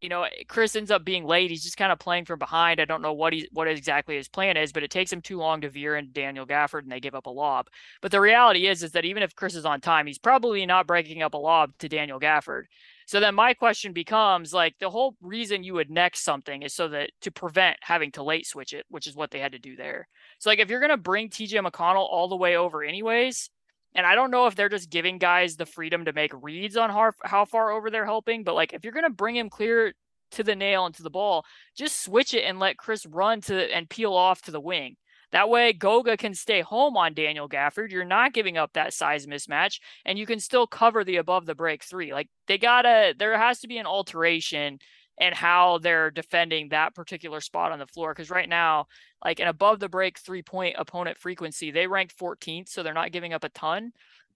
you 0.00 0.08
know, 0.08 0.22
eh, 0.22 0.30
Chris 0.48 0.76
ends 0.76 0.90
up 0.90 1.04
being 1.04 1.24
late. 1.24 1.50
He's 1.50 1.62
just 1.62 1.76
kind 1.76 1.92
of 1.92 1.98
playing 1.98 2.24
from 2.24 2.38
behind. 2.38 2.80
I 2.80 2.84
don't 2.84 3.02
know 3.02 3.12
what 3.12 3.32
he 3.32 3.48
what 3.52 3.68
exactly 3.68 4.16
his 4.16 4.28
plan 4.28 4.56
is, 4.56 4.72
but 4.72 4.82
it 4.82 4.90
takes 4.90 5.12
him 5.12 5.20
too 5.20 5.38
long 5.38 5.60
to 5.60 5.70
veer 5.70 5.96
into 5.96 6.12
Daniel 6.12 6.46
Gafford 6.46 6.82
and 6.82 6.92
they 6.92 7.00
give 7.00 7.14
up 7.14 7.26
a 7.26 7.30
lob. 7.30 7.68
But 8.00 8.10
the 8.10 8.20
reality 8.20 8.66
is 8.66 8.82
is 8.82 8.92
that 8.92 9.04
even 9.04 9.22
if 9.22 9.34
Chris 9.34 9.54
is 9.54 9.64
on 9.64 9.80
time, 9.80 10.06
he's 10.06 10.18
probably 10.18 10.64
not 10.66 10.86
breaking 10.86 11.22
up 11.22 11.34
a 11.34 11.38
lob 11.38 11.72
to 11.78 11.88
Daniel 11.88 12.20
Gafford. 12.20 12.64
So 13.06 13.18
then 13.18 13.34
my 13.34 13.54
question 13.54 13.92
becomes 13.92 14.52
like 14.52 14.76
the 14.78 14.90
whole 14.90 15.16
reason 15.20 15.64
you 15.64 15.74
would 15.74 15.90
next 15.90 16.22
something 16.22 16.62
is 16.62 16.74
so 16.74 16.88
that 16.88 17.10
to 17.22 17.32
prevent 17.32 17.76
having 17.80 18.12
to 18.12 18.22
late 18.22 18.46
switch 18.46 18.72
it, 18.72 18.86
which 18.88 19.06
is 19.06 19.16
what 19.16 19.30
they 19.32 19.40
had 19.40 19.52
to 19.52 19.58
do 19.58 19.74
there. 19.76 20.06
So 20.38 20.48
like 20.48 20.60
if 20.60 20.70
you're 20.70 20.80
gonna 20.80 20.96
bring 20.96 21.28
TJ 21.28 21.66
McConnell 21.66 22.08
all 22.08 22.28
the 22.28 22.36
way 22.36 22.56
over 22.56 22.84
anyways, 22.84 23.50
and 23.94 24.06
I 24.06 24.14
don't 24.14 24.30
know 24.30 24.46
if 24.46 24.54
they're 24.54 24.68
just 24.68 24.90
giving 24.90 25.18
guys 25.18 25.56
the 25.56 25.66
freedom 25.66 26.04
to 26.04 26.12
make 26.12 26.32
reads 26.34 26.76
on 26.76 26.90
how, 26.90 27.12
how 27.22 27.44
far 27.44 27.70
over 27.70 27.90
they're 27.90 28.04
helping, 28.04 28.44
but 28.44 28.54
like 28.54 28.72
if 28.72 28.84
you're 28.84 28.92
going 28.92 29.04
to 29.04 29.10
bring 29.10 29.36
him 29.36 29.50
clear 29.50 29.92
to 30.32 30.44
the 30.44 30.54
nail 30.54 30.86
and 30.86 30.94
to 30.94 31.02
the 31.02 31.10
ball, 31.10 31.44
just 31.76 32.04
switch 32.04 32.34
it 32.34 32.44
and 32.44 32.58
let 32.58 32.76
Chris 32.76 33.04
run 33.06 33.40
to 33.42 33.74
and 33.74 33.90
peel 33.90 34.14
off 34.14 34.42
to 34.42 34.50
the 34.50 34.60
wing. 34.60 34.96
That 35.32 35.48
way, 35.48 35.72
Goga 35.72 36.16
can 36.16 36.34
stay 36.34 36.60
home 36.60 36.96
on 36.96 37.14
Daniel 37.14 37.48
Gafford. 37.48 37.92
You're 37.92 38.04
not 38.04 38.32
giving 38.32 38.58
up 38.58 38.72
that 38.72 38.92
size 38.92 39.26
mismatch, 39.26 39.78
and 40.04 40.18
you 40.18 40.26
can 40.26 40.40
still 40.40 40.66
cover 40.66 41.04
the 41.04 41.16
above 41.16 41.46
the 41.46 41.54
break 41.54 41.84
three. 41.84 42.12
Like 42.12 42.28
they 42.48 42.58
gotta, 42.58 43.14
there 43.16 43.38
has 43.38 43.60
to 43.60 43.68
be 43.68 43.78
an 43.78 43.86
alteration 43.86 44.80
in 45.20 45.32
how 45.32 45.78
they're 45.78 46.10
defending 46.10 46.70
that 46.70 46.94
particular 46.94 47.40
spot 47.40 47.72
on 47.72 47.78
the 47.78 47.86
floor. 47.86 48.12
Because 48.12 48.30
right 48.30 48.48
now, 48.48 48.86
like 49.24 49.38
an 49.38 49.48
above 49.48 49.78
the 49.78 49.88
break 49.88 50.18
three 50.18 50.42
point 50.42 50.76
opponent 50.78 51.18
frequency, 51.18 51.70
they 51.70 51.86
ranked 51.86 52.18
14th, 52.18 52.68
so 52.68 52.82
they're 52.82 52.94
not 52.94 53.12
giving 53.12 53.32
up 53.32 53.44
a 53.44 53.50
ton 53.50 53.92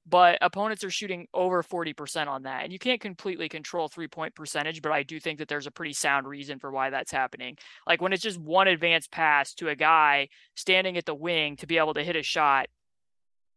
but 0.07 0.39
opponents 0.43 0.85
are 0.85 0.91
shooting 0.91 1.27
over 1.33 1.63
40% 1.63 2.27
on 2.29 2.43
that. 2.43 2.65
And 2.65 2.73
you 2.73 2.79
can't 2.79 3.01
completely 3.01 3.49
control 3.49 3.89
three 3.89 4.09
point 4.09 4.35
percentage, 4.35 4.83
but 4.83 4.93
I 4.93 5.03
do 5.03 5.19
think 5.19 5.39
that 5.39 5.49
there's 5.49 5.67
a 5.67 5.71
pretty 5.71 5.95
sound 5.95 6.27
reason 6.27 6.59
for 6.59 6.71
why 6.71 6.91
that's 6.91 7.13
happening. 7.13 7.57
Like 7.87 8.03
when 8.03 8.13
it's 8.13 8.23
just 8.23 8.39
one 8.39 8.69
advanced 8.69 9.11
pass 9.11 9.55
to 9.55 9.69
a 9.69 9.77
guy 9.77 10.29
standing 10.55 10.97
at 10.97 11.07
the 11.07 11.15
wing 11.15 11.57
to 11.57 11.67
be 11.67 11.79
able 11.79 11.95
to 11.95 12.05
hit 12.05 12.17
a 12.17 12.23
shot, 12.23 12.67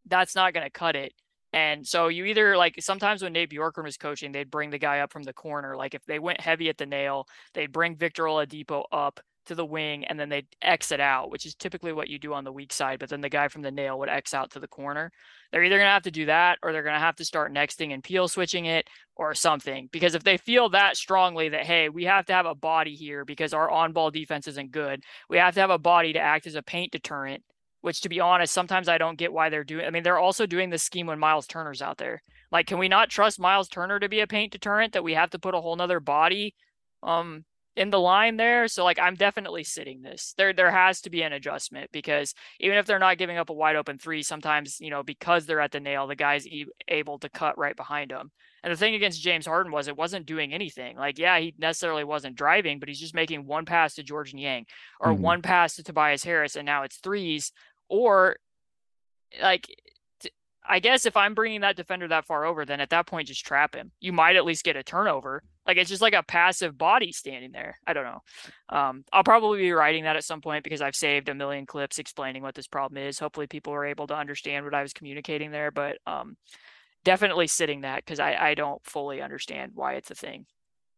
that's 0.05 0.35
not 0.35 0.53
going 0.53 0.65
to 0.65 0.71
cut 0.71 0.95
it. 0.95 1.13
And 1.53 1.87
so 1.87 2.07
you 2.07 2.25
either 2.25 2.57
like 2.57 2.75
sometimes 2.79 3.23
when 3.23 3.33
Nate 3.33 3.49
Bjorkgren 3.49 3.83
was 3.83 3.97
coaching, 3.97 4.31
they'd 4.31 4.51
bring 4.51 4.69
the 4.69 4.77
guy 4.77 4.99
up 4.99 5.11
from 5.11 5.23
the 5.23 5.33
corner. 5.33 5.75
Like 5.75 5.93
if 5.93 6.05
they 6.05 6.19
went 6.19 6.41
heavy 6.41 6.69
at 6.69 6.77
the 6.77 6.85
nail, 6.85 7.27
they'd 7.53 7.71
bring 7.71 7.95
Victor 7.95 8.23
Oladipo 8.23 8.83
up 8.91 9.19
to 9.47 9.55
the 9.55 9.65
wing 9.65 10.05
and 10.05 10.19
then 10.19 10.29
they'd 10.29 10.47
exit 10.61 10.99
out, 10.99 11.31
which 11.31 11.45
is 11.45 11.55
typically 11.55 11.91
what 11.91 12.09
you 12.09 12.19
do 12.19 12.33
on 12.33 12.43
the 12.43 12.51
weak 12.51 12.71
side. 12.71 12.99
But 12.99 13.09
then 13.09 13.21
the 13.21 13.29
guy 13.29 13.47
from 13.47 13.61
the 13.61 13.71
nail 13.71 13.97
would 13.99 14.09
X 14.09 14.33
out 14.33 14.51
to 14.51 14.59
the 14.59 14.67
corner. 14.67 15.11
They're 15.51 15.63
either 15.63 15.77
going 15.77 15.87
to 15.87 15.91
have 15.91 16.03
to 16.03 16.11
do 16.11 16.25
that 16.27 16.59
or 16.61 16.71
they're 16.71 16.83
going 16.83 16.95
to 16.95 16.99
have 16.99 17.15
to 17.15 17.25
start 17.25 17.53
nexting 17.53 17.93
and 17.93 18.03
peel 18.03 18.27
switching 18.27 18.65
it 18.65 18.87
or 19.15 19.33
something. 19.33 19.89
Because 19.91 20.15
if 20.15 20.23
they 20.23 20.37
feel 20.37 20.69
that 20.69 20.97
strongly 20.97 21.49
that, 21.49 21.65
hey, 21.65 21.89
we 21.89 22.03
have 22.03 22.25
to 22.25 22.33
have 22.33 22.45
a 22.45 22.55
body 22.55 22.95
here 22.95 23.25
because 23.25 23.53
our 23.53 23.69
on 23.69 23.93
ball 23.93 24.11
defense 24.11 24.47
isn't 24.47 24.71
good, 24.71 25.03
we 25.29 25.37
have 25.37 25.53
to 25.55 25.61
have 25.61 25.69
a 25.69 25.79
body 25.79 26.13
to 26.13 26.19
act 26.19 26.45
as 26.47 26.55
a 26.55 26.61
paint 26.61 26.91
deterrent. 26.91 27.43
Which, 27.81 28.01
to 28.01 28.09
be 28.09 28.19
honest, 28.19 28.53
sometimes 28.53 28.89
I 28.89 28.97
don't 28.97 29.17
get 29.17 29.33
why 29.33 29.49
they're 29.49 29.63
doing. 29.63 29.85
I 29.85 29.89
mean, 29.91 30.03
they're 30.03 30.19
also 30.19 30.45
doing 30.45 30.69
this 30.69 30.83
scheme 30.83 31.07
when 31.07 31.19
Miles 31.19 31.47
Turner's 31.47 31.81
out 31.81 31.97
there. 31.97 32.23
Like, 32.51 32.67
can 32.67 32.79
we 32.79 32.87
not 32.87 33.09
trust 33.09 33.39
Miles 33.39 33.67
Turner 33.67 33.99
to 33.99 34.09
be 34.09 34.19
a 34.19 34.27
paint 34.27 34.51
deterrent? 34.51 34.93
That 34.93 35.03
we 35.03 35.13
have 35.13 35.29
to 35.31 35.39
put 35.39 35.55
a 35.55 35.61
whole 35.61 35.75
nother 35.75 35.99
body 35.99 36.55
um 37.03 37.45
in 37.77 37.91
the 37.91 37.99
line 37.99 38.37
there. 38.37 38.67
So 38.67 38.83
like 38.83 38.99
I'm 38.99 39.13
definitely 39.13 39.63
sitting 39.63 40.01
this. 40.01 40.33
There 40.35 40.51
there 40.51 40.71
has 40.71 41.01
to 41.01 41.11
be 41.11 41.21
an 41.21 41.31
adjustment 41.31 41.91
because 41.93 42.33
even 42.59 42.77
if 42.77 42.87
they're 42.87 42.97
not 42.97 43.19
giving 43.19 43.37
up 43.37 43.51
a 43.51 43.53
wide 43.53 43.75
open 43.75 43.99
three, 43.99 44.23
sometimes 44.23 44.81
you 44.81 44.89
know 44.89 45.03
because 45.03 45.45
they're 45.45 45.61
at 45.61 45.71
the 45.71 45.79
nail, 45.79 46.07
the 46.07 46.15
guy's 46.15 46.47
e- 46.47 46.65
able 46.87 47.19
to 47.19 47.29
cut 47.29 47.57
right 47.57 47.75
behind 47.75 48.09
them. 48.09 48.31
And 48.63 48.73
the 48.73 48.77
thing 48.77 48.95
against 48.95 49.21
James 49.21 49.45
Harden 49.45 49.71
was 49.71 49.87
it 49.87 49.95
wasn't 49.95 50.25
doing 50.25 50.53
anything. 50.53 50.97
Like 50.97 51.19
yeah, 51.19 51.37
he 51.39 51.53
necessarily 51.59 52.03
wasn't 52.03 52.35
driving, 52.35 52.79
but 52.79 52.89
he's 52.89 52.99
just 52.99 53.15
making 53.15 53.45
one 53.45 53.65
pass 53.65 53.93
to 53.95 54.03
Georges 54.03 54.33
Niang 54.33 54.65
or 54.99 55.11
mm-hmm. 55.11 55.21
one 55.21 55.41
pass 55.43 55.75
to 55.75 55.83
Tobias 55.83 56.23
Harris, 56.23 56.55
and 56.55 56.65
now 56.65 56.81
it's 56.83 56.97
threes. 56.97 57.51
Or 57.89 58.37
like 59.41 59.69
I 60.67 60.79
guess 60.79 61.05
if 61.05 61.15
I'm 61.15 61.33
bringing 61.33 61.61
that 61.61 61.75
defender 61.75 62.07
that 62.09 62.25
far 62.25 62.45
over, 62.45 62.65
then 62.65 62.79
at 62.79 62.89
that 62.89 63.07
point 63.07 63.27
just 63.27 63.45
trap 63.45 63.75
him. 63.75 63.91
You 63.99 64.11
might 64.11 64.35
at 64.35 64.45
least 64.45 64.63
get 64.63 64.75
a 64.75 64.83
turnover. 64.83 65.43
Like 65.65 65.77
it's 65.77 65.89
just 65.89 66.01
like 66.01 66.13
a 66.13 66.23
passive 66.23 66.77
body 66.77 67.11
standing 67.11 67.51
there. 67.51 67.77
I 67.85 67.93
don't 67.93 68.05
know. 68.05 68.21
Um, 68.69 69.03
I'll 69.11 69.23
probably 69.23 69.59
be 69.59 69.71
writing 69.71 70.03
that 70.03 70.15
at 70.15 70.23
some 70.23 70.41
point 70.41 70.63
because 70.63 70.81
I've 70.81 70.95
saved 70.95 71.29
a 71.29 71.33
million 71.33 71.65
clips 71.65 71.99
explaining 71.99 72.41
what 72.41 72.55
this 72.55 72.67
problem 72.67 73.01
is. 73.03 73.19
Hopefully, 73.19 73.47
people 73.47 73.73
are 73.73 73.85
able 73.85 74.07
to 74.07 74.15
understand 74.15 74.65
what 74.65 74.73
I 74.73 74.81
was 74.81 74.93
communicating 74.93 75.51
there. 75.51 75.71
But 75.71 75.97
um, 76.05 76.37
definitely 77.03 77.47
sitting 77.47 77.81
that 77.81 77.97
because 78.05 78.19
I 78.19 78.35
I 78.35 78.53
don't 78.53 78.83
fully 78.85 79.21
understand 79.21 79.73
why 79.75 79.93
it's 79.93 80.11
a 80.11 80.15
thing. 80.15 80.45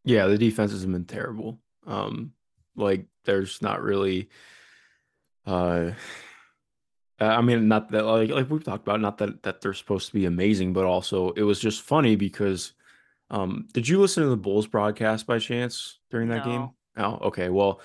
Yeah, 0.04 0.26
the 0.26 0.38
defense 0.38 0.72
has 0.72 0.86
been 0.86 1.04
terrible. 1.04 1.58
Um, 1.86 2.32
like 2.76 3.06
there's 3.24 3.60
not 3.62 3.82
really 3.82 4.28
uh 5.46 5.90
uh, 7.20 7.24
I 7.24 7.40
mean, 7.42 7.68
not 7.68 7.90
that 7.90 8.04
like 8.04 8.30
like 8.30 8.50
we've 8.50 8.64
talked 8.64 8.86
about, 8.86 9.00
not 9.00 9.18
that 9.18 9.42
that 9.42 9.60
they're 9.60 9.74
supposed 9.74 10.08
to 10.08 10.14
be 10.14 10.26
amazing, 10.26 10.72
but 10.72 10.84
also 10.84 11.30
it 11.32 11.42
was 11.42 11.60
just 11.60 11.82
funny 11.82 12.16
because 12.16 12.72
um 13.30 13.68
did 13.72 13.86
you 13.88 14.00
listen 14.00 14.22
to 14.22 14.30
the 14.30 14.36
Bulls 14.36 14.66
broadcast 14.66 15.26
by 15.26 15.38
chance 15.38 15.98
during 16.10 16.28
that 16.28 16.46
no. 16.46 16.52
game? 16.52 16.70
Oh, 16.96 17.26
okay. 17.28 17.48
Well, 17.48 17.80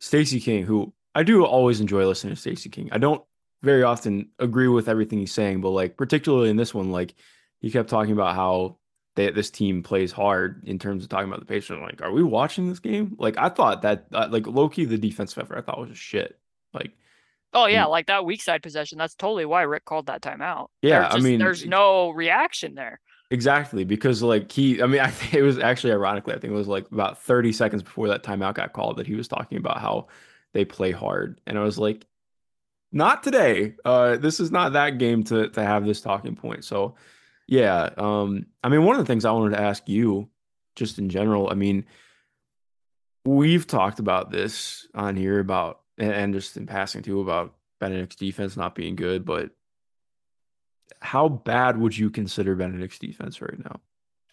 Stacey 0.00 0.40
King, 0.40 0.64
who 0.64 0.92
I 1.14 1.22
do 1.22 1.44
always 1.44 1.80
enjoy 1.80 2.06
listening 2.06 2.34
to 2.34 2.40
Stacey 2.40 2.68
King. 2.68 2.88
I 2.92 2.98
don't 2.98 3.22
very 3.62 3.82
often 3.82 4.30
agree 4.38 4.68
with 4.68 4.88
everything 4.88 5.18
he's 5.18 5.32
saying, 5.32 5.60
but 5.60 5.70
like 5.70 5.96
particularly 5.96 6.50
in 6.50 6.56
this 6.56 6.72
one, 6.74 6.90
like 6.90 7.14
he 7.60 7.70
kept 7.70 7.90
talking 7.90 8.12
about 8.12 8.34
how 8.34 8.78
they, 9.16 9.30
this 9.30 9.50
team 9.50 9.82
plays 9.82 10.12
hard 10.12 10.62
in 10.64 10.78
terms 10.78 11.02
of 11.02 11.10
talking 11.10 11.28
about 11.28 11.40
the 11.40 11.46
patient. 11.46 11.82
Like, 11.82 12.00
are 12.02 12.12
we 12.12 12.22
watching 12.22 12.68
this 12.68 12.78
game? 12.78 13.16
Like, 13.18 13.36
I 13.36 13.48
thought 13.48 13.82
that 13.82 14.06
uh, 14.12 14.28
like 14.30 14.46
Loki, 14.46 14.84
the 14.84 14.96
defensive 14.96 15.42
effort 15.42 15.58
I 15.58 15.62
thought 15.62 15.80
was 15.80 15.90
just 15.90 16.00
shit. 16.00 16.38
Like 16.72 16.92
Oh 17.54 17.66
yeah, 17.66 17.86
like 17.86 18.06
that 18.06 18.24
weak 18.24 18.42
side 18.42 18.62
possession. 18.62 18.98
That's 18.98 19.14
totally 19.14 19.46
why 19.46 19.62
Rick 19.62 19.84
called 19.84 20.06
that 20.06 20.20
timeout. 20.20 20.68
Yeah, 20.82 21.04
just, 21.04 21.16
I 21.16 21.20
mean, 21.20 21.38
there's 21.38 21.64
no 21.64 22.10
reaction 22.10 22.74
there. 22.74 23.00
Exactly, 23.30 23.84
because 23.84 24.22
like 24.22 24.50
he, 24.52 24.82
I 24.82 24.86
mean, 24.86 25.00
I 25.02 25.10
think 25.10 25.34
it 25.34 25.42
was 25.42 25.58
actually 25.58 25.92
ironically, 25.92 26.34
I 26.34 26.38
think 26.38 26.52
it 26.52 26.56
was 26.56 26.68
like 26.68 26.90
about 26.90 27.22
30 27.22 27.52
seconds 27.52 27.82
before 27.82 28.08
that 28.08 28.22
timeout 28.22 28.54
got 28.54 28.72
called 28.72 28.98
that 28.98 29.06
he 29.06 29.14
was 29.14 29.28
talking 29.28 29.58
about 29.58 29.80
how 29.80 30.08
they 30.52 30.64
play 30.64 30.90
hard, 30.90 31.40
and 31.46 31.58
I 31.58 31.62
was 31.62 31.78
like, 31.78 32.06
not 32.92 33.22
today. 33.22 33.74
Uh, 33.84 34.16
this 34.16 34.40
is 34.40 34.50
not 34.50 34.74
that 34.74 34.98
game 34.98 35.22
to 35.24 35.48
to 35.50 35.62
have 35.62 35.86
this 35.86 36.00
talking 36.00 36.36
point. 36.36 36.64
So, 36.64 36.96
yeah, 37.46 37.90
um, 37.96 38.46
I 38.62 38.68
mean, 38.68 38.84
one 38.84 38.96
of 38.96 39.00
the 39.00 39.10
things 39.10 39.24
I 39.24 39.32
wanted 39.32 39.56
to 39.56 39.62
ask 39.62 39.88
you, 39.88 40.28
just 40.76 40.98
in 40.98 41.08
general, 41.08 41.48
I 41.50 41.54
mean, 41.54 41.86
we've 43.24 43.66
talked 43.66 44.00
about 44.00 44.30
this 44.30 44.86
on 44.94 45.16
here 45.16 45.38
about 45.38 45.80
and, 45.98 46.12
and 46.12 46.34
just 46.34 46.56
in 46.56 46.66
passing 46.66 47.02
too 47.02 47.20
about 47.20 47.54
Bennedict's 47.80 48.16
defense 48.16 48.56
not 48.56 48.74
being 48.74 48.96
good, 48.96 49.24
but 49.24 49.50
how 51.00 51.28
bad 51.28 51.78
would 51.78 51.96
you 51.96 52.10
consider 52.10 52.54
Bennedict's 52.54 52.98
defense 52.98 53.40
right 53.40 53.58
now? 53.58 53.80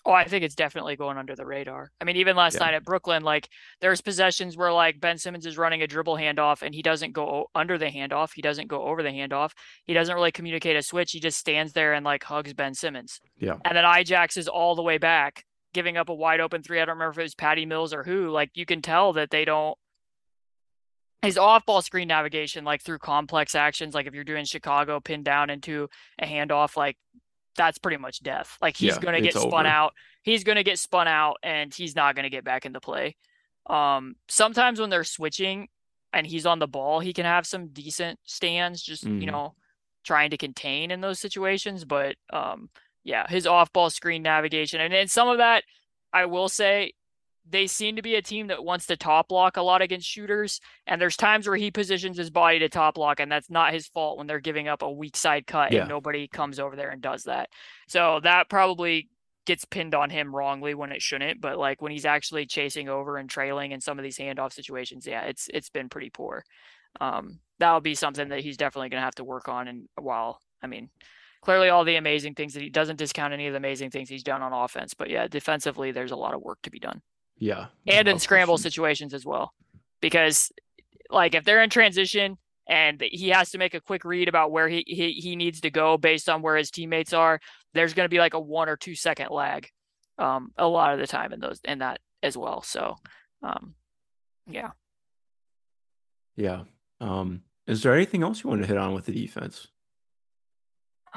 Oh, 0.07 0.11
I 0.11 0.25
think 0.25 0.43
it's 0.43 0.53
definitely 0.53 0.95
going 0.95 1.17
under 1.17 1.35
the 1.35 1.47
radar. 1.47 1.91
I 1.99 2.03
mean, 2.03 2.17
even 2.17 2.35
last 2.35 2.55
yeah. 2.55 2.65
night 2.65 2.73
at 2.75 2.85
Brooklyn, 2.85 3.23
like 3.23 3.49
there's 3.81 4.01
possessions 4.01 4.55
where 4.55 4.71
like 4.71 4.99
Ben 4.99 5.17
Simmons 5.17 5.47
is 5.47 5.57
running 5.57 5.81
a 5.81 5.87
dribble 5.87 6.15
handoff 6.15 6.61
and 6.61 6.75
he 6.75 6.83
doesn't 6.83 7.13
go 7.13 7.49
under 7.55 7.79
the 7.79 7.87
handoff. 7.87 8.29
He 8.35 8.43
doesn't 8.43 8.67
go 8.67 8.83
over 8.83 9.01
the 9.01 9.09
handoff. 9.09 9.51
He 9.85 9.93
doesn't 9.93 10.13
really 10.13 10.31
communicate 10.31 10.75
a 10.75 10.83
switch. 10.83 11.11
He 11.11 11.19
just 11.19 11.39
stands 11.39 11.73
there 11.73 11.93
and 11.93 12.05
like 12.05 12.23
hugs 12.23 12.53
Ben 12.53 12.75
Simmons. 12.75 13.19
Yeah. 13.39 13.57
And 13.65 13.75
then 13.75 13.83
Ijax 13.83 14.37
is 14.37 14.47
all 14.47 14.75
the 14.75 14.83
way 14.83 14.99
back, 14.99 15.43
giving 15.73 15.97
up 15.97 16.09
a 16.09 16.13
wide 16.13 16.39
open 16.39 16.61
three. 16.61 16.79
I 16.79 16.85
don't 16.85 16.97
remember 16.97 17.13
if 17.13 17.17
it 17.17 17.23
was 17.23 17.35
Patty 17.35 17.65
Mills 17.65 17.91
or 17.91 18.03
who. 18.03 18.29
Like 18.29 18.51
you 18.53 18.67
can 18.67 18.83
tell 18.83 19.13
that 19.13 19.31
they 19.31 19.43
don't 19.43 19.75
his 21.21 21.37
off-ball 21.37 21.81
screen 21.81 22.07
navigation, 22.07 22.65
like 22.65 22.81
through 22.81 22.99
complex 22.99 23.55
actions, 23.55 23.95
like 23.95 24.05
if 24.05 24.13
you're 24.13 24.23
doing 24.23 24.45
Chicago 24.45 24.99
pinned 24.99 25.25
down 25.25 25.49
into 25.49 25.89
a 26.19 26.25
handoff, 26.25 26.77
like 26.77 26.97
that's 27.55 27.77
pretty 27.77 27.97
much 27.97 28.21
death. 28.21 28.57
Like 28.61 28.77
he's 28.77 28.95
yeah, 28.95 28.99
going 28.99 29.15
to 29.15 29.21
get 29.21 29.33
spun 29.33 29.65
over. 29.65 29.67
out. 29.67 29.93
He's 30.23 30.43
going 30.43 30.57
to 30.57 30.63
get 30.63 30.79
spun 30.79 31.07
out, 31.07 31.37
and 31.43 31.73
he's 31.73 31.95
not 31.95 32.15
going 32.15 32.23
to 32.23 32.29
get 32.29 32.43
back 32.43 32.65
into 32.65 32.79
play. 32.79 33.15
Um, 33.67 34.15
sometimes 34.27 34.79
when 34.79 34.89
they're 34.89 35.03
switching 35.03 35.69
and 36.13 36.27
he's 36.27 36.45
on 36.45 36.59
the 36.59 36.67
ball, 36.67 36.99
he 36.99 37.13
can 37.13 37.25
have 37.25 37.47
some 37.47 37.67
decent 37.67 38.19
stands, 38.25 38.81
just 38.81 39.05
mm. 39.05 39.19
you 39.19 39.27
know, 39.27 39.55
trying 40.03 40.29
to 40.29 40.37
contain 40.37 40.91
in 40.91 41.01
those 41.01 41.19
situations. 41.19 41.85
But 41.85 42.15
um, 42.31 42.69
yeah, 43.03 43.27
his 43.27 43.47
off-ball 43.47 43.89
screen 43.89 44.21
navigation, 44.21 44.81
and, 44.81 44.93
and 44.93 45.09
some 45.09 45.27
of 45.27 45.37
that, 45.39 45.63
I 46.13 46.25
will 46.25 46.49
say, 46.49 46.93
they 47.47 47.67
seem 47.67 47.95
to 47.95 48.01
be 48.01 48.15
a 48.15 48.21
team 48.21 48.47
that 48.47 48.63
wants 48.63 48.87
to 48.87 48.97
top 48.97 49.31
lock 49.31 49.57
a 49.57 49.61
lot 49.61 49.81
against 49.81 50.07
shooters. 50.07 50.59
And 50.87 50.99
there's 50.99 51.15
times 51.17 51.47
where 51.47 51.57
he 51.57 51.69
positions 51.71 52.17
his 52.17 52.29
body 52.29 52.59
to 52.59 52.69
top 52.69 52.97
lock, 52.97 53.19
and 53.19 53.31
that's 53.31 53.49
not 53.49 53.73
his 53.73 53.87
fault 53.87 54.17
when 54.17 54.27
they're 54.27 54.39
giving 54.39 54.67
up 54.67 54.81
a 54.81 54.91
weak 54.91 55.15
side 55.15 55.45
cut 55.45 55.71
Yeah. 55.71 55.81
and 55.81 55.89
nobody 55.89 56.27
comes 56.27 56.59
over 56.59 56.75
there 56.75 56.89
and 56.89 57.01
does 57.01 57.23
that. 57.25 57.49
So 57.87 58.19
that 58.23 58.49
probably 58.49 59.09
gets 59.45 59.63
pinned 59.63 59.93
on 59.93 60.09
him 60.09 60.35
wrongly 60.35 60.73
when 60.73 60.91
it 60.91 61.03
shouldn't. 61.03 61.39
But 61.39 61.59
like 61.59 61.81
when 61.81 61.91
he's 61.91 62.05
actually 62.05 62.47
chasing 62.47 62.89
over 62.89 63.17
and 63.17 63.29
trailing 63.29 63.71
in 63.71 63.79
some 63.79 63.99
of 63.99 64.03
these 64.03 64.17
handoff 64.17 64.51
situations, 64.53 65.05
yeah, 65.05 65.21
it's 65.21 65.47
it's 65.53 65.69
been 65.69 65.87
pretty 65.89 66.09
poor. 66.09 66.43
Um, 66.99 67.39
that'll 67.59 67.81
be 67.81 67.93
something 67.95 68.29
that 68.29 68.39
he's 68.39 68.57
definitely 68.57 68.89
going 68.89 69.01
to 69.01 69.05
have 69.05 69.15
to 69.15 69.23
work 69.23 69.47
on. 69.47 69.67
And 69.67 69.87
while 70.01 70.41
I 70.63 70.67
mean, 70.67 70.89
clearly 71.41 71.69
all 71.69 71.83
the 71.83 71.97
amazing 71.97 72.33
things 72.33 72.55
that 72.55 72.63
he 72.63 72.69
doesn't 72.71 72.97
discount 72.97 73.33
any 73.33 73.45
of 73.45 73.53
the 73.53 73.57
amazing 73.57 73.91
things 73.91 74.09
he's 74.09 74.23
done 74.23 74.41
on 74.41 74.51
offense, 74.51 74.95
but 74.95 75.11
yeah, 75.11 75.27
defensively 75.27 75.91
there's 75.91 76.11
a 76.11 76.15
lot 76.15 76.33
of 76.33 76.41
work 76.41 76.59
to 76.63 76.71
be 76.71 76.79
done 76.79 77.03
Yeah. 77.37 77.67
and 77.87 78.07
in 78.07 78.19
scramble 78.19 78.57
situations 78.67 79.13
as 79.13 79.25
well. 79.25 79.53
Because 80.01 80.51
like 81.09 81.35
if 81.35 81.43
they're 81.43 81.63
in 81.63 81.69
transition 81.69 82.37
and 82.67 83.01
he 83.01 83.29
has 83.29 83.51
to 83.51 83.57
make 83.57 83.73
a 83.73 83.81
quick 83.81 84.03
read 84.05 84.27
about 84.27 84.51
where 84.51 84.67
he 84.67 84.83
he, 84.87 85.13
he 85.13 85.35
needs 85.35 85.61
to 85.61 85.69
go 85.69 85.97
based 85.97 86.29
on 86.29 86.41
where 86.41 86.55
his 86.55 86.71
teammates 86.71 87.13
are, 87.13 87.39
there's 87.73 87.93
going 87.93 88.05
to 88.05 88.09
be 88.09 88.19
like 88.19 88.33
a 88.33 88.39
one 88.39 88.69
or 88.69 88.77
two 88.77 88.95
second 88.95 89.29
lag 89.31 89.69
um 90.17 90.51
a 90.57 90.67
lot 90.67 90.93
of 90.93 90.99
the 90.99 91.07
time 91.07 91.33
in 91.33 91.39
those 91.39 91.59
in 91.65 91.79
that 91.79 91.99
as 92.23 92.37
well. 92.37 92.61
So 92.61 92.95
um 93.43 93.75
yeah. 94.49 94.71
Yeah. 96.35 96.63
Um, 96.99 97.41
is 97.67 97.81
there 97.83 97.95
anything 97.95 98.23
else 98.23 98.43
you 98.43 98.49
want 98.49 98.61
to 98.61 98.67
hit 98.67 98.77
on 98.77 98.93
with 98.93 99.05
the 99.05 99.11
defense? 99.11 99.67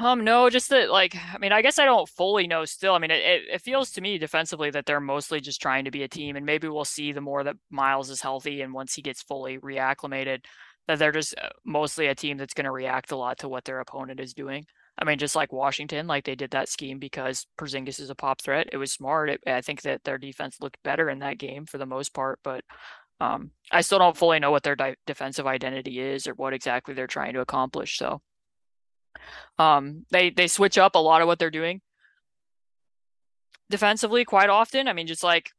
Um, 0.01 0.23
no, 0.23 0.49
just 0.49 0.71
that, 0.71 0.91
like, 0.91 1.17
I 1.17 1.39
mean, 1.39 1.51
I 1.51 1.61
guess 1.61 1.79
I 1.79 1.85
don't 1.85 2.09
fully 2.09 2.47
know 2.47 2.65
still. 2.65 2.95
I 2.95 2.99
mean, 3.01 3.11
it, 3.11 3.43
it, 3.53 3.63
feels 3.63 3.91
to 3.93 4.01
me 4.01 4.17
defensively 4.17 4.71
that 4.71 4.87
they're 4.87 5.01
mostly 5.01 5.41
just 5.41 5.61
trying 5.61 5.87
to 5.87 5.91
be 5.91 6.05
a 6.05 6.09
team, 6.09 6.37
and 6.37 6.47
maybe 6.47 6.69
we'll 6.69 6.85
see 6.85 7.11
the 7.11 7.21
more 7.21 7.43
that 7.43 7.57
Miles 7.69 8.09
is 8.09 8.21
healthy 8.21 8.61
and 8.61 8.73
once 8.73 8.95
he 8.95 9.03
gets 9.03 9.23
fully 9.23 9.59
reacclimated, 9.59 10.45
that 10.87 11.01
they're 11.01 11.11
just 11.11 11.35
uh, 11.37 11.49
mostly 11.65 12.07
a 12.07 12.15
team 12.15 12.37
that's 12.37 12.55
going 12.55 12.67
to 12.67 12.71
react 12.71 13.11
a 13.11 13.17
lot 13.17 13.39
to 13.39 13.49
what 13.49 13.65
their 13.65 13.81
opponent 13.81 14.21
is 14.21 14.35
doing. 14.35 14.65
I 14.97 15.05
mean, 15.05 15.19
just 15.19 15.35
like 15.35 15.53
Washington, 15.53 16.07
like 16.07 16.25
they 16.25 16.37
did 16.37 16.53
that 16.53 16.69
scheme 16.69 17.01
because 17.01 17.47
Porzingis 17.59 17.99
is 17.99 18.11
a 18.11 18.15
pop 18.15 18.41
threat. 18.41 18.69
It 18.73 18.77
was 18.77 18.93
smart. 18.93 19.31
It, 19.31 19.41
I 19.49 19.63
think 19.63 19.83
that 19.83 20.05
their 20.05 20.19
defense 20.19 20.59
looked 20.61 20.83
better 20.85 21.11
in 21.11 21.19
that 21.21 21.39
game 21.39 21.67
for 21.67 21.79
the 21.79 21.87
most 21.87 22.15
part, 22.15 22.39
but 22.45 22.63
um, 23.21 23.51
I 23.73 23.81
still 23.81 23.99
don't 23.99 24.17
fully 24.17 24.39
know 24.39 24.53
what 24.53 24.63
their 24.63 24.77
di- 24.77 24.95
defensive 25.07 25.47
identity 25.49 25.99
is 25.99 26.29
or 26.29 26.35
what 26.35 26.53
exactly 26.53 26.95
they're 26.95 27.09
trying 27.09 27.35
to 27.35 27.41
accomplish. 27.41 27.99
So. 27.99 28.21
Um, 29.59 30.05
they 30.11 30.31
they 30.31 30.47
switch 30.47 30.79
up 30.79 30.95
a 30.95 30.99
lot 30.99 31.23
of 31.23 31.27
what 31.27 31.39
they're 31.39 31.51
doing 31.51 31.81
defensively 33.71 34.25
quite 34.25 34.51
often. 34.51 34.89
I 34.89 34.93
mean, 34.93 35.07
just 35.07 35.23
like 35.23 35.51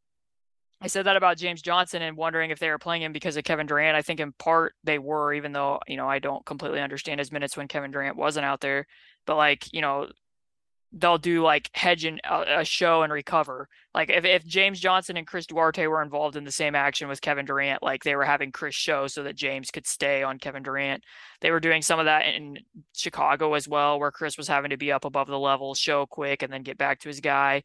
I 0.82 0.88
said 0.88 1.06
that 1.06 1.18
about 1.18 1.38
James 1.38 1.62
Johnson 1.62 2.02
and 2.02 2.16
wondering 2.16 2.52
if 2.52 2.60
they 2.60 2.70
were 2.70 2.78
playing 2.78 3.02
him 3.02 3.12
because 3.12 3.36
of 3.36 3.44
Kevin 3.44 3.68
Durant. 3.68 3.98
I 3.98 4.02
think 4.02 4.20
in 4.20 4.32
part 4.34 4.74
they 4.84 4.98
were, 4.98 5.34
even 5.34 5.52
though 5.52 5.80
you 5.88 5.98
know 5.98 6.08
I 6.08 6.20
don't 6.20 6.46
completely 6.46 6.82
understand 6.82 7.20
his 7.20 7.32
minutes 7.32 7.58
when 7.58 7.68
Kevin 7.68 7.92
Durant 7.92 8.16
wasn't 8.16 8.46
out 8.46 8.62
there. 8.62 8.88
But 9.26 9.38
like 9.38 9.74
you 9.74 9.82
know, 9.82 10.08
they'll 10.92 11.20
do 11.20 11.44
like 11.44 11.70
hedge 11.74 12.04
and 12.04 12.20
a, 12.24 12.62
a 12.62 12.66
show 12.66 13.04
and 13.04 13.14
recover. 13.14 13.68
Like 13.94 14.10
if, 14.10 14.26
if 14.26 14.46
James 14.46 14.80
Johnson 14.80 15.18
and 15.18 15.28
Chris 15.28 15.46
Duarte 15.46 15.86
were 15.88 16.02
involved 16.02 16.36
in 16.36 16.44
the 16.44 16.52
same 16.52 16.76
action 16.76 17.08
with 17.08 17.22
Kevin 17.22 17.46
Durant, 17.46 17.84
like 17.84 18.04
they 18.04 18.16
were 18.16 18.26
having 18.26 18.52
Chris 18.52 18.76
show 18.76 19.08
so 19.08 19.24
that 19.24 19.36
James 19.36 19.70
could 19.70 19.86
stay 19.86 20.24
on 20.24 20.40
Kevin 20.40 20.64
Durant. 20.64 21.04
They 21.42 21.52
were 21.52 21.60
doing 21.60 21.82
some 21.82 22.00
of 22.00 22.06
that 22.06 22.26
in 22.26 22.60
Chicago 22.96 23.54
as 23.54 23.68
well, 23.68 24.00
where 24.00 24.12
Chris 24.12 24.38
was 24.38 24.48
having 24.48 24.72
to 24.72 24.78
be 24.78 24.92
up 24.92 25.06
above 25.06 25.28
the 25.28 25.40
level, 25.40 25.76
show 25.76 26.06
quick, 26.06 26.42
and 26.42 26.52
then 26.52 26.64
get 26.64 26.78
back 26.78 27.00
to 27.02 27.10
his 27.10 27.20
guy. 27.20 27.64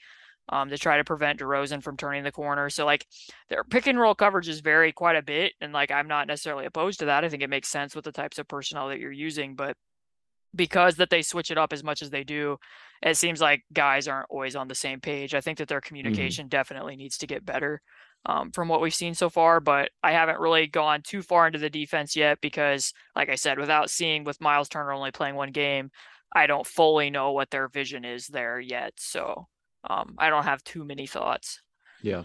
Um, 0.50 0.68
to 0.68 0.76
try 0.76 0.98
to 0.98 1.04
prevent 1.04 1.40
DeRozan 1.40 1.82
from 1.82 1.96
turning 1.96 2.22
the 2.22 2.30
corner. 2.30 2.68
So 2.68 2.84
like 2.84 3.06
their 3.48 3.64
pick 3.64 3.86
and 3.86 3.98
roll 3.98 4.14
coverages 4.14 4.62
vary 4.62 4.92
quite 4.92 5.16
a 5.16 5.22
bit. 5.22 5.54
And 5.62 5.72
like 5.72 5.90
I'm 5.90 6.06
not 6.06 6.26
necessarily 6.26 6.66
opposed 6.66 6.98
to 6.98 7.06
that. 7.06 7.24
I 7.24 7.30
think 7.30 7.42
it 7.42 7.48
makes 7.48 7.70
sense 7.70 7.96
with 7.96 8.04
the 8.04 8.12
types 8.12 8.38
of 8.38 8.46
personnel 8.46 8.88
that 8.88 9.00
you're 9.00 9.10
using, 9.10 9.54
but 9.54 9.78
because 10.54 10.96
that 10.96 11.10
they 11.10 11.22
switch 11.22 11.50
it 11.50 11.58
up 11.58 11.72
as 11.72 11.84
much 11.84 12.02
as 12.02 12.10
they 12.10 12.24
do, 12.24 12.58
it 13.02 13.16
seems 13.16 13.40
like 13.40 13.62
guys 13.72 14.08
aren't 14.08 14.30
always 14.30 14.56
on 14.56 14.68
the 14.68 14.74
same 14.74 15.00
page. 15.00 15.34
I 15.34 15.40
think 15.40 15.58
that 15.58 15.68
their 15.68 15.80
communication 15.80 16.48
definitely 16.48 16.96
needs 16.96 17.18
to 17.18 17.26
get 17.26 17.44
better 17.44 17.80
um, 18.26 18.50
from 18.52 18.68
what 18.68 18.80
we've 18.80 18.94
seen 18.94 19.14
so 19.14 19.28
far, 19.28 19.60
but 19.60 19.90
I 20.02 20.12
haven't 20.12 20.40
really 20.40 20.66
gone 20.66 21.02
too 21.02 21.22
far 21.22 21.46
into 21.46 21.58
the 21.58 21.68
defense 21.68 22.16
yet 22.16 22.40
because, 22.40 22.92
like 23.14 23.28
I 23.28 23.34
said, 23.34 23.58
without 23.58 23.90
seeing 23.90 24.24
with 24.24 24.40
Miles 24.40 24.68
Turner 24.68 24.92
only 24.92 25.10
playing 25.10 25.34
one 25.34 25.52
game, 25.52 25.90
I 26.34 26.46
don't 26.46 26.66
fully 26.66 27.10
know 27.10 27.32
what 27.32 27.50
their 27.50 27.68
vision 27.68 28.04
is 28.04 28.26
there 28.26 28.58
yet. 28.58 28.94
So 28.96 29.46
um, 29.88 30.14
I 30.18 30.30
don't 30.30 30.44
have 30.44 30.64
too 30.64 30.84
many 30.84 31.06
thoughts. 31.06 31.60
Yeah. 32.02 32.22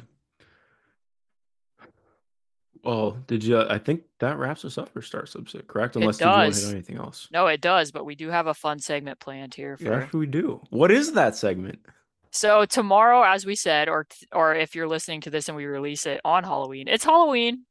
Well, 2.84 3.18
did 3.28 3.44
you? 3.44 3.60
I 3.62 3.78
think 3.78 4.04
that 4.20 4.38
wraps 4.38 4.64
us 4.64 4.78
up 4.78 4.90
for 4.90 5.02
Start 5.02 5.30
Sub 5.30 5.50
Sit, 5.50 5.68
correct? 5.68 5.96
Unless 5.96 6.22
you 6.22 6.28
want 6.28 6.54
to 6.54 6.60
hit 6.62 6.72
anything 6.72 6.98
else? 6.98 7.28
No, 7.32 7.48
it 7.48 7.62
does, 7.62 7.92
but 7.92 8.06
we 8.06 8.16
do 8.16 8.30
have 8.30 8.48
a 8.48 8.54
fun 8.54 8.80
segment 8.80 9.20
planned 9.20 9.54
here 9.54 9.78
for 9.78 10.02
Yeah, 10.02 10.08
we 10.14 10.26
do. 10.26 10.62
What 10.70 10.92
is 10.92 11.14
that 11.14 11.36
segment? 11.36 11.80
So 12.32 12.66
tomorrow, 12.66 13.24
as 13.24 13.46
we 13.46 13.56
said, 13.56 13.90
or 13.90 14.08
or 14.32 14.56
if 14.56 14.76
you're 14.76 14.88
listening 14.88 15.22
to 15.22 15.30
this 15.30 15.48
and 15.48 15.58
we 15.58 15.66
release 15.66 16.06
it 16.06 16.22
on 16.24 16.44
Halloween, 16.44 16.88
it's 16.88 17.04
Halloween. 17.04 17.66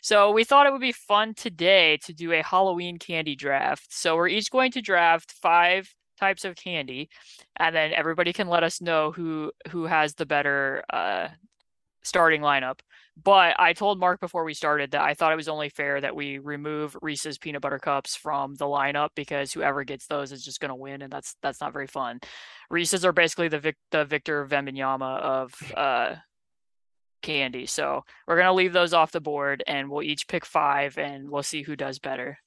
So 0.00 0.30
we 0.30 0.44
thought 0.44 0.66
it 0.66 0.72
would 0.72 0.80
be 0.80 0.92
fun 0.92 1.34
today 1.34 1.98
to 2.04 2.12
do 2.12 2.32
a 2.32 2.42
Halloween 2.42 2.98
candy 2.98 3.34
draft. 3.34 3.92
So 3.92 4.14
we're 4.14 4.28
each 4.28 4.50
going 4.50 4.70
to 4.72 4.80
draft 4.80 5.32
five 5.32 5.92
types 6.18 6.44
of 6.44 6.54
candy, 6.54 7.10
and 7.56 7.74
then 7.74 7.92
everybody 7.92 8.32
can 8.32 8.48
let 8.48 8.62
us 8.62 8.80
know 8.80 9.10
who 9.10 9.50
who 9.70 9.84
has 9.84 10.14
the 10.14 10.26
better 10.26 10.84
uh, 10.92 11.28
starting 12.02 12.42
lineup. 12.42 12.78
But 13.22 13.58
I 13.58 13.72
told 13.72 13.98
Mark 13.98 14.20
before 14.20 14.44
we 14.44 14.52
started 14.52 14.90
that 14.90 15.00
I 15.00 15.14
thought 15.14 15.32
it 15.32 15.36
was 15.36 15.48
only 15.48 15.70
fair 15.70 16.00
that 16.00 16.14
we 16.14 16.38
remove 16.38 16.96
Reese's 17.00 17.38
peanut 17.38 17.62
butter 17.62 17.78
cups 17.78 18.14
from 18.14 18.54
the 18.54 18.66
lineup 18.66 19.10
because 19.14 19.52
whoever 19.52 19.84
gets 19.84 20.06
those 20.06 20.32
is 20.32 20.44
just 20.44 20.60
going 20.60 20.68
to 20.68 20.74
win, 20.74 21.00
and 21.00 21.10
that's 21.10 21.34
that's 21.42 21.60
not 21.60 21.72
very 21.72 21.86
fun. 21.86 22.20
Reese's 22.70 23.04
are 23.04 23.12
basically 23.12 23.48
the 23.48 23.58
Vic, 23.58 23.76
the 23.90 24.04
Victor 24.04 24.46
Wembanyama 24.46 25.18
of 25.20 25.54
uh, 25.76 26.16
candy, 27.22 27.64
so 27.64 28.04
we're 28.28 28.36
gonna 28.36 28.52
leave 28.52 28.74
those 28.74 28.92
off 28.92 29.12
the 29.12 29.20
board, 29.20 29.64
and 29.66 29.88
we'll 29.90 30.02
each 30.02 30.28
pick 30.28 30.44
five, 30.44 30.98
and 30.98 31.30
we'll 31.30 31.42
see 31.42 31.62
who 31.62 31.74
does 31.74 31.98
better. 31.98 32.38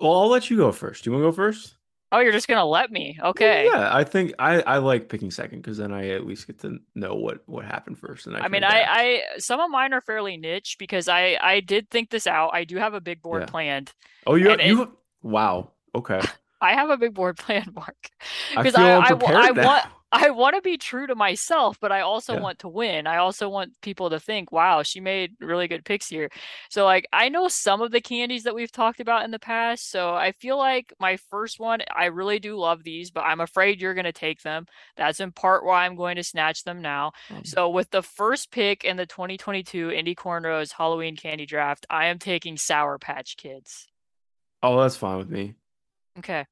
Well, 0.00 0.12
I'll 0.12 0.28
let 0.28 0.50
you 0.50 0.58
go 0.58 0.70
first. 0.72 1.04
Do 1.04 1.10
you 1.10 1.14
want 1.14 1.24
to 1.24 1.30
go 1.30 1.36
first? 1.36 1.76
Oh, 2.12 2.18
you're 2.18 2.32
just 2.32 2.48
gonna 2.48 2.64
let 2.66 2.90
me? 2.90 3.18
Okay. 3.22 3.66
Yeah, 3.66 3.94
I 3.94 4.02
think 4.04 4.34
I, 4.38 4.60
I 4.62 4.78
like 4.78 5.08
picking 5.08 5.30
second 5.30 5.62
because 5.62 5.78
then 5.78 5.92
I 5.92 6.08
at 6.10 6.26
least 6.26 6.46
get 6.46 6.58
to 6.60 6.78
know 6.94 7.14
what 7.14 7.42
what 7.46 7.64
happened 7.64 7.98
first. 7.98 8.26
And 8.26 8.36
I, 8.36 8.40
I 8.40 8.48
mean. 8.48 8.64
I, 8.64 8.82
I 8.88 9.22
some 9.38 9.60
of 9.60 9.70
mine 9.70 9.92
are 9.92 10.00
fairly 10.00 10.36
niche 10.36 10.76
because 10.78 11.06
I 11.08 11.38
I 11.40 11.60
did 11.60 11.88
think 11.90 12.10
this 12.10 12.26
out. 12.26 12.50
I 12.52 12.64
do 12.64 12.76
have 12.76 12.94
a 12.94 13.00
big 13.00 13.22
board 13.22 13.42
Yeah. 13.42 13.46
planned. 13.46 13.92
oh 14.26 14.34
you 14.34 14.50
it- 14.50 14.64
you 14.66 14.96
wow 15.22 15.70
okay. 15.94 16.20
I 16.62 16.74
have 16.74 16.90
a 16.90 16.96
big 16.98 17.14
board 17.14 17.38
planned, 17.38 17.72
Mark, 17.74 18.10
I 18.54 18.62
because 18.62 18.74
I, 18.74 18.90
I, 18.90 19.12
wa- 19.14 19.28
I 19.30 19.50
want 19.52 19.86
I 20.12 20.30
want 20.30 20.56
to 20.56 20.62
be 20.62 20.76
true 20.76 21.06
to 21.06 21.14
myself, 21.14 21.78
but 21.80 21.92
I 21.92 22.00
also 22.00 22.34
Yeah. 22.34 22.40
want 22.40 22.58
to 22.60 22.68
win. 22.68 23.06
I 23.06 23.18
also 23.18 23.48
want 23.48 23.80
people 23.80 24.10
to 24.10 24.18
think, 24.18 24.50
"Wow, 24.50 24.82
she 24.82 24.98
made 25.00 25.36
really 25.40 25.68
good 25.68 25.84
picks 25.84 26.08
here." 26.08 26.30
So, 26.68 26.84
like, 26.84 27.06
I 27.12 27.28
know 27.28 27.46
some 27.46 27.80
of 27.80 27.92
the 27.92 28.00
candies 28.00 28.42
that 28.42 28.54
we've 28.54 28.72
talked 28.72 28.98
about 28.98 29.24
in 29.24 29.30
the 29.30 29.38
past. 29.38 29.88
So, 29.88 30.14
I 30.14 30.32
feel 30.32 30.58
like 30.58 30.92
my 30.98 31.16
first 31.16 31.60
one, 31.60 31.80
I 31.94 32.06
really 32.06 32.40
do 32.40 32.56
love 32.56 32.82
these, 32.82 33.10
but 33.12 33.20
I'm 33.22 33.40
afraid 33.40 33.80
you're 33.80 33.94
going 33.94 34.04
to 34.04 34.12
take 34.12 34.42
them. 34.42 34.66
That's 34.96 35.20
in 35.20 35.30
part 35.30 35.64
why 35.64 35.86
I'm 35.86 35.94
going 35.96 36.16
to 36.16 36.24
snatch 36.24 36.64
them 36.64 36.82
now. 36.82 37.12
Um, 37.30 37.44
So, 37.44 37.68
with 37.70 37.90
the 37.90 38.02
first 38.02 38.50
pick 38.50 38.82
in 38.84 38.96
the 38.96 39.06
2022 39.06 39.90
Indy 39.92 40.16
Cornrows 40.16 40.72
Halloween 40.72 41.16
Candy 41.16 41.46
Draft, 41.46 41.86
I 41.88 42.06
am 42.06 42.18
taking 42.18 42.56
Sour 42.56 42.98
Patch 42.98 43.36
Kids. 43.36 43.86
oh, 44.62 44.80
that's 44.80 44.96
fine 44.96 45.18
with 45.18 45.30
me. 45.30 45.54
Okay. 46.18 46.46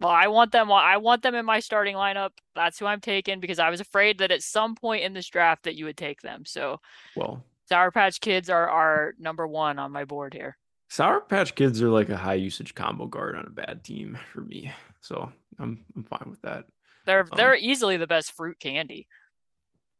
Well, 0.00 0.10
I 0.10 0.28
want 0.28 0.52
them. 0.52 0.70
I 0.70 0.96
want 0.96 1.22
them 1.22 1.34
in 1.34 1.44
my 1.44 1.60
starting 1.60 1.96
lineup. 1.96 2.30
That's 2.54 2.78
who 2.78 2.86
I'm 2.86 3.00
taking 3.00 3.40
because 3.40 3.58
I 3.58 3.70
was 3.70 3.80
afraid 3.80 4.18
that 4.18 4.30
at 4.30 4.42
some 4.42 4.74
point 4.74 5.02
in 5.02 5.12
this 5.12 5.26
draft 5.26 5.64
that 5.64 5.74
you 5.74 5.86
would 5.86 5.96
take 5.96 6.22
them. 6.22 6.44
So 6.46 6.80
Well, 7.16 7.44
Sour 7.68 7.90
Patch 7.90 8.20
Kids 8.20 8.48
are 8.48 8.68
are 8.68 9.14
number 9.18 9.46
one 9.46 9.78
on 9.78 9.90
my 9.92 10.04
board 10.04 10.34
here. 10.34 10.56
Sour 10.88 11.20
Patch 11.22 11.54
Kids 11.54 11.82
are 11.82 11.90
like 11.90 12.08
a 12.08 12.16
high 12.16 12.34
usage 12.34 12.74
combo 12.74 13.06
guard 13.06 13.34
on 13.34 13.46
a 13.46 13.50
bad 13.50 13.82
team 13.84 14.18
for 14.32 14.40
me, 14.40 14.72
so 15.00 15.32
I'm 15.58 15.84
I'm 15.96 16.04
fine 16.04 16.30
with 16.30 16.42
that. 16.42 16.66
They're 17.04 17.20
Um, 17.20 17.30
they're 17.36 17.56
easily 17.56 17.96
the 17.96 18.06
best 18.06 18.32
fruit 18.32 18.60
candy. 18.60 19.08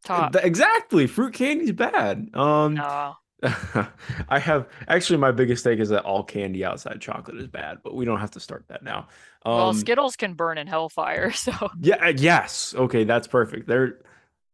Top. 0.04 0.36
Exactly, 0.36 1.08
fruit 1.08 1.34
candy's 1.34 1.72
bad. 1.72 2.30
Um, 2.34 2.74
No. 2.74 3.16
I 4.28 4.38
have 4.38 4.68
actually 4.88 5.18
my 5.18 5.30
biggest 5.30 5.62
take 5.62 5.78
is 5.78 5.90
that 5.90 6.04
all 6.04 6.24
candy 6.24 6.64
outside 6.64 7.00
chocolate 7.00 7.36
is 7.36 7.46
bad, 7.46 7.78
but 7.84 7.94
we 7.94 8.04
don't 8.04 8.18
have 8.18 8.32
to 8.32 8.40
start 8.40 8.64
that 8.68 8.82
now. 8.82 9.08
Um, 9.44 9.54
well, 9.56 9.74
Skittles 9.74 10.16
can 10.16 10.34
burn 10.34 10.58
in 10.58 10.66
hellfire, 10.66 11.30
so 11.32 11.52
yeah, 11.80 11.96
uh, 12.04 12.12
yes, 12.16 12.74
okay, 12.76 13.04
that's 13.04 13.28
perfect. 13.28 13.68
They're 13.68 13.98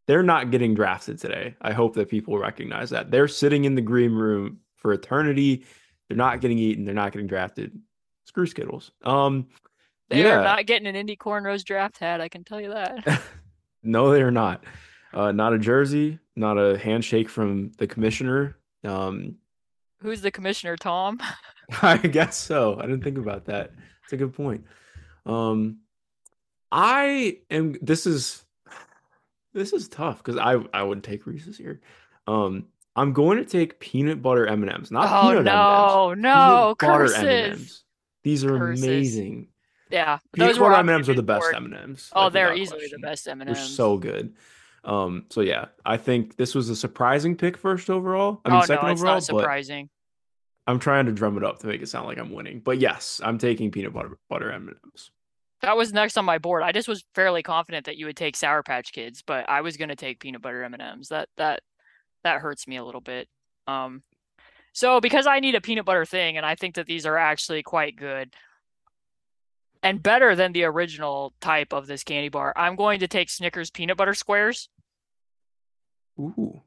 they're 0.07 0.23
not 0.23 0.51
getting 0.51 0.75
drafted 0.75 1.19
today. 1.19 1.55
I 1.63 1.73
hope 1.73 1.95
that 1.95 2.11
people 2.11 2.39
recognize 2.39 2.91
that 2.91 3.11
they're 3.11 3.29
sitting 3.29 3.65
in 3.65 3.75
the 3.75 3.81
green 3.81 4.13
room 4.13 4.59
for 4.77 4.93
eternity. 4.93 5.65
They're 6.09 6.17
not 6.19 6.43
getting 6.43 6.59
eaten. 6.59 6.85
They're 6.85 6.95
not 6.95 7.13
getting 7.13 7.27
drafted. 7.27 7.79
Screw 8.27 8.47
Skittles. 8.47 8.93
Um, 9.03 9.47
they're 10.11 10.43
not 10.43 10.67
getting 10.67 10.87
an 10.87 10.97
Indy 10.97 11.17
Cornrows 11.17 11.65
draft 11.65 11.99
hat. 11.99 12.21
I 12.21 12.29
can 12.29 12.45
tell 12.45 12.61
you 12.61 12.69
that. 12.71 13.23
no, 13.83 14.13
they're 14.13 14.31
not. 14.31 14.65
Uh, 15.15 15.33
not 15.33 15.55
a 15.55 15.59
jersey, 15.59 16.19
not 16.37 16.59
a 16.59 16.77
handshake 16.77 17.31
from 17.31 17.73
the 17.79 17.87
commissioner. 17.87 18.59
Um, 18.85 19.37
Who's 20.01 20.21
the 20.21 20.31
commissioner, 20.31 20.77
Tom? 20.77 21.21
I 21.83 21.97
guess 21.97 22.37
so. 22.37 22.77
I 22.79 22.83
didn't 22.83 23.03
think 23.05 23.19
about 23.19 23.47
that. 23.47 23.73
It's 24.05 24.13
a 24.13 24.17
good 24.17 24.35
point. 24.35 24.65
Um, 25.25 25.79
I 26.71 27.39
am. 27.51 27.77
This 27.81 28.07
is 28.07 28.45
this 29.55 29.73
is 29.73 29.89
tough 29.89 30.19
because 30.19 30.37
I 30.37 30.57
I 30.75 30.83
would 30.83 31.03
take 31.03 31.27
Reese's 31.27 31.57
here. 31.57 31.81
Um, 32.27 32.67
I'm 32.97 33.13
going 33.13 33.39
to 33.39 33.45
take 33.45 33.81
peanut 33.81 34.21
butter 34.23 34.47
M 34.47 34.63
and 34.63 34.73
M's, 34.73 34.91
not 34.91 35.09
oh 35.11 35.29
peanut 35.29 35.45
no, 35.45 36.11
M&Ms. 36.11 36.23
no, 36.23 36.75
butter. 36.79 37.15
M&Ms. 37.15 37.83
These 38.23 38.45
are 38.45 38.59
Curses. 38.59 38.85
amazing. 38.85 39.49
Yeah, 39.91 40.19
Peanut 40.33 40.49
those 40.51 40.59
butter 40.59 40.75
M&Ms 40.75 41.09
are 41.09 41.15
the 41.15 41.23
best. 41.23 41.47
M&Ms. 41.55 42.11
Oh, 42.15 42.25
like, 42.25 42.33
they're 42.33 42.55
easily 42.55 42.81
question. 42.81 43.01
the 43.01 43.07
best 43.07 43.29
M 43.29 43.41
and 43.41 43.49
They're 43.49 43.57
M's. 43.57 43.77
so 43.77 43.97
good. 43.97 44.35
Um, 44.85 45.25
so 45.31 45.41
yeah, 45.41 45.67
I 45.85 45.97
think 45.97 46.37
this 46.37 46.55
was 46.55 46.69
a 46.69 46.77
surprising 46.77 47.37
pick 47.37 47.57
first 47.57 47.89
overall. 47.89 48.41
I 48.45 48.51
mean, 48.51 48.59
oh 48.59 48.65
second 48.65 48.87
no, 48.87 48.93
it's 48.93 49.01
overall, 49.01 49.15
not 49.15 49.25
surprising. 49.25 49.89
I'm 50.67 50.79
trying 50.79 51.07
to 51.07 51.13
drum 51.13 51.37
it 51.37 51.45
up 51.45 51.59
to 51.61 51.67
make 51.67 51.83
it 51.83 51.89
sound 51.89 52.07
like 52.07 52.19
I'm 52.19 52.33
winning. 52.33 52.61
But 52.61 52.79
yes, 52.79 53.21
I'm 53.23 53.39
taking 53.39 53.71
peanut 53.71 53.93
butter 53.93 54.19
butter 54.29 54.51
M&Ms. 54.53 55.11
That 55.61 55.77
was 55.77 55.93
next 55.93 56.19
on 56.19 56.25
my 56.25 56.39
board. 56.39 56.63
I 56.63 56.73
just 56.73 56.89
was 56.89 57.05
fairly 57.15 57.43
confident 57.43 57.87
that 57.87 57.97
you 57.97 58.07
would 58.07 58.17
take 58.17 58.37
Sour 58.37 58.63
Patch 58.63 58.93
Kids, 58.93 59.23
but 59.27 59.49
I 59.49 59.63
was 59.63 59.77
gonna 59.77 59.97
take 59.97 60.21
peanut 60.21 60.43
butter 60.43 60.63
M 60.63 60.75
and 60.75 60.83
M's. 60.83 61.09
That 61.09 61.29
that 61.37 61.63
that 62.23 62.41
hurts 62.41 62.67
me 62.69 62.77
a 62.77 62.85
little 62.85 63.01
bit. 63.01 63.29
Um, 63.67 64.03
so 64.73 65.01
because 65.01 65.27
I 65.27 65.41
need 65.41 65.55
a 65.55 65.61
peanut 65.61 65.87
butter 65.87 66.05
thing, 66.05 66.37
and 66.37 66.45
I 66.45 66.55
think 66.55 66.75
that 66.75 66.87
these 66.87 67.07
are 67.07 67.17
actually 67.17 67.63
quite 67.63 67.97
good 67.97 68.35
and 69.85 70.03
better 70.03 70.35
than 70.35 70.53
the 70.53 70.65
original 70.65 71.35
type 71.41 71.73
of 71.75 71.87
this 71.87 72.03
candy 72.03 72.31
bar, 72.31 72.55
I'm 72.57 72.75
going 72.75 73.01
to 73.01 73.09
take 73.09 73.29
Snickers 73.29 73.71
peanut 73.71 73.99
butter 73.99 74.15
squares 74.15 74.71
Ooh. 76.19 76.63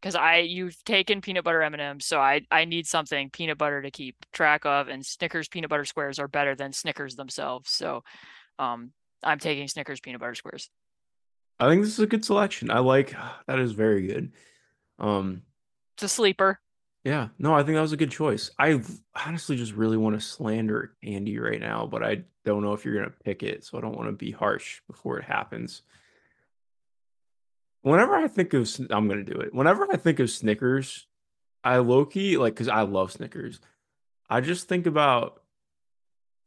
because 0.00 0.14
I 0.14 0.38
you've 0.38 0.82
taken 0.84 1.20
peanut 1.20 1.44
butter 1.44 1.62
M&Ms, 1.62 2.04
so 2.06 2.20
I 2.20 2.42
I 2.50 2.64
need 2.64 2.86
something 2.86 3.30
peanut 3.30 3.58
butter 3.58 3.82
to 3.82 3.90
keep 3.90 4.16
track 4.32 4.64
of, 4.66 4.88
and 4.88 5.04
Snickers 5.04 5.48
peanut 5.48 5.70
butter 5.70 5.84
squares 5.84 6.18
are 6.18 6.28
better 6.28 6.54
than 6.54 6.72
Snickers 6.72 7.16
themselves. 7.16 7.70
So, 7.70 8.04
um, 8.58 8.92
I'm 9.22 9.38
taking 9.38 9.68
Snickers 9.68 10.00
peanut 10.00 10.20
butter 10.20 10.34
squares. 10.34 10.70
I 11.60 11.68
think 11.68 11.82
this 11.82 11.92
is 11.92 12.00
a 12.00 12.06
good 12.06 12.24
selection. 12.24 12.70
I 12.70 12.78
like 12.80 13.14
that 13.46 13.58
is 13.58 13.72
very 13.72 14.06
good. 14.06 14.32
Um, 14.98 15.42
It's 15.94 16.02
a 16.04 16.08
sleeper. 16.08 16.60
yeah, 17.04 17.28
no, 17.38 17.54
I 17.54 17.62
think 17.62 17.74
that 17.76 17.82
was 17.82 17.92
a 17.92 17.96
good 17.98 18.10
choice. 18.10 18.50
I 18.58 18.80
honestly 19.26 19.56
just 19.56 19.72
really 19.72 19.96
want 19.96 20.14
to 20.18 20.20
slander 20.26 20.96
Andy 21.02 21.38
right 21.38 21.60
now, 21.60 21.86
but 21.86 22.02
I 22.02 22.22
don't 22.44 22.62
know 22.62 22.72
if 22.72 22.84
you're 22.84 22.94
gonna 22.94 23.12
pick 23.24 23.42
it, 23.42 23.64
so 23.64 23.76
I 23.78 23.80
don't 23.80 23.96
want 23.96 24.08
to 24.08 24.12
be 24.12 24.30
harsh 24.30 24.80
before 24.86 25.18
it 25.18 25.24
happens. 25.24 25.82
Whenever 27.84 28.16
I 28.16 28.28
think 28.28 28.54
of, 28.54 28.68
I'm 28.90 29.08
gonna 29.08 29.22
do 29.24 29.38
it. 29.40 29.54
Whenever 29.54 29.86
I 29.92 29.96
think 29.96 30.18
of 30.18 30.30
Snickers, 30.30 31.06
I 31.62 31.76
low 31.76 32.06
key 32.06 32.38
like 32.38 32.54
because 32.54 32.68
I 32.68 32.80
love 32.82 33.12
Snickers. 33.12 33.60
I 34.30 34.40
just 34.40 34.68
think 34.68 34.86
about 34.86 35.42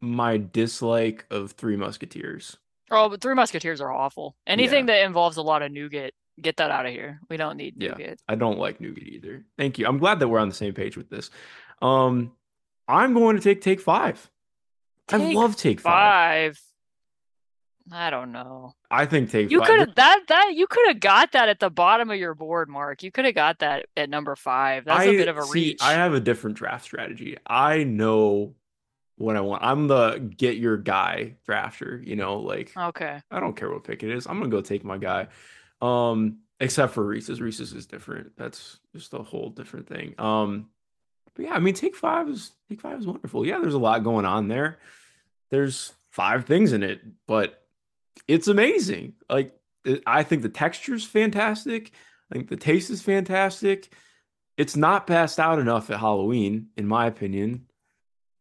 my 0.01 0.37
dislike 0.37 1.25
of 1.29 1.51
Three 1.51 1.75
Musketeers. 1.75 2.57
Oh, 2.89 3.07
but 3.07 3.21
Three 3.21 3.35
Musketeers 3.35 3.81
are 3.81 3.91
awful. 3.91 4.35
Anything 4.47 4.87
that 4.87 5.03
involves 5.03 5.37
a 5.37 5.43
lot 5.43 5.61
of 5.61 5.71
nougat, 5.71 6.13
get 6.41 6.57
that 6.57 6.71
out 6.71 6.87
of 6.87 6.91
here. 6.91 7.19
We 7.29 7.37
don't 7.37 7.55
need 7.57 7.75
Yeah. 7.77 7.89
nougat. 7.91 8.19
I 8.27 8.33
don't 8.33 8.57
like 8.57 8.81
nougat 8.81 9.03
either. 9.07 9.45
Thank 9.59 9.77
you. 9.77 9.85
I'm 9.85 9.99
glad 9.99 10.19
that 10.19 10.27
we're 10.27 10.39
on 10.39 10.49
the 10.49 10.55
same 10.55 10.73
page 10.73 10.97
with 10.97 11.09
this. 11.11 11.29
Um, 11.83 12.31
I'm 12.87 13.13
going 13.13 13.35
to 13.35 13.41
take 13.43 13.61
take 13.61 13.79
five. 13.79 14.27
I 15.09 15.33
love 15.33 15.55
take 15.55 15.81
five. 15.81 16.55
Five. 16.55 16.61
I 17.91 18.09
don't 18.09 18.31
know. 18.31 18.73
I 18.91 19.05
think 19.05 19.31
take 19.31 19.49
You 19.49 19.61
could 19.61 19.79
have 19.79 19.95
that 19.95 20.23
that 20.27 20.51
you 20.55 20.67
could 20.67 20.87
have 20.87 20.99
got 20.99 21.31
that 21.31 21.49
at 21.49 21.59
the 21.59 21.69
bottom 21.69 22.09
of 22.09 22.17
your 22.17 22.33
board, 22.35 22.69
Mark. 22.69 23.03
You 23.03 23.11
could 23.11 23.25
have 23.25 23.35
got 23.35 23.59
that 23.59 23.85
at 23.95 24.09
number 24.09 24.35
five. 24.35 24.85
That's 24.85 25.05
a 25.05 25.09
I- 25.09 25.17
bit 25.17 25.27
of 25.27 25.37
a 25.37 25.43
see, 25.43 25.51
reach. 25.53 25.81
I 25.81 25.93
have 25.93 26.13
a 26.13 26.19
different 26.19 26.57
draft 26.57 26.83
strategy. 26.83 27.37
I 27.47 27.83
know 27.83 28.55
what 29.17 29.35
I 29.35 29.41
want. 29.41 29.63
I'm 29.63 29.87
the 29.87 30.31
get 30.37 30.57
your 30.57 30.77
guy 30.77 31.35
drafter. 31.47 32.05
You 32.05 32.15
know, 32.15 32.39
like 32.39 32.75
Okay. 32.75 33.21
I 33.31 33.39
don't 33.39 33.55
care 33.55 33.69
what 33.71 33.83
pick 33.83 34.03
it 34.03 34.09
is. 34.11 34.27
I'm 34.27 34.37
gonna 34.39 34.49
go 34.51 34.61
take 34.61 34.83
my 34.83 34.97
guy. 34.97 35.27
Um, 35.81 36.39
except 36.59 36.93
for 36.93 37.03
Reese's. 37.05 37.39
Reese's 37.39 37.73
is 37.73 37.85
different. 37.85 38.31
That's 38.37 38.79
just 38.95 39.13
a 39.13 39.19
whole 39.19 39.49
different 39.49 39.87
thing. 39.87 40.15
Um, 40.17 40.69
but 41.35 41.45
yeah, 41.45 41.53
I 41.53 41.59
mean, 41.59 41.73
take 41.75 41.95
five 41.95 42.27
is 42.27 42.51
take 42.67 42.81
five 42.81 42.99
is 42.99 43.07
wonderful. 43.07 43.45
Yeah, 43.45 43.59
there's 43.59 43.75
a 43.75 43.79
lot 43.79 44.03
going 44.03 44.25
on 44.25 44.47
there. 44.47 44.79
There's 45.51 45.93
five 46.09 46.45
things 46.45 46.73
in 46.73 46.81
it, 46.83 46.99
but 47.27 47.63
it's 48.27 48.47
amazing. 48.47 49.13
Like 49.29 49.53
I 50.05 50.23
think 50.23 50.41
the 50.41 50.49
texture's 50.49 51.05
fantastic. 51.05 51.91
I 52.31 52.35
think 52.35 52.49
the 52.49 52.57
taste 52.57 52.89
is 52.89 53.01
fantastic. 53.01 53.93
It's 54.57 54.75
not 54.75 55.07
passed 55.07 55.39
out 55.39 55.59
enough 55.59 55.89
at 55.89 55.99
Halloween, 55.99 56.67
in 56.75 56.87
my 56.87 57.05
opinion. 57.05 57.67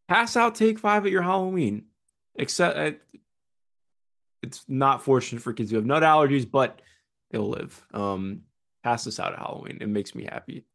Pass 0.07 0.35
out 0.35 0.55
take 0.55 0.79
five 0.79 1.05
at 1.05 1.11
your 1.11 1.21
Halloween. 1.21 1.85
Except 2.35 2.99
it's 4.43 4.63
not 4.67 5.03
fortunate 5.03 5.41
for 5.41 5.53
kids 5.53 5.71
who 5.71 5.77
have 5.77 5.85
nut 5.85 6.03
allergies, 6.03 6.49
but 6.49 6.81
they'll 7.31 7.49
live. 7.49 7.83
Um, 7.93 8.41
pass 8.83 9.03
this 9.03 9.19
out 9.19 9.33
at 9.33 9.39
Halloween. 9.39 9.79
It 9.81 9.89
makes 9.89 10.15
me 10.15 10.23
happy. 10.25 10.65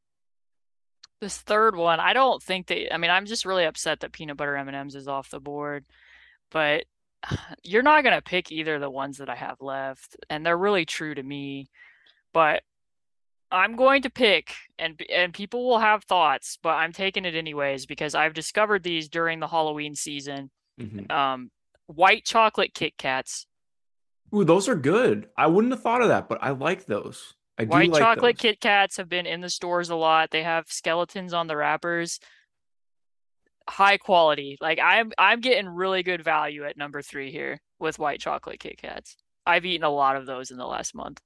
This 1.21 1.39
third 1.39 1.77
one, 1.77 2.01
I 2.01 2.15
don't 2.15 2.43
think 2.43 2.67
that. 2.67 2.93
I 2.93 2.99
mean, 2.99 3.11
I'm 3.11 3.27
just 3.27 3.45
really 3.45 3.65
upset 3.65 4.01
that 4.01 4.13
peanut 4.13 4.37
butter 4.37 4.57
M&Ms 4.57 4.97
is 4.97 5.09
off 5.09 5.31
the 5.31 5.39
board, 5.39 5.85
but 6.51 6.85
you're 7.63 7.83
not 7.83 8.05
gonna 8.05 8.23
pick 8.23 8.51
either 8.53 8.77
of 8.77 8.81
the 8.81 8.91
ones 8.91 9.19
that 9.19 9.29
I 9.29 9.37
have 9.37 9.61
left, 9.61 10.17
and 10.31 10.45
they're 10.45 10.57
really 10.57 10.85
true 10.85 11.15
to 11.15 11.23
me. 11.23 11.69
But 12.33 12.63
I'm 13.51 13.77
going 13.77 14.03
to 14.03 14.11
pick, 14.11 14.55
and 14.79 15.01
and 15.11 15.35
people 15.35 15.69
will 15.69 15.79
have 15.79 16.05
thoughts, 16.05 16.59
but 16.63 16.71
I'm 16.71 16.93
taking 16.93 17.25
it 17.25 17.35
anyways 17.35 17.87
because 17.87 18.15
I've 18.15 18.35
discovered 18.35 18.83
these 18.83 19.09
during 19.09 19.41
the 19.41 19.49
Halloween 19.49 19.95
season. 19.95 20.51
Mhm. 20.81 21.11
Um, 21.11 21.51
white 21.87 22.25
chocolate 22.25 22.73
Kit 22.73 22.97
Kats, 22.97 23.47
Ooh, 24.35 24.45
those 24.45 24.69
are 24.69 24.75
good. 24.75 25.29
I 25.37 25.47
wouldn't 25.47 25.73
have 25.73 25.83
thought 25.83 26.03
of 26.03 26.09
that, 26.09 26.29
but 26.29 26.39
I 26.43 26.51
like 26.51 26.87
those. 26.87 27.35
I 27.59 27.65
do 27.65 27.71
white 27.71 27.91
like 27.91 28.01
chocolate 28.01 28.37
those. 28.37 28.41
Kit 28.43 28.61
Kats 28.61 28.97
have 28.97 29.09
been 29.09 29.27
in 29.27 29.43
the 29.43 29.51
stores 29.51 29.91
a 29.91 29.97
lot. 29.97 30.31
They 30.31 30.43
have 30.43 30.67
skeletons 30.69 31.35
on 31.35 31.49
the 31.49 31.57
wrappers. 31.57 32.19
High 33.69 33.97
quality. 33.99 34.57
Like 34.61 34.79
I'm 34.83 35.13
I'm 35.19 35.41
getting 35.41 35.69
really 35.69 36.03
good 36.03 36.23
value 36.25 36.65
at 36.65 36.77
number 36.77 37.03
three 37.03 37.31
here 37.31 37.61
with 37.79 37.99
white 37.99 38.21
chocolate 38.21 38.61
Kit 38.61 38.79
Kats. 38.79 39.17
I've 39.47 39.65
eaten 39.65 39.85
a 39.85 39.91
lot 39.91 40.17
of 40.17 40.27
those 40.27 40.51
in 40.51 40.57
the 40.59 40.67
last 40.67 40.95
month. 40.95 41.21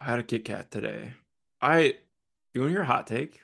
I 0.00 0.06
had 0.06 0.18
a 0.18 0.22
Kit 0.22 0.44
Kat 0.44 0.70
today. 0.70 1.12
I 1.60 1.94
you 2.54 2.60
want 2.60 2.68
to 2.70 2.74
hear 2.74 2.82
a 2.82 2.86
hot 2.86 3.06
take? 3.06 3.40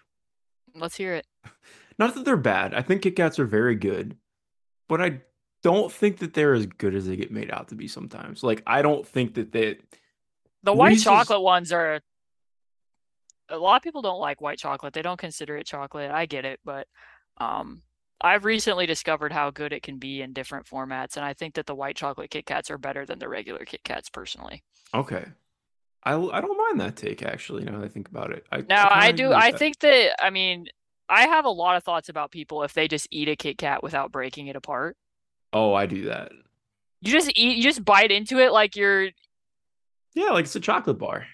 Let's 0.74 0.96
hear 0.96 1.14
it. 1.14 1.26
Not 1.98 2.14
that 2.14 2.24
they're 2.24 2.36
bad. 2.36 2.74
I 2.74 2.82
think 2.82 3.02
Kit 3.02 3.16
Kats 3.16 3.38
are 3.38 3.44
very 3.46 3.76
good, 3.76 4.16
but 4.88 5.00
I 5.00 5.20
don't 5.62 5.90
think 5.92 6.18
that 6.18 6.34
they're 6.34 6.54
as 6.54 6.66
good 6.66 6.94
as 6.94 7.06
they 7.06 7.16
get 7.16 7.30
made 7.30 7.50
out 7.50 7.68
to 7.68 7.74
be 7.74 7.88
sometimes. 7.88 8.42
Like 8.42 8.62
I 8.66 8.82
don't 8.82 9.06
think 9.06 9.34
that 9.34 9.52
they 9.52 9.78
The 10.62 10.72
white 10.72 10.90
Reese's- 10.90 11.04
chocolate 11.04 11.42
ones 11.42 11.72
are 11.72 12.00
a 13.50 13.58
lot 13.58 13.76
of 13.76 13.82
people 13.82 14.02
don't 14.02 14.20
like 14.20 14.40
white 14.40 14.58
chocolate. 14.58 14.92
They 14.94 15.02
don't 15.02 15.18
consider 15.18 15.56
it 15.56 15.66
chocolate. 15.66 16.10
I 16.10 16.26
get 16.26 16.44
it, 16.44 16.60
but 16.64 16.86
um 17.38 17.82
I've 18.20 18.44
recently 18.44 18.86
discovered 18.86 19.32
how 19.32 19.50
good 19.50 19.72
it 19.72 19.82
can 19.82 19.98
be 19.98 20.22
in 20.22 20.32
different 20.32 20.66
formats, 20.66 21.16
and 21.16 21.24
I 21.24 21.34
think 21.34 21.54
that 21.54 21.66
the 21.66 21.74
white 21.74 21.96
chocolate 21.96 22.30
Kit 22.30 22.46
Kats 22.46 22.70
are 22.70 22.78
better 22.78 23.04
than 23.04 23.18
the 23.18 23.28
regular 23.28 23.64
Kit 23.64 23.82
Kats 23.84 24.08
personally. 24.08 24.62
okay. 24.94 25.24
I 26.06 26.12
I 26.16 26.40
don't 26.42 26.58
mind 26.58 26.80
that 26.80 26.96
take 26.96 27.22
actually. 27.22 27.64
Now 27.64 27.78
that 27.78 27.84
I 27.86 27.88
think 27.88 28.08
about 28.10 28.30
it, 28.30 28.44
I 28.52 28.60
Now, 28.68 28.88
I 28.90 29.06
kinda 29.06 29.22
do. 29.22 29.32
I 29.32 29.50
that. 29.52 29.58
think 29.58 29.78
that. 29.78 30.22
I 30.22 30.28
mean, 30.28 30.66
I 31.08 31.26
have 31.26 31.46
a 31.46 31.50
lot 31.50 31.76
of 31.76 31.82
thoughts 31.82 32.10
about 32.10 32.30
people 32.30 32.62
if 32.62 32.74
they 32.74 32.88
just 32.88 33.08
eat 33.10 33.28
a 33.30 33.36
Kit 33.36 33.56
Kat 33.56 33.82
without 33.82 34.12
breaking 34.12 34.48
it 34.48 34.56
apart. 34.56 34.98
Oh, 35.54 35.72
I 35.72 35.86
do 35.86 36.04
that. 36.04 36.30
You 37.00 37.10
just 37.10 37.30
eat. 37.34 37.56
You 37.56 37.62
just 37.62 37.84
bite 37.86 38.10
into 38.12 38.38
it 38.38 38.52
like 38.52 38.76
you're. 38.76 39.08
Yeah, 40.14 40.30
like 40.30 40.44
it's 40.44 40.54
a 40.56 40.60
chocolate 40.60 40.98
bar. 40.98 41.26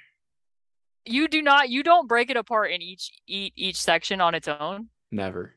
You 1.05 1.27
do 1.27 1.43
not. 1.43 1.69
You 1.69 1.83
don't 1.83 2.07
break 2.07 2.31
it 2.31 2.37
apart 2.37 2.71
and 2.71 2.81
each 2.81 3.11
eat 3.27 3.53
each 3.57 3.81
section 3.81 4.21
on 4.21 4.37
its 4.37 4.47
own. 4.47 4.89
Never. 5.11 5.57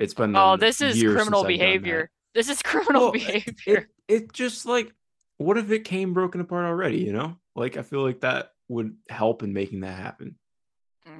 It's 0.00 0.14
been 0.14 0.34
Oh, 0.34 0.56
this 0.56 0.80
is 0.80 1.00
criminal 1.00 1.16
since 1.16 1.28
I've 1.28 1.32
done 1.32 1.42
that. 1.42 1.46
behavior. 1.58 2.10
This 2.34 2.48
is 2.48 2.62
criminal 2.62 3.02
Well, 3.02 3.12
behavior. 3.12 3.54
It 3.66 3.86
it 4.08 4.32
just 4.32 4.66
like 4.66 4.92
what 5.36 5.56
if 5.58 5.70
it 5.70 5.84
came 5.84 6.12
broken 6.14 6.40
apart 6.40 6.64
already, 6.66 6.98
you 6.98 7.12
know? 7.12 7.36
Like 7.54 7.76
I 7.76 7.82
feel 7.82 8.02
like 8.02 8.20
that 8.20 8.52
would 8.68 8.96
help 9.08 9.42
in 9.42 9.52
making 9.52 9.80
that 9.80 9.96
happen. 9.96 10.36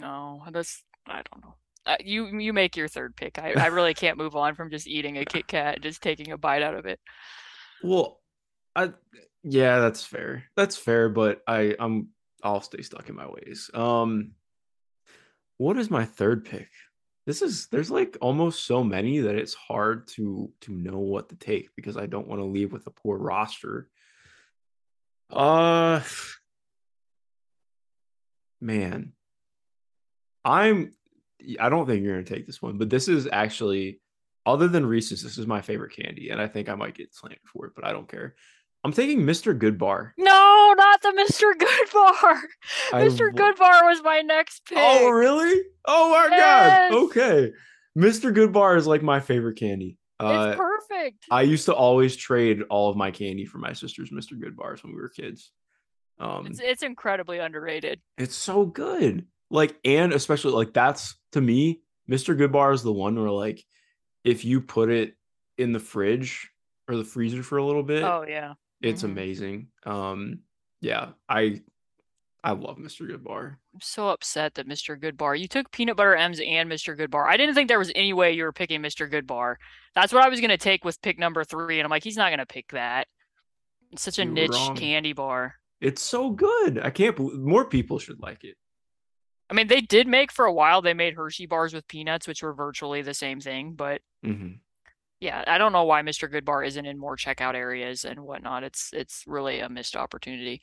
No, 0.01 0.43
that's. 0.51 0.83
I 1.07 1.23
don't 1.31 1.43
know. 1.45 1.55
Uh, 1.87 1.97
you 2.05 2.27
you 2.39 2.53
make 2.53 2.77
your 2.77 2.89
third 2.89 3.17
pick. 3.17 3.39
I 3.39 3.53
I 3.53 3.67
really 3.67 3.95
can't 3.95 4.19
move 4.19 4.37
on 4.37 4.55
from 4.55 4.71
just 4.71 4.87
eating 4.87 5.17
a 5.19 5.25
Kit 5.25 5.47
Kat, 5.47 5.81
just 5.81 6.03
taking 6.03 6.31
a 6.33 6.39
bite 6.39 6.63
out 6.63 6.75
of 6.75 6.87
it. 6.87 7.01
Well, 7.83 8.21
I 8.77 8.93
yeah, 9.43 9.81
that's 9.81 10.05
fair. 10.05 10.45
That's 10.57 10.77
fair, 10.77 11.09
but 11.09 11.41
I 11.47 11.75
I'm 11.81 12.09
I'll 12.43 12.61
stay 12.61 12.83
stuck 12.83 13.09
in 13.09 13.17
my 13.17 13.27
ways. 13.27 13.71
Um 13.75 14.33
what 15.57 15.77
is 15.79 15.91
my 15.91 16.05
third 16.05 16.45
pick? 16.45 16.69
This 17.27 17.43
is 17.43 17.69
there's 17.69 17.91
like 17.91 18.17
almost 18.21 18.65
so 18.65 18.83
many 18.83 19.21
that 19.21 19.37
it's 19.37 19.55
hard 19.55 20.09
to 20.09 20.51
to 20.63 20.73
know 20.73 20.99
what 20.99 21.29
to 21.29 21.37
take 21.37 21.75
because 21.77 21.97
I 21.97 22.07
don't 22.07 22.27
want 22.27 22.41
to 22.41 22.47
leave 22.47 22.73
with 22.73 22.87
a 22.87 22.91
poor 22.91 23.19
roster. 23.19 23.89
Uh 25.31 26.01
man, 28.61 29.13
I'm. 30.45 30.93
I 31.59 31.71
don't 31.71 31.87
think 31.87 32.05
you're 32.05 32.15
gonna 32.15 32.25
take 32.25 32.47
this 32.47 32.61
one, 32.61 32.77
but 32.77 32.91
this 32.91 33.09
is 33.09 33.27
actually, 33.33 34.01
other 34.45 34.69
than 34.69 34.85
Reese's, 34.85 35.23
this 35.23 35.39
is 35.39 35.47
my 35.47 35.63
favorite 35.63 35.97
candy, 35.97 36.29
and 36.29 36.41
I 36.41 36.47
think 36.47 36.69
I 36.69 36.75
might 36.75 36.95
get 36.95 37.15
slandered 37.15 37.41
for 37.47 37.67
it, 37.67 37.73
but 37.75 37.87
I 37.87 37.93
don't 37.93 38.09
care. 38.09 38.35
I'm 38.85 38.93
taking 38.93 39.21
Mr. 39.21 39.59
Goodbar. 39.59 40.13
No, 40.19 40.50
not 40.75 41.03
the 41.03 41.09
Mr. 41.11 41.53
Goodbar. 41.53 42.41
I 42.93 43.03
Mr. 43.03 43.31
Goodbar 43.33 43.85
was 43.89 44.03
my 44.03 44.21
next 44.21 44.65
pick. 44.67 44.79
Oh, 44.81 45.11
really? 45.11 45.63
Oh 45.85 46.11
my 46.11 46.29
Yes. 46.37 46.91
god. 46.91 46.97
Okay. 47.05 47.53
Mr. 47.99 48.35
Goodbar 48.35 48.77
is 48.77 48.87
like 48.87 49.03
my 49.03 49.21
favorite 49.21 49.59
candy. 49.59 49.97
Uh, 50.19 50.49
it's 50.51 50.57
perfect. 50.59 51.25
I 51.31 51.43
used 51.43 51.65
to 51.67 51.75
always 51.75 52.15
trade 52.15 52.63
all 52.69 52.91
of 52.91 52.97
my 52.97 53.11
candy 53.11 53.47
for 53.47 53.59
my 53.59 53.73
sister's 53.73 54.11
Mr. 54.11 54.33
Goodbars 54.33 54.83
when 54.83 54.93
we 54.95 55.01
were 55.01 55.09
kids. 55.09 55.51
Um, 56.19 56.47
It's 56.47 56.61
it's 56.61 56.83
incredibly 56.83 57.39
underrated. 57.39 58.01
it's 58.19 58.35
so 58.37 58.67
good. 58.67 59.27
Like, 59.51 59.77
and 59.85 60.13
especially 60.13 60.53
like 60.53 60.75
that's 60.75 61.17
to 61.33 61.41
me, 61.41 61.81
Mr. 62.09 62.37
Goodbar 62.39 62.75
is 62.75 62.83
the 62.83 62.93
one 62.93 63.19
where 63.19 63.31
like 63.31 63.65
if 64.23 64.45
you 64.45 64.61
put 64.61 64.91
it 64.91 65.15
in 65.57 65.73
the 65.73 65.81
fridge 65.81 66.51
or 66.87 66.97
the 66.97 67.05
freezer 67.05 67.43
for 67.43 67.57
a 67.57 67.65
little 67.65 67.83
bit, 67.83 68.05
Oh 68.05 68.25
yeah. 68.29 68.53
it's 68.83 69.01
mhm. 69.03 69.07
amazing. 69.13 69.69
Um, 69.87 70.41
yeah, 70.81 71.11
I 71.29 71.63
I 72.43 72.53
love 72.53 72.79
Mr. 72.79 73.03
Goodbar. 73.03 73.57
I'm 73.75 73.81
so 73.81 74.09
upset 74.09 74.55
that 74.55 74.67
Mr. 74.67 74.99
Goodbar. 74.99 75.39
You 75.39 75.47
took 75.47 75.71
peanut 75.71 75.97
butter 75.97 76.17
M's 76.17 76.41
and 76.41 76.71
Mr. 76.71 76.97
Goodbar. 76.97 77.27
I 77.27 77.37
didn't 77.37 77.55
think 77.55 77.69
there 77.69 77.79
was 77.79 77.93
any 77.95 78.13
way 78.13 78.33
you 78.33 78.45
were 78.45 78.53
picking 78.53 78.83
Mr. 78.83 79.11
Goodbar. 79.11 79.57
That's 79.95 80.13
what 80.13 80.25
I 80.25 80.29
was 80.29 80.41
gonna 80.41 80.57
take 80.59 80.85
with 80.85 81.01
pick 81.03 81.19
number 81.19 81.45
three, 81.45 81.79
and 81.79 81.85
I'm 81.85 81.91
like, 81.91 82.05
he's 82.05 82.17
not 82.17 82.31
gonna 82.31 82.47
pick 82.47 82.69
that. 82.73 83.07
It's 83.93 84.03
such 84.03 84.19
a 84.19 84.25
You 84.25 84.31
niche 84.31 84.71
candy 84.77 85.13
bar. 85.13 85.55
It's 85.81 86.03
so 86.03 86.31
good. 86.31 86.79
I 86.79 86.91
can't 86.91 87.17
believe 87.17 87.39
more 87.39 87.65
people 87.65 87.99
should 87.99 88.21
like 88.21 88.45
it. 88.45 88.57
I 89.49 89.55
mean, 89.55 89.67
they 89.67 89.81
did 89.81 90.07
make 90.07 90.31
for 90.31 90.45
a 90.45 90.53
while. 90.53 90.81
They 90.81 90.95
made 90.95 91.15
Hershey 91.15 91.47
bars 91.47 91.75
with 91.75 91.89
peanuts, 91.89 92.29
which 92.29 92.43
were 92.43 92.55
virtually 92.55 93.03
the 93.03 93.15
same 93.15 93.41
thing. 93.41 93.73
But 93.73 94.01
hmm 94.23 94.53
yeah, 95.21 95.45
I 95.47 95.59
don't 95.59 95.73
know 95.73 95.85
why 95.85 96.03
Mr. 96.03 96.31
Goodbar 96.33 96.67
isn't 96.67 96.87
in 96.87 96.99
more 96.99 97.17
checkout 97.17 97.55
areas 97.55 98.05
and 98.05 98.21
whatnot. 98.21 98.65
It's 98.65 98.91
it's 98.93 99.25
really 99.27 99.61
a 99.61 99.69
missed 99.69 99.97
opportunity. 99.97 100.61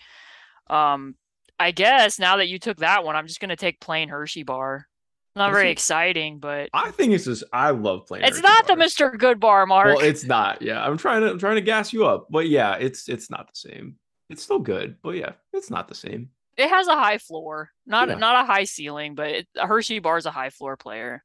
Um, 0.70 1.16
I 1.60 1.72
guess 1.72 2.20
now 2.20 2.38
that 2.38 2.48
you 2.50 2.60
took 2.60 2.78
that 2.78 3.04
one, 3.04 3.16
I'm 3.16 3.28
just 3.28 3.40
gonna 3.40 3.56
take 3.56 3.80
plain 3.80 4.10
Hershey 4.10 4.44
bar. 4.44 4.88
Not 5.36 5.52
very 5.54 5.70
exciting, 5.70 6.40
but 6.40 6.70
I 6.74 6.90
think 6.90 7.14
it's 7.14 7.26
just 7.26 7.44
I 7.54 7.70
love 7.70 8.08
plain. 8.08 8.24
it's 8.24 8.38
Hershey 8.38 8.42
not 8.48 8.66
the. 8.68 8.74
Mr. 8.74 9.14
Goodbar, 9.16 9.68
Mark. 9.68 9.86
Well, 9.86 10.00
it's 10.00 10.24
not. 10.24 10.64
Yeah, 10.64 10.84
I'm 10.84 10.98
trying 10.98 11.22
to 11.22 11.30
I'm 11.30 11.38
trying 11.40 11.56
to 11.56 11.62
gas 11.62 11.94
you 11.94 12.06
up, 12.08 12.28
but 12.32 12.48
yeah, 12.50 12.76
it's 12.76 13.08
it's 13.08 13.30
not 13.30 13.48
the 13.48 13.56
same. 13.56 13.98
It's 14.30 14.42
still 14.44 14.60
good, 14.60 14.98
but 15.04 15.12
yeah, 15.12 15.34
it's 15.54 15.70
not 15.70 15.88
the 15.88 15.96
same. 15.96 16.30
It 16.58 16.70
has 16.70 16.88
a 16.88 16.96
high 16.96 17.20
floor, 17.20 17.70
not 17.86 18.10
Yeah. 18.10 18.16
not 18.16 18.44
a 18.44 18.48
high 18.48 18.64
ceiling, 18.64 19.14
but 19.14 19.28
it, 19.30 19.48
a 19.56 19.68
Hershey 19.68 20.00
bar 20.00 20.18
is 20.18 20.26
a 20.26 20.32
high 20.32 20.50
floor 20.50 20.76
player. 20.76 21.24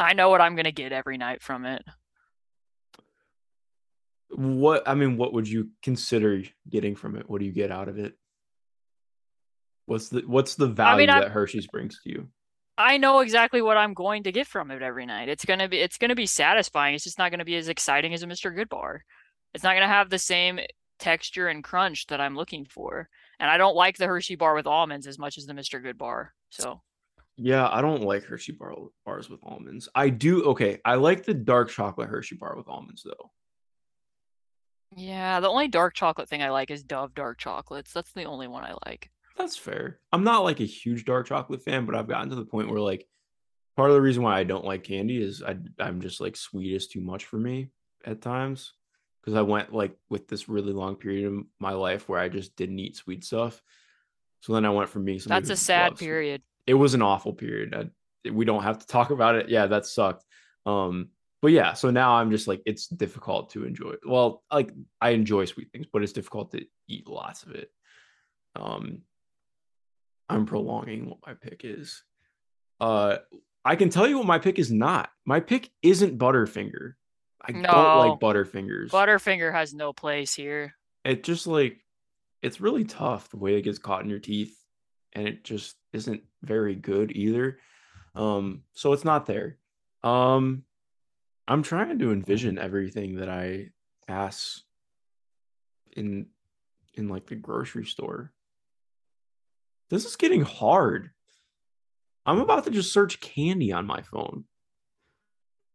I 0.00 0.14
know 0.14 0.30
what 0.30 0.40
I'm 0.40 0.56
gonna 0.56 0.72
get 0.72 0.92
every 0.92 1.18
night 1.18 1.42
from 1.42 1.66
it. 1.66 1.84
What 4.30 4.88
I 4.88 4.94
mean, 4.94 5.16
what 5.16 5.32
would 5.32 5.48
you 5.48 5.70
consider 5.82 6.42
getting 6.68 6.96
from 6.96 7.16
it? 7.16 7.28
What 7.28 7.40
do 7.40 7.44
you 7.44 7.52
get 7.52 7.70
out 7.70 7.88
of 7.88 7.98
it? 7.98 8.14
What's 9.86 10.08
the 10.08 10.22
what's 10.26 10.54
the 10.54 10.68
value 10.68 11.08
I'm- 11.08 11.20
that 11.20 11.32
Hershey's 11.32 11.66
brings 11.66 12.00
to 12.02 12.10
you? 12.10 12.28
I 12.78 12.96
know 12.96 13.20
exactly 13.20 13.60
what 13.60 13.76
I'm 13.76 13.92
going 13.92 14.22
to 14.22 14.32
get 14.32 14.46
from 14.46 14.70
it 14.70 14.80
every 14.80 15.04
night. 15.04 15.28
It's 15.28 15.44
gonna 15.44 15.68
be 15.68 15.80
it's 15.80 15.98
gonna 15.98 16.14
be 16.14 16.26
satisfying. 16.26 16.94
It's 16.94 17.04
just 17.04 17.18
not 17.18 17.30
gonna 17.30 17.44
be 17.44 17.56
as 17.56 17.68
exciting 17.68 18.14
as 18.14 18.22
a 18.22 18.26
Mr. 18.26 18.54
Good 18.54 18.70
bar. 18.70 19.04
It's 19.52 19.64
not 19.64 19.74
gonna 19.74 19.86
have 19.86 20.08
the 20.08 20.18
same 20.18 20.60
texture 20.98 21.48
and 21.48 21.62
crunch 21.64 22.06
that 22.06 22.20
I'm 22.20 22.36
looking 22.36 22.64
for. 22.64 23.08
And 23.38 23.50
I 23.50 23.58
don't 23.58 23.76
like 23.76 23.98
the 23.98 24.06
Hershey 24.06 24.36
bar 24.36 24.54
with 24.54 24.66
almonds 24.66 25.06
as 25.06 25.18
much 25.18 25.36
as 25.36 25.46
the 25.46 25.52
Mr. 25.52 25.82
Good 25.82 25.98
bar. 25.98 26.32
So 26.50 26.80
Yeah, 27.36 27.68
I 27.70 27.80
don't 27.80 28.02
like 28.02 28.24
Hershey 28.24 28.52
bar, 28.52 28.74
bars 29.04 29.30
with 29.30 29.40
almonds. 29.42 29.88
I 29.94 30.10
do. 30.10 30.44
Okay, 30.44 30.78
I 30.84 30.96
like 30.96 31.24
the 31.24 31.34
dark 31.34 31.70
chocolate 31.70 32.08
Hershey 32.08 32.36
bar 32.36 32.56
with 32.56 32.68
almonds 32.68 33.02
though. 33.02 33.30
yeah, 34.96 35.40
the 35.40 35.48
only 35.48 35.68
dark 35.68 35.94
chocolate 35.94 36.28
thing 36.28 36.42
I 36.42 36.50
like 36.50 36.70
is 36.70 36.82
Dove 36.82 37.14
dark 37.14 37.38
chocolates. 37.38 37.92
That's 37.92 38.12
the 38.12 38.24
only 38.24 38.48
one 38.48 38.64
I 38.64 38.74
like. 38.86 39.10
That's 39.38 39.56
fair. 39.56 40.00
I'm 40.12 40.24
not 40.24 40.44
like 40.44 40.60
a 40.60 40.66
huge 40.66 41.04
dark 41.06 41.26
chocolate 41.26 41.62
fan, 41.62 41.86
but 41.86 41.94
I've 41.94 42.08
gotten 42.08 42.28
to 42.30 42.36
the 42.36 42.44
point 42.44 42.70
where 42.70 42.80
like 42.80 43.06
part 43.76 43.88
of 43.88 43.94
the 43.94 44.02
reason 44.02 44.22
why 44.22 44.38
I 44.38 44.44
don't 44.44 44.64
like 44.64 44.84
candy 44.84 45.22
is 45.22 45.42
I 45.42 45.56
I'm 45.78 46.02
just 46.02 46.20
like 46.20 46.36
sweet 46.36 46.74
is 46.74 46.88
too 46.88 47.00
much 47.00 47.24
for 47.24 47.38
me 47.38 47.70
at 48.04 48.20
times 48.20 48.74
because 49.20 49.34
I 49.34 49.42
went 49.42 49.72
like 49.72 49.96
with 50.10 50.28
this 50.28 50.48
really 50.48 50.72
long 50.72 50.96
period 50.96 51.26
of 51.26 51.44
my 51.58 51.72
life 51.72 52.08
where 52.08 52.20
I 52.20 52.28
just 52.28 52.54
didn't 52.56 52.78
eat 52.78 52.96
sweet 52.96 53.24
stuff. 53.24 53.62
So 54.40 54.52
then 54.52 54.66
I 54.66 54.70
went 54.70 54.88
from 54.90 55.04
being 55.04 55.20
somebody 55.20 55.46
That's 55.46 55.60
a 55.60 55.64
sad 55.64 55.96
period. 55.96 56.42
It 56.70 56.74
was 56.74 56.94
an 56.94 57.02
awful 57.02 57.32
period. 57.32 57.74
I, 57.74 58.30
we 58.30 58.44
don't 58.44 58.62
have 58.62 58.78
to 58.78 58.86
talk 58.86 59.10
about 59.10 59.34
it. 59.34 59.48
Yeah, 59.48 59.66
that 59.66 59.86
sucked. 59.86 60.24
Um, 60.66 61.08
but 61.42 61.50
yeah, 61.50 61.72
so 61.72 61.90
now 61.90 62.12
I'm 62.12 62.30
just 62.30 62.46
like 62.46 62.62
it's 62.64 62.86
difficult 62.86 63.50
to 63.50 63.64
enjoy. 63.64 63.94
Well, 64.06 64.44
like 64.52 64.70
I 65.00 65.10
enjoy 65.10 65.46
sweet 65.46 65.72
things, 65.72 65.86
but 65.92 66.04
it's 66.04 66.12
difficult 66.12 66.52
to 66.52 66.64
eat 66.86 67.08
lots 67.08 67.42
of 67.42 67.56
it. 67.56 67.72
Um, 68.54 69.00
I'm 70.28 70.46
prolonging 70.46 71.08
what 71.08 71.18
my 71.26 71.34
pick 71.34 71.62
is. 71.64 72.04
Uh, 72.80 73.16
I 73.64 73.74
can 73.74 73.90
tell 73.90 74.06
you 74.06 74.18
what 74.18 74.26
my 74.26 74.38
pick 74.38 74.60
is 74.60 74.70
not. 74.70 75.10
My 75.24 75.40
pick 75.40 75.70
isn't 75.82 76.18
Butterfinger. 76.18 76.92
I 77.42 77.50
don't 77.50 77.64
like 77.64 78.20
Butterfingers. 78.20 78.90
Butterfinger 78.90 79.50
has 79.52 79.74
no 79.74 79.92
place 79.92 80.34
here. 80.34 80.74
it 81.04 81.24
just 81.24 81.48
like 81.48 81.78
it's 82.42 82.60
really 82.60 82.84
tough 82.84 83.28
the 83.30 83.38
way 83.38 83.56
it 83.56 83.62
gets 83.62 83.78
caught 83.78 84.04
in 84.04 84.10
your 84.10 84.20
teeth, 84.20 84.56
and 85.14 85.26
it 85.26 85.42
just 85.42 85.74
isn't 85.92 86.22
very 86.42 86.74
good 86.74 87.12
either. 87.12 87.58
Um, 88.14 88.62
so 88.72 88.92
it's 88.92 89.04
not 89.04 89.26
there. 89.26 89.56
Um, 90.02 90.64
I'm 91.46 91.62
trying 91.62 91.98
to 91.98 92.12
envision 92.12 92.58
everything 92.58 93.16
that 93.16 93.28
I 93.28 93.70
pass 94.06 94.62
in 95.96 96.26
in 96.94 97.08
like 97.08 97.26
the 97.26 97.36
grocery 97.36 97.86
store. 97.86 98.32
This 99.88 100.04
is 100.04 100.16
getting 100.16 100.42
hard. 100.42 101.10
I'm 102.26 102.40
about 102.40 102.64
to 102.64 102.70
just 102.70 102.92
search 102.92 103.20
candy 103.20 103.72
on 103.72 103.86
my 103.86 104.02
phone. 104.02 104.44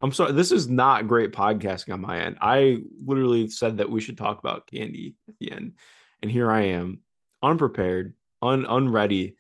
I'm 0.02 0.12
sorry, 0.12 0.34
this 0.34 0.52
is 0.52 0.70
not 0.70 1.08
great 1.08 1.32
podcasting 1.32 1.94
on 1.94 2.02
my 2.02 2.20
end. 2.20 2.38
I 2.42 2.80
literally 3.04 3.50
said 3.50 3.78
that 3.78 3.90
we 3.90 4.02
should 4.02 4.18
talk 4.18 4.40
about 4.40 4.68
candy 4.68 5.16
at 5.28 5.36
the 5.40 5.52
end, 5.52 5.74
and 6.22 6.30
here 6.30 6.52
I 6.52 6.62
am, 6.68 7.00
unprepared, 7.42 8.14
un 8.42 8.66
unready. 8.66 9.36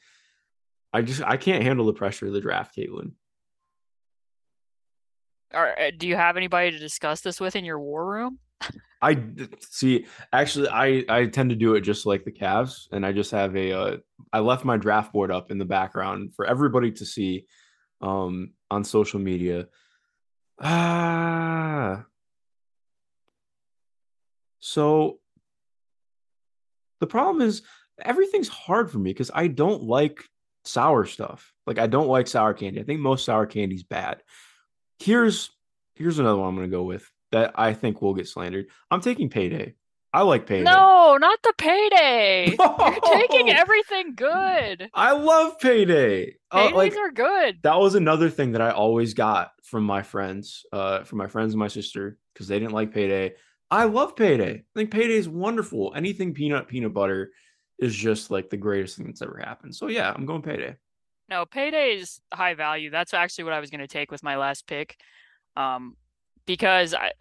I 0.95 1.01
just 1.01 1.21
I 1.21 1.35
can't 1.35 1.61
handle 1.61 1.85
the 1.85 1.93
pressure 1.93 2.25
of 2.25 2.31
the 2.31 2.39
draft, 2.39 2.73
Caitlin. 2.73 3.11
Or 5.53 5.77
uh, 5.77 5.91
do 5.97 6.07
you 6.07 6.15
have 6.15 6.37
anybody 6.37 6.71
to 6.71 6.79
discuss 6.79 7.19
this 7.19 7.41
with 7.41 7.57
in 7.57 7.65
your 7.65 7.81
war 7.81 8.05
room? 8.05 8.39
I 9.01 9.21
see. 9.59 10.05
Actually, 10.31 10.69
I 10.69 11.03
I 11.09 11.25
tend 11.25 11.49
to 11.49 11.57
do 11.57 11.75
it 11.75 11.81
just 11.81 12.05
like 12.05 12.23
the 12.23 12.31
Cavs, 12.31 12.87
and 12.93 13.05
I 13.05 13.11
just 13.11 13.31
have 13.31 13.57
a. 13.57 13.73
Uh, 13.73 13.97
I 14.31 14.39
left 14.39 14.63
my 14.63 14.77
draft 14.77 15.11
board 15.11 15.31
up 15.31 15.51
in 15.51 15.57
the 15.57 15.65
background 15.65 16.33
for 16.33 16.45
everybody 16.45 16.93
to 16.93 17.05
see, 17.05 17.45
um, 17.99 18.53
on 18.71 18.85
social 18.85 19.19
media. 19.19 19.67
Ah. 20.61 22.05
So 24.61 25.19
the 27.01 27.07
problem 27.07 27.45
is 27.45 27.63
everything's 28.01 28.47
hard 28.47 28.89
for 28.89 28.99
me 28.99 29.11
because 29.11 29.31
I 29.33 29.47
don't 29.47 29.83
like 29.83 30.23
sour 30.67 31.05
stuff. 31.05 31.53
Like 31.67 31.79
I 31.79 31.87
don't 31.87 32.07
like 32.07 32.27
sour 32.27 32.53
candy. 32.53 32.79
I 32.79 32.83
think 32.83 32.99
most 32.99 33.25
sour 33.25 33.45
candy's 33.45 33.83
bad. 33.83 34.21
Here's 34.99 35.49
here's 35.95 36.19
another 36.19 36.37
one 36.39 36.49
I'm 36.49 36.55
gonna 36.55 36.67
go 36.67 36.83
with 36.83 37.09
that 37.31 37.53
I 37.55 37.73
think 37.73 38.01
will 38.01 38.13
get 38.13 38.27
slandered. 38.27 38.67
I'm 38.91 39.01
taking 39.01 39.29
payday. 39.29 39.75
I 40.13 40.21
like 40.21 40.47
payday. 40.47 40.63
No, 40.63 41.17
not 41.17 41.39
the 41.43 41.53
payday. 41.57 42.55
You're 42.57 42.99
taking 43.17 43.49
everything 43.49 44.15
good. 44.15 44.89
I 44.93 45.11
love 45.11 45.59
payday. 45.59 46.35
Uh, 46.49 46.69
Paydays 46.69 46.73
like 46.73 46.95
are 46.95 47.11
good. 47.11 47.57
that 47.63 47.77
was 47.77 47.95
another 47.95 48.29
thing 48.29 48.53
that 48.53 48.61
I 48.61 48.69
always 48.71 49.13
got 49.13 49.51
from 49.63 49.83
my 49.83 50.03
friends, 50.03 50.65
uh, 50.71 51.03
from 51.03 51.17
my 51.17 51.27
friends 51.27 51.51
and 51.53 51.59
my 51.59 51.67
sister, 51.67 52.17
because 52.33 52.47
they 52.47 52.59
didn't 52.59 52.71
like 52.71 52.93
payday. 52.93 53.33
I 53.69 53.85
love 53.85 54.15
payday. 54.15 54.53
I 54.53 54.63
think 54.73 54.91
payday 54.91 55.15
is 55.15 55.27
wonderful. 55.27 55.91
Anything 55.93 56.33
peanut 56.33 56.69
peanut 56.69 56.93
butter 56.93 57.31
is 57.79 57.95
just 57.95 58.31
like 58.31 58.49
the 58.49 58.57
greatest 58.57 58.97
thing 58.97 59.07
that's 59.07 59.21
ever 59.21 59.41
happened. 59.43 59.75
So 59.75 59.87
yeah, 59.87 60.11
I'm 60.15 60.25
going 60.25 60.41
payday. 60.41 60.75
No, 61.29 61.45
payday 61.45 61.95
is 61.95 62.19
high 62.33 62.53
value. 62.53 62.89
That's 62.89 63.13
actually 63.13 63.45
what 63.45 63.53
I 63.53 63.59
was 63.59 63.71
going 63.71 63.81
to 63.81 63.87
take 63.87 64.11
with 64.11 64.23
my 64.23 64.37
last 64.37 64.67
pick. 64.67 64.95
Um, 65.57 65.95
because 66.45 66.93
I 66.93 67.11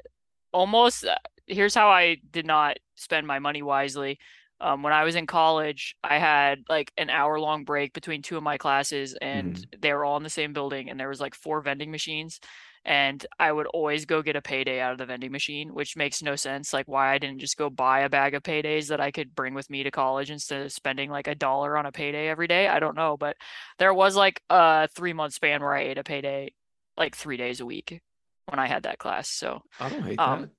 almost 0.53 1.05
uh, 1.05 1.17
here's 1.47 1.75
how 1.75 1.89
I 1.89 2.19
did 2.31 2.47
not 2.47 2.77
spend 2.97 3.27
my 3.27 3.39
money 3.39 3.63
wisely. 3.63 4.19
Um, 4.61 4.83
when 4.83 4.93
I 4.93 5.05
was 5.05 5.17
in 5.17 5.27
college, 5.27 5.97
I 6.03 6.19
had 6.19 6.63
like 6.69 6.93
an 6.97 7.11
hour 7.11 7.39
long 7.41 7.65
break 7.65 7.93
between 7.93 8.23
two 8.23 8.37
of 8.37 8.43
my 8.43 8.57
classes, 8.57 9.17
and 9.21 9.67
they 9.79 9.93
were 9.93 10.05
all 10.05 10.17
in 10.17 10.23
the 10.23 10.31
same 10.31 10.53
building, 10.53 10.89
and 10.89 10.99
there 10.99 11.09
was 11.09 11.21
like 11.21 11.35
four 11.35 11.61
vending 11.61 11.91
machines. 11.91 12.41
And 12.85 13.25
I 13.39 13.51
would 13.51 13.67
always 13.69 14.05
go 14.05 14.23
get 14.23 14.37
a 14.37 14.43
payday 14.43 14.81
out 14.81 14.93
of 14.93 14.99
the 14.99 15.07
vending 15.07 15.33
machine, 15.33 15.73
which 15.73 15.97
makes 15.97 16.23
no 16.23 16.37
sense. 16.37 16.73
Like 16.73 16.87
why 16.87 17.15
I 17.15 17.19
didn't 17.19 17.39
just 17.39 17.57
go 17.57 17.71
buy 17.71 18.01
a 18.01 18.11
bag 18.11 18.35
of 18.35 18.43
paydays 18.43 18.89
that 18.89 19.01
I 19.01 19.11
could 19.11 19.35
bring 19.35 19.55
with 19.55 19.71
me 19.71 19.83
to 19.85 19.91
college 19.91 20.31
instead 20.31 20.63
of 20.63 20.73
spending 20.73 21.11
like 21.11 21.27
a 21.27 21.35
dollar 21.35 21.79
on 21.79 21.87
a 21.87 21.93
payday 21.93 22.29
every 22.29 22.47
day. 22.47 22.69
I 22.69 22.81
don't 22.81 22.97
know, 22.97 23.17
but 23.17 23.37
there 23.79 23.95
was 23.95 24.17
like 24.17 24.43
a 24.51 24.89
three 24.95 25.15
month 25.15 25.33
span 25.33 25.63
where 25.63 25.75
I 25.75 25.83
ate 25.83 25.99
a 25.99 26.05
payday 26.05 26.53
like 26.97 27.17
three 27.17 27.37
days 27.37 27.61
a 27.61 27.67
week 27.67 28.01
when 28.47 28.59
I 28.59 28.67
had 28.67 28.83
that 28.83 28.99
class. 28.99 29.31
So 29.31 29.63
I 29.81 29.89
don't 29.89 30.03
hate 30.03 30.19
um, 30.19 30.51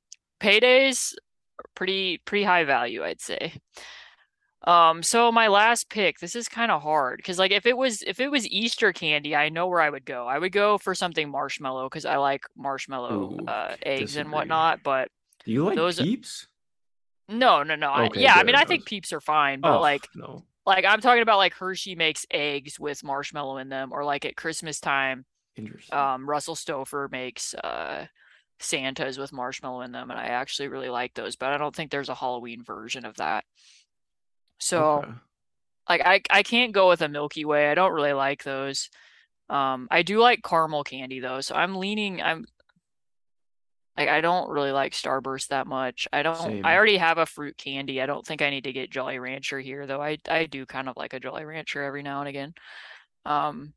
that. 0.42 0.62
paydays 0.62 1.14
pretty 1.76 2.22
pretty 2.26 2.44
high 2.44 2.64
value, 2.64 3.04
I'd 3.04 3.22
say. 3.22 3.54
Um, 4.66 5.04
so 5.04 5.32
my 5.32 5.48
last 5.48 5.90
pick, 5.90 6.18
this 6.20 6.36
is 6.36 6.48
kind 6.50 6.72
of 6.72 6.82
hard 6.82 7.18
because 7.18 7.38
like 7.38 7.52
if 7.52 7.66
it 7.68 7.78
was 7.78 8.02
if 8.02 8.20
it 8.20 8.32
was 8.32 8.48
Easter 8.48 8.92
candy, 8.94 9.36
I 9.36 9.50
know 9.50 9.68
where 9.68 9.82
I 9.82 9.90
would 9.90 10.06
go. 10.06 10.26
I 10.28 10.40
would 10.40 10.52
go 10.52 10.78
for 10.80 10.96
something 10.96 11.30
marshmallow 11.30 11.88
because 11.88 12.06
I 12.06 12.18
like 12.18 12.42
marshmallow 12.58 13.38
Ooh, 13.42 13.46
uh, 13.48 13.76
eggs 13.84 14.16
and 14.16 14.32
whatnot. 14.32 14.82
But 14.84 15.10
Do 15.46 15.52
you 15.52 15.66
like 15.66 15.76
those- 15.76 16.00
peeps? 16.02 16.48
no, 17.30 17.62
no, 17.64 17.76
no. 17.76 17.92
I- 17.92 18.06
Okay, 18.08 18.22
yeah, 18.22 18.36
I 18.36 18.44
mean. 18.44 18.56
I 18.56 18.66
think 18.66 18.86
peeps 18.86 19.14
are 19.14 19.22
fine, 19.22 19.62
but 19.62 19.78
Oh, 19.78 19.82
like 19.82 20.08
no. 20.16 20.44
like 20.66 20.84
I'm 20.84 21.00
talking 21.02 21.22
about 21.22 21.38
like 21.38 21.54
Hershey 21.54 21.94
makes 21.96 22.26
eggs 22.32 22.80
with 22.80 23.04
marshmallow 23.04 23.58
in 23.58 23.70
them, 23.70 23.92
or 23.92 24.04
like 24.04 24.26
at 24.26 24.36
Christmas 24.36 24.80
time, 24.80 25.26
um, 25.92 26.28
Russell 26.28 26.56
Stover 26.56 27.08
makes 27.12 27.54
uh 27.54 28.08
Santas 28.60 29.18
with 29.20 29.32
marshmallow 29.34 29.82
in 29.82 29.92
them, 29.92 30.10
and 30.10 30.20
I 30.20 30.26
actually 30.28 30.70
really 30.70 30.90
like 30.90 31.14
those. 31.14 31.36
But 31.36 31.52
I 31.52 31.58
don't 31.58 31.76
think 31.76 31.92
there's 31.92 32.10
a 32.10 32.16
Halloween 32.16 32.64
version 32.64 33.06
of 33.06 33.16
that. 33.18 33.44
So 34.60 35.00
Okay. 35.00 35.12
like 35.90 36.02
I 36.06 36.22
I 36.30 36.44
can't 36.44 36.74
go 36.74 36.90
with 36.90 37.02
a 37.02 37.10
Milky 37.10 37.46
Way. 37.46 37.70
I 37.70 37.76
don't 37.76 37.94
really 37.94 38.14
like 38.14 38.44
those. 38.44 38.90
Um, 39.50 39.88
I 39.92 40.02
do 40.02 40.20
like 40.20 40.42
caramel 40.44 40.84
candy 40.84 41.20
though, 41.20 41.42
so 41.42 41.56
I'm 41.56 41.76
leaning. 41.76 42.22
I'm 42.22 42.46
like 43.98 44.10
I 44.10 44.22
don't 44.22 44.50
really 44.50 44.72
like 44.72 44.94
Starburst 44.94 45.50
that 45.50 45.68
much. 45.68 46.08
I 46.12 46.24
don't. 46.24 46.36
Same. 46.38 46.66
I 46.66 46.76
already 46.76 46.98
have 46.98 47.18
a 47.18 47.26
fruit 47.26 47.58
candy. 47.58 48.02
I 48.02 48.06
don't 48.08 48.26
think 48.26 48.42
I 48.42 48.50
need 48.50 48.64
to 48.66 48.74
get 48.74 48.90
Jolly 48.90 49.20
Rancher 49.20 49.60
here 49.60 49.86
though. 49.86 50.02
I 50.02 50.18
I 50.28 50.46
do 50.46 50.66
kind 50.66 50.90
of 50.90 50.98
like 50.98 51.14
a 51.14 51.20
Jolly 51.20 51.46
Rancher 51.46 51.84
every 51.84 52.04
now 52.04 52.20
and 52.20 52.30
again. 52.30 52.54
Um, 53.26 53.74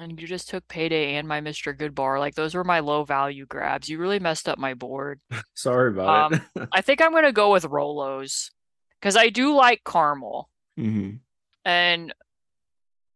and 0.00 0.20
you 0.20 0.26
just 0.26 0.48
took 0.48 0.66
Payday 0.66 1.14
and 1.14 1.28
my 1.28 1.40
Mr. 1.40 1.76
Good 1.76 1.94
Bar. 1.94 2.18
Like 2.18 2.34
those 2.34 2.54
were 2.54 2.64
my 2.64 2.80
low 2.80 3.04
value 3.04 3.46
grabs. 3.46 3.88
You 3.88 3.98
really 3.98 4.18
messed 4.18 4.48
up 4.48 4.58
my 4.58 4.74
board. 4.74 5.20
Sorry 5.54 5.90
about 5.90 6.32
it. 6.32 6.42
I 6.72 6.80
think 6.80 7.00
I'm 7.00 7.12
gonna 7.12 7.32
go 7.32 7.52
with 7.52 7.64
Rolos 7.64 8.50
because 9.06 9.16
I 9.16 9.28
do 9.28 9.54
like 9.54 9.84
caramel 9.84 10.50
hmm 10.76 11.10
and 11.64 12.12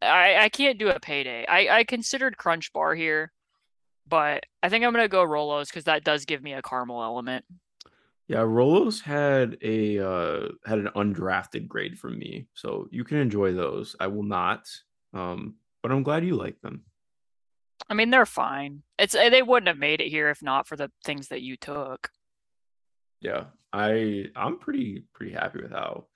I 0.00 0.36
I 0.36 0.48
can't 0.48 0.78
do 0.78 0.88
a 0.88 1.00
payday. 1.00 1.44
I 1.48 1.78
I 1.78 1.84
considered 1.84 2.36
Crunch 2.36 2.72
Bar 2.72 2.94
here, 2.94 3.32
but 4.06 4.46
I 4.62 4.68
think 4.68 4.84
I'm 4.84 4.92
gonna 4.92 5.08
go 5.08 5.26
Rolos 5.26 5.66
because 5.66 5.84
that 5.84 6.04
does 6.04 6.24
give 6.26 6.44
me 6.44 6.52
a 6.52 6.62
caramel 6.62 7.02
element. 7.02 7.44
Yeah, 8.28 8.38
Rolos 8.38 9.02
had 9.02 9.58
a 9.62 9.98
uh 9.98 10.48
had 10.64 10.78
an 10.78 10.90
undrafted 10.94 11.66
grade 11.66 11.98
from 11.98 12.16
me, 12.20 12.46
so 12.54 12.86
you 12.92 13.02
can 13.02 13.18
enjoy 13.18 13.52
those. 13.52 13.96
I 13.98 14.06
will 14.06 14.22
not. 14.22 14.68
Um, 15.12 15.56
but 15.82 15.90
I'm 15.90 16.04
glad 16.04 16.24
you 16.24 16.36
like 16.36 16.60
them. 16.60 16.84
I 17.88 17.94
mean, 17.94 18.10
they're 18.10 18.26
fine. 18.26 18.84
It's 18.96 19.14
they 19.14 19.42
wouldn't 19.42 19.66
have 19.66 19.78
made 19.78 20.00
it 20.00 20.08
here 20.08 20.30
if 20.30 20.40
not 20.40 20.68
for 20.68 20.76
the 20.76 20.92
things 21.04 21.28
that 21.28 21.42
you 21.42 21.56
took. 21.56 22.10
Yeah, 23.20 23.46
I 23.72 24.26
I'm 24.34 24.58
pretty 24.58 25.04
pretty 25.12 25.32
happy 25.32 25.62
with 25.62 25.72
how 25.72 26.06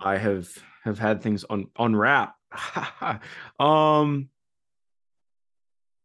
I 0.00 0.16
have 0.16 0.48
have 0.84 0.98
had 0.98 1.22
things 1.22 1.44
on 1.44 1.68
unwrap. 1.78 2.34
um, 3.60 4.28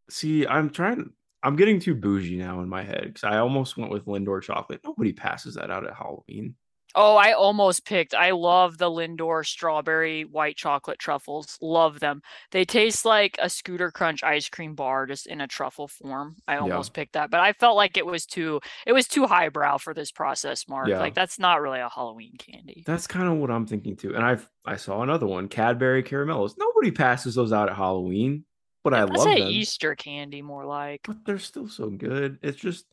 see, 0.10 0.46
I'm 0.48 0.70
trying. 0.70 1.12
I'm 1.42 1.56
getting 1.58 1.80
too 1.80 1.96
bougie 1.96 2.38
now 2.38 2.62
in 2.62 2.70
my 2.70 2.84
head 2.84 3.06
because 3.06 3.24
I 3.26 3.38
almost 3.40 3.78
went 3.78 3.92
with 3.92 4.06
Lindor 4.06 4.42
chocolate. 4.42 4.82
Nobody 4.84 5.12
passes 5.12 5.56
that 5.56 5.70
out 5.70 5.86
at 5.86 5.96
Halloween. 5.96 6.56
Oh, 6.96 7.16
I 7.16 7.34
almost 7.34 7.86
picked. 7.86 8.14
I 8.14 8.32
love 8.32 8.78
the 8.78 8.90
Lindor 8.90 9.46
strawberry 9.46 10.26
white 10.26 10.56
chocolate 10.56 11.00
truffles. 11.00 11.58
Love 11.62 12.00
them. 12.00 12.22
They 12.52 12.66
taste 12.66 13.04
like 13.04 13.36
a 13.42 13.50
Scooter 13.50 13.90
Crunch 13.92 14.24
ice 14.24 14.48
cream 14.48 14.76
bar 14.76 15.08
just 15.08 15.26
in 15.26 15.42
a 15.42 15.48
truffle 15.48 15.88
form. 15.88 16.36
I 16.48 16.54
Yeah. 16.56 16.60
almost 16.62 16.94
picked 16.94 17.14
that, 17.14 17.32
but 17.32 17.40
I 17.40 17.54
felt 17.54 17.76
like 17.76 17.98
it 17.98 18.06
was 18.06 18.26
too 18.28 18.62
it 18.86 18.94
was 18.94 19.08
too 19.08 19.26
highbrow 19.26 19.78
for 19.80 19.94
this 19.94 20.12
process, 20.12 20.68
Mark. 20.68 20.88
Yeah. 20.88 21.00
Like 21.00 21.16
that's 21.16 21.40
not 21.40 21.62
really 21.62 21.80
a 21.80 21.90
Halloween 21.90 22.34
candy. 22.38 22.84
That's 22.86 23.08
kind 23.08 23.28
of 23.28 23.38
what 23.38 23.50
I'm 23.50 23.66
thinking 23.66 23.96
too. 23.96 24.14
And 24.16 24.24
I've 24.24 24.48
I 24.66 24.76
saw 24.76 25.02
another 25.02 25.26
one, 25.26 25.48
Cadbury 25.48 26.04
caramellos. 26.04 26.56
Nobody 26.58 26.92
passes 26.92 27.36
those 27.36 27.52
out 27.52 27.70
at 27.70 27.76
Halloween, 27.76 28.46
but 28.84 28.94
I 28.94 29.06
That's 29.06 29.18
love 29.18 29.28
them. 29.38 29.48
Easter 29.48 29.96
candy 29.96 30.42
more 30.42 30.66
like. 30.66 31.02
But 31.06 31.26
they're 31.26 31.40
still 31.40 31.68
so 31.68 31.90
good. 31.90 32.38
It's 32.44 32.58
just 32.58 32.86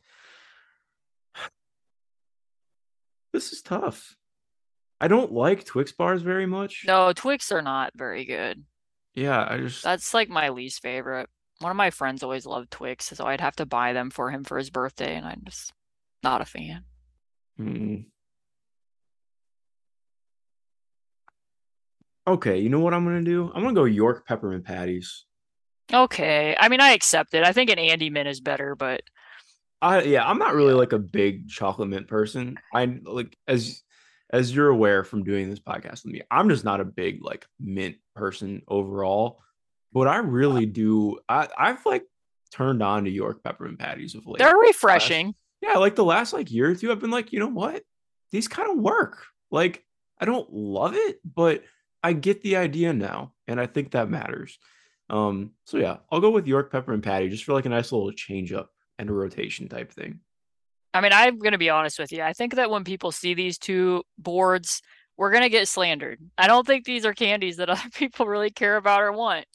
this 3.33 3.51
is 3.51 3.61
tough. 3.61 4.15
I 4.99 5.07
don't 5.07 5.31
like 5.31 5.65
Twix 5.65 5.91
bars 5.91 6.21
very 6.21 6.45
much. 6.45 6.83
No, 6.85 7.11
Twix 7.13 7.51
are 7.51 7.61
not 7.61 7.91
very 7.95 8.25
good. 8.25 8.63
Yeah, 9.15 9.45
I 9.49 9.57
just 9.57 9.83
That's 9.83 10.13
like 10.13 10.29
my 10.29 10.49
least 10.49 10.81
favorite. 10.81 11.29
One 11.59 11.71
of 11.71 11.77
my 11.77 11.89
friends 11.89 12.23
always 12.23 12.45
loved 12.45 12.71
Twix, 12.71 13.05
so 13.05 13.25
I'd 13.25 13.41
have 13.41 13.55
to 13.57 13.65
buy 13.65 13.93
them 13.93 14.09
for 14.09 14.31
him 14.31 14.43
for 14.43 14.57
his 14.57 14.69
birthday, 14.69 15.15
and 15.15 15.25
I'm 15.25 15.41
just 15.45 15.73
not 16.23 16.41
a 16.41 16.45
fan. 16.45 16.83
Mm. 17.59 18.05
Okay, 22.27 22.59
you 22.59 22.69
know 22.69 22.79
what 22.79 22.93
I'm 22.93 23.03
gonna 23.03 23.23
do? 23.23 23.51
I'm 23.53 23.63
gonna 23.63 23.73
go 23.73 23.85
York 23.85 24.27
peppermint 24.27 24.65
patties. 24.65 25.25
Okay. 25.93 26.55
I 26.59 26.69
mean, 26.69 26.79
I 26.79 26.91
accept 26.91 27.33
it. 27.33 27.43
I 27.43 27.51
think 27.51 27.69
an 27.69 27.79
Andes 27.79 28.11
Mint 28.11 28.29
is 28.29 28.39
better, 28.39 28.75
but 28.75 29.01
I 29.81 30.03
yeah, 30.03 30.27
I'm 30.27 30.37
not 30.37 30.53
really 30.53 30.73
like 30.73 30.93
a 30.93 30.99
big 30.99 31.49
chocolate 31.49 31.89
mint 31.89 32.07
person. 32.07 32.57
I 32.73 32.99
like 33.03 33.37
as 33.47 33.81
as 34.31 34.55
you're 34.55 34.69
aware 34.69 35.03
from 35.03 35.23
doing 35.23 35.49
this 35.49 35.59
podcast 35.59 36.03
with 36.03 36.13
me, 36.13 36.21
I'm 36.29 36.49
just 36.49 36.63
not 36.63 36.79
a 36.79 36.85
big 36.85 37.23
like 37.23 37.45
mint 37.59 37.97
person 38.15 38.61
overall. 38.67 39.41
But 39.93 40.07
I 40.07 40.17
really 40.17 40.65
do. 40.65 41.19
I 41.27 41.47
I've 41.57 41.85
like 41.85 42.05
turned 42.51 42.83
on 42.83 43.05
to 43.05 43.09
York 43.09 43.43
peppermint 43.43 43.79
patties 43.79 44.15
of 44.15 44.25
late. 44.25 44.39
they're 44.39 44.55
refreshing. 44.55 45.35
yeah, 45.61 45.77
like 45.77 45.95
the 45.95 46.05
last 46.05 46.33
like 46.33 46.51
year 46.51 46.69
or 46.71 46.75
two, 46.75 46.91
I've 46.91 46.99
been 46.99 47.11
like, 47.11 47.33
you 47.33 47.39
know 47.39 47.47
what? 47.47 47.83
These 48.31 48.47
kind 48.47 48.69
of 48.69 48.77
work. 48.77 49.25
Like, 49.49 49.83
I 50.19 50.25
don't 50.25 50.51
love 50.53 50.95
it, 50.95 51.19
but 51.25 51.63
I 52.03 52.13
get 52.13 52.41
the 52.41 52.55
idea 52.55 52.93
now, 52.93 53.33
and 53.47 53.59
I 53.59 53.65
think 53.65 53.91
that 53.91 54.09
matters. 54.09 54.57
Um, 55.09 55.51
so 55.65 55.77
yeah, 55.77 55.97
I'll 56.09 56.21
go 56.21 56.29
with 56.29 56.47
York 56.47 56.71
peppermint 56.71 57.03
patty 57.03 57.27
just 57.27 57.43
for 57.43 57.51
like 57.53 57.65
a 57.65 57.69
nice 57.69 57.91
little 57.91 58.11
change 58.13 58.53
up 58.53 58.69
and 59.01 59.09
a 59.09 59.13
rotation 59.13 59.67
type 59.67 59.91
thing. 59.91 60.19
I 60.93 61.01
mean, 61.01 61.11
I'm 61.11 61.39
going 61.39 61.53
to 61.53 61.57
be 61.57 61.71
honest 61.71 61.97
with 61.97 62.11
you. 62.11 62.21
I 62.21 62.33
think 62.33 62.55
that 62.55 62.69
when 62.69 62.83
people 62.83 63.11
see 63.11 63.33
these 63.33 63.57
two 63.57 64.03
boards, 64.17 64.81
we're 65.17 65.31
going 65.31 65.43
to 65.43 65.49
get 65.49 65.67
slandered. 65.67 66.19
I 66.37 66.47
don't 66.47 66.67
think 66.67 66.85
these 66.85 67.05
are 67.05 67.13
candies 67.13 67.57
that 67.57 67.69
other 67.69 67.89
people 67.93 68.27
really 68.27 68.51
care 68.51 68.77
about 68.77 69.01
or 69.01 69.11
want. 69.11 69.45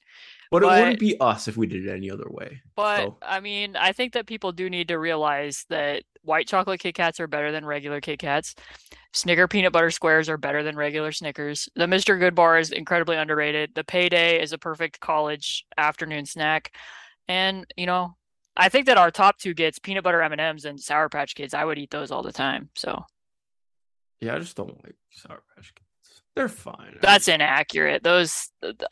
But, 0.50 0.62
it 0.62 0.66
wouldn't 0.66 1.00
be 1.00 1.18
us 1.20 1.48
if 1.48 1.56
we 1.56 1.66
did 1.66 1.86
it 1.86 1.92
any 1.92 2.10
other 2.10 2.28
way. 2.28 2.60
But 2.76 2.98
So, 2.98 3.18
I 3.22 3.40
mean, 3.40 3.76
I 3.76 3.92
think 3.92 4.12
that 4.12 4.26
people 4.26 4.52
do 4.52 4.70
need 4.70 4.88
to 4.88 4.98
realize 4.98 5.64
that 5.70 6.02
white 6.22 6.46
chocolate 6.46 6.80
Kit 6.80 6.94
Kats 6.94 7.20
are 7.20 7.26
better 7.26 7.52
than 7.52 7.64
regular 7.64 8.00
Kit 8.00 8.18
Kats. 8.18 8.54
Snicker 9.12 9.48
peanut 9.48 9.72
butter 9.72 9.90
squares 9.90 10.28
are 10.28 10.36
better 10.36 10.62
than 10.62 10.76
regular 10.76 11.10
Snickers. 11.12 11.68
The 11.74 11.86
Mr. 11.86 12.18
Good 12.18 12.34
bar 12.34 12.58
is 12.58 12.70
incredibly 12.70 13.16
underrated. 13.16 13.72
The 13.74 13.84
Payday 13.84 14.40
is 14.40 14.52
a 14.52 14.58
perfect 14.58 15.00
college 15.00 15.64
afternoon 15.76 16.26
snack. 16.26 16.72
And, 17.28 17.66
you 17.76 17.86
know, 17.86 18.16
I 18.56 18.68
think 18.68 18.86
that 18.86 18.96
our 18.96 19.10
top 19.10 19.38
two 19.38 19.54
gets 19.54 19.78
peanut 19.78 20.04
butter 20.04 20.22
M&Ms 20.22 20.64
and 20.64 20.80
Sour 20.80 21.08
Patch 21.08 21.34
Kids. 21.34 21.54
I 21.54 21.64
would 21.64 21.78
eat 21.78 21.90
those 21.90 22.10
all 22.10 22.22
the 22.22 22.32
time. 22.32 22.70
So 22.74 23.04
yeah, 24.20 24.34
I 24.34 24.38
just 24.38 24.56
don't 24.56 24.82
like 24.84 24.96
Sour 25.10 25.42
Patch 25.54 25.74
Kids. 25.74 26.22
They're 26.34 26.48
fine. 26.48 26.98
that's 27.00 27.28
inaccurate. 27.28 28.02
Those 28.02 28.50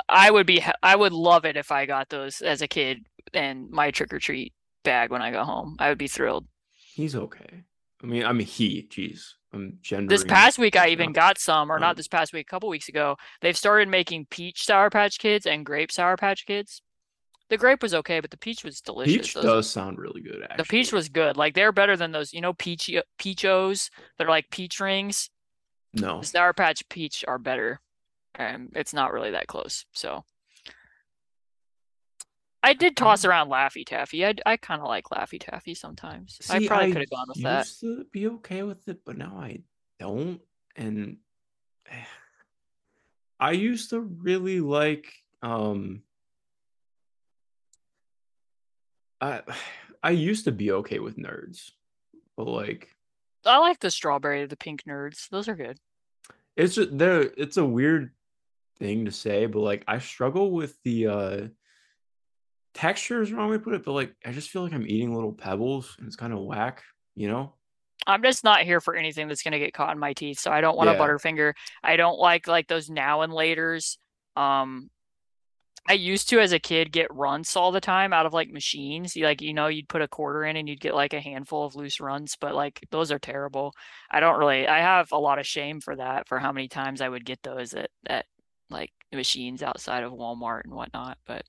I 0.09 0.31
would 0.31 0.47
be 0.47 0.65
I 0.83 0.97
would 0.97 1.13
love 1.13 1.45
it 1.45 1.57
if 1.57 1.71
I 1.71 1.87
got 1.87 2.09
those 2.09 2.41
as 2.41 2.63
a 2.63 2.69
kid 2.69 3.05
and 3.33 3.71
my 3.71 3.91
trick 3.91 4.13
or 4.13 4.19
treat 4.19 4.53
bag 4.83 5.11
when 5.11 5.23
I 5.23 5.31
go 5.31 5.45
home. 5.45 5.77
I 5.79 5.89
would 5.89 5.99
be 5.99 6.09
thrilled. 6.09 6.47
He's 6.73 7.17
okay. 7.17 7.65
I 8.03 8.07
mean, 8.07 8.25
I 8.25 8.33
mean, 8.33 8.47
he, 8.47 8.87
Jeez, 8.91 9.33
I'm 9.53 9.79
gendering. 9.83 10.09
This 10.09 10.25
past 10.25 10.59
week, 10.59 10.77
I 10.77 10.89
even 10.89 11.13
got 11.13 11.39
some, 11.39 11.73
or 11.73 11.77
um, 11.77 11.81
not 11.81 11.97
this 11.97 12.07
past 12.07 12.33
week, 12.33 12.47
a 12.47 12.51
couple 12.51 12.69
weeks 12.69 12.89
ago. 12.89 13.17
They've 13.41 13.57
started 13.57 13.89
making 13.89 14.27
peach 14.27 14.65
Sour 14.65 14.91
Patch 14.91 15.19
Kids 15.19 15.47
and 15.47 15.65
grape 15.65 15.91
Sour 15.91 16.17
Patch 16.17 16.45
Kids. 16.47 16.83
The 17.51 17.59
grape 17.59 17.83
was 17.83 17.95
okay, 17.95 18.21
but 18.21 18.31
the 18.31 18.39
peach 18.39 18.65
was 18.65 18.81
delicious. 18.81 19.15
Peach 19.15 19.35
Those- 19.35 19.45
does 19.45 19.71
sound 19.71 19.99
really 19.99 20.23
good. 20.23 20.43
Actually, 20.43 20.57
the 20.57 20.65
peach 20.65 20.93
was 20.93 21.09
good. 21.09 21.37
Like 21.37 21.55
they're 21.55 21.73
better 21.73 21.97
than 21.97 22.11
those, 22.13 22.33
you 22.33 22.41
know, 22.41 22.55
peach 22.55 22.91
peachos. 23.19 23.91
They're 24.19 24.29
like 24.29 24.51
peach 24.51 24.81
rings. 24.81 25.31
no. 25.93 26.21
The 26.21 26.27
Sour 26.27 26.53
Patch 26.55 26.89
Peach 26.89 27.25
are 27.29 27.39
better. 27.39 27.81
Um, 28.39 28.71
it's 28.75 28.93
not 28.95 29.13
really 29.13 29.33
that 29.33 29.47
close. 29.47 29.85
So 29.93 30.25
I 32.63 32.73
did 32.73 32.97
toss 32.97 33.25
around 33.27 33.51
Laffy 33.51 33.85
Taffy. 33.85 34.25
I 34.25 34.35
I 34.47 34.57
kind 34.57 34.81
of 34.81 34.89
like 34.89 35.05
Laffy 35.11 35.39
Taffy 35.39 35.75
sometimes. 35.75 36.41
I 36.49 36.67
probably 36.67 36.93
could 36.93 37.03
have 37.03 37.11
gone 37.11 37.27
with 37.29 37.43
that. 37.43 37.67
used 37.67 37.81
to 37.83 38.05
be 38.11 38.27
okay 38.29 38.63
with 38.63 38.89
it, 38.89 39.05
but 39.05 39.19
now 39.19 39.37
I 39.39 39.61
don't. 40.01 40.41
And 40.75 41.19
I 43.39 43.53
used 43.53 43.91
to 43.91 44.01
really 44.01 44.61
like 44.61 45.13
um 45.43 46.03
I 49.25 49.43
I 50.03 50.11
used 50.11 50.45
to 50.45 50.53
be 50.53 50.71
okay 50.71 50.99
with 50.99 51.17
nerds, 51.17 51.71
but 52.37 52.47
like 52.47 52.91
I 53.47 53.59
like 53.59 53.81
the 53.81 53.91
strawberry, 53.91 54.45
the 54.47 54.57
pink 54.57 54.85
nerds. 54.85 55.29
Those 55.31 55.49
are 55.49 55.55
good. 55.57 55.79
it's 56.57 56.75
just 56.75 56.97
there. 56.97 57.23
It's 57.37 57.57
a 57.57 57.65
weird 57.65 58.13
thing 58.79 59.07
to 59.07 59.11
say, 59.13 59.47
but 59.47 59.61
like 59.61 59.85
I 59.89 59.99
struggle 59.99 60.51
with 60.51 60.77
the 60.83 61.07
uh 61.07 61.41
texture 62.75 63.23
is 63.23 63.31
the 63.31 63.37
wrong 63.37 63.51
way 63.51 63.57
to 63.57 63.63
put 63.63 63.75
it, 63.75 63.85
but 63.85 63.93
like 63.93 64.15
I 64.25 64.33
just 64.33 64.51
feel 64.51 64.63
like 64.63 64.73
I'm 64.73 64.87
eating 64.87 65.15
little 65.15 65.33
pebbles 65.33 65.95
and 65.99 66.07
it's 66.07 66.17
kind 66.17 66.33
of 66.33 66.41
whack, 66.41 66.83
you 67.15 67.29
know? 67.29 67.55
I'm 68.07 68.23
just 68.23 68.45
not 68.45 68.63
here 68.63 68.81
for 68.83 68.95
anything 68.95 69.29
that's 69.29 69.43
gonna 69.43 69.59
get 69.59 69.73
caught 69.73 69.93
in 69.95 69.99
my 69.99 70.13
teeth. 70.13 70.39
So 70.39 70.51
I 70.51 70.61
don't 70.61 70.77
want 70.77 70.91
Yeah. 70.91 70.97
a 70.97 70.99
Butterfinger. 70.99 71.55
I 71.83 71.97
don't 71.97 72.19
like 72.19 72.47
like 72.47 72.69
those 72.69 72.91
now 72.91 73.23
and 73.23 73.33
laters. 73.33 73.97
Um, 74.37 74.91
I 75.87 75.93
used 75.93 76.31
to 76.31 76.41
as 76.41 76.53
a 76.53 76.59
kid 76.59 76.93
get 76.93 77.13
runts 77.15 77.57
all 77.57 77.71
the 77.71 77.81
time 77.81 78.13
out 78.15 78.25
of 78.25 78.33
like 78.33 78.51
machines. 78.51 79.15
You 79.15 79.25
like 79.25 79.43
you 79.43 79.53
know 79.53 79.67
you'd 79.67 79.89
put 79.89 80.03
a 80.03 80.09
quarter 80.09 80.45
in 80.45 80.57
and 80.57 80.69
you'd 80.69 80.81
get 80.81 80.95
like 80.95 81.13
a 81.13 81.21
handful 81.21 81.65
of 81.65 81.75
loose 81.77 82.01
runts, 82.01 82.37
but 82.37 82.55
like 82.55 82.81
those 82.91 83.13
are 83.13 83.19
terrible. 83.19 83.75
I 84.11 84.21
don't 84.21 84.39
really. 84.39 84.67
I 84.67 84.79
have 84.79 85.13
a 85.13 85.19
lot 85.19 85.39
of 85.39 85.47
shame 85.47 85.81
for 85.81 85.97
that 85.97 86.27
for 86.27 86.39
how 86.39 86.53
many 86.53 86.69
times 86.69 87.01
I 87.01 87.09
would 87.09 87.25
get 87.25 87.43
those 87.43 87.75
at 87.75 87.91
at 88.07 88.25
like 88.71 88.93
machines 89.13 89.63
outside 89.63 90.05
of 90.05 90.13
Walmart 90.13 90.65
and 90.65 90.73
whatnot. 90.73 91.19
But 91.27 91.45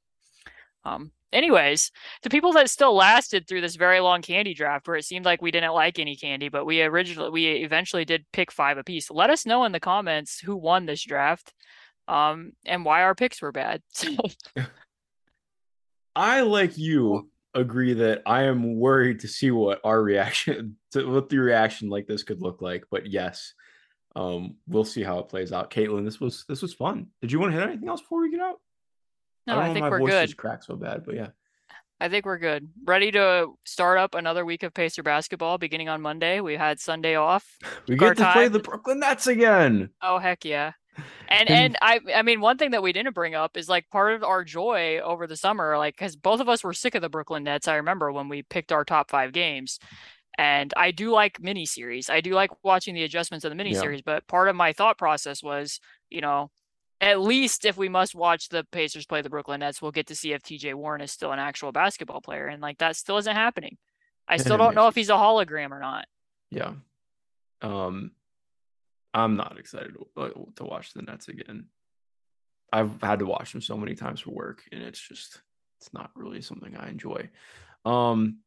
um, 0.84 1.12
anyways, 1.32 1.92
to 2.24 2.30
people 2.30 2.54
that 2.54 2.70
still 2.70 2.96
lasted 2.96 3.48
through 3.48 3.62
this 3.62 3.76
very 3.76 4.00
long 4.00 4.22
candy 4.22 4.54
draft 4.54 4.88
where 4.88 4.98
it 4.98 5.06
seemed 5.06 5.26
like 5.26 5.42
we 5.42 5.52
didn't 5.52 5.74
like 5.74 5.98
any 5.98 6.16
candy, 6.16 6.50
but 6.50 6.66
we 6.66 6.82
originally 6.82 7.30
we 7.30 7.48
eventually 7.64 8.06
did 8.06 8.26
pick 8.34 8.52
five 8.52 8.78
apiece. 8.78 9.10
Let 9.10 9.30
us 9.30 9.46
know 9.46 9.64
in 9.64 9.72
the 9.72 9.80
comments 9.80 10.40
who 10.40 10.56
won 10.56 10.86
this 10.86 11.04
draft, 11.04 11.54
um, 12.08 12.54
and 12.66 12.86
why 12.86 13.04
our 13.04 13.16
picks 13.16 13.42
were 13.42 13.52
bad. 13.52 13.82
So 13.94 14.16
I 16.18 16.42
like 16.42 16.78
you 16.78 17.30
agree 17.54 17.94
that 17.94 18.22
I 18.26 18.44
am 18.44 18.78
worried 18.78 19.20
to 19.22 19.28
see 19.28 19.52
what 19.52 19.82
our 19.84 20.02
reaction 20.02 20.78
to 20.92 21.06
what 21.12 21.30
the 21.30 21.40
reaction 21.40 21.90
like 21.90 22.08
this 22.08 22.24
could 22.24 22.42
look 22.42 22.62
like. 22.62 22.86
But 22.90 23.08
yes, 23.08 23.54
um, 24.16 24.56
we'll 24.68 24.86
see 24.86 25.04
how 25.04 25.20
it 25.20 25.28
plays 25.28 25.52
out. 25.52 25.72
Caitlin, 25.72 26.06
this 26.06 26.20
was 26.20 26.46
this 26.48 26.62
was 26.62 26.74
fun. 26.74 27.08
Did 27.22 27.32
you 27.32 27.40
want 27.40 27.52
to 27.52 27.60
hit 27.60 27.68
anything 27.68 27.90
else 27.90 28.02
before 28.02 28.22
we 28.22 28.32
get 28.32 28.40
out? 28.40 28.62
no, 29.48 29.60
I 29.60 29.68
know, 29.68 29.74
think 29.74 29.86
we're 29.90 30.00
good. 30.00 30.38
cracked 30.38 30.66
so 30.66 30.76
bad, 30.76 31.04
but 31.06 31.16
yeah. 31.16 31.28
I 32.00 32.10
think 32.10 32.26
we're 32.26 32.40
good. 32.40 32.68
Ready 32.84 33.12
to 33.12 33.54
start 33.64 33.98
up 33.98 34.16
another 34.16 34.44
week 34.44 34.64
of 34.64 34.74
Pacer 34.74 35.02
basketball 35.02 35.58
beginning 35.58 35.88
on 35.88 36.02
Monday. 36.02 36.42
We 36.42 36.56
had 36.56 36.80
Sunday 36.80 37.16
off. 37.16 37.58
We 37.88 37.96
get 37.96 38.18
to 38.18 38.32
play 38.34 38.48
the 38.48 38.60
Brooklyn 38.60 39.00
Nets 39.00 39.28
again. 39.28 39.90
Oh 40.02 40.18
heck 40.18 40.44
yeah. 40.44 40.72
And 41.28 41.50
And- 41.50 41.78
I 41.82 42.00
I 42.16 42.22
mean 42.22 42.42
one 42.42 42.58
thing 42.58 42.72
that 42.72 42.84
we 42.84 42.94
didn't 42.94 43.14
bring 43.14 43.36
up 43.36 43.58
is 43.58 43.68
like 43.70 43.90
part 43.90 44.14
of 44.14 44.24
our 44.24 44.44
joy 44.44 45.00
over 45.00 45.28
the 45.28 45.36
summer 45.38 45.78
like 45.78 45.98
cuz 45.98 46.16
both 46.16 46.40
of 46.40 46.48
us 46.50 46.64
were 46.64 46.74
sick 46.74 46.96
of 46.96 47.02
the 47.02 47.10
Brooklyn 47.10 47.44
Nets. 47.44 47.68
I 47.68 47.76
remember 47.76 48.12
when 48.12 48.30
we 48.30 48.44
picked 48.44 48.72
our 48.72 48.86
top 48.86 49.10
5 49.10 49.32
games. 49.32 49.80
And 50.38 50.74
I 50.76 50.92
do 50.92 51.12
like 51.12 51.40
miniseries. 51.40 52.10
I 52.10 52.20
do 52.20 52.32
like 52.34 52.52
watching 52.64 52.94
the 52.94 53.04
adjustments 53.04 53.46
of 53.46 53.56
the 53.56 53.64
Yeah. 53.64 53.72
miniseries, 53.72 54.04
but 54.04 54.28
part 54.28 54.50
of 54.50 54.56
my 54.56 54.74
thought 54.74 54.98
process 54.98 55.42
was, 55.42 55.80
you 56.10 56.20
know, 56.20 56.52
at 57.00 57.22
least 57.22 57.66
if 57.66 57.78
we 57.78 57.88
must 57.90 58.14
watch 58.16 58.50
the 58.50 58.66
Pacers 58.72 59.06
play 59.06 59.22
the 59.22 59.30
Brooklyn 59.30 59.62
Nets, 59.62 59.82
we'll 59.82 59.92
get 59.92 60.08
to 60.08 60.16
see 60.16 60.34
if 60.34 60.44
TJ 60.44 60.74
Warren 60.74 61.02
is 61.02 61.12
still 61.12 61.32
an 61.32 61.40
actual 61.40 61.72
basketball 61.72 62.20
player. 62.22 62.48
And 62.48 62.62
like 62.62 62.78
that 62.80 62.96
still 62.98 63.18
isn't 63.18 63.36
happening. 63.36 63.78
I 64.28 64.38
still 64.38 64.58
don't 64.58 64.76
know 64.76 64.88
if 64.88 64.96
he's 64.96 65.10
a 65.10 65.14
hologram 65.14 65.72
or 65.72 65.80
not. 65.80 66.08
Yeah. 66.52 66.74
Um, 67.62 68.12
I'm 69.16 69.38
not 69.38 69.58
excited 69.58 69.96
to, 69.96 70.22
uh, 70.22 70.30
to 70.58 70.64
watch 70.66 70.94
the 70.94 71.02
Nets 71.02 71.30
again. 71.30 71.68
I've 72.72 73.02
had 73.02 73.20
to 73.20 73.26
watch 73.26 73.54
them 73.54 73.62
so 73.62 73.78
many 73.78 73.96
times 73.96 74.20
for 74.20 74.32
work, 74.32 74.64
and 74.72 74.84
it's 74.84 75.00
just 75.00 75.40
it's 75.80 75.94
not 75.94 76.12
really 76.16 76.42
something 76.42 76.76
I 76.76 76.90
enjoy. 76.90 77.30
Um, 77.86 78.40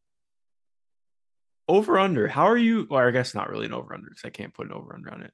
over 1.67 1.99
under. 1.99 2.29
How 2.29 2.45
are 2.45 2.59
you? 2.59 2.87
Well, 2.91 3.07
I 3.07 3.11
guess 3.11 3.35
not 3.35 3.49
really 3.49 3.67
an 3.67 3.73
over 3.73 3.95
under 3.95 4.11
because 4.11 4.25
I 4.25 4.31
can't 4.31 4.53
put 4.53 4.67
an 4.67 4.75
over 4.75 4.95
under 4.95 5.11
on 5.11 5.23
it. 5.23 5.33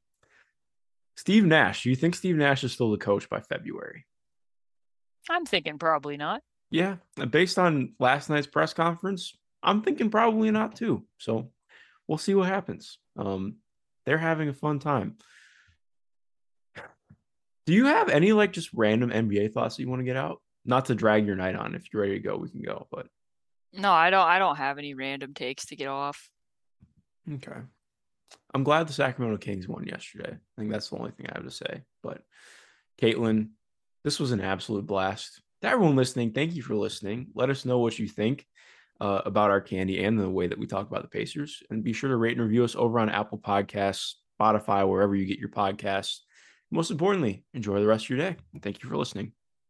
Steve 1.17 1.45
Nash. 1.45 1.83
Do 1.83 1.91
you 1.91 1.97
think 1.97 2.15
Steve 2.15 2.37
Nash 2.37 2.63
is 2.63 2.73
still 2.73 2.93
the 2.93 2.99
coach 2.99 3.29
by 3.29 3.41
February? 3.41 4.07
I'm 5.29 5.47
thinking 5.47 5.79
probably 5.79 6.17
not. 6.17 6.43
Yeah, 6.71 6.97
based 7.31 7.59
on 7.59 7.95
last 7.99 8.31
night's 8.31 8.47
press 8.47 8.73
conference, 8.73 9.37
I'm 9.63 9.83
thinking 9.83 10.11
probably 10.11 10.51
not 10.51 10.77
too. 10.77 11.05
So 11.19 11.51
we'll 12.07 12.19
see 12.19 12.35
what 12.35 12.49
happens. 12.49 12.99
Um, 13.17 13.57
they're 14.07 14.19
having 14.19 14.49
a 14.49 14.55
fun 14.55 14.79
time. 14.79 15.17
Do 17.67 17.73
you 17.73 17.87
have 17.87 18.09
any 18.11 18.33
like 18.33 18.53
just 18.53 18.71
random 18.75 19.11
NBA 19.11 19.53
thoughts 19.53 19.77
that 19.77 19.83
you 19.83 19.89
want 19.89 20.01
to 20.01 20.05
get 20.05 20.17
out? 20.17 20.41
Not 20.67 20.87
to 20.87 20.95
drag 20.95 21.27
your 21.27 21.37
night 21.37 21.57
on. 21.57 21.75
If 21.75 21.93
you're 21.93 22.03
ready 22.03 22.15
to 22.15 22.21
go, 22.21 22.37
we 22.37 22.51
can 22.51 22.63
go. 22.63 22.87
But 22.91 23.07
No, 23.73 23.91
I 23.93 24.11
don't 24.11 24.27
I 24.27 24.39
don't 24.39 24.57
have 24.57 24.79
any 24.79 24.95
random 24.95 25.33
takes 25.35 25.67
to 25.67 25.77
get 25.77 25.89
off. 25.89 26.29
okay, 27.33 27.61
I'm 28.53 28.65
glad 28.65 28.87
the 28.87 28.93
Sacramento 28.93 29.39
Kings 29.39 29.67
won 29.67 29.87
yesterday. 29.87 30.33
I 30.33 30.61
think 30.61 30.71
that's 30.71 30.91
the 30.91 30.99
only 30.99 31.13
thing 31.13 31.27
I 31.29 31.35
have 31.35 31.45
to 31.45 31.51
say. 31.51 31.83
But 32.03 32.23
Caitlin, 33.01 33.51
this 34.05 34.21
was 34.21 34.33
an 34.33 34.41
absolute 34.41 34.87
blast. 34.87 35.41
To 35.63 35.69
everyone 35.69 35.97
listening, 35.97 36.33
thank 36.33 36.55
you 36.55 36.63
for 36.63 36.75
listening. 36.75 37.29
Let 37.35 37.49
us 37.49 37.65
know 37.65 37.79
what 37.79 37.99
you 37.99 38.09
think 38.09 38.47
uh, 39.01 39.23
about 39.25 39.51
our 39.51 39.61
candy 39.61 40.05
and 40.05 40.19
the 40.19 40.29
way 40.29 40.47
that 40.47 40.59
we 40.59 40.67
talk 40.67 40.87
about 40.89 41.03
the 41.03 41.09
Pacers. 41.09 41.63
And 41.71 41.85
be 41.85 41.93
sure 41.93 42.11
to 42.11 42.17
rate 42.17 42.37
and 42.37 42.47
review 42.47 42.65
us 42.65 42.77
over 42.77 42.99
on 42.99 43.09
Apple 43.09 43.39
Podcasts, 43.39 44.15
Spotify, 44.41 44.89
wherever 44.89 45.15
you 45.15 45.27
get 45.27 45.39
your 45.39 45.49
podcasts. 45.49 46.21
Most 46.71 46.91
importantly, 46.91 47.45
enjoy 47.55 47.81
the 47.81 47.87
rest 47.87 48.07
of 48.07 48.11
your 48.11 48.19
day. 48.19 48.37
And 48.53 48.63
thank 48.63 48.83
you 48.83 48.89
for 48.89 48.97
listening. 48.97 49.33